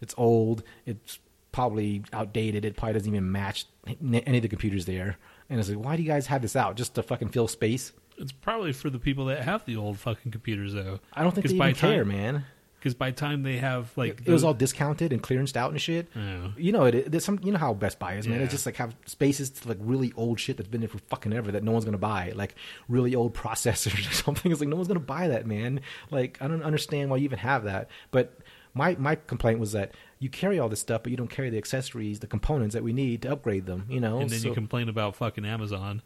It's 0.00 0.14
old. 0.16 0.62
It's 0.86 1.18
probably 1.56 2.02
outdated. 2.12 2.66
It 2.66 2.76
probably 2.76 2.92
doesn't 2.92 3.08
even 3.08 3.32
match 3.32 3.64
any 3.88 4.36
of 4.36 4.42
the 4.42 4.48
computers 4.48 4.84
there. 4.84 5.16
And 5.48 5.58
it's 5.58 5.70
like, 5.70 5.78
why 5.78 5.96
do 5.96 6.02
you 6.02 6.08
guys 6.08 6.26
have 6.26 6.42
this 6.42 6.54
out? 6.54 6.76
Just 6.76 6.94
to 6.96 7.02
fucking 7.02 7.28
fill 7.30 7.48
space? 7.48 7.92
It's 8.18 8.30
probably 8.30 8.74
for 8.74 8.90
the 8.90 8.98
people 8.98 9.24
that 9.26 9.42
have 9.42 9.64
the 9.64 9.76
old 9.76 9.98
fucking 9.98 10.32
computers, 10.32 10.74
though. 10.74 11.00
I 11.14 11.22
don't 11.22 11.34
think 11.34 11.48
they 11.48 11.56
by 11.56 11.70
even 11.70 11.80
care, 11.80 12.04
time- 12.04 12.08
man. 12.08 12.44
Because 12.78 12.92
by 12.94 13.10
time 13.10 13.42
they 13.42 13.56
have 13.56 13.90
like, 13.96 14.20
it 14.26 14.30
was 14.30 14.44
all 14.44 14.54
discounted 14.54 15.12
and 15.12 15.20
clearanced 15.20 15.56
out 15.56 15.72
and 15.72 15.80
shit. 15.80 16.08
Yeah. 16.14 16.48
You 16.56 16.70
know, 16.70 16.84
it, 16.84 17.10
there's 17.10 17.24
some. 17.24 17.40
You 17.42 17.50
know 17.50 17.58
how 17.58 17.74
Best 17.74 17.98
Buy 17.98 18.14
is, 18.14 18.28
man. 18.28 18.38
Yeah. 18.38 18.44
It's 18.44 18.52
just 18.52 18.64
like 18.64 18.76
have 18.76 18.94
spaces 19.06 19.50
to 19.50 19.68
like 19.68 19.78
really 19.80 20.12
old 20.14 20.38
shit 20.38 20.58
that's 20.58 20.68
been 20.68 20.82
there 20.82 20.88
for 20.88 20.98
fucking 20.98 21.32
ever 21.32 21.50
that 21.50 21.64
no 21.64 21.72
one's 21.72 21.84
gonna 21.84 21.98
buy. 21.98 22.32
Like 22.36 22.54
really 22.88 23.16
old 23.16 23.34
processors 23.34 23.98
or 24.10 24.12
something. 24.12 24.52
It's 24.52 24.60
like 24.60 24.68
no 24.68 24.76
one's 24.76 24.86
gonna 24.86 25.00
buy 25.00 25.28
that, 25.28 25.46
man. 25.46 25.80
Like 26.12 26.38
I 26.40 26.46
don't 26.46 26.62
understand 26.62 27.10
why 27.10 27.16
you 27.16 27.24
even 27.24 27.40
have 27.40 27.64
that. 27.64 27.88
But 28.12 28.38
my 28.76 28.94
my 28.98 29.14
complaint 29.16 29.58
was 29.58 29.72
that 29.72 29.92
you 30.18 30.28
carry 30.28 30.58
all 30.58 30.68
this 30.68 30.80
stuff, 30.80 31.02
but 31.02 31.10
you 31.10 31.16
don't 31.16 31.30
carry 31.30 31.50
the 31.50 31.58
accessories, 31.58 32.20
the 32.20 32.26
components 32.26 32.74
that 32.74 32.82
we 32.84 32.92
need 32.92 33.22
to 33.22 33.32
upgrade 33.32 33.66
them. 33.66 33.86
You 33.88 34.00
know, 34.00 34.20
and 34.20 34.30
then 34.30 34.38
So- 34.40 34.48
you 34.48 34.54
complain 34.54 34.88
about 34.88 35.16
fucking 35.16 35.44
Amazon 35.44 36.02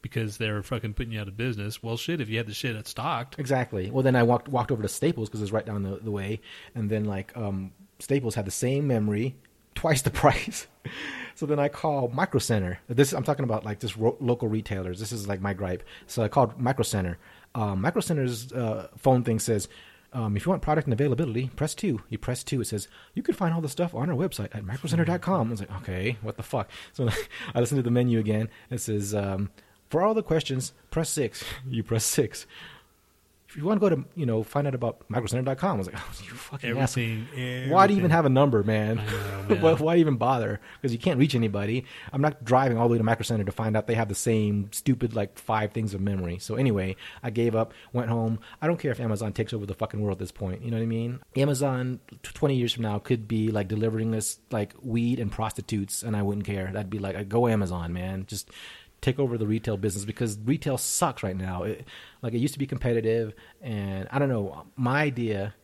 because 0.00 0.36
they're 0.36 0.62
fucking 0.62 0.92
putting 0.94 1.12
you 1.12 1.20
out 1.20 1.28
of 1.28 1.36
business. 1.36 1.82
Well, 1.82 1.96
shit, 1.96 2.20
if 2.20 2.28
you 2.28 2.36
had 2.36 2.46
the 2.46 2.52
shit 2.54 2.76
at 2.76 2.86
stocked, 2.86 3.38
Exactly. 3.38 3.90
Well, 3.90 4.02
then 4.02 4.16
I 4.16 4.22
walked 4.22 4.48
walked 4.48 4.70
over 4.70 4.82
to 4.82 4.88
Staples 4.88 5.28
because 5.28 5.40
it 5.40 5.44
was 5.44 5.52
right 5.52 5.64
down 5.66 5.82
the, 5.82 5.96
the 5.96 6.10
way, 6.10 6.40
and 6.74 6.88
then 6.90 7.04
like 7.04 7.36
um, 7.36 7.72
Staples 7.98 8.34
had 8.34 8.44
the 8.44 8.50
same 8.50 8.86
memory, 8.86 9.34
twice 9.74 10.02
the 10.02 10.10
price. 10.10 10.66
so 11.34 11.46
then 11.46 11.58
I 11.58 11.68
called 11.68 12.14
Micro 12.14 12.38
Center. 12.38 12.78
This 12.88 13.12
I'm 13.12 13.24
talking 13.24 13.44
about 13.44 13.64
like 13.64 13.80
just 13.80 13.96
ro- 13.96 14.16
local 14.20 14.48
retailers. 14.48 15.00
This 15.00 15.10
is 15.12 15.26
like 15.26 15.40
my 15.40 15.52
gripe. 15.54 15.82
So 16.06 16.22
I 16.22 16.28
called 16.28 16.60
Micro 16.60 16.84
Center. 16.84 17.18
Um, 17.56 17.80
Micro 17.80 18.00
Center's 18.00 18.52
uh, 18.52 18.88
phone 18.96 19.24
thing 19.24 19.38
says. 19.38 19.68
Um, 20.14 20.36
if 20.36 20.46
you 20.46 20.50
want 20.50 20.62
product 20.62 20.86
and 20.86 20.92
availability, 20.92 21.48
press 21.56 21.74
two. 21.74 22.00
You 22.08 22.18
press 22.18 22.44
two. 22.44 22.60
It 22.60 22.66
says 22.66 22.88
you 23.14 23.22
can 23.22 23.34
find 23.34 23.52
all 23.52 23.60
the 23.60 23.68
stuff 23.68 23.94
on 23.94 24.08
our 24.08 24.16
website 24.16 24.54
at 24.54 24.64
microcenter.com. 24.64 25.48
I 25.48 25.50
was 25.50 25.60
like, 25.60 25.82
okay, 25.82 26.18
what 26.22 26.36
the 26.36 26.42
fuck? 26.42 26.70
So 26.92 27.08
I 27.54 27.60
listened 27.60 27.78
to 27.78 27.82
the 27.82 27.90
menu 27.90 28.20
again. 28.20 28.48
It 28.70 28.78
says 28.80 29.14
um, 29.14 29.50
for 29.90 30.02
all 30.02 30.14
the 30.14 30.22
questions, 30.22 30.72
press 30.90 31.10
six. 31.10 31.44
You 31.68 31.82
press 31.82 32.04
six 32.04 32.46
if 33.54 33.58
you 33.58 33.66
want 33.66 33.80
to 33.80 33.88
go 33.88 33.94
to 33.94 34.04
you 34.16 34.26
know 34.26 34.42
find 34.42 34.66
out 34.66 34.74
about 34.74 35.08
microcenter.com, 35.08 35.70
I 35.70 35.78
was 35.78 35.86
like, 35.86 35.96
oh, 35.96 36.12
you 36.24 36.30
fucking 36.30 36.76
asshole. 36.76 37.04
everything. 37.04 37.70
Why 37.70 37.86
do 37.86 37.92
you 37.92 38.00
even 38.00 38.10
have 38.10 38.24
a 38.24 38.28
number, 38.28 38.64
man? 38.64 38.96
Know, 38.96 39.02
man. 39.48 39.60
why, 39.62 39.74
why 39.74 39.96
even 39.96 40.16
bother? 40.16 40.60
Because 40.82 40.92
you 40.92 40.98
can't 40.98 41.20
reach 41.20 41.36
anybody. 41.36 41.84
I'm 42.12 42.20
not 42.20 42.44
driving 42.44 42.76
all 42.78 42.88
the 42.88 42.92
way 42.92 42.98
to 42.98 43.04
Micro 43.04 43.22
Center 43.22 43.44
to 43.44 43.52
find 43.52 43.76
out 43.76 43.86
they 43.86 43.94
have 43.94 44.08
the 44.08 44.14
same 44.16 44.72
stupid 44.72 45.14
like 45.14 45.38
five 45.38 45.70
things 45.70 45.94
of 45.94 46.00
memory. 46.00 46.40
So 46.40 46.56
anyway, 46.56 46.96
I 47.22 47.30
gave 47.30 47.54
up, 47.54 47.72
went 47.92 48.08
home. 48.08 48.40
I 48.60 48.66
don't 48.66 48.78
care 48.80 48.90
if 48.90 48.98
Amazon 48.98 49.32
takes 49.32 49.52
over 49.52 49.66
the 49.66 49.74
fucking 49.74 50.00
world 50.00 50.16
at 50.16 50.18
this 50.18 50.32
point. 50.32 50.62
You 50.62 50.72
know 50.72 50.78
what 50.78 50.82
I 50.82 50.86
mean? 50.86 51.20
Amazon, 51.36 52.00
t- 52.10 52.30
20 52.34 52.56
years 52.56 52.72
from 52.72 52.82
now, 52.82 52.98
could 52.98 53.28
be 53.28 53.52
like 53.52 53.68
delivering 53.68 54.16
us 54.16 54.40
like 54.50 54.74
weed 54.82 55.20
and 55.20 55.30
prostitutes, 55.30 56.02
and 56.02 56.16
I 56.16 56.22
wouldn't 56.22 56.44
care. 56.44 56.70
That'd 56.72 56.90
be 56.90 56.98
like, 56.98 57.28
go 57.28 57.46
Amazon, 57.46 57.92
man. 57.92 58.26
Just 58.26 58.50
take 59.04 59.18
over 59.18 59.36
the 59.36 59.46
retail 59.46 59.76
business 59.76 60.04
because 60.04 60.38
retail 60.44 60.78
sucks 60.78 61.22
right 61.22 61.36
now. 61.36 61.64
It, 61.64 61.86
like 62.22 62.32
it 62.32 62.38
used 62.38 62.54
to 62.54 62.58
be 62.58 62.66
competitive, 62.66 63.34
and 63.60 64.08
I 64.10 64.18
don't 64.18 64.28
know. 64.28 64.64
My 64.76 65.02
idea, 65.02 65.54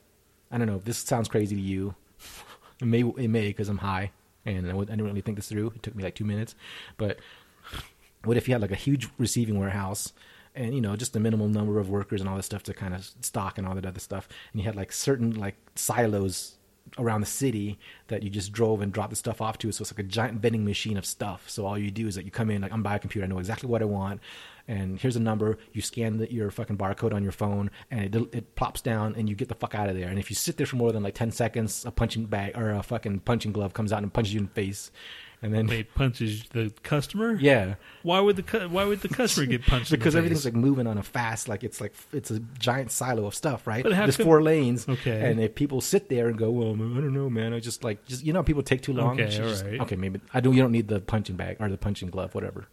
I 0.51 0.59
don't 0.59 0.67
know. 0.67 0.77
if 0.77 0.85
This 0.85 0.99
sounds 0.99 1.29
crazy 1.29 1.57
to 1.57 1.63
you. 1.63 1.95
It 2.83 2.87
may, 2.87 3.01
it 3.03 3.29
may, 3.29 3.49
because 3.49 3.69
I'm 3.69 3.77
high, 3.77 4.11
and 4.47 4.67
I, 4.67 4.73
didn't 4.73 5.05
really 5.05 5.21
think 5.21 5.37
this 5.37 5.51
through. 5.51 5.75
It 5.77 5.83
took 5.83 5.95
me 5.95 6.03
like 6.03 6.15
two 6.15 6.25
minutes, 6.25 6.55
but 6.97 7.19
what 8.25 8.39
if 8.39 8.49
you 8.49 8.55
had 8.55 8.63
like 8.63 8.71
a 8.71 8.75
huge 8.75 9.11
receiving 9.19 9.59
warehouse? 9.59 10.15
And 10.55 10.75
you 10.75 10.81
know, 10.81 10.97
just 10.97 11.13
the 11.13 11.21
minimal 11.21 11.47
number 11.47 11.79
of 11.79 11.91
workers 11.91 12.23
and 12.23 12.31
all 12.31 12.37
this 12.37 12.47
stuff 12.47 12.63
to 12.63 12.73
kind 12.73 12.95
of 12.95 13.07
stock 13.21 13.59
and 13.59 13.67
all 13.67 13.75
that 13.75 13.85
other 13.85 14.01
stuff. 14.01 14.31
And 14.53 14.63
you 14.63 14.65
had 14.65 14.77
like 14.77 14.93
certain 14.93 15.35
like 15.35 15.57
silos 15.75 16.57
around 16.99 17.21
the 17.21 17.27
city 17.27 17.79
that 18.09 18.23
you 18.23 18.31
just 18.31 18.53
drove 18.53 18.81
and 18.81 18.93
dropped 18.93 19.11
the 19.11 19.17
stuff 19.17 19.41
off 19.41 19.59
to. 19.59 19.71
So 19.73 19.83
it's 19.83 19.93
like 19.93 20.01
a 20.01 20.09
giant 20.09 20.41
vending 20.41 20.65
machine 20.65 20.97
of 20.97 21.07
stuff. 21.07 21.49
So 21.49 21.67
all 21.67 21.79
you 21.79 21.91
do 21.91 22.07
is 22.07 22.15
that 22.17 22.25
you 22.25 22.31
come 22.31 22.51
in, 22.51 22.63
like 22.63 22.73
I'm 22.73 22.83
buying 22.83 22.97
a 22.97 23.01
computer, 23.01 23.25
I 23.25 23.29
know 23.29 23.39
exactly 23.39 23.69
what 23.69 23.83
I 23.83 23.85
want, 23.85 24.21
and 24.67 24.99
here's 24.99 25.17
a 25.17 25.21
number. 25.21 25.59
You 25.73 25.83
scan 25.83 26.19
the, 26.19 26.33
your 26.33 26.51
fucking 26.51 26.79
barcode 26.79 27.13
on 27.13 27.23
your 27.23 27.33
phone, 27.33 27.71
and 27.91 28.15
it 28.15 28.35
it 28.35 28.55
plops 28.55 28.81
down, 28.81 29.15
and 29.17 29.29
you 29.29 29.35
get 29.35 29.49
the 29.49 29.55
fuck 29.55 29.75
out 29.75 29.89
of 29.89 29.97
there. 29.97 30.09
And 30.09 30.19
if 30.19 30.31
you 30.31 30.37
sit 30.37 30.57
there 30.57 30.67
for 30.67 30.77
more 30.77 30.93
than 30.93 31.03
like 31.03 31.15
ten 31.15 31.31
seconds, 31.33 31.85
a 31.85 31.91
punching 31.91 32.27
bag 32.27 32.57
or 32.57 32.71
a 32.71 32.83
fucking 32.83 33.21
punching 33.21 33.53
glove 33.53 33.75
comes 33.75 33.93
out 33.93 34.03
and 34.03 34.13
punches 34.13 34.35
you 34.35 34.41
in 34.41 34.47
the 34.47 34.53
face, 34.53 34.91
and 35.43 35.55
then 35.55 35.67
Wait, 35.67 35.95
punches 35.95 36.45
the 36.51 36.71
customer? 36.83 37.39
yeah. 37.41 37.75
Why 38.03 38.21
would 38.21 38.37
the 38.37 38.43
cu- 38.43 38.69
why 38.69 38.85
would 38.85 39.01
the 39.01 39.09
customer 39.09 39.47
get 39.47 39.65
punched? 39.67 39.91
because 39.91 40.15
everything's 40.17 40.45
like 40.45 40.55
moving 40.55 40.87
on 40.87 40.99
a 40.99 41.03
fast, 41.03 41.49
like 41.49 41.65
it's 41.65 41.81
like 41.81 41.95
it's 42.13 42.31
a 42.31 42.41
giant 42.59 42.91
silo 42.91 43.27
of 43.27 43.35
stuff, 43.35 43.67
right? 43.67 43.83
But 43.83 43.93
how 43.93 44.03
There's 44.03 44.17
come- 44.17 44.27
four 44.27 44.43
lanes, 44.43 44.89
Okay. 44.89 45.31
And 45.31 45.41
if 45.41 45.55
people 45.55 45.81
sit 45.81 46.09
there 46.09 46.29
and 46.29 46.37
go, 46.39 46.51
"Well, 46.51 46.73
I 46.75 47.01
don't 47.01 47.15
know, 47.15 47.31
man," 47.31 47.53
I 47.55 47.61
just 47.61 47.83
like 47.85 48.05
just 48.07 48.25
you 48.25 48.33
know, 48.33 48.43
people 48.43 48.63
take 48.63 48.83
too 48.83 48.93
long. 48.93 49.21
Okay, 49.21 49.31
should 49.31 49.45
just- 49.45 49.65
all 49.65 49.71
right. 49.71 49.81
okay, 49.81 49.97
maybe 49.97 50.21
I 50.35 50.41
don't. 50.41 50.55
You 50.55 50.63
don't 50.63 50.73
need 50.73 50.89
the 50.89 51.01
punching 51.01 51.37
bag 51.37 51.57
or 51.61 51.69
the 51.69 51.79
punching 51.79 52.11
glove, 52.11 52.35
whatever, 52.35 52.67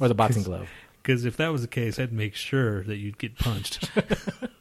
or 0.00 0.08
the 0.08 0.14
boxing 0.14 0.42
glove. 0.50 0.68
Because 1.02 1.24
if 1.24 1.36
that 1.38 1.48
was 1.48 1.62
the 1.62 1.68
case, 1.68 1.98
I'd 1.98 2.12
make 2.12 2.34
sure 2.34 2.82
that 2.84 2.96
you'd 2.96 3.16
get 3.18 3.36
punched. 3.38 3.90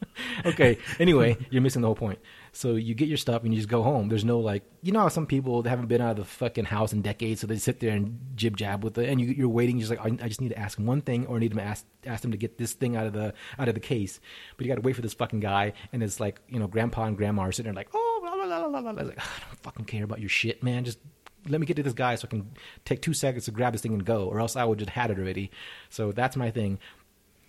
okay. 0.49 0.77
Anyway, 0.99 1.37
you're 1.49 1.61
missing 1.61 1.81
the 1.81 1.87
whole 1.87 1.95
point. 1.95 2.19
So 2.51 2.75
you 2.75 2.95
get 2.95 3.07
your 3.07 3.17
stuff 3.17 3.43
and 3.43 3.53
you 3.53 3.59
just 3.59 3.69
go 3.69 3.83
home. 3.83 4.09
There's 4.09 4.25
no 4.25 4.39
like, 4.39 4.63
you 4.81 4.91
know 4.91 5.01
how 5.01 5.09
some 5.09 5.27
people 5.27 5.61
they 5.61 5.69
haven't 5.69 5.87
been 5.87 6.01
out 6.01 6.11
of 6.11 6.17
the 6.17 6.25
fucking 6.25 6.65
house 6.65 6.93
in 6.93 7.01
decades, 7.01 7.41
so 7.41 7.47
they 7.47 7.57
sit 7.57 7.79
there 7.79 7.95
and 7.95 8.19
jib 8.35 8.57
jab 8.57 8.83
with 8.83 8.97
it, 8.97 9.09
and 9.09 9.21
you, 9.21 9.27
you're 9.27 9.49
waiting. 9.49 9.77
You're 9.77 9.87
just 9.87 10.01
like, 10.01 10.21
I, 10.21 10.25
I 10.25 10.27
just 10.27 10.41
need 10.41 10.49
to 10.49 10.59
ask 10.59 10.77
him 10.77 10.85
one 10.85 11.01
thing, 11.01 11.27
or 11.27 11.37
I 11.37 11.39
need 11.39 11.53
to 11.53 11.61
ask 11.61 11.85
ask 12.05 12.23
him 12.23 12.31
to 12.31 12.37
get 12.37 12.57
this 12.57 12.73
thing 12.73 12.95
out 12.95 13.05
of 13.05 13.13
the 13.13 13.33
out 13.57 13.67
of 13.67 13.75
the 13.75 13.81
case. 13.81 14.19
But 14.57 14.65
you 14.65 14.71
got 14.71 14.75
to 14.75 14.85
wait 14.85 14.95
for 14.95 15.01
this 15.01 15.13
fucking 15.13 15.39
guy, 15.39 15.73
and 15.93 16.01
it's 16.01 16.19
like, 16.19 16.41
you 16.49 16.59
know, 16.59 16.67
grandpa 16.67 17.05
and 17.05 17.15
grandma 17.15 17.43
are 17.43 17.51
sitting 17.51 17.71
there 17.71 17.75
like, 17.79 17.89
oh, 17.93 18.19
blah, 18.21 18.35
blah, 18.35 18.45
blah, 18.45 18.81
blah, 18.81 18.93
blah. 18.93 19.01
I 19.01 19.05
like, 19.05 19.19
I 19.19 19.45
don't 19.47 19.59
fucking 19.61 19.85
care 19.85 20.03
about 20.03 20.19
your 20.19 20.29
shit, 20.29 20.63
man. 20.63 20.85
Just 20.85 20.99
let 21.47 21.61
me 21.61 21.65
get 21.65 21.77
to 21.77 21.83
this 21.83 21.93
guy 21.93 22.15
so 22.15 22.27
I 22.27 22.29
can 22.29 22.51
take 22.85 23.01
two 23.01 23.13
seconds 23.13 23.45
to 23.45 23.51
grab 23.51 23.73
this 23.73 23.81
thing 23.81 23.93
and 23.93 24.03
go, 24.03 24.25
or 24.25 24.39
else 24.39 24.55
I 24.55 24.63
would 24.65 24.79
just 24.79 24.91
had 24.91 25.11
it 25.11 25.19
already. 25.19 25.51
So 25.89 26.11
that's 26.11 26.35
my 26.35 26.51
thing. 26.51 26.79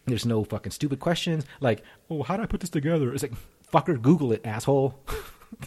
There's 0.06 0.26
no 0.26 0.44
fucking 0.44 0.72
stupid 0.72 0.98
questions 1.00 1.44
like, 1.60 1.82
oh, 2.10 2.22
how 2.22 2.36
do 2.36 2.42
I 2.42 2.46
put 2.46 2.60
this 2.60 2.70
together? 2.70 3.12
It's 3.12 3.22
like, 3.22 3.32
fucker, 3.72 4.00
Google 4.00 4.32
it, 4.32 4.40
asshole. 4.44 4.98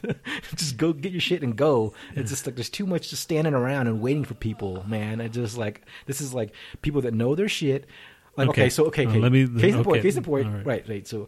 just 0.56 0.78
go 0.78 0.94
get 0.94 1.12
your 1.12 1.22
shit 1.22 1.44
and 1.44 1.56
go. 1.56 1.94
It's 2.16 2.30
just 2.32 2.46
like 2.46 2.56
there's 2.56 2.70
too 2.70 2.86
much 2.86 3.10
just 3.10 3.22
standing 3.22 3.54
around 3.54 3.88
and 3.88 4.02
waiting 4.02 4.24
for 4.24 4.34
people, 4.34 4.84
man. 4.88 5.22
I 5.22 5.28
just 5.28 5.58
like 5.58 5.82
this 6.06 6.22
is 6.22 6.34
like 6.34 6.54
people 6.82 7.02
that 7.02 7.14
know 7.14 7.36
their 7.36 7.50
shit. 7.50 7.86
Like 8.36 8.50
okay, 8.50 8.62
Okay. 8.64 8.70
so 8.70 8.86
okay, 8.86 9.06
Uh, 9.06 9.14
let 9.16 9.32
me- 9.32 9.48
case 9.48 9.74
in 9.76 9.84
point, 9.84 9.98
okay. 9.98 10.02
case 10.02 10.16
in 10.18 10.24
point. 10.24 10.48
Right. 10.48 10.66
Right, 10.66 10.90
right. 10.90 11.08
So 11.08 11.28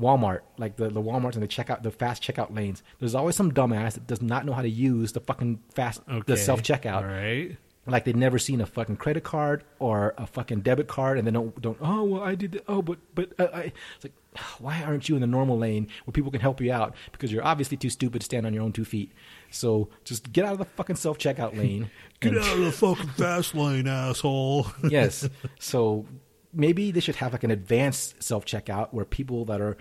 Walmart, 0.00 0.40
like 0.58 0.76
the 0.76 0.88
the 0.90 1.00
Walmarts 1.02 1.34
and 1.34 1.42
the 1.42 1.48
checkout, 1.48 1.82
the 1.82 1.90
fast 1.90 2.22
checkout 2.22 2.54
lanes. 2.54 2.82
There's 2.98 3.14
always 3.14 3.34
some 3.34 3.50
dumbass 3.50 3.94
that 3.94 4.06
does 4.06 4.22
not 4.22 4.44
know 4.44 4.52
how 4.52 4.62
to 4.62 4.68
use 4.68 5.12
the 5.12 5.20
fucking 5.20 5.60
fast 5.74 6.02
Okay. 6.08 6.22
the 6.26 6.36
self 6.36 6.62
checkout 6.62 7.02
right. 7.04 7.56
Like 7.86 8.04
they've 8.04 8.16
never 8.16 8.38
seen 8.38 8.60
a 8.60 8.66
fucking 8.66 8.96
credit 8.96 9.24
card 9.24 9.64
or 9.78 10.14
a 10.18 10.26
fucking 10.26 10.60
debit 10.60 10.88
card, 10.88 11.18
and 11.18 11.26
they 11.26 11.30
don't 11.30 11.60
don't. 11.60 11.78
Oh 11.80 12.04
well, 12.04 12.22
I 12.22 12.34
did. 12.34 12.62
Oh, 12.68 12.82
but 12.82 12.98
but 13.14 13.32
uh, 13.38 13.48
I. 13.52 13.72
It's 13.96 14.04
like, 14.04 14.12
why 14.58 14.82
aren't 14.82 15.08
you 15.08 15.14
in 15.14 15.20
the 15.20 15.26
normal 15.26 15.56
lane 15.58 15.88
where 16.04 16.12
people 16.12 16.30
can 16.30 16.40
help 16.40 16.60
you 16.60 16.72
out? 16.72 16.94
Because 17.12 17.32
you're 17.32 17.44
obviously 17.44 17.76
too 17.76 17.90
stupid 17.90 18.20
to 18.20 18.24
stand 18.24 18.46
on 18.46 18.52
your 18.54 18.62
own 18.62 18.72
two 18.72 18.84
feet. 18.84 19.12
So 19.50 19.88
just 20.04 20.32
get 20.32 20.44
out 20.44 20.52
of 20.52 20.58
the 20.58 20.64
fucking 20.64 20.96
self 20.96 21.18
checkout 21.18 21.56
lane. 21.58 21.90
Get 22.20 22.32
and- 22.34 22.42
out 22.42 22.58
of 22.58 22.64
the 22.64 22.72
fucking 22.72 23.08
fast 23.10 23.54
lane, 23.54 23.86
asshole. 23.86 24.66
yes. 24.90 25.28
So 25.58 26.06
maybe 26.52 26.90
they 26.90 27.00
should 27.00 27.16
have 27.16 27.32
like 27.32 27.44
an 27.44 27.50
advanced 27.50 28.22
self 28.22 28.44
checkout 28.44 28.88
where 28.92 29.04
people 29.04 29.44
that 29.46 29.60
are 29.60 29.76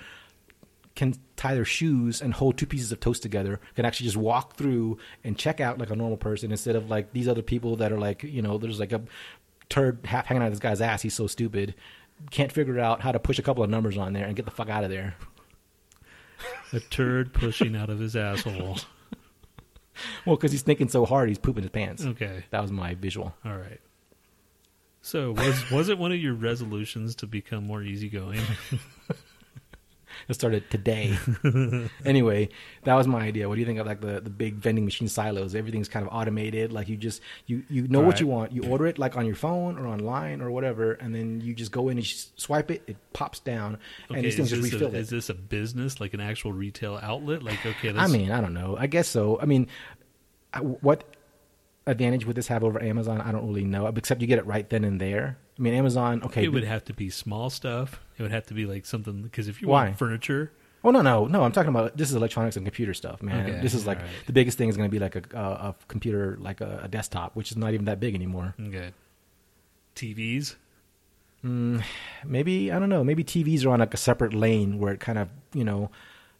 can 0.95 1.13
tie 1.35 1.53
their 1.53 1.65
shoes 1.65 2.21
and 2.21 2.33
hold 2.33 2.57
two 2.57 2.65
pieces 2.65 2.91
of 2.91 2.99
toast 3.01 3.21
together 3.21 3.59
can 3.75 3.83
actually 3.85 4.05
just 4.05 4.15
walk 4.17 4.55
through 4.55 4.97
and 5.23 5.37
check 5.37 5.59
out 5.59 5.77
like 5.77 5.89
a 5.89 5.95
normal 5.95 6.15
person 6.17 6.51
instead 6.51 6.75
of 6.75 6.89
like 6.89 7.11
these 7.11 7.27
other 7.27 7.41
people 7.41 7.75
that 7.75 7.91
are 7.91 7.97
like 7.99 8.23
you 8.23 8.41
know 8.41 8.57
there's 8.57 8.79
like 8.79 8.93
a 8.93 9.01
turd 9.69 9.99
half 10.05 10.25
hanging 10.25 10.41
out 10.41 10.47
of 10.47 10.53
this 10.53 10.59
guy's 10.59 10.79
ass 10.81 11.01
he's 11.01 11.13
so 11.13 11.27
stupid 11.27 11.75
can't 12.31 12.51
figure 12.51 12.79
out 12.79 13.01
how 13.01 13.11
to 13.11 13.19
push 13.19 13.37
a 13.37 13.41
couple 13.41 13.61
of 13.63 13.69
numbers 13.69 13.97
on 13.97 14.13
there 14.13 14.25
and 14.25 14.35
get 14.37 14.45
the 14.45 14.51
fuck 14.51 14.69
out 14.69 14.83
of 14.85 14.89
there 14.89 15.15
A 16.71 16.79
turd 16.79 17.33
pushing 17.33 17.75
out 17.75 17.89
of 17.89 17.99
his 17.99 18.15
asshole. 18.15 18.77
well 20.25 20.35
because 20.37 20.51
he's 20.51 20.61
thinking 20.61 20.87
so 20.87 21.05
hard 21.05 21.27
he's 21.29 21.37
pooping 21.37 21.63
his 21.63 21.71
pants 21.71 22.05
Okay. 22.05 22.45
that 22.51 22.61
was 22.61 22.71
my 22.71 22.95
visual 22.95 23.35
All 23.43 23.57
right. 23.57 23.81
So 25.01 25.33
was 25.33 25.69
was 25.71 25.89
it 25.89 25.97
one 25.97 26.11
of 26.11 26.17
your 26.19 26.33
resolutions 26.33 27.15
to 27.17 27.27
become 27.27 27.67
more 27.67 27.83
easygoing? 27.83 28.39
It 30.27 30.33
started 30.33 30.69
today. 30.69 31.17
anyway, 32.05 32.49
that 32.83 32.95
was 32.95 33.07
my 33.07 33.21
idea. 33.21 33.47
What 33.49 33.55
do 33.55 33.61
you 33.61 33.65
think 33.65 33.79
of 33.79 33.87
like 33.87 34.01
the, 34.01 34.21
the 34.21 34.29
big 34.29 34.55
vending 34.55 34.85
machine 34.85 35.07
silos? 35.07 35.55
Everything's 35.55 35.89
kind 35.89 36.05
of 36.05 36.13
automated. 36.13 36.71
Like 36.73 36.87
you 36.89 36.97
just 36.97 37.21
you 37.45 37.63
you 37.69 37.87
know 37.87 37.99
what 37.99 38.05
Right. 38.15 38.19
you 38.21 38.27
want. 38.27 38.51
You 38.51 38.63
order 38.65 38.85
it 38.87 38.97
like 38.97 39.15
on 39.17 39.25
your 39.25 39.35
phone 39.35 39.77
or 39.77 39.87
online 39.87 40.41
or 40.41 40.51
whatever, 40.51 40.93
and 40.93 41.13
then 41.13 41.41
you 41.41 41.53
just 41.53 41.71
go 41.71 41.89
in 41.89 41.97
and 41.97 42.05
swipe 42.05 42.71
it. 42.71 42.83
It 42.87 42.97
pops 43.13 43.39
down, 43.39 43.77
and 44.09 44.23
these 44.23 44.35
things 44.35 44.49
just 44.49 44.61
refill 44.63 44.87
a, 44.87 44.89
it. 44.89 44.95
is 44.95 45.09
this 45.09 45.29
a 45.29 45.33
business, 45.33 45.99
like 45.99 46.13
an 46.13 46.21
actual 46.21 46.53
retail 46.53 46.99
outlet? 47.01 47.43
Like, 47.43 47.65
okay, 47.65 47.93
I 47.95 48.07
mean, 48.07 48.31
I 48.31 48.41
don't 48.41 48.53
know. 48.53 48.75
I 48.77 48.87
guess 48.87 49.07
so. 49.07 49.39
I 49.41 49.45
mean, 49.45 49.67
I- 50.53 50.59
what 50.59 51.03
advantage 51.87 52.25
would 52.25 52.35
this 52.35 52.47
have 52.47 52.63
over 52.63 52.81
Amazon? 52.81 53.21
I 53.21 53.31
don't 53.31 53.47
really 53.47 53.63
know. 53.65 53.85
Except 53.87 54.21
you 54.21 54.27
get 54.27 54.39
it 54.39 54.45
right 54.45 54.67
then 54.69 54.83
and 54.83 54.99
there. 54.99 55.37
I 55.57 55.61
mean, 55.61 55.73
Amazon. 55.73 56.21
Okay, 56.23 56.43
it 56.43 56.49
would 56.49 56.63
have 56.63 56.83
to 56.85 56.93
be 56.93 57.09
small 57.09 57.49
stuff. 57.49 58.01
It 58.17 58.23
would 58.23 58.31
have 58.31 58.45
to 58.47 58.53
be 58.53 58.65
like 58.65 58.85
something 58.85 59.21
because 59.23 59.47
if 59.47 59.61
you 59.61 59.69
Why? 59.69 59.85
want 59.85 59.97
furniture, 59.97 60.51
Oh 60.85 60.91
no, 60.91 61.01
no, 61.01 61.25
no! 61.25 61.43
I'm 61.43 61.51
talking 61.51 61.69
about 61.69 61.97
this 61.97 62.11
is 62.11 62.15
electronics 62.15 62.57
and 62.57 62.65
computer 62.65 62.93
stuff, 62.93 63.23
man. 63.23 63.49
Okay, 63.49 63.59
this 63.59 63.73
is 63.73 63.87
like 63.87 63.97
alright. 63.97 64.13
the 64.27 64.33
biggest 64.33 64.55
thing 64.55 64.69
is 64.69 64.77
going 64.77 64.87
to 64.87 64.91
be 64.91 64.99
like 64.99 65.15
a, 65.15 65.23
a, 65.33 65.39
a 65.69 65.75
computer, 65.87 66.37
like 66.39 66.61
a, 66.61 66.81
a 66.83 66.87
desktop, 66.87 67.35
which 67.35 67.49
is 67.49 67.57
not 67.57 67.73
even 67.73 67.85
that 67.85 67.99
big 67.99 68.13
anymore. 68.13 68.53
okay, 68.61 68.91
TVs. 69.95 70.57
Mm, 71.43 71.83
maybe 72.23 72.71
I 72.71 72.77
don't 72.77 72.89
know. 72.89 73.03
Maybe 73.03 73.23
TVs 73.23 73.65
are 73.65 73.71
on 73.71 73.79
like 73.79 73.95
a 73.95 73.97
separate 73.97 74.35
lane 74.35 74.77
where 74.77 74.93
it 74.93 74.99
kind 74.99 75.17
of 75.17 75.29
you 75.53 75.63
know 75.63 75.89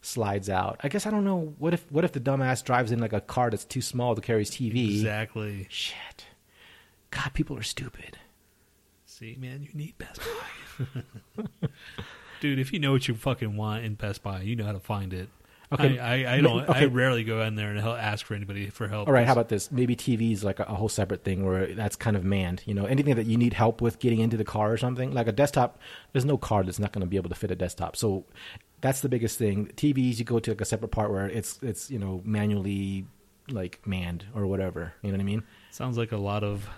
slides 0.00 0.48
out. 0.48 0.78
I 0.84 0.88
guess 0.90 1.06
I 1.06 1.10
don't 1.10 1.24
know. 1.24 1.54
What 1.58 1.74
if 1.74 1.84
what 1.90 2.04
if 2.04 2.12
the 2.12 2.20
dumbass 2.20 2.62
drives 2.62 2.92
in 2.92 3.00
like 3.00 3.12
a 3.12 3.20
car 3.20 3.50
that's 3.50 3.64
too 3.64 3.82
small 3.82 4.14
to 4.14 4.20
carry 4.20 4.42
his 4.42 4.50
TV? 4.52 4.90
Exactly. 4.90 5.66
Shit. 5.68 6.26
God, 7.10 7.34
people 7.34 7.58
are 7.58 7.64
stupid. 7.64 8.18
See, 9.18 9.34
man, 9.40 9.62
you 9.62 9.70
need 9.72 9.96
Best 9.96 10.20
Buy. 10.20 11.02
Dude, 12.40 12.58
if 12.58 12.70
you 12.70 12.78
know 12.78 12.92
what 12.92 13.08
you 13.08 13.14
fucking 13.14 13.56
want 13.56 13.82
in 13.82 13.94
Best 13.94 14.22
Buy, 14.22 14.42
you 14.42 14.54
know 14.54 14.66
how 14.66 14.72
to 14.72 14.78
find 14.78 15.14
it. 15.14 15.30
Okay. 15.72 15.98
I, 15.98 16.24
I, 16.24 16.34
I 16.34 16.40
don't. 16.42 16.68
I 16.68 16.84
rarely 16.84 17.24
go 17.24 17.40
in 17.40 17.54
there 17.54 17.70
and 17.70 17.80
hel- 17.80 17.96
ask 17.96 18.26
for 18.26 18.34
anybody 18.34 18.68
for 18.68 18.88
help. 18.88 19.08
All 19.08 19.14
right, 19.14 19.26
how 19.26 19.32
about 19.32 19.48
this? 19.48 19.72
Maybe 19.72 19.96
TV 19.96 20.32
is 20.32 20.44
like 20.44 20.60
a, 20.60 20.64
a 20.64 20.74
whole 20.74 20.90
separate 20.90 21.24
thing 21.24 21.46
where 21.46 21.74
that's 21.74 21.96
kind 21.96 22.14
of 22.14 22.24
manned. 22.24 22.62
You 22.66 22.74
know, 22.74 22.84
anything 22.84 23.16
that 23.16 23.24
you 23.24 23.38
need 23.38 23.54
help 23.54 23.80
with 23.80 24.00
getting 24.00 24.20
into 24.20 24.36
the 24.36 24.44
car 24.44 24.70
or 24.70 24.76
something, 24.76 25.14
like 25.14 25.28
a 25.28 25.32
desktop. 25.32 25.80
There's 26.12 26.26
no 26.26 26.36
car 26.36 26.62
that's 26.62 26.78
not 26.78 26.92
going 26.92 27.00
to 27.00 27.08
be 27.08 27.16
able 27.16 27.30
to 27.30 27.34
fit 27.34 27.50
a 27.50 27.56
desktop. 27.56 27.96
So 27.96 28.26
that's 28.82 29.00
the 29.00 29.08
biggest 29.08 29.38
thing. 29.38 29.68
TVs, 29.76 30.18
you 30.18 30.26
go 30.26 30.40
to 30.40 30.50
like 30.50 30.60
a 30.60 30.66
separate 30.66 30.90
part 30.90 31.10
where 31.10 31.26
it's 31.26 31.58
it's 31.62 31.90
you 31.90 31.98
know 31.98 32.20
manually 32.22 33.06
like 33.48 33.80
manned 33.86 34.26
or 34.34 34.46
whatever. 34.46 34.92
You 35.00 35.10
know 35.10 35.16
what 35.16 35.22
I 35.22 35.24
mean? 35.24 35.42
Sounds 35.70 35.96
like 35.96 36.12
a 36.12 36.18
lot 36.18 36.44
of 36.44 36.68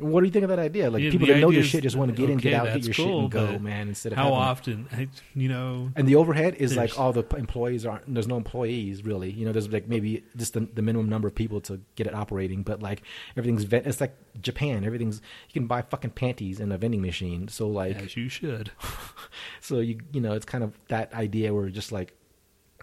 What 0.00 0.20
do 0.20 0.26
you 0.26 0.32
think 0.32 0.42
of 0.44 0.48
that 0.48 0.58
idea? 0.58 0.90
Like 0.90 1.02
Yeah, 1.02 1.10
people 1.10 1.26
that 1.28 1.38
know 1.38 1.50
your 1.50 1.62
shit 1.62 1.82
just 1.82 1.96
want 1.96 2.10
to 2.10 2.16
get 2.16 2.30
in, 2.30 2.38
get 2.38 2.54
out, 2.54 2.66
get 2.66 2.84
your 2.84 2.94
shit 2.94 3.06
and 3.06 3.30
go, 3.30 3.58
man. 3.58 3.88
Instead 3.88 4.12
of 4.12 4.18
how 4.18 4.32
often, 4.32 4.88
I, 4.92 5.08
you 5.34 5.48
know, 5.48 5.90
And 5.96 6.08
the 6.08 6.16
overhead 6.16 6.54
is 6.56 6.76
like 6.76 6.98
all 6.98 7.12
the 7.12 7.24
employees 7.36 7.84
aren't. 7.86 8.12
There's 8.12 8.28
no 8.28 8.36
employees 8.36 9.04
really. 9.04 9.30
You 9.30 9.46
know, 9.46 9.52
there's 9.52 9.70
like 9.70 9.88
maybe 9.88 10.24
just 10.36 10.54
the, 10.54 10.60
the 10.60 10.82
minimum 10.82 11.08
number 11.08 11.28
of 11.28 11.34
people 11.34 11.60
to 11.62 11.80
get 11.94 12.06
it 12.06 12.14
operating. 12.14 12.62
But 12.62 12.82
like 12.82 13.02
everything's 13.36 13.64
ven- 13.64 13.82
it's 13.84 14.00
like 14.00 14.16
Japan. 14.40 14.84
Everything's 14.84 15.20
you 15.48 15.52
can 15.60 15.66
buy 15.66 15.82
fucking 15.82 16.10
panties 16.10 16.60
in 16.60 16.72
a 16.72 16.78
vending 16.78 17.02
machine. 17.02 17.48
So 17.48 17.68
like 17.68 17.96
as 17.96 18.16
you 18.16 18.28
should. 18.28 18.70
so 19.60 19.80
you 19.80 20.00
you 20.12 20.20
know 20.20 20.32
it's 20.32 20.46
kind 20.46 20.64
of 20.64 20.78
that 20.88 21.12
idea 21.14 21.52
where 21.54 21.68
just 21.68 21.92
like 21.92 22.14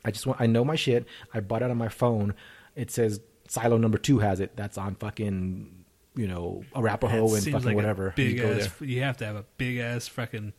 I 0.06 0.12
just 0.12 0.26
want 0.26 0.40
I 0.40 0.46
know 0.46 0.64
my 0.64 0.76
shit. 0.76 1.06
I 1.34 1.40
bought 1.40 1.62
it 1.62 1.72
on 1.72 1.78
my 1.78 1.90
phone. 1.90 2.34
It 2.76 2.92
says 2.92 3.20
silo 3.48 3.78
number 3.78 3.98
two 3.98 4.20
has 4.20 4.40
it. 4.40 4.56
That's 4.56 4.78
on 4.78 4.96
fucking 4.96 5.77
you 6.18 6.28
know 6.28 6.64
Arapaho 6.76 7.34
and 7.36 7.44
fucking 7.44 7.62
like 7.66 7.76
whatever. 7.76 8.14
Big 8.16 8.38
you 8.38 8.46
ass. 8.46 8.70
You 8.82 9.02
have 9.04 9.18
to 9.18 9.26
have 9.26 9.36
a 9.36 9.46
big 9.58 9.78
ass 9.78 10.08
fucking 10.08 10.54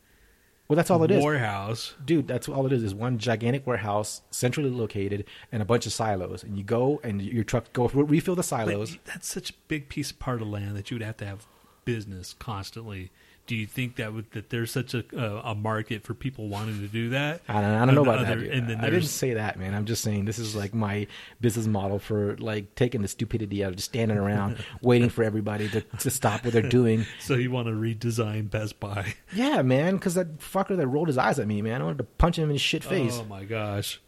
Well, 0.67 0.75
that's 0.75 0.89
all 0.89 1.03
it 1.03 1.11
is. 1.11 1.23
warehouse. 1.23 1.95
dude 2.03 2.27
that's 2.27 2.47
all 2.47 2.65
it 2.65 2.71
is 2.73 2.83
is 2.83 2.93
one 2.95 3.17
gigantic 3.17 3.67
warehouse 3.67 4.21
centrally 4.31 4.69
located 4.69 5.25
and 5.51 5.61
a 5.61 5.65
bunch 5.65 5.85
of 5.85 5.91
silos 5.93 6.43
and 6.43 6.57
you 6.57 6.63
go 6.63 6.99
and 7.03 7.21
your 7.21 7.43
truck 7.43 7.71
go 7.73 7.87
refill 7.87 8.35
the 8.35 8.39
But 8.41 8.45
silos 8.45 8.97
that's 9.05 9.27
such 9.27 9.49
a 9.49 9.53
big 9.67 9.89
piece 9.89 10.11
of 10.11 10.19
part 10.19 10.41
of 10.41 10.47
land 10.47 10.75
that 10.77 10.89
you 10.91 10.95
would 10.95 11.03
have 11.03 11.17
to 11.17 11.25
have 11.25 11.45
business 11.85 12.33
constantly. 12.39 13.11
Do 13.49 13.55
you 13.55 13.65
think 13.65 13.95
that 13.95 14.13
would 14.13 14.29
that 14.33 14.51
there's 14.51 14.69
such 14.69 14.93
a 14.93 15.03
a, 15.17 15.51
a 15.51 15.55
market 15.55 16.03
for 16.03 16.13
people 16.13 16.49
wanting 16.49 16.81
to 16.81 16.87
do 16.87 17.09
that? 17.09 17.41
i 17.49 17.53
don't, 17.53 17.63
I 17.63 17.83
don't 17.83 17.95
know 17.95 18.03
about 18.03 18.19
Other- 18.19 18.41
that. 18.41 18.51
And 18.51 18.69
then 18.69 18.77
i 18.81 18.91
didn't 18.91 19.07
say 19.07 19.33
that 19.33 19.57
man 19.57 19.73
i'm 19.73 19.85
just 19.85 20.03
saying 20.03 20.25
this 20.25 20.37
is 20.37 20.55
like 20.55 20.75
my 20.75 21.07
business 21.41 21.65
model 21.65 21.97
for 21.97 22.37
like 22.37 22.75
taking 22.75 23.01
the 23.01 23.07
stupidity 23.07 23.63
out 23.63 23.71
of 23.71 23.77
just 23.77 23.89
standing 23.89 24.19
around 24.19 24.63
waiting 24.83 25.09
for 25.09 25.23
everybody 25.23 25.67
to, 25.69 25.81
to 25.81 26.11
stop 26.11 26.43
what 26.43 26.53
they're 26.53 26.61
doing 26.61 27.07
so 27.19 27.33
you 27.33 27.49
want 27.49 27.67
to 27.67 27.73
redesign 27.73 28.51
Best 28.51 28.79
Buy? 28.79 29.15
yeah 29.33 29.63
man 29.63 29.95
because 29.95 30.13
that 30.13 30.37
fucker 30.37 30.77
that 30.77 30.85
rolled 30.87 31.07
his 31.07 31.17
eyes 31.17 31.39
at 31.39 31.47
me 31.47 31.63
man 31.63 31.81
i 31.81 31.83
wanted 31.83 31.97
to 31.97 32.03
punch 32.03 32.37
him 32.37 32.43
in 32.43 32.51
his 32.51 32.61
shit 32.61 32.83
face 32.83 33.17
Oh 33.19 33.25
my 33.25 33.45
gosh! 33.45 33.99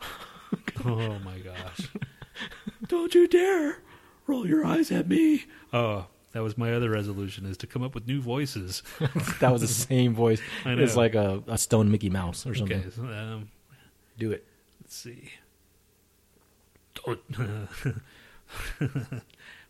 oh 0.85 1.17
my 1.25 1.39
gosh! 1.39 1.87
Don't 2.87 3.15
you 3.15 3.27
dare 3.27 3.79
roll 4.27 4.45
your 4.45 4.63
eyes 4.65 4.91
at 4.91 5.07
me! 5.07 5.45
Oh, 5.73 6.05
that 6.33 6.41
was 6.41 6.57
my 6.57 6.73
other 6.73 6.89
resolution: 6.89 7.45
is 7.45 7.57
to 7.57 7.67
come 7.67 7.83
up 7.83 7.93
with 7.93 8.07
new 8.07 8.21
voices. 8.21 8.83
that 9.39 9.51
was 9.51 9.61
the 9.61 9.67
same 9.67 10.13
voice 10.13 10.41
I 10.65 10.73
it's 10.73 10.95
like 10.95 11.15
a, 11.15 11.43
a 11.47 11.57
stone 11.57 11.91
mickey 11.91 12.09
mouse 12.09 12.45
or 12.45 12.55
something 12.55 12.79
Okay, 12.79 12.89
so, 12.95 13.03
um, 13.03 13.49
do 14.17 14.31
it 14.31 14.45
let's 14.81 14.95
see. 14.95 15.31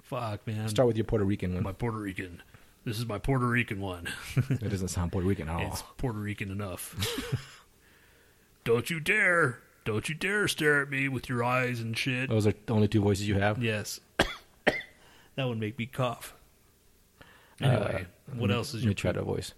Fuck, 0.01 0.45
man. 0.45 0.67
start 0.67 0.87
with 0.87 0.97
your 0.97 1.05
puerto 1.05 1.23
rican 1.23 1.53
one 1.53 1.63
my 1.63 1.71
Puerto 1.71 1.97
Rican. 1.97 2.41
This 2.83 2.97
is 2.99 3.05
my 3.05 3.19
Puerto 3.19 3.47
Rican 3.47 3.79
one. 3.79 4.07
it 4.35 4.69
doesn't 4.69 4.89
sound 4.89 5.11
puerto 5.11 5.27
rican 5.27 5.47
at 5.47 5.55
all 5.55 5.67
It's 5.71 5.83
Puerto 5.97 6.19
Rican 6.19 6.49
enough. 6.51 6.95
Don't 8.63 8.89
you 8.89 8.99
dare! 8.99 9.59
Don't 9.85 10.07
you 10.09 10.13
dare 10.15 10.47
stare 10.47 10.81
at 10.83 10.89
me 10.89 11.07
with 11.07 11.27
your 11.29 11.43
eyes 11.43 11.79
and 11.79 11.97
shit. 11.97 12.29
those 12.29 12.45
are 12.45 12.53
the 12.65 12.73
only 12.73 12.87
two 12.87 13.01
voices 13.01 13.27
you 13.27 13.35
have 13.39 13.61
Yes. 13.63 13.99
that 15.35 15.47
would 15.47 15.59
make 15.59 15.77
me 15.79 15.85
cough. 15.85 16.35
Anyway, 17.61 18.05
what 18.35 18.51
else 18.51 18.73
is 18.73 18.83
Uh, 18.83 18.91
your 18.91 19.13
to 19.13 19.21
voice. 19.23 19.53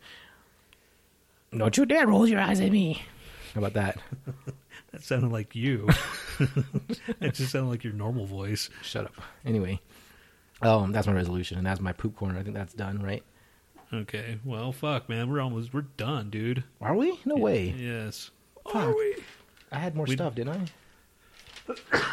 Don't 1.56 1.78
you 1.78 1.86
dare 1.86 2.08
roll 2.08 2.28
your 2.28 2.40
eyes 2.40 2.60
at 2.60 2.72
me. 2.72 3.04
How 3.54 3.60
about 3.64 3.74
that? 3.74 3.98
That 4.92 5.04
sounded 5.04 5.32
like 5.32 5.56
you. 5.56 5.88
that 7.20 7.34
just 7.34 7.52
sounded 7.52 7.70
like 7.70 7.84
your 7.84 7.94
normal 7.94 8.28
voice. 8.28 8.70
Shut 8.84 9.06
up. 9.06 9.16
Anyway, 9.44 9.82
um, 10.62 10.92
that's 10.92 11.08
my 11.08 11.14
resolution, 11.14 11.58
and 11.58 11.66
that's 11.66 11.80
my 11.80 11.94
poop 11.94 12.16
corner. 12.16 12.38
I 12.38 12.44
think 12.44 12.56
that's 12.56 12.76
done, 12.76 13.02
right? 13.02 13.24
Okay. 13.92 14.38
Well, 14.46 14.72
fuck, 14.72 15.10
man. 15.10 15.32
We're 15.32 15.42
almost 15.42 15.74
we're 15.74 15.82
done, 15.82 16.30
dude. 16.30 16.64
Are 16.80 16.96
we? 16.96 17.20
No 17.26 17.36
way. 17.38 17.74
Yes. 17.76 18.30
Fuck. 18.66 18.76
Are 18.76 18.96
we? 18.96 19.16
I 19.72 19.80
had 19.80 19.96
more 19.96 20.06
We- 20.06 20.16
stuff, 20.16 20.36
didn't 20.36 20.70
I? 21.68 21.74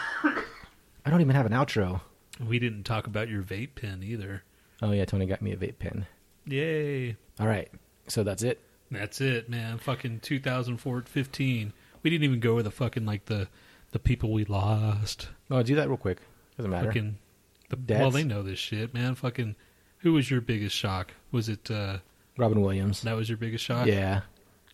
I 1.04 1.10
don't 1.10 1.20
even 1.20 1.36
have 1.36 1.46
an 1.46 1.52
outro. 1.52 2.00
We 2.46 2.58
didn't 2.58 2.84
talk 2.84 3.06
about 3.06 3.28
your 3.28 3.42
vape 3.42 3.74
pen 3.74 4.02
either. 4.02 4.42
Oh 4.82 4.92
yeah, 4.92 5.04
Tony 5.04 5.26
got 5.26 5.42
me 5.42 5.52
a 5.52 5.56
vape 5.56 5.78
pen. 5.78 6.06
Yay. 6.46 7.16
All 7.38 7.46
right, 7.46 7.70
so 8.08 8.22
that's 8.22 8.42
it. 8.42 8.60
That's 8.90 9.20
it, 9.20 9.48
man. 9.48 9.78
Fucking 9.78 10.20
2015. 10.20 11.72
We 12.02 12.10
didn't 12.10 12.24
even 12.24 12.40
go 12.40 12.54
with 12.56 12.64
the 12.64 12.70
fucking 12.70 13.06
like 13.06 13.26
the 13.26 13.48
the 13.92 13.98
people 13.98 14.32
we 14.32 14.44
lost. 14.44 15.28
Oh, 15.50 15.62
do 15.62 15.74
that 15.76 15.88
real 15.88 15.96
quick. 15.96 16.18
Doesn't 16.56 16.70
matter. 16.70 16.88
Fucking 16.88 17.18
the, 17.68 17.98
well, 17.98 18.10
they 18.10 18.24
know 18.24 18.42
this 18.42 18.58
shit, 18.58 18.92
man. 18.92 19.14
Fucking 19.14 19.54
who 19.98 20.12
was 20.14 20.30
your 20.30 20.40
biggest 20.40 20.74
shock? 20.74 21.12
Was 21.30 21.48
it 21.48 21.70
uh 21.70 21.98
Robin 22.36 22.60
Williams. 22.60 23.02
that 23.02 23.16
was 23.16 23.28
your 23.28 23.38
biggest 23.38 23.64
shock? 23.64 23.86
Yeah, 23.86 24.22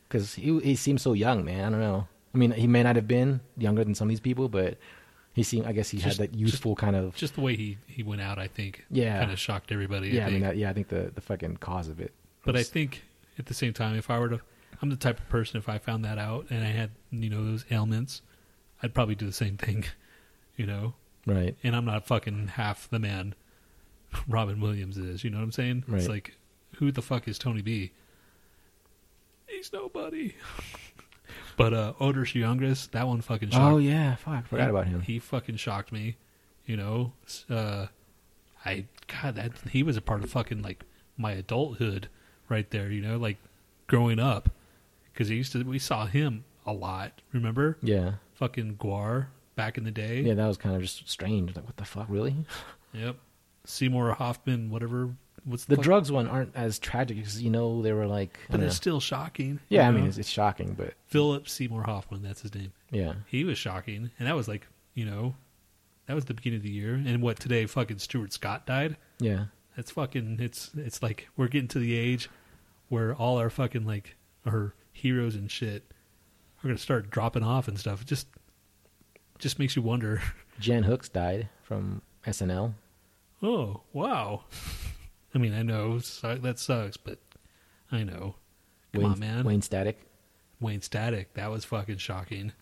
because 0.09 0.35
he 0.35 0.59
he 0.61 0.77
seems 0.77 1.03
so 1.03 1.13
young, 1.13 1.45
man. 1.45 1.67
I 1.67 1.71
don't 1.71 1.81
know. 1.81 2.09
I 2.35 2.39
mean, 2.39 2.53
he 2.53 2.67
may 2.67 2.83
not 2.83 2.97
have 2.97 3.09
been 3.09 3.41
younger 3.57 3.83
than 3.83 3.95
some 3.95 4.09
of 4.09 4.11
these 4.11 4.21
people, 4.21 4.49
but 4.49 4.79
he 5.37 5.43
seemed. 5.45 5.67
I 5.67 5.73
guess 5.73 5.91
he 5.91 5.99
Just- 5.99 6.19
had 6.19 6.31
that 6.33 6.37
youthful 6.37 6.75
kind 6.75 6.97
of. 6.97 7.15
Just 7.15 7.35
the 7.35 7.43
way 7.43 7.55
he 7.55 7.77
he 7.87 8.03
went 8.03 8.23
out, 8.23 8.39
I 8.39 8.49
think. 8.49 8.85
Yeah. 8.91 9.19
Kind 9.21 9.31
of 9.31 9.39
shocked 9.39 9.71
everybody. 9.71 10.09
yeah, 10.09 10.25
I, 10.25 10.29
I 10.29 10.31
mean, 10.31 10.41
that, 10.41 10.57
yeah, 10.57 10.71
I 10.71 10.73
think 10.73 10.89
the 10.89 11.13
the 11.15 11.21
fucking 11.21 11.59
cause 11.59 11.89
of 11.89 12.01
it. 12.01 12.13
but 12.45 12.57
I 12.57 12.63
think 12.65 13.05
at 13.39 13.47
the 13.47 13.55
same 13.55 13.73
time, 13.75 13.97
if 13.97 14.09
I 14.11 14.19
were 14.19 14.31
to, 14.31 14.41
I'm 14.81 14.89
the 14.89 14.97
type 14.97 15.19
of 15.21 15.29
person 15.29 15.59
if 15.59 15.69
I 15.69 15.77
found 15.79 16.05
that 16.07 16.17
out 16.19 16.47
and 16.51 16.65
I 16.65 16.69
had 16.71 16.91
you 17.11 17.29
know 17.31 17.45
those 17.45 17.65
ailments, 17.71 18.23
I'd 18.83 18.95
probably 18.95 19.15
do 19.15 19.27
the 19.27 19.33
same 19.33 19.57
thing. 19.57 19.85
You 20.59 20.65
know, 20.65 20.95
right. 21.27 21.55
and 21.63 21.77
I'm 21.77 21.85
not 21.85 22.07
fucking 22.07 22.49
half 22.49 22.89
the 22.89 22.99
man 22.99 23.35
Robin 24.27 24.59
Williams 24.59 24.97
is. 24.97 25.23
You 25.23 25.29
know 25.29 25.37
what 25.37 25.45
I'm 25.45 25.53
saying? 25.53 25.85
Right. 25.87 25.99
It's 26.01 26.09
like, 26.09 26.35
who 26.77 26.91
the 26.91 27.03
fuck 27.03 27.29
is 27.29 27.39
Tony 27.39 27.61
B? 27.61 27.93
He's 29.47 29.71
nobody. 29.71 30.35
but 31.57 31.75
uh 31.75 31.93
Oderus 32.01 32.35
Urungus, 32.35 32.91
that 32.91 33.07
one 33.07 33.21
fucking 33.21 33.51
shocked. 33.51 33.75
Oh 33.75 33.79
yeah, 33.79 34.17
fuck, 34.17 34.47
forgot 34.47 34.65
he, 34.65 34.71
about 34.71 34.87
him. 34.87 35.01
He 35.03 35.19
fucking 35.19 35.57
shocked 35.57 35.93
me. 35.93 36.17
You 36.65 36.77
know, 36.77 37.13
uh, 37.49 37.87
I 38.65 38.87
God 39.07 39.37
that 39.37 39.53
he 39.71 39.83
was 39.83 39.97
a 39.97 40.01
part 40.01 40.25
of 40.25 40.31
fucking 40.31 40.63
like 40.63 40.85
my 41.17 41.33
adulthood 41.33 42.09
right 42.49 42.69
there. 42.71 42.91
You 42.91 43.01
know, 43.01 43.17
like 43.17 43.37
growing 43.87 44.19
up 44.19 44.51
because 45.13 45.29
he 45.29 45.37
used 45.37 45.53
to 45.53 45.63
we 45.63 45.79
saw 45.79 46.07
him 46.07 46.45
a 46.67 46.73
lot. 46.73 47.21
Remember, 47.33 47.79
yeah, 47.83 48.15
fucking 48.35 48.77
Gwar 48.77 49.27
back 49.55 49.79
in 49.79 49.85
the 49.85 49.91
day. 49.91 50.21
yeah, 50.21 50.35
that 50.35 50.47
was 50.47 50.57
kind 50.57 50.77
of 50.77 50.83
just 50.83 51.09
strange. 51.09 51.55
Like, 51.57 51.65
what 51.65 51.77
the 51.77 51.85
fuck, 51.85 52.07
really? 52.09 52.37
Yep. 52.93 53.17
Seymour 53.67 54.15
Hoffman, 54.15 54.71
whatever. 54.71 55.11
What's 55.47 55.65
The 55.65 55.77
fuck- 55.77 55.85
drugs 55.85 56.11
one 56.13 56.27
aren't 56.29 56.55
as 56.55 56.79
tragic 56.79 57.17
because 57.17 57.41
you 57.43 57.51
know 57.51 57.81
they 57.81 57.93
were 57.93 58.07
like. 58.07 58.39
But 58.51 58.57
it's 58.57 58.61
know. 58.61 58.67
Uh, 58.67 58.71
still 58.71 59.01
shocking. 59.01 59.61
yeah, 59.69 59.89
I 59.89 59.93
mean 59.93 60.05
it's, 60.07 60.19
it's 60.19 60.29
shocking, 60.29 60.75
but 60.75 60.95
Philip 61.07 61.49
Seymour 61.49 61.85
Hoffman, 61.85 62.23
that's 62.23 62.43
his 62.43 62.55
name. 62.55 62.73
yeah, 62.91 63.15
He 63.27 63.45
was 63.45 63.57
shocking, 63.57 64.11
and 64.19 64.27
that 64.29 64.35
was 64.37 64.49
like, 64.49 64.67
you 64.95 65.05
know, 65.07 65.35
that 66.07 66.15
was 66.15 66.25
the 66.25 66.35
beginning 66.35 66.59
of 66.59 66.63
the 66.65 66.71
year. 66.71 66.95
And 66.95 67.23
what 67.23 67.39
today? 67.39 67.65
Fucking 67.67 67.99
Stuart 68.01 68.33
Scott 68.33 68.67
died. 68.67 68.97
yeah, 69.21 69.45
That's 69.77 69.93
fucking. 69.93 70.39
It's 70.41 70.71
it's 70.77 71.01
like 71.03 71.29
we're 71.37 71.49
getting 71.49 71.69
to 71.69 71.79
the 71.79 71.95
age 71.95 72.29
where 72.89 73.15
all 73.15 73.39
our 73.39 73.51
fucking 73.51 73.87
like 73.87 74.17
our 74.47 74.75
heroes 74.93 75.35
and 75.37 75.51
shit 75.51 75.85
are 76.59 76.69
gonna 76.69 76.77
start 76.79 77.09
dropping 77.11 77.43
off 77.45 77.69
and 77.69 77.79
stuff. 77.79 78.03
It 78.03 78.09
just 78.09 78.27
just 79.39 79.59
makes 79.61 79.77
you 79.77 79.83
wonder. 79.83 80.23
Jan 80.59 80.83
Hooks 80.85 81.09
died 81.09 81.49
from 81.63 82.03
SNL. 82.27 82.73
Oh 83.43 83.83
wow! 83.93 84.45
I 85.37 85.39
mean, 85.39 85.53
I 85.53 85.61
know 85.63 85.99
so- 85.99 86.37
that 86.37 86.59
sucks, 86.59 86.97
but 86.97 87.19
I 87.93 88.03
know. 88.05 88.37
Come 88.95 89.03
Wayne, 89.03 89.13
on, 89.13 89.19
man. 89.19 89.45
Wayne 89.45 89.61
Static. 89.61 90.01
Wayne 90.61 90.81
Static. 90.81 91.35
That 91.35 91.51
was 91.51 91.63
fucking 91.67 91.99
shocking. 91.99 92.53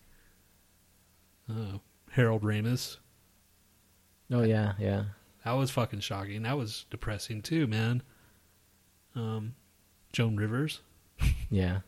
Oh, 1.49 1.79
Harold 2.11 2.43
Ramis. 2.43 2.97
Oh 4.29 4.43
yeah, 4.43 4.73
yeah. 4.77 5.03
That 5.45 5.53
was 5.53 5.71
fucking 5.71 6.01
shocking. 6.01 6.43
That 6.43 6.57
was 6.57 6.85
depressing 6.89 7.41
too, 7.43 7.65
man. 7.65 8.03
Um, 9.15 9.55
Joan 10.11 10.35
Rivers. 10.35 10.81
Yeah, 11.51 11.81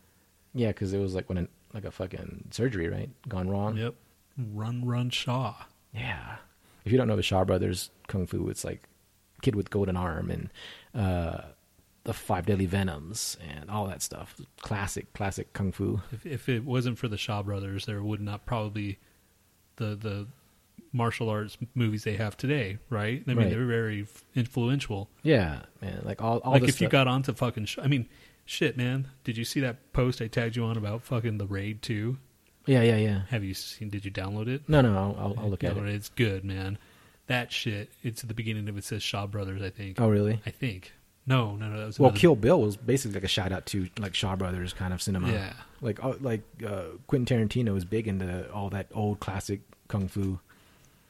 yeah, 0.54 0.68
because 0.68 0.94
it 0.94 1.00
was 1.00 1.16
like 1.16 1.28
when 1.28 1.40
an, 1.40 1.48
like 1.74 1.84
a 1.84 1.92
fucking 1.92 2.50
surgery, 2.52 2.88
right? 2.88 3.10
Gone 3.28 3.50
wrong. 3.50 3.76
Yep. 3.76 3.96
Run, 4.54 4.86
Run 4.86 5.10
Shaw. 5.10 5.56
Yeah. 5.92 6.38
If 6.86 6.92
you 6.92 6.98
don't 6.98 7.08
know 7.08 7.16
the 7.16 7.24
Shaw 7.24 7.44
Brothers 7.44 7.90
kung 8.08 8.28
fu, 8.28 8.48
it's 8.50 8.64
like 8.64 8.84
Kid 9.42 9.56
with 9.56 9.70
Golden 9.70 9.96
Arm 9.98 10.32
and 10.32 10.50
uh, 10.96 11.42
the 12.04 12.14
Five 12.14 12.46
Deadly 12.46 12.66
Venoms 12.66 13.38
and 13.58 13.70
all 13.70 13.88
that 13.88 14.02
stuff. 14.02 14.40
Classic, 14.62 15.12
classic 15.14 15.54
kung 15.54 15.72
fu. 15.72 16.02
If 16.12 16.26
if 16.26 16.50
it 16.50 16.64
wasn't 16.64 16.98
for 16.98 17.08
the 17.08 17.18
Shaw 17.18 17.44
brothers, 17.44 17.86
there 17.86 18.02
would 18.02 18.22
not 18.22 18.46
probably 18.46 18.98
the 19.76 19.96
the 19.96 20.28
martial 20.94 21.30
arts 21.30 21.58
movies 21.76 22.04
they 22.06 22.16
have 22.16 22.38
today, 22.38 22.78
right? 22.90 23.22
I 23.28 23.30
mean, 23.30 23.38
Right. 23.38 23.50
they're 23.50 23.66
very 23.66 24.08
influential. 24.36 25.10
Yeah, 25.22 25.64
man. 25.82 26.02
Like 26.04 26.22
all, 26.22 26.38
all 26.40 26.54
like 26.54 26.64
if 26.64 26.80
you 26.82 26.88
got 26.88 27.08
onto 27.08 27.34
fucking, 27.34 27.66
sh- 27.66 27.80
I 27.82 27.88
mean, 27.88 28.08
shit, 28.46 28.78
man. 28.78 29.10
Did 29.24 29.38
you 29.38 29.44
see 29.44 29.60
that 29.60 29.92
post 29.94 30.22
I 30.22 30.28
tagged 30.28 30.56
you 30.56 30.64
on 30.64 30.78
about 30.78 31.04
fucking 31.04 31.38
the 31.38 31.46
raid 31.46 31.82
two? 31.82 32.18
Yeah, 32.66 32.82
yeah, 32.82 32.98
yeah. 32.98 33.22
Have 33.30 33.44
you 33.44 33.54
seen? 33.54 33.90
Did 33.90 34.06
you 34.06 34.12
download 34.12 34.48
it? 34.48 34.68
No, 34.68 34.82
no, 34.82 34.96
I'll, 34.98 35.16
I'll, 35.20 35.40
I'll 35.40 35.50
look 35.50 35.64
at 35.64 35.78
it. 35.78 35.86
It's 35.88 36.10
good, 36.10 36.44
man. 36.44 36.78
That 37.28 37.52
shit. 37.52 37.92
It's 38.04 38.24
at 38.24 38.28
the 38.30 38.34
beginning 38.34 38.68
of 38.70 38.78
it 38.78 38.84
says 38.84 39.04
Shaw 39.04 39.28
brothers. 39.28 39.62
I 39.62 39.70
think. 39.70 40.00
Oh, 40.02 40.10
really? 40.10 40.42
I 40.46 40.50
think. 40.50 40.94
No, 41.26 41.56
no, 41.58 41.68
no. 41.68 41.78
That 41.80 41.86
was 41.88 42.00
Well, 42.00 42.10
another- 42.10 42.20
Kill 42.20 42.36
Bill 42.36 42.62
was 42.62 42.78
basically 42.78 43.16
like 43.16 43.26
a 43.26 43.28
shout 43.28 43.52
out 43.52 43.66
to 43.68 43.90
like 44.00 44.16
Shaw 44.16 44.36
Brothers 44.38 44.72
kind 44.74 44.94
of 44.94 45.02
cinema. 45.02 45.30
Yeah. 45.32 45.54
Like 45.82 46.04
uh, 46.04 46.14
like 46.22 46.42
uh, 46.66 46.84
Quentin 47.08 47.48
Tarantino 47.50 47.76
is 47.78 47.84
big 47.86 48.08
into 48.08 48.50
all 48.52 48.70
that 48.70 48.88
old 48.94 49.20
classic 49.20 49.60
kung 49.90 50.08
fu. 50.08 50.40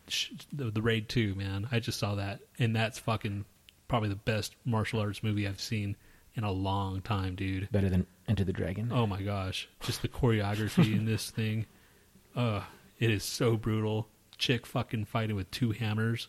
sh- 0.08 0.32
the, 0.54 0.72
the 0.72 0.82
raid 0.82 1.10
2 1.10 1.34
man 1.36 1.68
i 1.72 1.80
just 1.80 2.00
saw 2.00 2.16
that 2.16 2.40
and 2.60 2.76
that's 2.76 2.98
fucking 3.00 3.44
probably 3.88 4.08
the 4.10 4.16
best 4.16 4.56
martial 4.66 5.00
arts 5.02 5.22
movie 5.24 5.48
i've 5.48 5.60
seen 5.60 5.96
in 6.36 6.44
a 6.44 6.52
long 6.52 7.02
time 7.02 7.34
dude 7.36 7.68
Better 7.72 7.90
than 7.90 8.06
Enter 8.28 8.44
the 8.44 8.54
Dragon. 8.54 8.90
oh 8.94 9.06
my 9.08 9.22
gosh 9.22 9.68
just 9.82 10.02
the 10.04 10.08
choreography 10.08 10.96
in 10.96 11.06
this 11.06 11.30
thing 11.32 11.66
uh 12.36 12.62
it 13.00 13.10
is 13.10 13.24
so 13.24 13.58
brutal 13.58 14.08
chick 14.38 14.66
fucking 14.66 15.06
fighting 15.06 15.36
with 15.36 15.50
two 15.52 15.72
hammers 15.72 16.28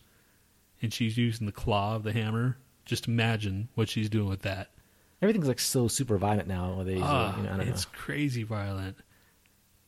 and 0.83 0.93
she's 0.93 1.17
using 1.19 1.47
the 1.47 1.53
claw 1.53 1.95
of 1.97 2.03
the 2.03 2.13
hammer 2.13 2.57
just 2.85 3.07
imagine 3.09 3.69
what 3.75 3.89
she's 3.89 4.09
doing 4.09 4.29
with 4.29 4.43
that 4.43 4.71
Everything's 5.21 5.49
like 5.49 5.59
so 5.59 5.89
super 5.89 6.17
violent 6.17 6.47
nowadays. 6.47 7.01
Ah, 7.03 7.37
you 7.37 7.43
know, 7.43 7.49
I 7.53 7.57
don't 7.57 7.67
know. 7.67 7.73
it's 7.73 7.85
crazy 7.87 8.45
violent 8.45 8.97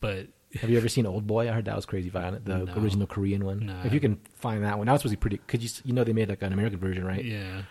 but 0.01 0.27
Have 0.59 0.69
you 0.69 0.75
ever 0.77 0.89
seen 0.89 1.05
Old 1.05 1.25
Boy? 1.25 1.47
I 1.47 1.53
heard 1.53 1.63
that 1.65 1.75
was 1.77 1.85
crazy 1.85 2.09
violent. 2.09 2.43
The 2.43 2.65
No. 2.65 2.73
original 2.75 3.07
Korean 3.07 3.45
one. 3.45 3.65
No, 3.67 3.79
if 3.85 3.93
you 3.93 4.01
can 4.01 4.19
find 4.33 4.63
that 4.65 4.77
one, 4.77 4.87
that 4.87 4.91
was 4.91 5.01
supposed 5.03 5.13
to 5.13 5.17
be 5.17 5.37
pretty. 5.37 5.37
Cause 5.47 5.63
you 5.63 5.69
you 5.89 5.93
know 5.93 6.03
they 6.03 6.11
made 6.11 6.27
like 6.27 6.41
an 6.41 6.51
American 6.51 6.79
version, 6.79 7.05
right? 7.05 7.23
yeah 7.23 7.61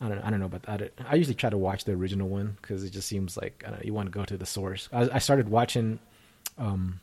I 0.00 0.08
don't 0.08 0.18
know. 0.18 0.22
I 0.24 0.30
don't 0.30 0.38
know 0.40 0.46
about 0.46 0.62
that. 0.64 0.92
I 1.08 1.14
usually 1.16 1.34
try 1.34 1.50
to 1.50 1.58
watch 1.58 1.84
the 1.84 1.92
original 1.92 2.28
one 2.28 2.56
because 2.62 2.84
it 2.84 2.90
just 2.90 3.08
seems 3.08 3.36
like 3.36 3.64
I 3.66 3.70
don't 3.70 3.78
know, 3.80 3.84
you 3.84 3.94
want 3.94 4.06
to 4.06 4.12
go 4.16 4.24
to 4.24 4.36
the 4.36 4.46
source. 4.46 4.88
I, 4.92 5.08
I 5.12 5.18
started 5.18 5.48
watching, 5.48 5.98
um, 6.56 7.00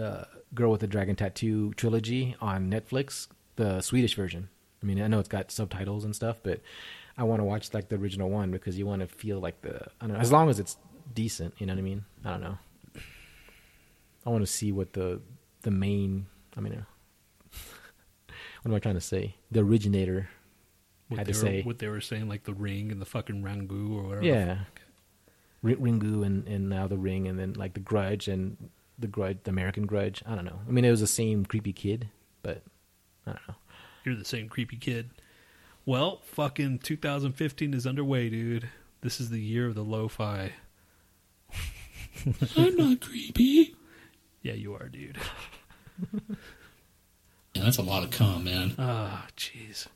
uh, 0.00 0.24
Girl 0.54 0.70
with 0.70 0.80
the 0.80 0.86
Dragon 0.86 1.16
Tattoo 1.16 1.72
trilogy 1.74 2.36
on 2.40 2.70
Netflix, 2.70 3.28
the 3.56 3.80
Swedish 3.80 4.14
version. 4.14 4.48
I 4.82 4.86
mean, 4.86 5.00
I 5.00 5.06
know 5.06 5.18
it's 5.18 5.28
got 5.28 5.50
subtitles 5.50 6.04
and 6.04 6.14
stuff, 6.14 6.38
but 6.42 6.60
I 7.16 7.24
want 7.24 7.40
to 7.40 7.44
watch 7.44 7.72
like 7.72 7.88
the 7.88 7.96
original 7.96 8.28
one 8.30 8.50
because 8.50 8.78
you 8.78 8.86
want 8.86 9.00
to 9.00 9.06
feel 9.08 9.38
like 9.38 9.60
the 9.62 9.86
I 10.00 10.06
don't 10.06 10.14
know. 10.14 10.20
As 10.20 10.32
long 10.32 10.50
as 10.50 10.58
it's 10.58 10.76
decent, 11.14 11.54
you 11.58 11.66
know 11.66 11.72
what 11.74 11.78
I 11.78 11.82
mean? 11.82 12.04
I 12.24 12.30
don't 12.32 12.40
know. 12.42 12.58
I 14.26 14.30
want 14.30 14.42
to 14.42 14.50
see 14.52 14.72
what 14.72 14.92
the 14.92 15.20
the 15.62 15.70
main. 15.70 16.26
I 16.56 16.60
mean, 16.60 16.74
uh, 16.74 16.84
what 18.62 18.70
am 18.70 18.74
I 18.74 18.78
trying 18.78 18.94
to 18.96 19.00
say? 19.00 19.36
The 19.50 19.60
originator 19.60 20.28
what 21.08 21.18
had 21.18 21.26
they 21.26 21.32
to 21.32 21.38
were, 21.38 21.46
say. 21.46 21.62
what 21.62 21.78
they 21.78 21.88
were 21.88 22.00
saying 22.00 22.28
like 22.28 22.44
the 22.44 22.54
ring 22.54 22.90
and 22.92 23.00
the 23.00 23.06
fucking 23.06 23.42
rangu 23.42 23.94
or 23.96 24.02
whatever 24.04 24.24
Yeah. 24.24 24.58
Ringu 25.64 26.26
and, 26.26 26.46
and 26.48 26.68
now 26.68 26.88
the 26.88 26.98
Ring 26.98 27.28
and 27.28 27.38
then 27.38 27.52
like 27.52 27.74
the 27.74 27.80
Grudge 27.80 28.26
and 28.26 28.56
the 28.98 29.06
Grudge, 29.06 29.38
the 29.44 29.50
American 29.50 29.86
Grudge. 29.86 30.22
I 30.26 30.34
don't 30.34 30.44
know. 30.44 30.60
I 30.66 30.70
mean, 30.70 30.84
it 30.84 30.90
was 30.90 31.00
the 31.00 31.06
same 31.06 31.44
creepy 31.44 31.72
kid, 31.72 32.08
but 32.42 32.62
I 33.26 33.32
don't 33.32 33.48
know. 33.48 33.54
You're 34.04 34.16
the 34.16 34.24
same 34.24 34.48
creepy 34.48 34.76
kid. 34.76 35.10
Well, 35.84 36.20
fucking 36.24 36.80
2015 36.80 37.74
is 37.74 37.86
underway, 37.86 38.28
dude. 38.30 38.68
This 39.00 39.20
is 39.20 39.30
the 39.30 39.40
year 39.40 39.66
of 39.66 39.74
the 39.74 39.82
lo-fi. 39.82 40.52
I'm 42.56 42.76
not 42.76 43.00
creepy. 43.00 43.74
Yeah, 44.42 44.54
you 44.54 44.74
are, 44.74 44.88
dude. 44.88 45.18
Yeah, 47.54 47.64
that's 47.64 47.76
a 47.78 47.82
lot 47.82 48.02
of 48.02 48.10
cum, 48.10 48.44
man. 48.44 48.74
Ah, 48.78 49.26
jeez. 49.36 49.86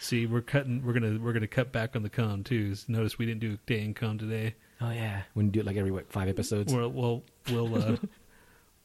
See, 0.00 0.26
we're 0.26 0.40
cutting. 0.40 0.84
We're 0.84 0.92
gonna 0.94 1.18
we're 1.22 1.32
gonna 1.32 1.46
cut 1.46 1.70
back 1.72 1.94
on 1.94 2.02
the 2.02 2.08
cum 2.08 2.42
too. 2.42 2.74
Notice 2.88 3.18
we 3.18 3.26
didn't 3.26 3.40
do 3.40 3.52
a 3.52 3.70
day 3.70 3.82
and 3.82 3.94
cum 3.94 4.18
today. 4.18 4.54
Oh 4.80 4.90
yeah, 4.90 5.22
when 5.34 5.46
you 5.46 5.52
do 5.52 5.60
it 5.60 5.66
like 5.66 5.76
every 5.76 5.90
what 5.90 6.10
five 6.10 6.28
episodes. 6.28 6.72
We'll 6.74 6.90
we'll 6.90 7.22
we'll 7.50 7.74
uh, 7.76 7.96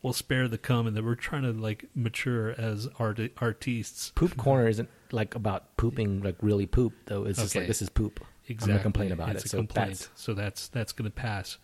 we'll 0.04 0.14
spare 0.14 0.48
the 0.48 0.58
cum, 0.60 0.86
and 0.86 0.96
that 0.96 1.04
we're 1.04 1.16
trying 1.16 1.42
to 1.44 1.52
like 1.52 1.86
mature 1.96 2.52
as 2.60 2.88
art 3.00 3.20
artistes. 3.42 4.12
Poop 4.14 4.38
corner 4.38 4.68
isn't 4.68 4.90
like 5.12 5.34
about 5.34 5.76
pooping 5.78 6.22
like 6.22 6.36
really 6.42 6.68
poop 6.68 6.94
though. 7.06 7.24
It's 7.26 7.40
just 7.40 7.56
like 7.56 7.66
this 7.68 7.82
is 7.82 7.90
poop. 7.90 8.20
Exactly. 8.48 8.74
I'm 8.74 8.78
gonna 8.78 8.84
complain 8.84 9.12
about 9.14 9.30
it's 9.30 9.46
it. 9.46 9.48
A 9.48 9.50
So 9.50 9.58
complaint. 9.60 9.90
that's 9.90 10.10
So 10.16 10.34
that's 10.36 10.68
that's 10.68 10.92
gonna 10.92 11.10
pass, 11.10 11.58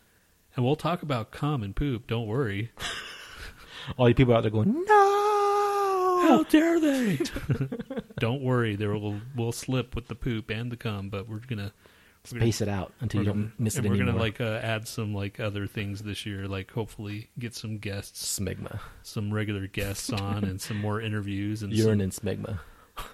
and 0.55 0.65
we'll 0.65 0.75
talk 0.77 1.03
about 1.03 1.29
cum 1.31 1.61
and 1.61 1.75
poop. 1.75 2.07
Don't 2.07 2.25
worry. 2.25 2.71
all 3.97 4.07
you 4.09 4.15
people 4.15 4.33
out 4.33 4.41
there 4.41 4.51
going 4.51 4.83
no. 4.87 5.15
How 6.21 6.43
dare 6.43 6.79
they? 6.79 7.19
Don't 8.19 8.41
worry, 8.41 8.75
there 8.75 8.91
will 8.93 9.21
we'll 9.35 9.51
slip 9.53 9.95
with 9.95 10.07
the 10.07 10.15
poop 10.15 10.49
and 10.49 10.71
the 10.71 10.77
cum, 10.77 11.09
but 11.09 11.27
we're 11.29 11.39
gonna 11.39 11.71
Space 12.25 12.61
it 12.61 12.67
out 12.67 12.93
until 12.99 13.21
you 13.21 13.25
don't 13.25 13.35
gonna- 13.43 13.51
miss 13.57 13.77
it 13.77 13.83
we're 13.83 13.91
anymore. 13.91 14.07
gonna 14.13 14.19
like 14.19 14.41
uh, 14.41 14.59
add 14.61 14.87
some 14.87 15.13
like 15.15 15.39
other 15.39 15.65
things 15.67 16.01
this 16.03 16.25
year, 16.25 16.47
like 16.47 16.69
hopefully 16.71 17.29
get 17.39 17.55
some 17.55 17.77
guests, 17.77 18.39
smegma, 18.39 18.79
some 19.03 19.33
regular 19.33 19.67
guests 19.67 20.11
on, 20.11 20.43
and 20.43 20.61
some 20.61 20.77
more 20.77 20.99
interviews 21.01 21.63
and 21.63 21.71
urine 21.73 22.11
some- 22.11 22.27
and 22.27 22.39
smegma. 22.45 22.59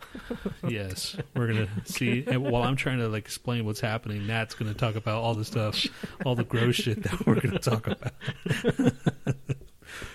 yes, 0.68 1.16
we're 1.36 1.48
gonna 1.48 1.68
see. 1.86 2.24
And 2.26 2.42
while 2.44 2.64
I'm 2.64 2.76
trying 2.76 2.98
to 2.98 3.08
like 3.08 3.24
explain 3.26 3.66
what's 3.66 3.80
happening, 3.80 4.26
Nat's 4.26 4.56
gonna 4.56 4.74
talk 4.74 4.96
about 4.96 5.22
all 5.22 5.36
the 5.36 5.46
stuff, 5.46 5.86
all 6.26 6.34
the 6.36 6.44
gross 6.44 6.76
shit 6.76 7.04
that 7.04 7.26
we're 7.28 7.40
gonna 7.40 7.60
talk 7.60 7.86
about, 7.86 8.12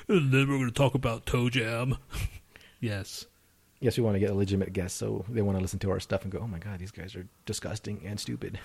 and 0.09 0.33
then 0.33 0.49
we're 0.49 0.59
gonna 0.59 0.71
talk 0.73 0.95
about 0.95 1.27
toe 1.27 1.49
jam. 1.49 1.97
Yes. 2.83 3.27
Yes, 3.81 3.97
we 3.97 4.05
want 4.05 4.15
to 4.15 4.21
get 4.21 4.31
a 4.31 4.35
legitimate 4.35 4.73
guest, 4.75 4.97
so 4.97 5.25
they 5.29 5.43
want 5.43 5.57
to 5.57 5.63
listen 5.63 5.79
to 5.81 5.91
our 5.91 6.01
stuff 6.01 6.23
and 6.23 6.31
go, 6.31 6.39
"Oh 6.39 6.47
my 6.47 6.59
god, 6.59 6.79
these 6.79 6.91
guys 6.91 7.17
are 7.17 7.27
disgusting 7.47 8.03
and 8.05 8.21
stupid." 8.21 8.59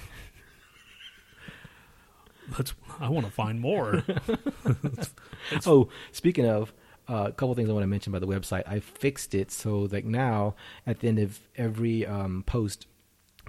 Let's. 2.58 2.74
I 3.00 3.10
want 3.10 3.26
to 3.26 3.32
find 3.32 3.60
more. 3.60 4.04
oh, 5.66 5.90
speaking 6.12 6.46
of, 6.46 6.74
uh, 7.10 7.26
a 7.28 7.32
couple 7.32 7.56
things 7.56 7.70
I 7.70 7.74
want 7.74 7.84
to 7.84 7.88
mention 7.88 8.14
about 8.14 8.28
the 8.28 8.34
website. 8.34 8.64
I 8.68 8.80
fixed 8.80 9.34
it 9.34 9.52
so 9.52 9.88
like 9.92 10.06
now 10.06 10.56
at 10.86 11.00
the 11.00 11.08
end 11.08 11.20
of 11.20 11.40
every 11.56 12.06
um, 12.06 12.44
post, 12.46 12.88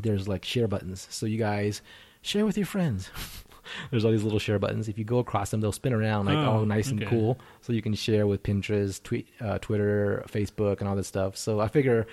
there's 0.02 0.28
like 0.28 0.44
share 0.44 0.68
buttons. 0.68 1.06
So 1.10 1.26
you 1.26 1.38
guys 1.38 1.82
share 2.22 2.46
with 2.46 2.56
your 2.56 2.66
friends. 2.66 3.10
there's 3.90 4.04
all 4.04 4.10
these 4.10 4.22
little 4.24 4.38
share 4.38 4.58
buttons. 4.58 4.88
If 4.88 4.98
you 4.98 5.04
go 5.04 5.18
across 5.18 5.50
them, 5.50 5.60
they'll 5.60 5.72
spin 5.72 5.92
around 5.92 6.26
like 6.26 6.36
Oh, 6.36 6.50
all 6.58 6.64
nice 6.66 6.90
and 6.90 7.06
cool. 7.06 7.38
So 7.60 7.72
you 7.72 7.82
can 7.82 7.94
share 7.94 8.26
with 8.26 8.42
Pinterest, 8.42 9.02
tweet, 9.02 9.28
uh, 9.40 9.58
Twitter, 9.58 10.24
Facebook, 10.28 10.80
and 10.80 10.88
all 10.88 10.96
this 10.96 11.08
stuff. 11.08 11.36
So 11.36 11.60
I 11.60 11.68
figure 11.68 12.06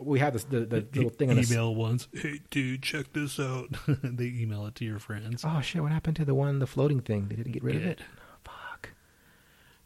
we 0.00 0.20
have 0.20 0.32
this 0.32 0.44
the, 0.44 0.60
the 0.60 0.86
little 0.94 1.10
thing 1.10 1.30
on 1.30 1.36
the 1.36 1.42
s- 1.42 1.50
email 1.52 1.74
once. 1.74 2.06
Hey, 2.12 2.40
dude, 2.50 2.82
check 2.82 3.12
this 3.12 3.40
out. 3.40 3.68
they 4.02 4.26
email 4.26 4.66
it 4.66 4.74
to 4.76 4.84
your 4.84 4.98
friends. 4.98 5.44
Oh 5.46 5.60
shit! 5.60 5.82
What 5.82 5.90
happened 5.92 6.16
to 6.16 6.24
the 6.24 6.34
one, 6.34 6.58
the 6.60 6.66
floating 6.66 7.00
thing? 7.00 7.28
They 7.28 7.36
didn't 7.36 7.52
get 7.52 7.62
rid 7.64 7.76
of 7.76 7.82
it. 7.84 8.00
Fuck. 8.44 8.90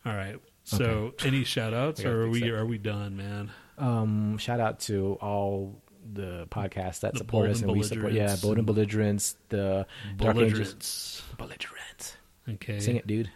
All 0.05 0.14
right. 0.14 0.36
So, 0.64 1.14
any 1.24 1.44
shout 1.44 1.74
outs, 1.74 2.05
or 2.05 2.22
are 2.22 2.28
we 2.28 2.51
are 2.51 2.66
we 2.66 2.78
done, 2.78 3.16
man? 3.16 3.51
Um, 3.78 4.39
shout 4.39 4.60
out 4.60 4.80
to 4.80 5.14
all 5.20 5.80
the 6.12 6.47
podcasts 6.51 7.01
that 7.01 7.12
The 7.12 7.19
support 7.19 7.51
us 7.51 7.62
and 7.62 7.73
we 7.73 7.83
support. 7.83 8.12
Yeah, 8.12 8.37
Bold 8.41 8.59
and 8.59 8.66
belligerents. 8.66 9.37
The 9.49 9.87
Dark. 10.16 10.37
Belligerents. 10.37 11.23
Belligerents. 11.39 12.16
Okay. 12.49 12.81
Sing 12.81 12.97
it, 12.97 13.07
dude. 13.07 13.31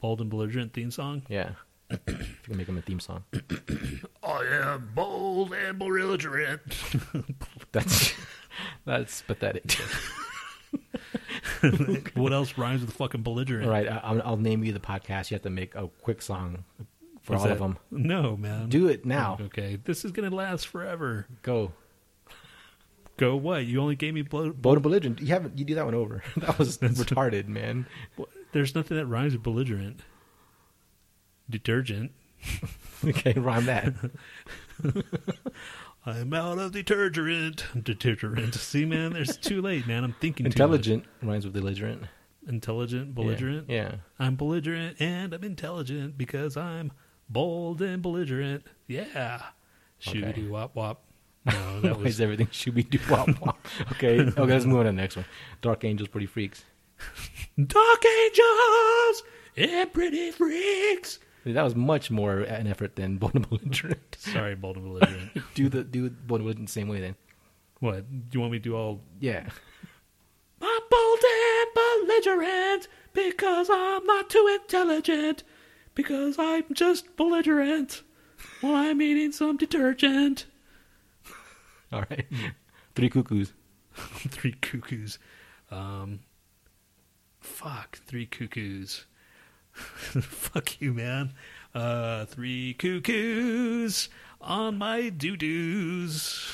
Bold 0.00 0.20
and 0.20 0.30
belligerent 0.30 0.72
theme 0.72 0.90
song. 0.90 1.22
Yeah. 1.28 1.50
if 1.90 2.00
you 2.08 2.16
can 2.44 2.56
make 2.56 2.66
them 2.66 2.78
a 2.78 2.82
theme 2.82 3.00
song. 3.00 3.24
Oh, 4.24 4.40
I 4.40 4.72
am 4.74 4.90
bold 4.94 5.52
and 5.52 5.78
belligerent. 5.78 6.60
That's 7.72 8.14
that's 8.86 9.22
pathetic. 9.22 9.72
what 12.14 12.32
else 12.32 12.56
rhymes 12.56 12.80
with 12.82 12.92
fucking 12.94 13.22
belligerent? 13.22 13.66
all 13.66 13.72
right, 13.72 13.88
I, 13.88 13.96
I'll, 13.98 14.22
I'll 14.22 14.36
name 14.36 14.62
you 14.64 14.72
the 14.72 14.80
podcast. 14.80 15.30
You 15.30 15.34
have 15.34 15.42
to 15.42 15.50
make 15.50 15.74
a 15.74 15.88
quick 16.02 16.22
song 16.22 16.64
for 17.22 17.32
What's 17.32 17.42
all 17.42 17.48
that? 17.48 17.52
of 17.54 17.58
them. 17.58 17.78
No, 17.90 18.36
man. 18.36 18.68
Do 18.68 18.86
it 18.88 19.04
now. 19.04 19.38
Okay. 19.40 19.78
This 19.82 20.04
is 20.04 20.12
gonna 20.12 20.30
last 20.30 20.68
forever. 20.68 21.26
Go. 21.42 21.72
Go 23.22 23.36
what? 23.36 23.66
You 23.66 23.80
only 23.80 23.94
gave 23.94 24.14
me 24.14 24.22
blow. 24.22 24.50
Bold 24.50 24.78
and 24.78 24.82
belligerent. 24.82 25.20
You 25.20 25.28
haven't. 25.28 25.56
You 25.56 25.64
do 25.64 25.76
that 25.76 25.84
one 25.84 25.94
over. 25.94 26.24
That 26.38 26.58
was 26.58 26.78
retarded, 26.78 27.46
man. 27.46 27.86
There's 28.50 28.74
nothing 28.74 28.96
that 28.96 29.06
rhymes 29.06 29.34
with 29.34 29.44
belligerent. 29.44 30.00
Detergent. 31.48 32.10
Okay, 33.04 33.32
rhyme 33.32 33.66
that. 33.66 33.94
I'm 36.06 36.32
out 36.32 36.58
of 36.58 36.70
detergent. 36.70 37.64
Detergent. 37.80 38.54
See, 38.54 38.84
man, 38.84 39.12
there's 39.12 39.36
too 39.36 39.60
late, 39.60 39.88
man. 39.88 40.04
I'm 40.04 40.14
thinking. 40.20 40.46
Intelligent 40.46 41.04
rhymes 41.20 41.44
with 41.44 41.52
belligerent. 41.52 42.04
intelligent, 42.48 43.12
belligerent. 43.12 43.68
Yeah. 43.68 43.74
yeah. 43.82 43.94
I'm 44.20 44.36
belligerent 44.36 45.00
and 45.00 45.32
I'm 45.32 45.42
intelligent 45.42 46.16
because 46.16 46.56
I'm 46.56 46.92
bold 47.28 47.82
and 47.82 48.02
belligerent. 48.02 48.64
Yeah. 48.86 49.42
Okay. 50.06 50.20
Shooty 50.20 50.48
wop 50.48 50.76
wop. 50.76 51.02
No, 51.44 51.80
that 51.80 51.98
was 52.00 52.20
everything 52.20 52.48
should 52.50 52.74
do? 52.90 52.98
Wop, 53.10 53.28
wop. 53.40 53.66
Okay, 53.92 54.20
okay, 54.20 54.42
let's 54.42 54.64
move 54.64 54.78
on 54.78 54.84
to 54.84 54.90
the 54.90 54.96
next 54.96 55.16
one. 55.16 55.24
Dark 55.60 55.84
Angels, 55.84 56.08
Pretty 56.08 56.26
Freaks. 56.26 56.64
Dark 57.66 58.04
Angels 58.24 59.22
and 59.56 59.92
Pretty 59.92 60.30
Freaks. 60.30 61.18
That 61.44 61.62
was 61.62 61.74
much 61.74 62.10
more 62.10 62.40
an 62.40 62.68
effort 62.68 62.94
than 62.94 63.16
Bold 63.16 63.34
and 63.34 63.48
Belligerent. 63.48 63.98
Sorry, 64.18 64.54
bold 64.54 64.76
and 64.76 64.84
belligerent. 64.84 65.30
do 65.54 65.68
the 65.68 65.82
do 65.82 66.08
Bold 66.08 66.40
and 66.40 66.46
Belligerent 66.46 66.66
the 66.68 66.72
same 66.72 66.88
way 66.88 67.00
then. 67.00 67.16
what? 67.80 68.08
Do 68.08 68.36
you 68.36 68.40
want 68.40 68.52
me 68.52 68.58
to 68.58 68.62
do 68.62 68.76
all 68.76 69.00
Yeah. 69.18 69.48
I'm 70.60 70.80
bold 70.88 71.18
and 71.18 72.06
belligerent 72.06 72.86
because 73.12 73.68
I'm 73.68 74.06
not 74.06 74.30
too 74.30 74.58
intelligent. 74.62 75.42
Because 75.96 76.36
I'm 76.38 76.64
just 76.72 77.16
belligerent 77.16 78.02
while 78.60 78.76
I'm 78.76 79.02
eating 79.02 79.32
some 79.32 79.56
detergent. 79.56 80.46
All 82.02 82.04
right. 82.08 82.26
Three 82.94 83.10
cuckoos. 83.10 83.52
three 83.94 84.52
cuckoos. 84.52 85.18
Um, 85.70 86.20
fuck, 87.40 87.98
three 88.06 88.24
cuckoos. 88.24 89.04
fuck 89.72 90.80
you, 90.80 90.94
man. 90.94 91.34
Uh, 91.74 92.24
three 92.26 92.74
cuckoos 92.74 94.08
on 94.40 94.78
my 94.78 95.10
doo 95.10 95.36
doos. 95.36 96.50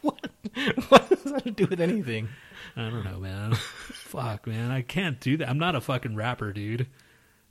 what 0.00 0.28
does 0.54 1.24
that 1.24 1.34
have 1.34 1.44
to 1.44 1.50
do 1.50 1.66
with 1.66 1.80
anything? 1.80 2.28
I 2.76 2.88
don't 2.88 3.04
know, 3.04 3.18
man. 3.18 3.54
fuck, 3.54 4.46
man. 4.46 4.70
I 4.70 4.80
can't 4.80 5.20
do 5.20 5.36
that. 5.36 5.48
I'm 5.50 5.58
not 5.58 5.74
a 5.74 5.80
fucking 5.82 6.16
rapper, 6.16 6.52
dude. 6.52 6.86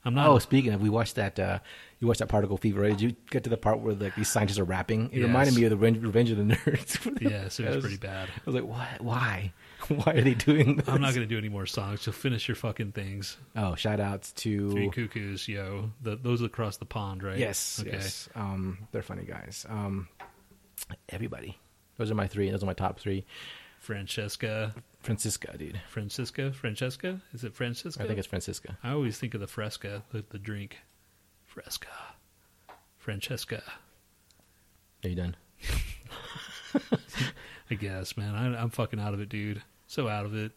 I'm 0.03 0.15
not. 0.15 0.27
Oh, 0.27 0.39
speaking 0.39 0.73
of, 0.73 0.81
we 0.81 0.89
watched 0.89 1.15
that. 1.15 1.39
Uh, 1.39 1.59
you 1.99 2.07
watched 2.07 2.19
that 2.21 2.27
Particle 2.27 2.57
Fever, 2.57 2.81
right? 2.81 2.89
Did 2.97 3.01
you 3.01 3.15
get 3.29 3.43
to 3.43 3.49
the 3.51 3.57
part 3.57 3.79
where 3.79 3.93
like 3.93 4.15
these 4.15 4.29
scientists 4.29 4.57
are 4.57 4.63
rapping? 4.63 5.05
It 5.11 5.17
Yes. 5.19 5.27
reminded 5.27 5.55
me 5.55 5.63
of 5.65 5.69
the 5.69 5.77
Revenge, 5.77 6.31
of 6.31 6.37
the 6.37 6.55
Nerds. 6.55 7.21
yes, 7.29 7.59
it 7.59 7.67
I 7.67 7.75
was 7.75 7.81
pretty 7.81 7.97
bad. 7.97 8.27
I 8.29 8.41
was 8.45 8.55
like, 8.55 8.63
what? 8.65 9.01
Why? 9.01 9.53
Why 9.87 10.13
are 10.13 10.21
they 10.21 10.33
doing 10.33 10.77
this? 10.77 10.87
I'm 10.89 11.01
not 11.01 11.13
going 11.13 11.27
to 11.27 11.31
do 11.31 11.37
any 11.37 11.49
more 11.49 11.65
songs. 11.67 12.01
So 12.01 12.11
finish 12.11 12.47
your 12.47 12.55
fucking 12.55 12.93
things. 12.93 13.37
Oh, 13.55 13.75
shout 13.75 13.99
outs 13.99 14.31
to 14.33 14.71
Three 14.71 14.89
cuckoos, 14.89 15.47
yo. 15.47 15.91
The, 16.01 16.15
those 16.15 16.41
across 16.41 16.77
the 16.77 16.85
pond, 16.85 17.21
right? 17.23 17.37
yes, 17.37 17.79
Okay. 17.81 17.91
yes. 17.91 18.27
Um, 18.35 18.79
they're 18.91 19.01
funny 19.03 19.23
guys. 19.25 19.65
Um, 19.69 20.07
everybody. 21.09 21.57
Those 21.97 22.09
are 22.09 22.15
my 22.15 22.27
three. 22.27 22.49
Those 22.49 22.63
are 22.63 22.67
my 22.67 22.73
top 22.73 22.99
three. 22.99 23.25
Francesca, 23.79 24.73
Francisca, 25.01 25.57
dude. 25.57 25.81
Francisca, 25.89 26.53
Francesca. 26.53 27.21
Is 27.33 27.43
it 27.43 27.55
Francisca? 27.55 28.03
I 28.03 28.07
think 28.07 28.19
it's 28.19 28.27
Francisca. 28.27 28.77
I 28.83 28.91
always 28.91 29.17
think 29.17 29.33
of 29.33 29.41
the 29.41 29.47
Fresca, 29.47 30.03
the, 30.11 30.23
the 30.29 30.39
drink. 30.39 30.77
Fresca, 31.45 31.89
Francesca. 32.97 33.61
Are 35.03 35.09
you 35.09 35.15
done? 35.15 35.35
I 37.69 37.73
guess, 37.73 38.15
man. 38.15 38.35
I, 38.35 38.61
I'm 38.61 38.69
fucking 38.69 38.99
out 38.99 39.13
of 39.13 39.19
it, 39.19 39.27
dude. 39.29 39.61
So 39.87 40.07
out 40.07 40.25
of 40.25 40.35
it. 40.35 40.53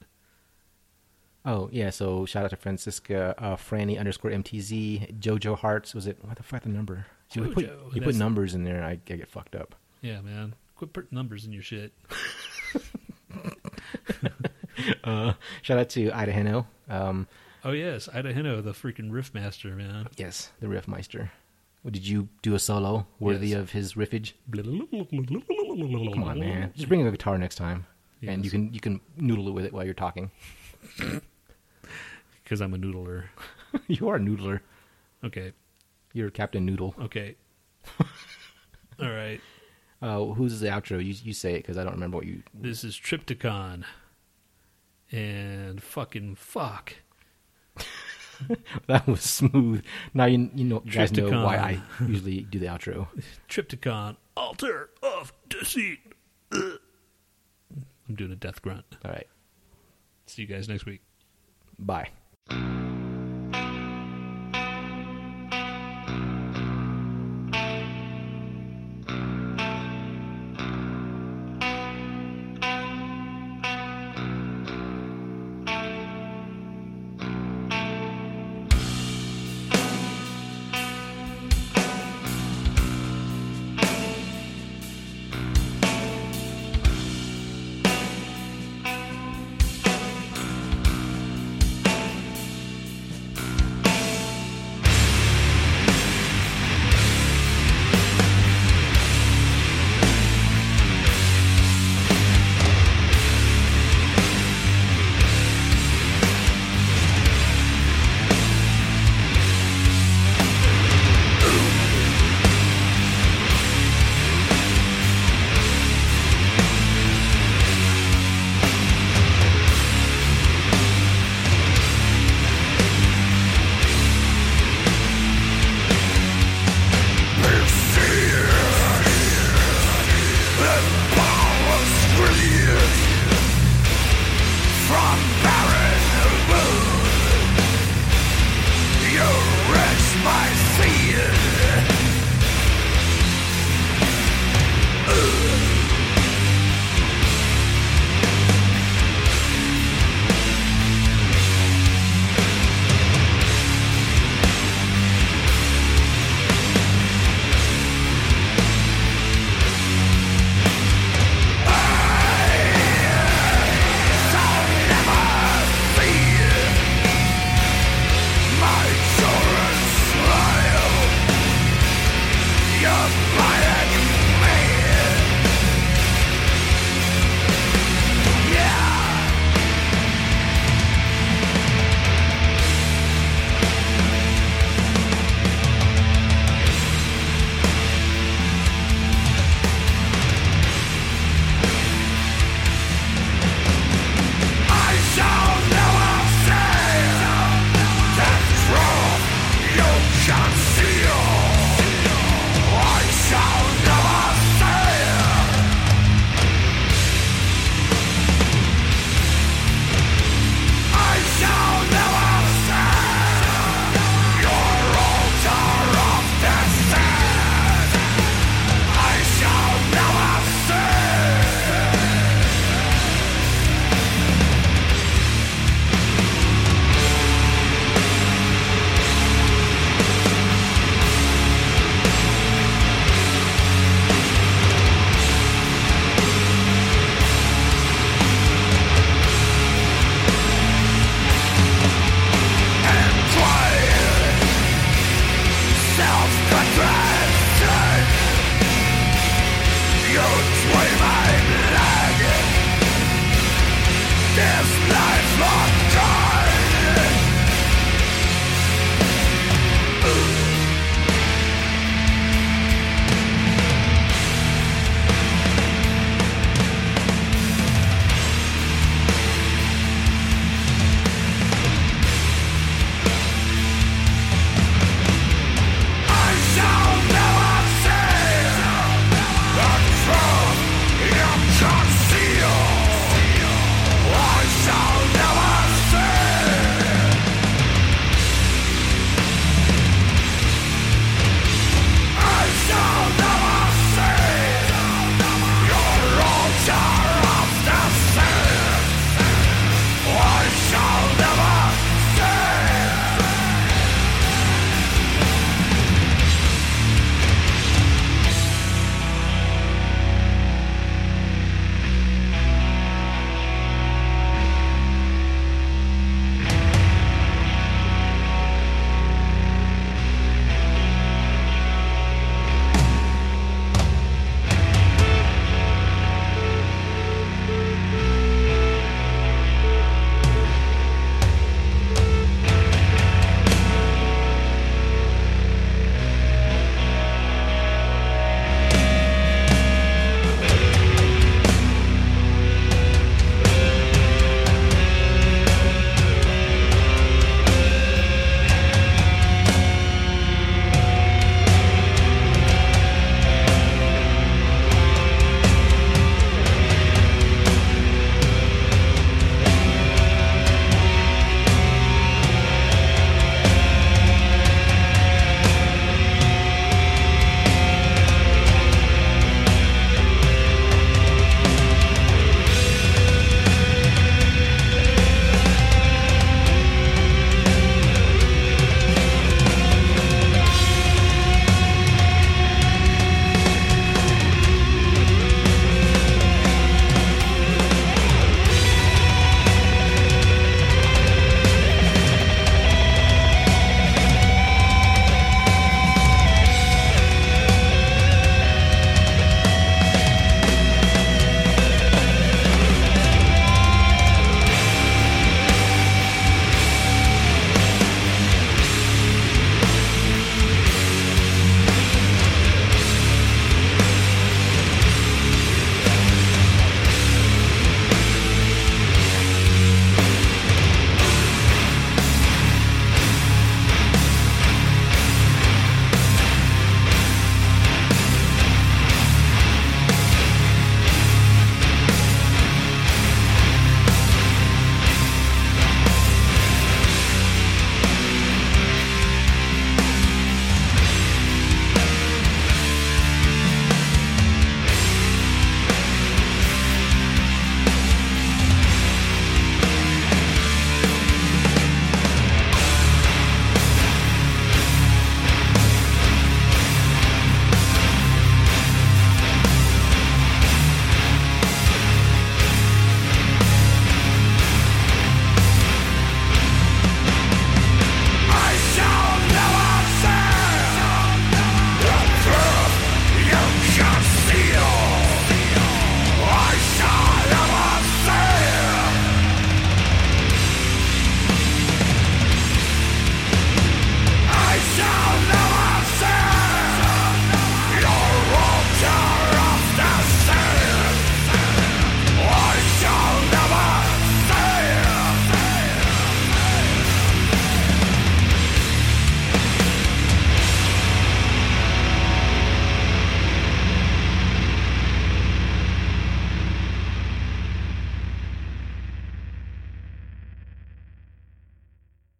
Oh 1.47 1.69
yeah, 1.73 1.91
so 1.91 2.25
shout 2.27 2.45
out 2.45 2.51
to 2.51 2.57
Francisca, 2.57 3.35
uh, 3.39 3.57
Franny 3.57 3.99
underscore 3.99 4.31
MTZ, 4.31 5.19
Jojo 5.19 5.59
Hearts. 5.59 5.95
Was 5.95 6.07
it 6.07 6.19
what 6.23 6.37
the 6.37 6.43
fuck 6.43 6.63
the 6.63 6.69
number? 6.69 7.07
See, 7.29 7.41
you 7.41 7.51
put, 7.51 7.71
you 7.93 8.01
put 8.01 8.15
numbers 8.15 8.55
in 8.55 8.65
there, 8.65 8.85
I, 8.85 8.93
I 8.93 9.17
get 9.17 9.29
fucked 9.29 9.57
up. 9.57 9.75
Yeah, 10.01 10.21
man. 10.21 10.55
Quit 10.77 10.93
putting 10.93 11.15
numbers 11.17 11.45
in 11.45 11.53
your 11.53 11.63
shit. 11.63 11.93
Uh, 15.05 15.35
shout 15.63 15.79
out 15.79 15.89
to 15.91 16.11
Ida 16.11 16.33
Heno. 16.33 16.67
Um, 16.89 17.29
Oh 17.65 17.71
yes, 17.73 18.09
Ida 18.13 18.35
Hino, 18.35 18.63
the 18.63 18.73
freaking 18.73 19.13
riff 19.13 19.33
master, 19.33 19.69
man. 19.77 20.09
yes, 20.17 20.51
the 20.61 20.67
Riffmeister. 20.67 21.31
What, 21.83 21.95
did 21.95 22.07
you 22.07 22.29
do 22.43 22.55
a 22.55 22.59
solo 22.59 23.07
worthy 23.21 23.49
Yes. 23.49 23.59
of 23.61 23.71
his 23.71 23.95
riffage? 23.95 24.33
Come 24.53 26.25
on, 26.25 26.39
man. 26.41 26.73
Just 26.75 26.89
bring 26.89 27.07
a 27.07 27.11
guitar 27.11 27.39
next 27.39 27.55
time, 27.57 27.87
and 28.27 28.45
you 28.45 28.51
can 28.51 28.73
you 28.75 28.81
can 28.81 29.01
noodle 29.17 29.47
it 29.49 29.53
with 29.53 29.65
it 29.65 29.73
while 29.73 29.85
you're 29.85 29.95
talking. 29.95 30.31
Because 32.43 32.61
I'm 32.61 32.75
a 32.75 32.77
noodler. 32.77 33.25
you 33.87 34.09
are 34.11 34.17
a 34.17 34.21
noodler. 34.21 34.61
Okay, 35.25 35.53
You're 36.13 36.29
Captain 36.31 36.67
Noodle. 36.67 36.95
okay. 37.01 37.37
All 39.01 39.11
right. 39.11 39.41
Uh, 40.05 40.35
who's 40.35 40.61
the 40.61 40.69
outro? 40.69 41.03
You 41.03 41.15
you 41.23 41.33
say 41.33 41.55
it 41.55 41.59
because 41.63 41.79
I 41.79 41.83
don't 41.85 41.95
remember 41.95 42.19
what 42.19 42.27
you. 42.27 42.43
This 42.53 42.85
is 42.85 42.95
Triptykon. 42.95 43.85
And 45.11 45.83
fucking 45.83 46.35
fuck. 46.37 46.95
That 48.89 49.07
was 49.07 49.23
smooth. 49.23 49.85
Now 50.13 50.25
you 50.25 50.51
you 50.57 50.65
know 50.65 50.83
you 50.85 50.91
guys 50.91 51.13
know 51.13 51.45
why 51.45 51.57
I 51.57 51.83
usually 52.05 52.41
do 52.43 52.59
the 52.59 52.67
outro. 52.67 53.07
Triptykon, 53.49 54.17
altar 54.37 54.91
of 55.03 55.33
deceit. 55.49 56.01
Ugh. 56.53 56.81
I'm 58.09 58.15
doing 58.17 58.33
a 58.33 58.37
death 58.37 58.61
grunt. 58.61 58.85
All 59.05 59.13
right, 59.13 59.29
See 60.27 60.43
you 60.43 60.49
guys 60.49 60.69
next 60.69 60.85
week. 60.85 61.01
bye. 61.79 62.09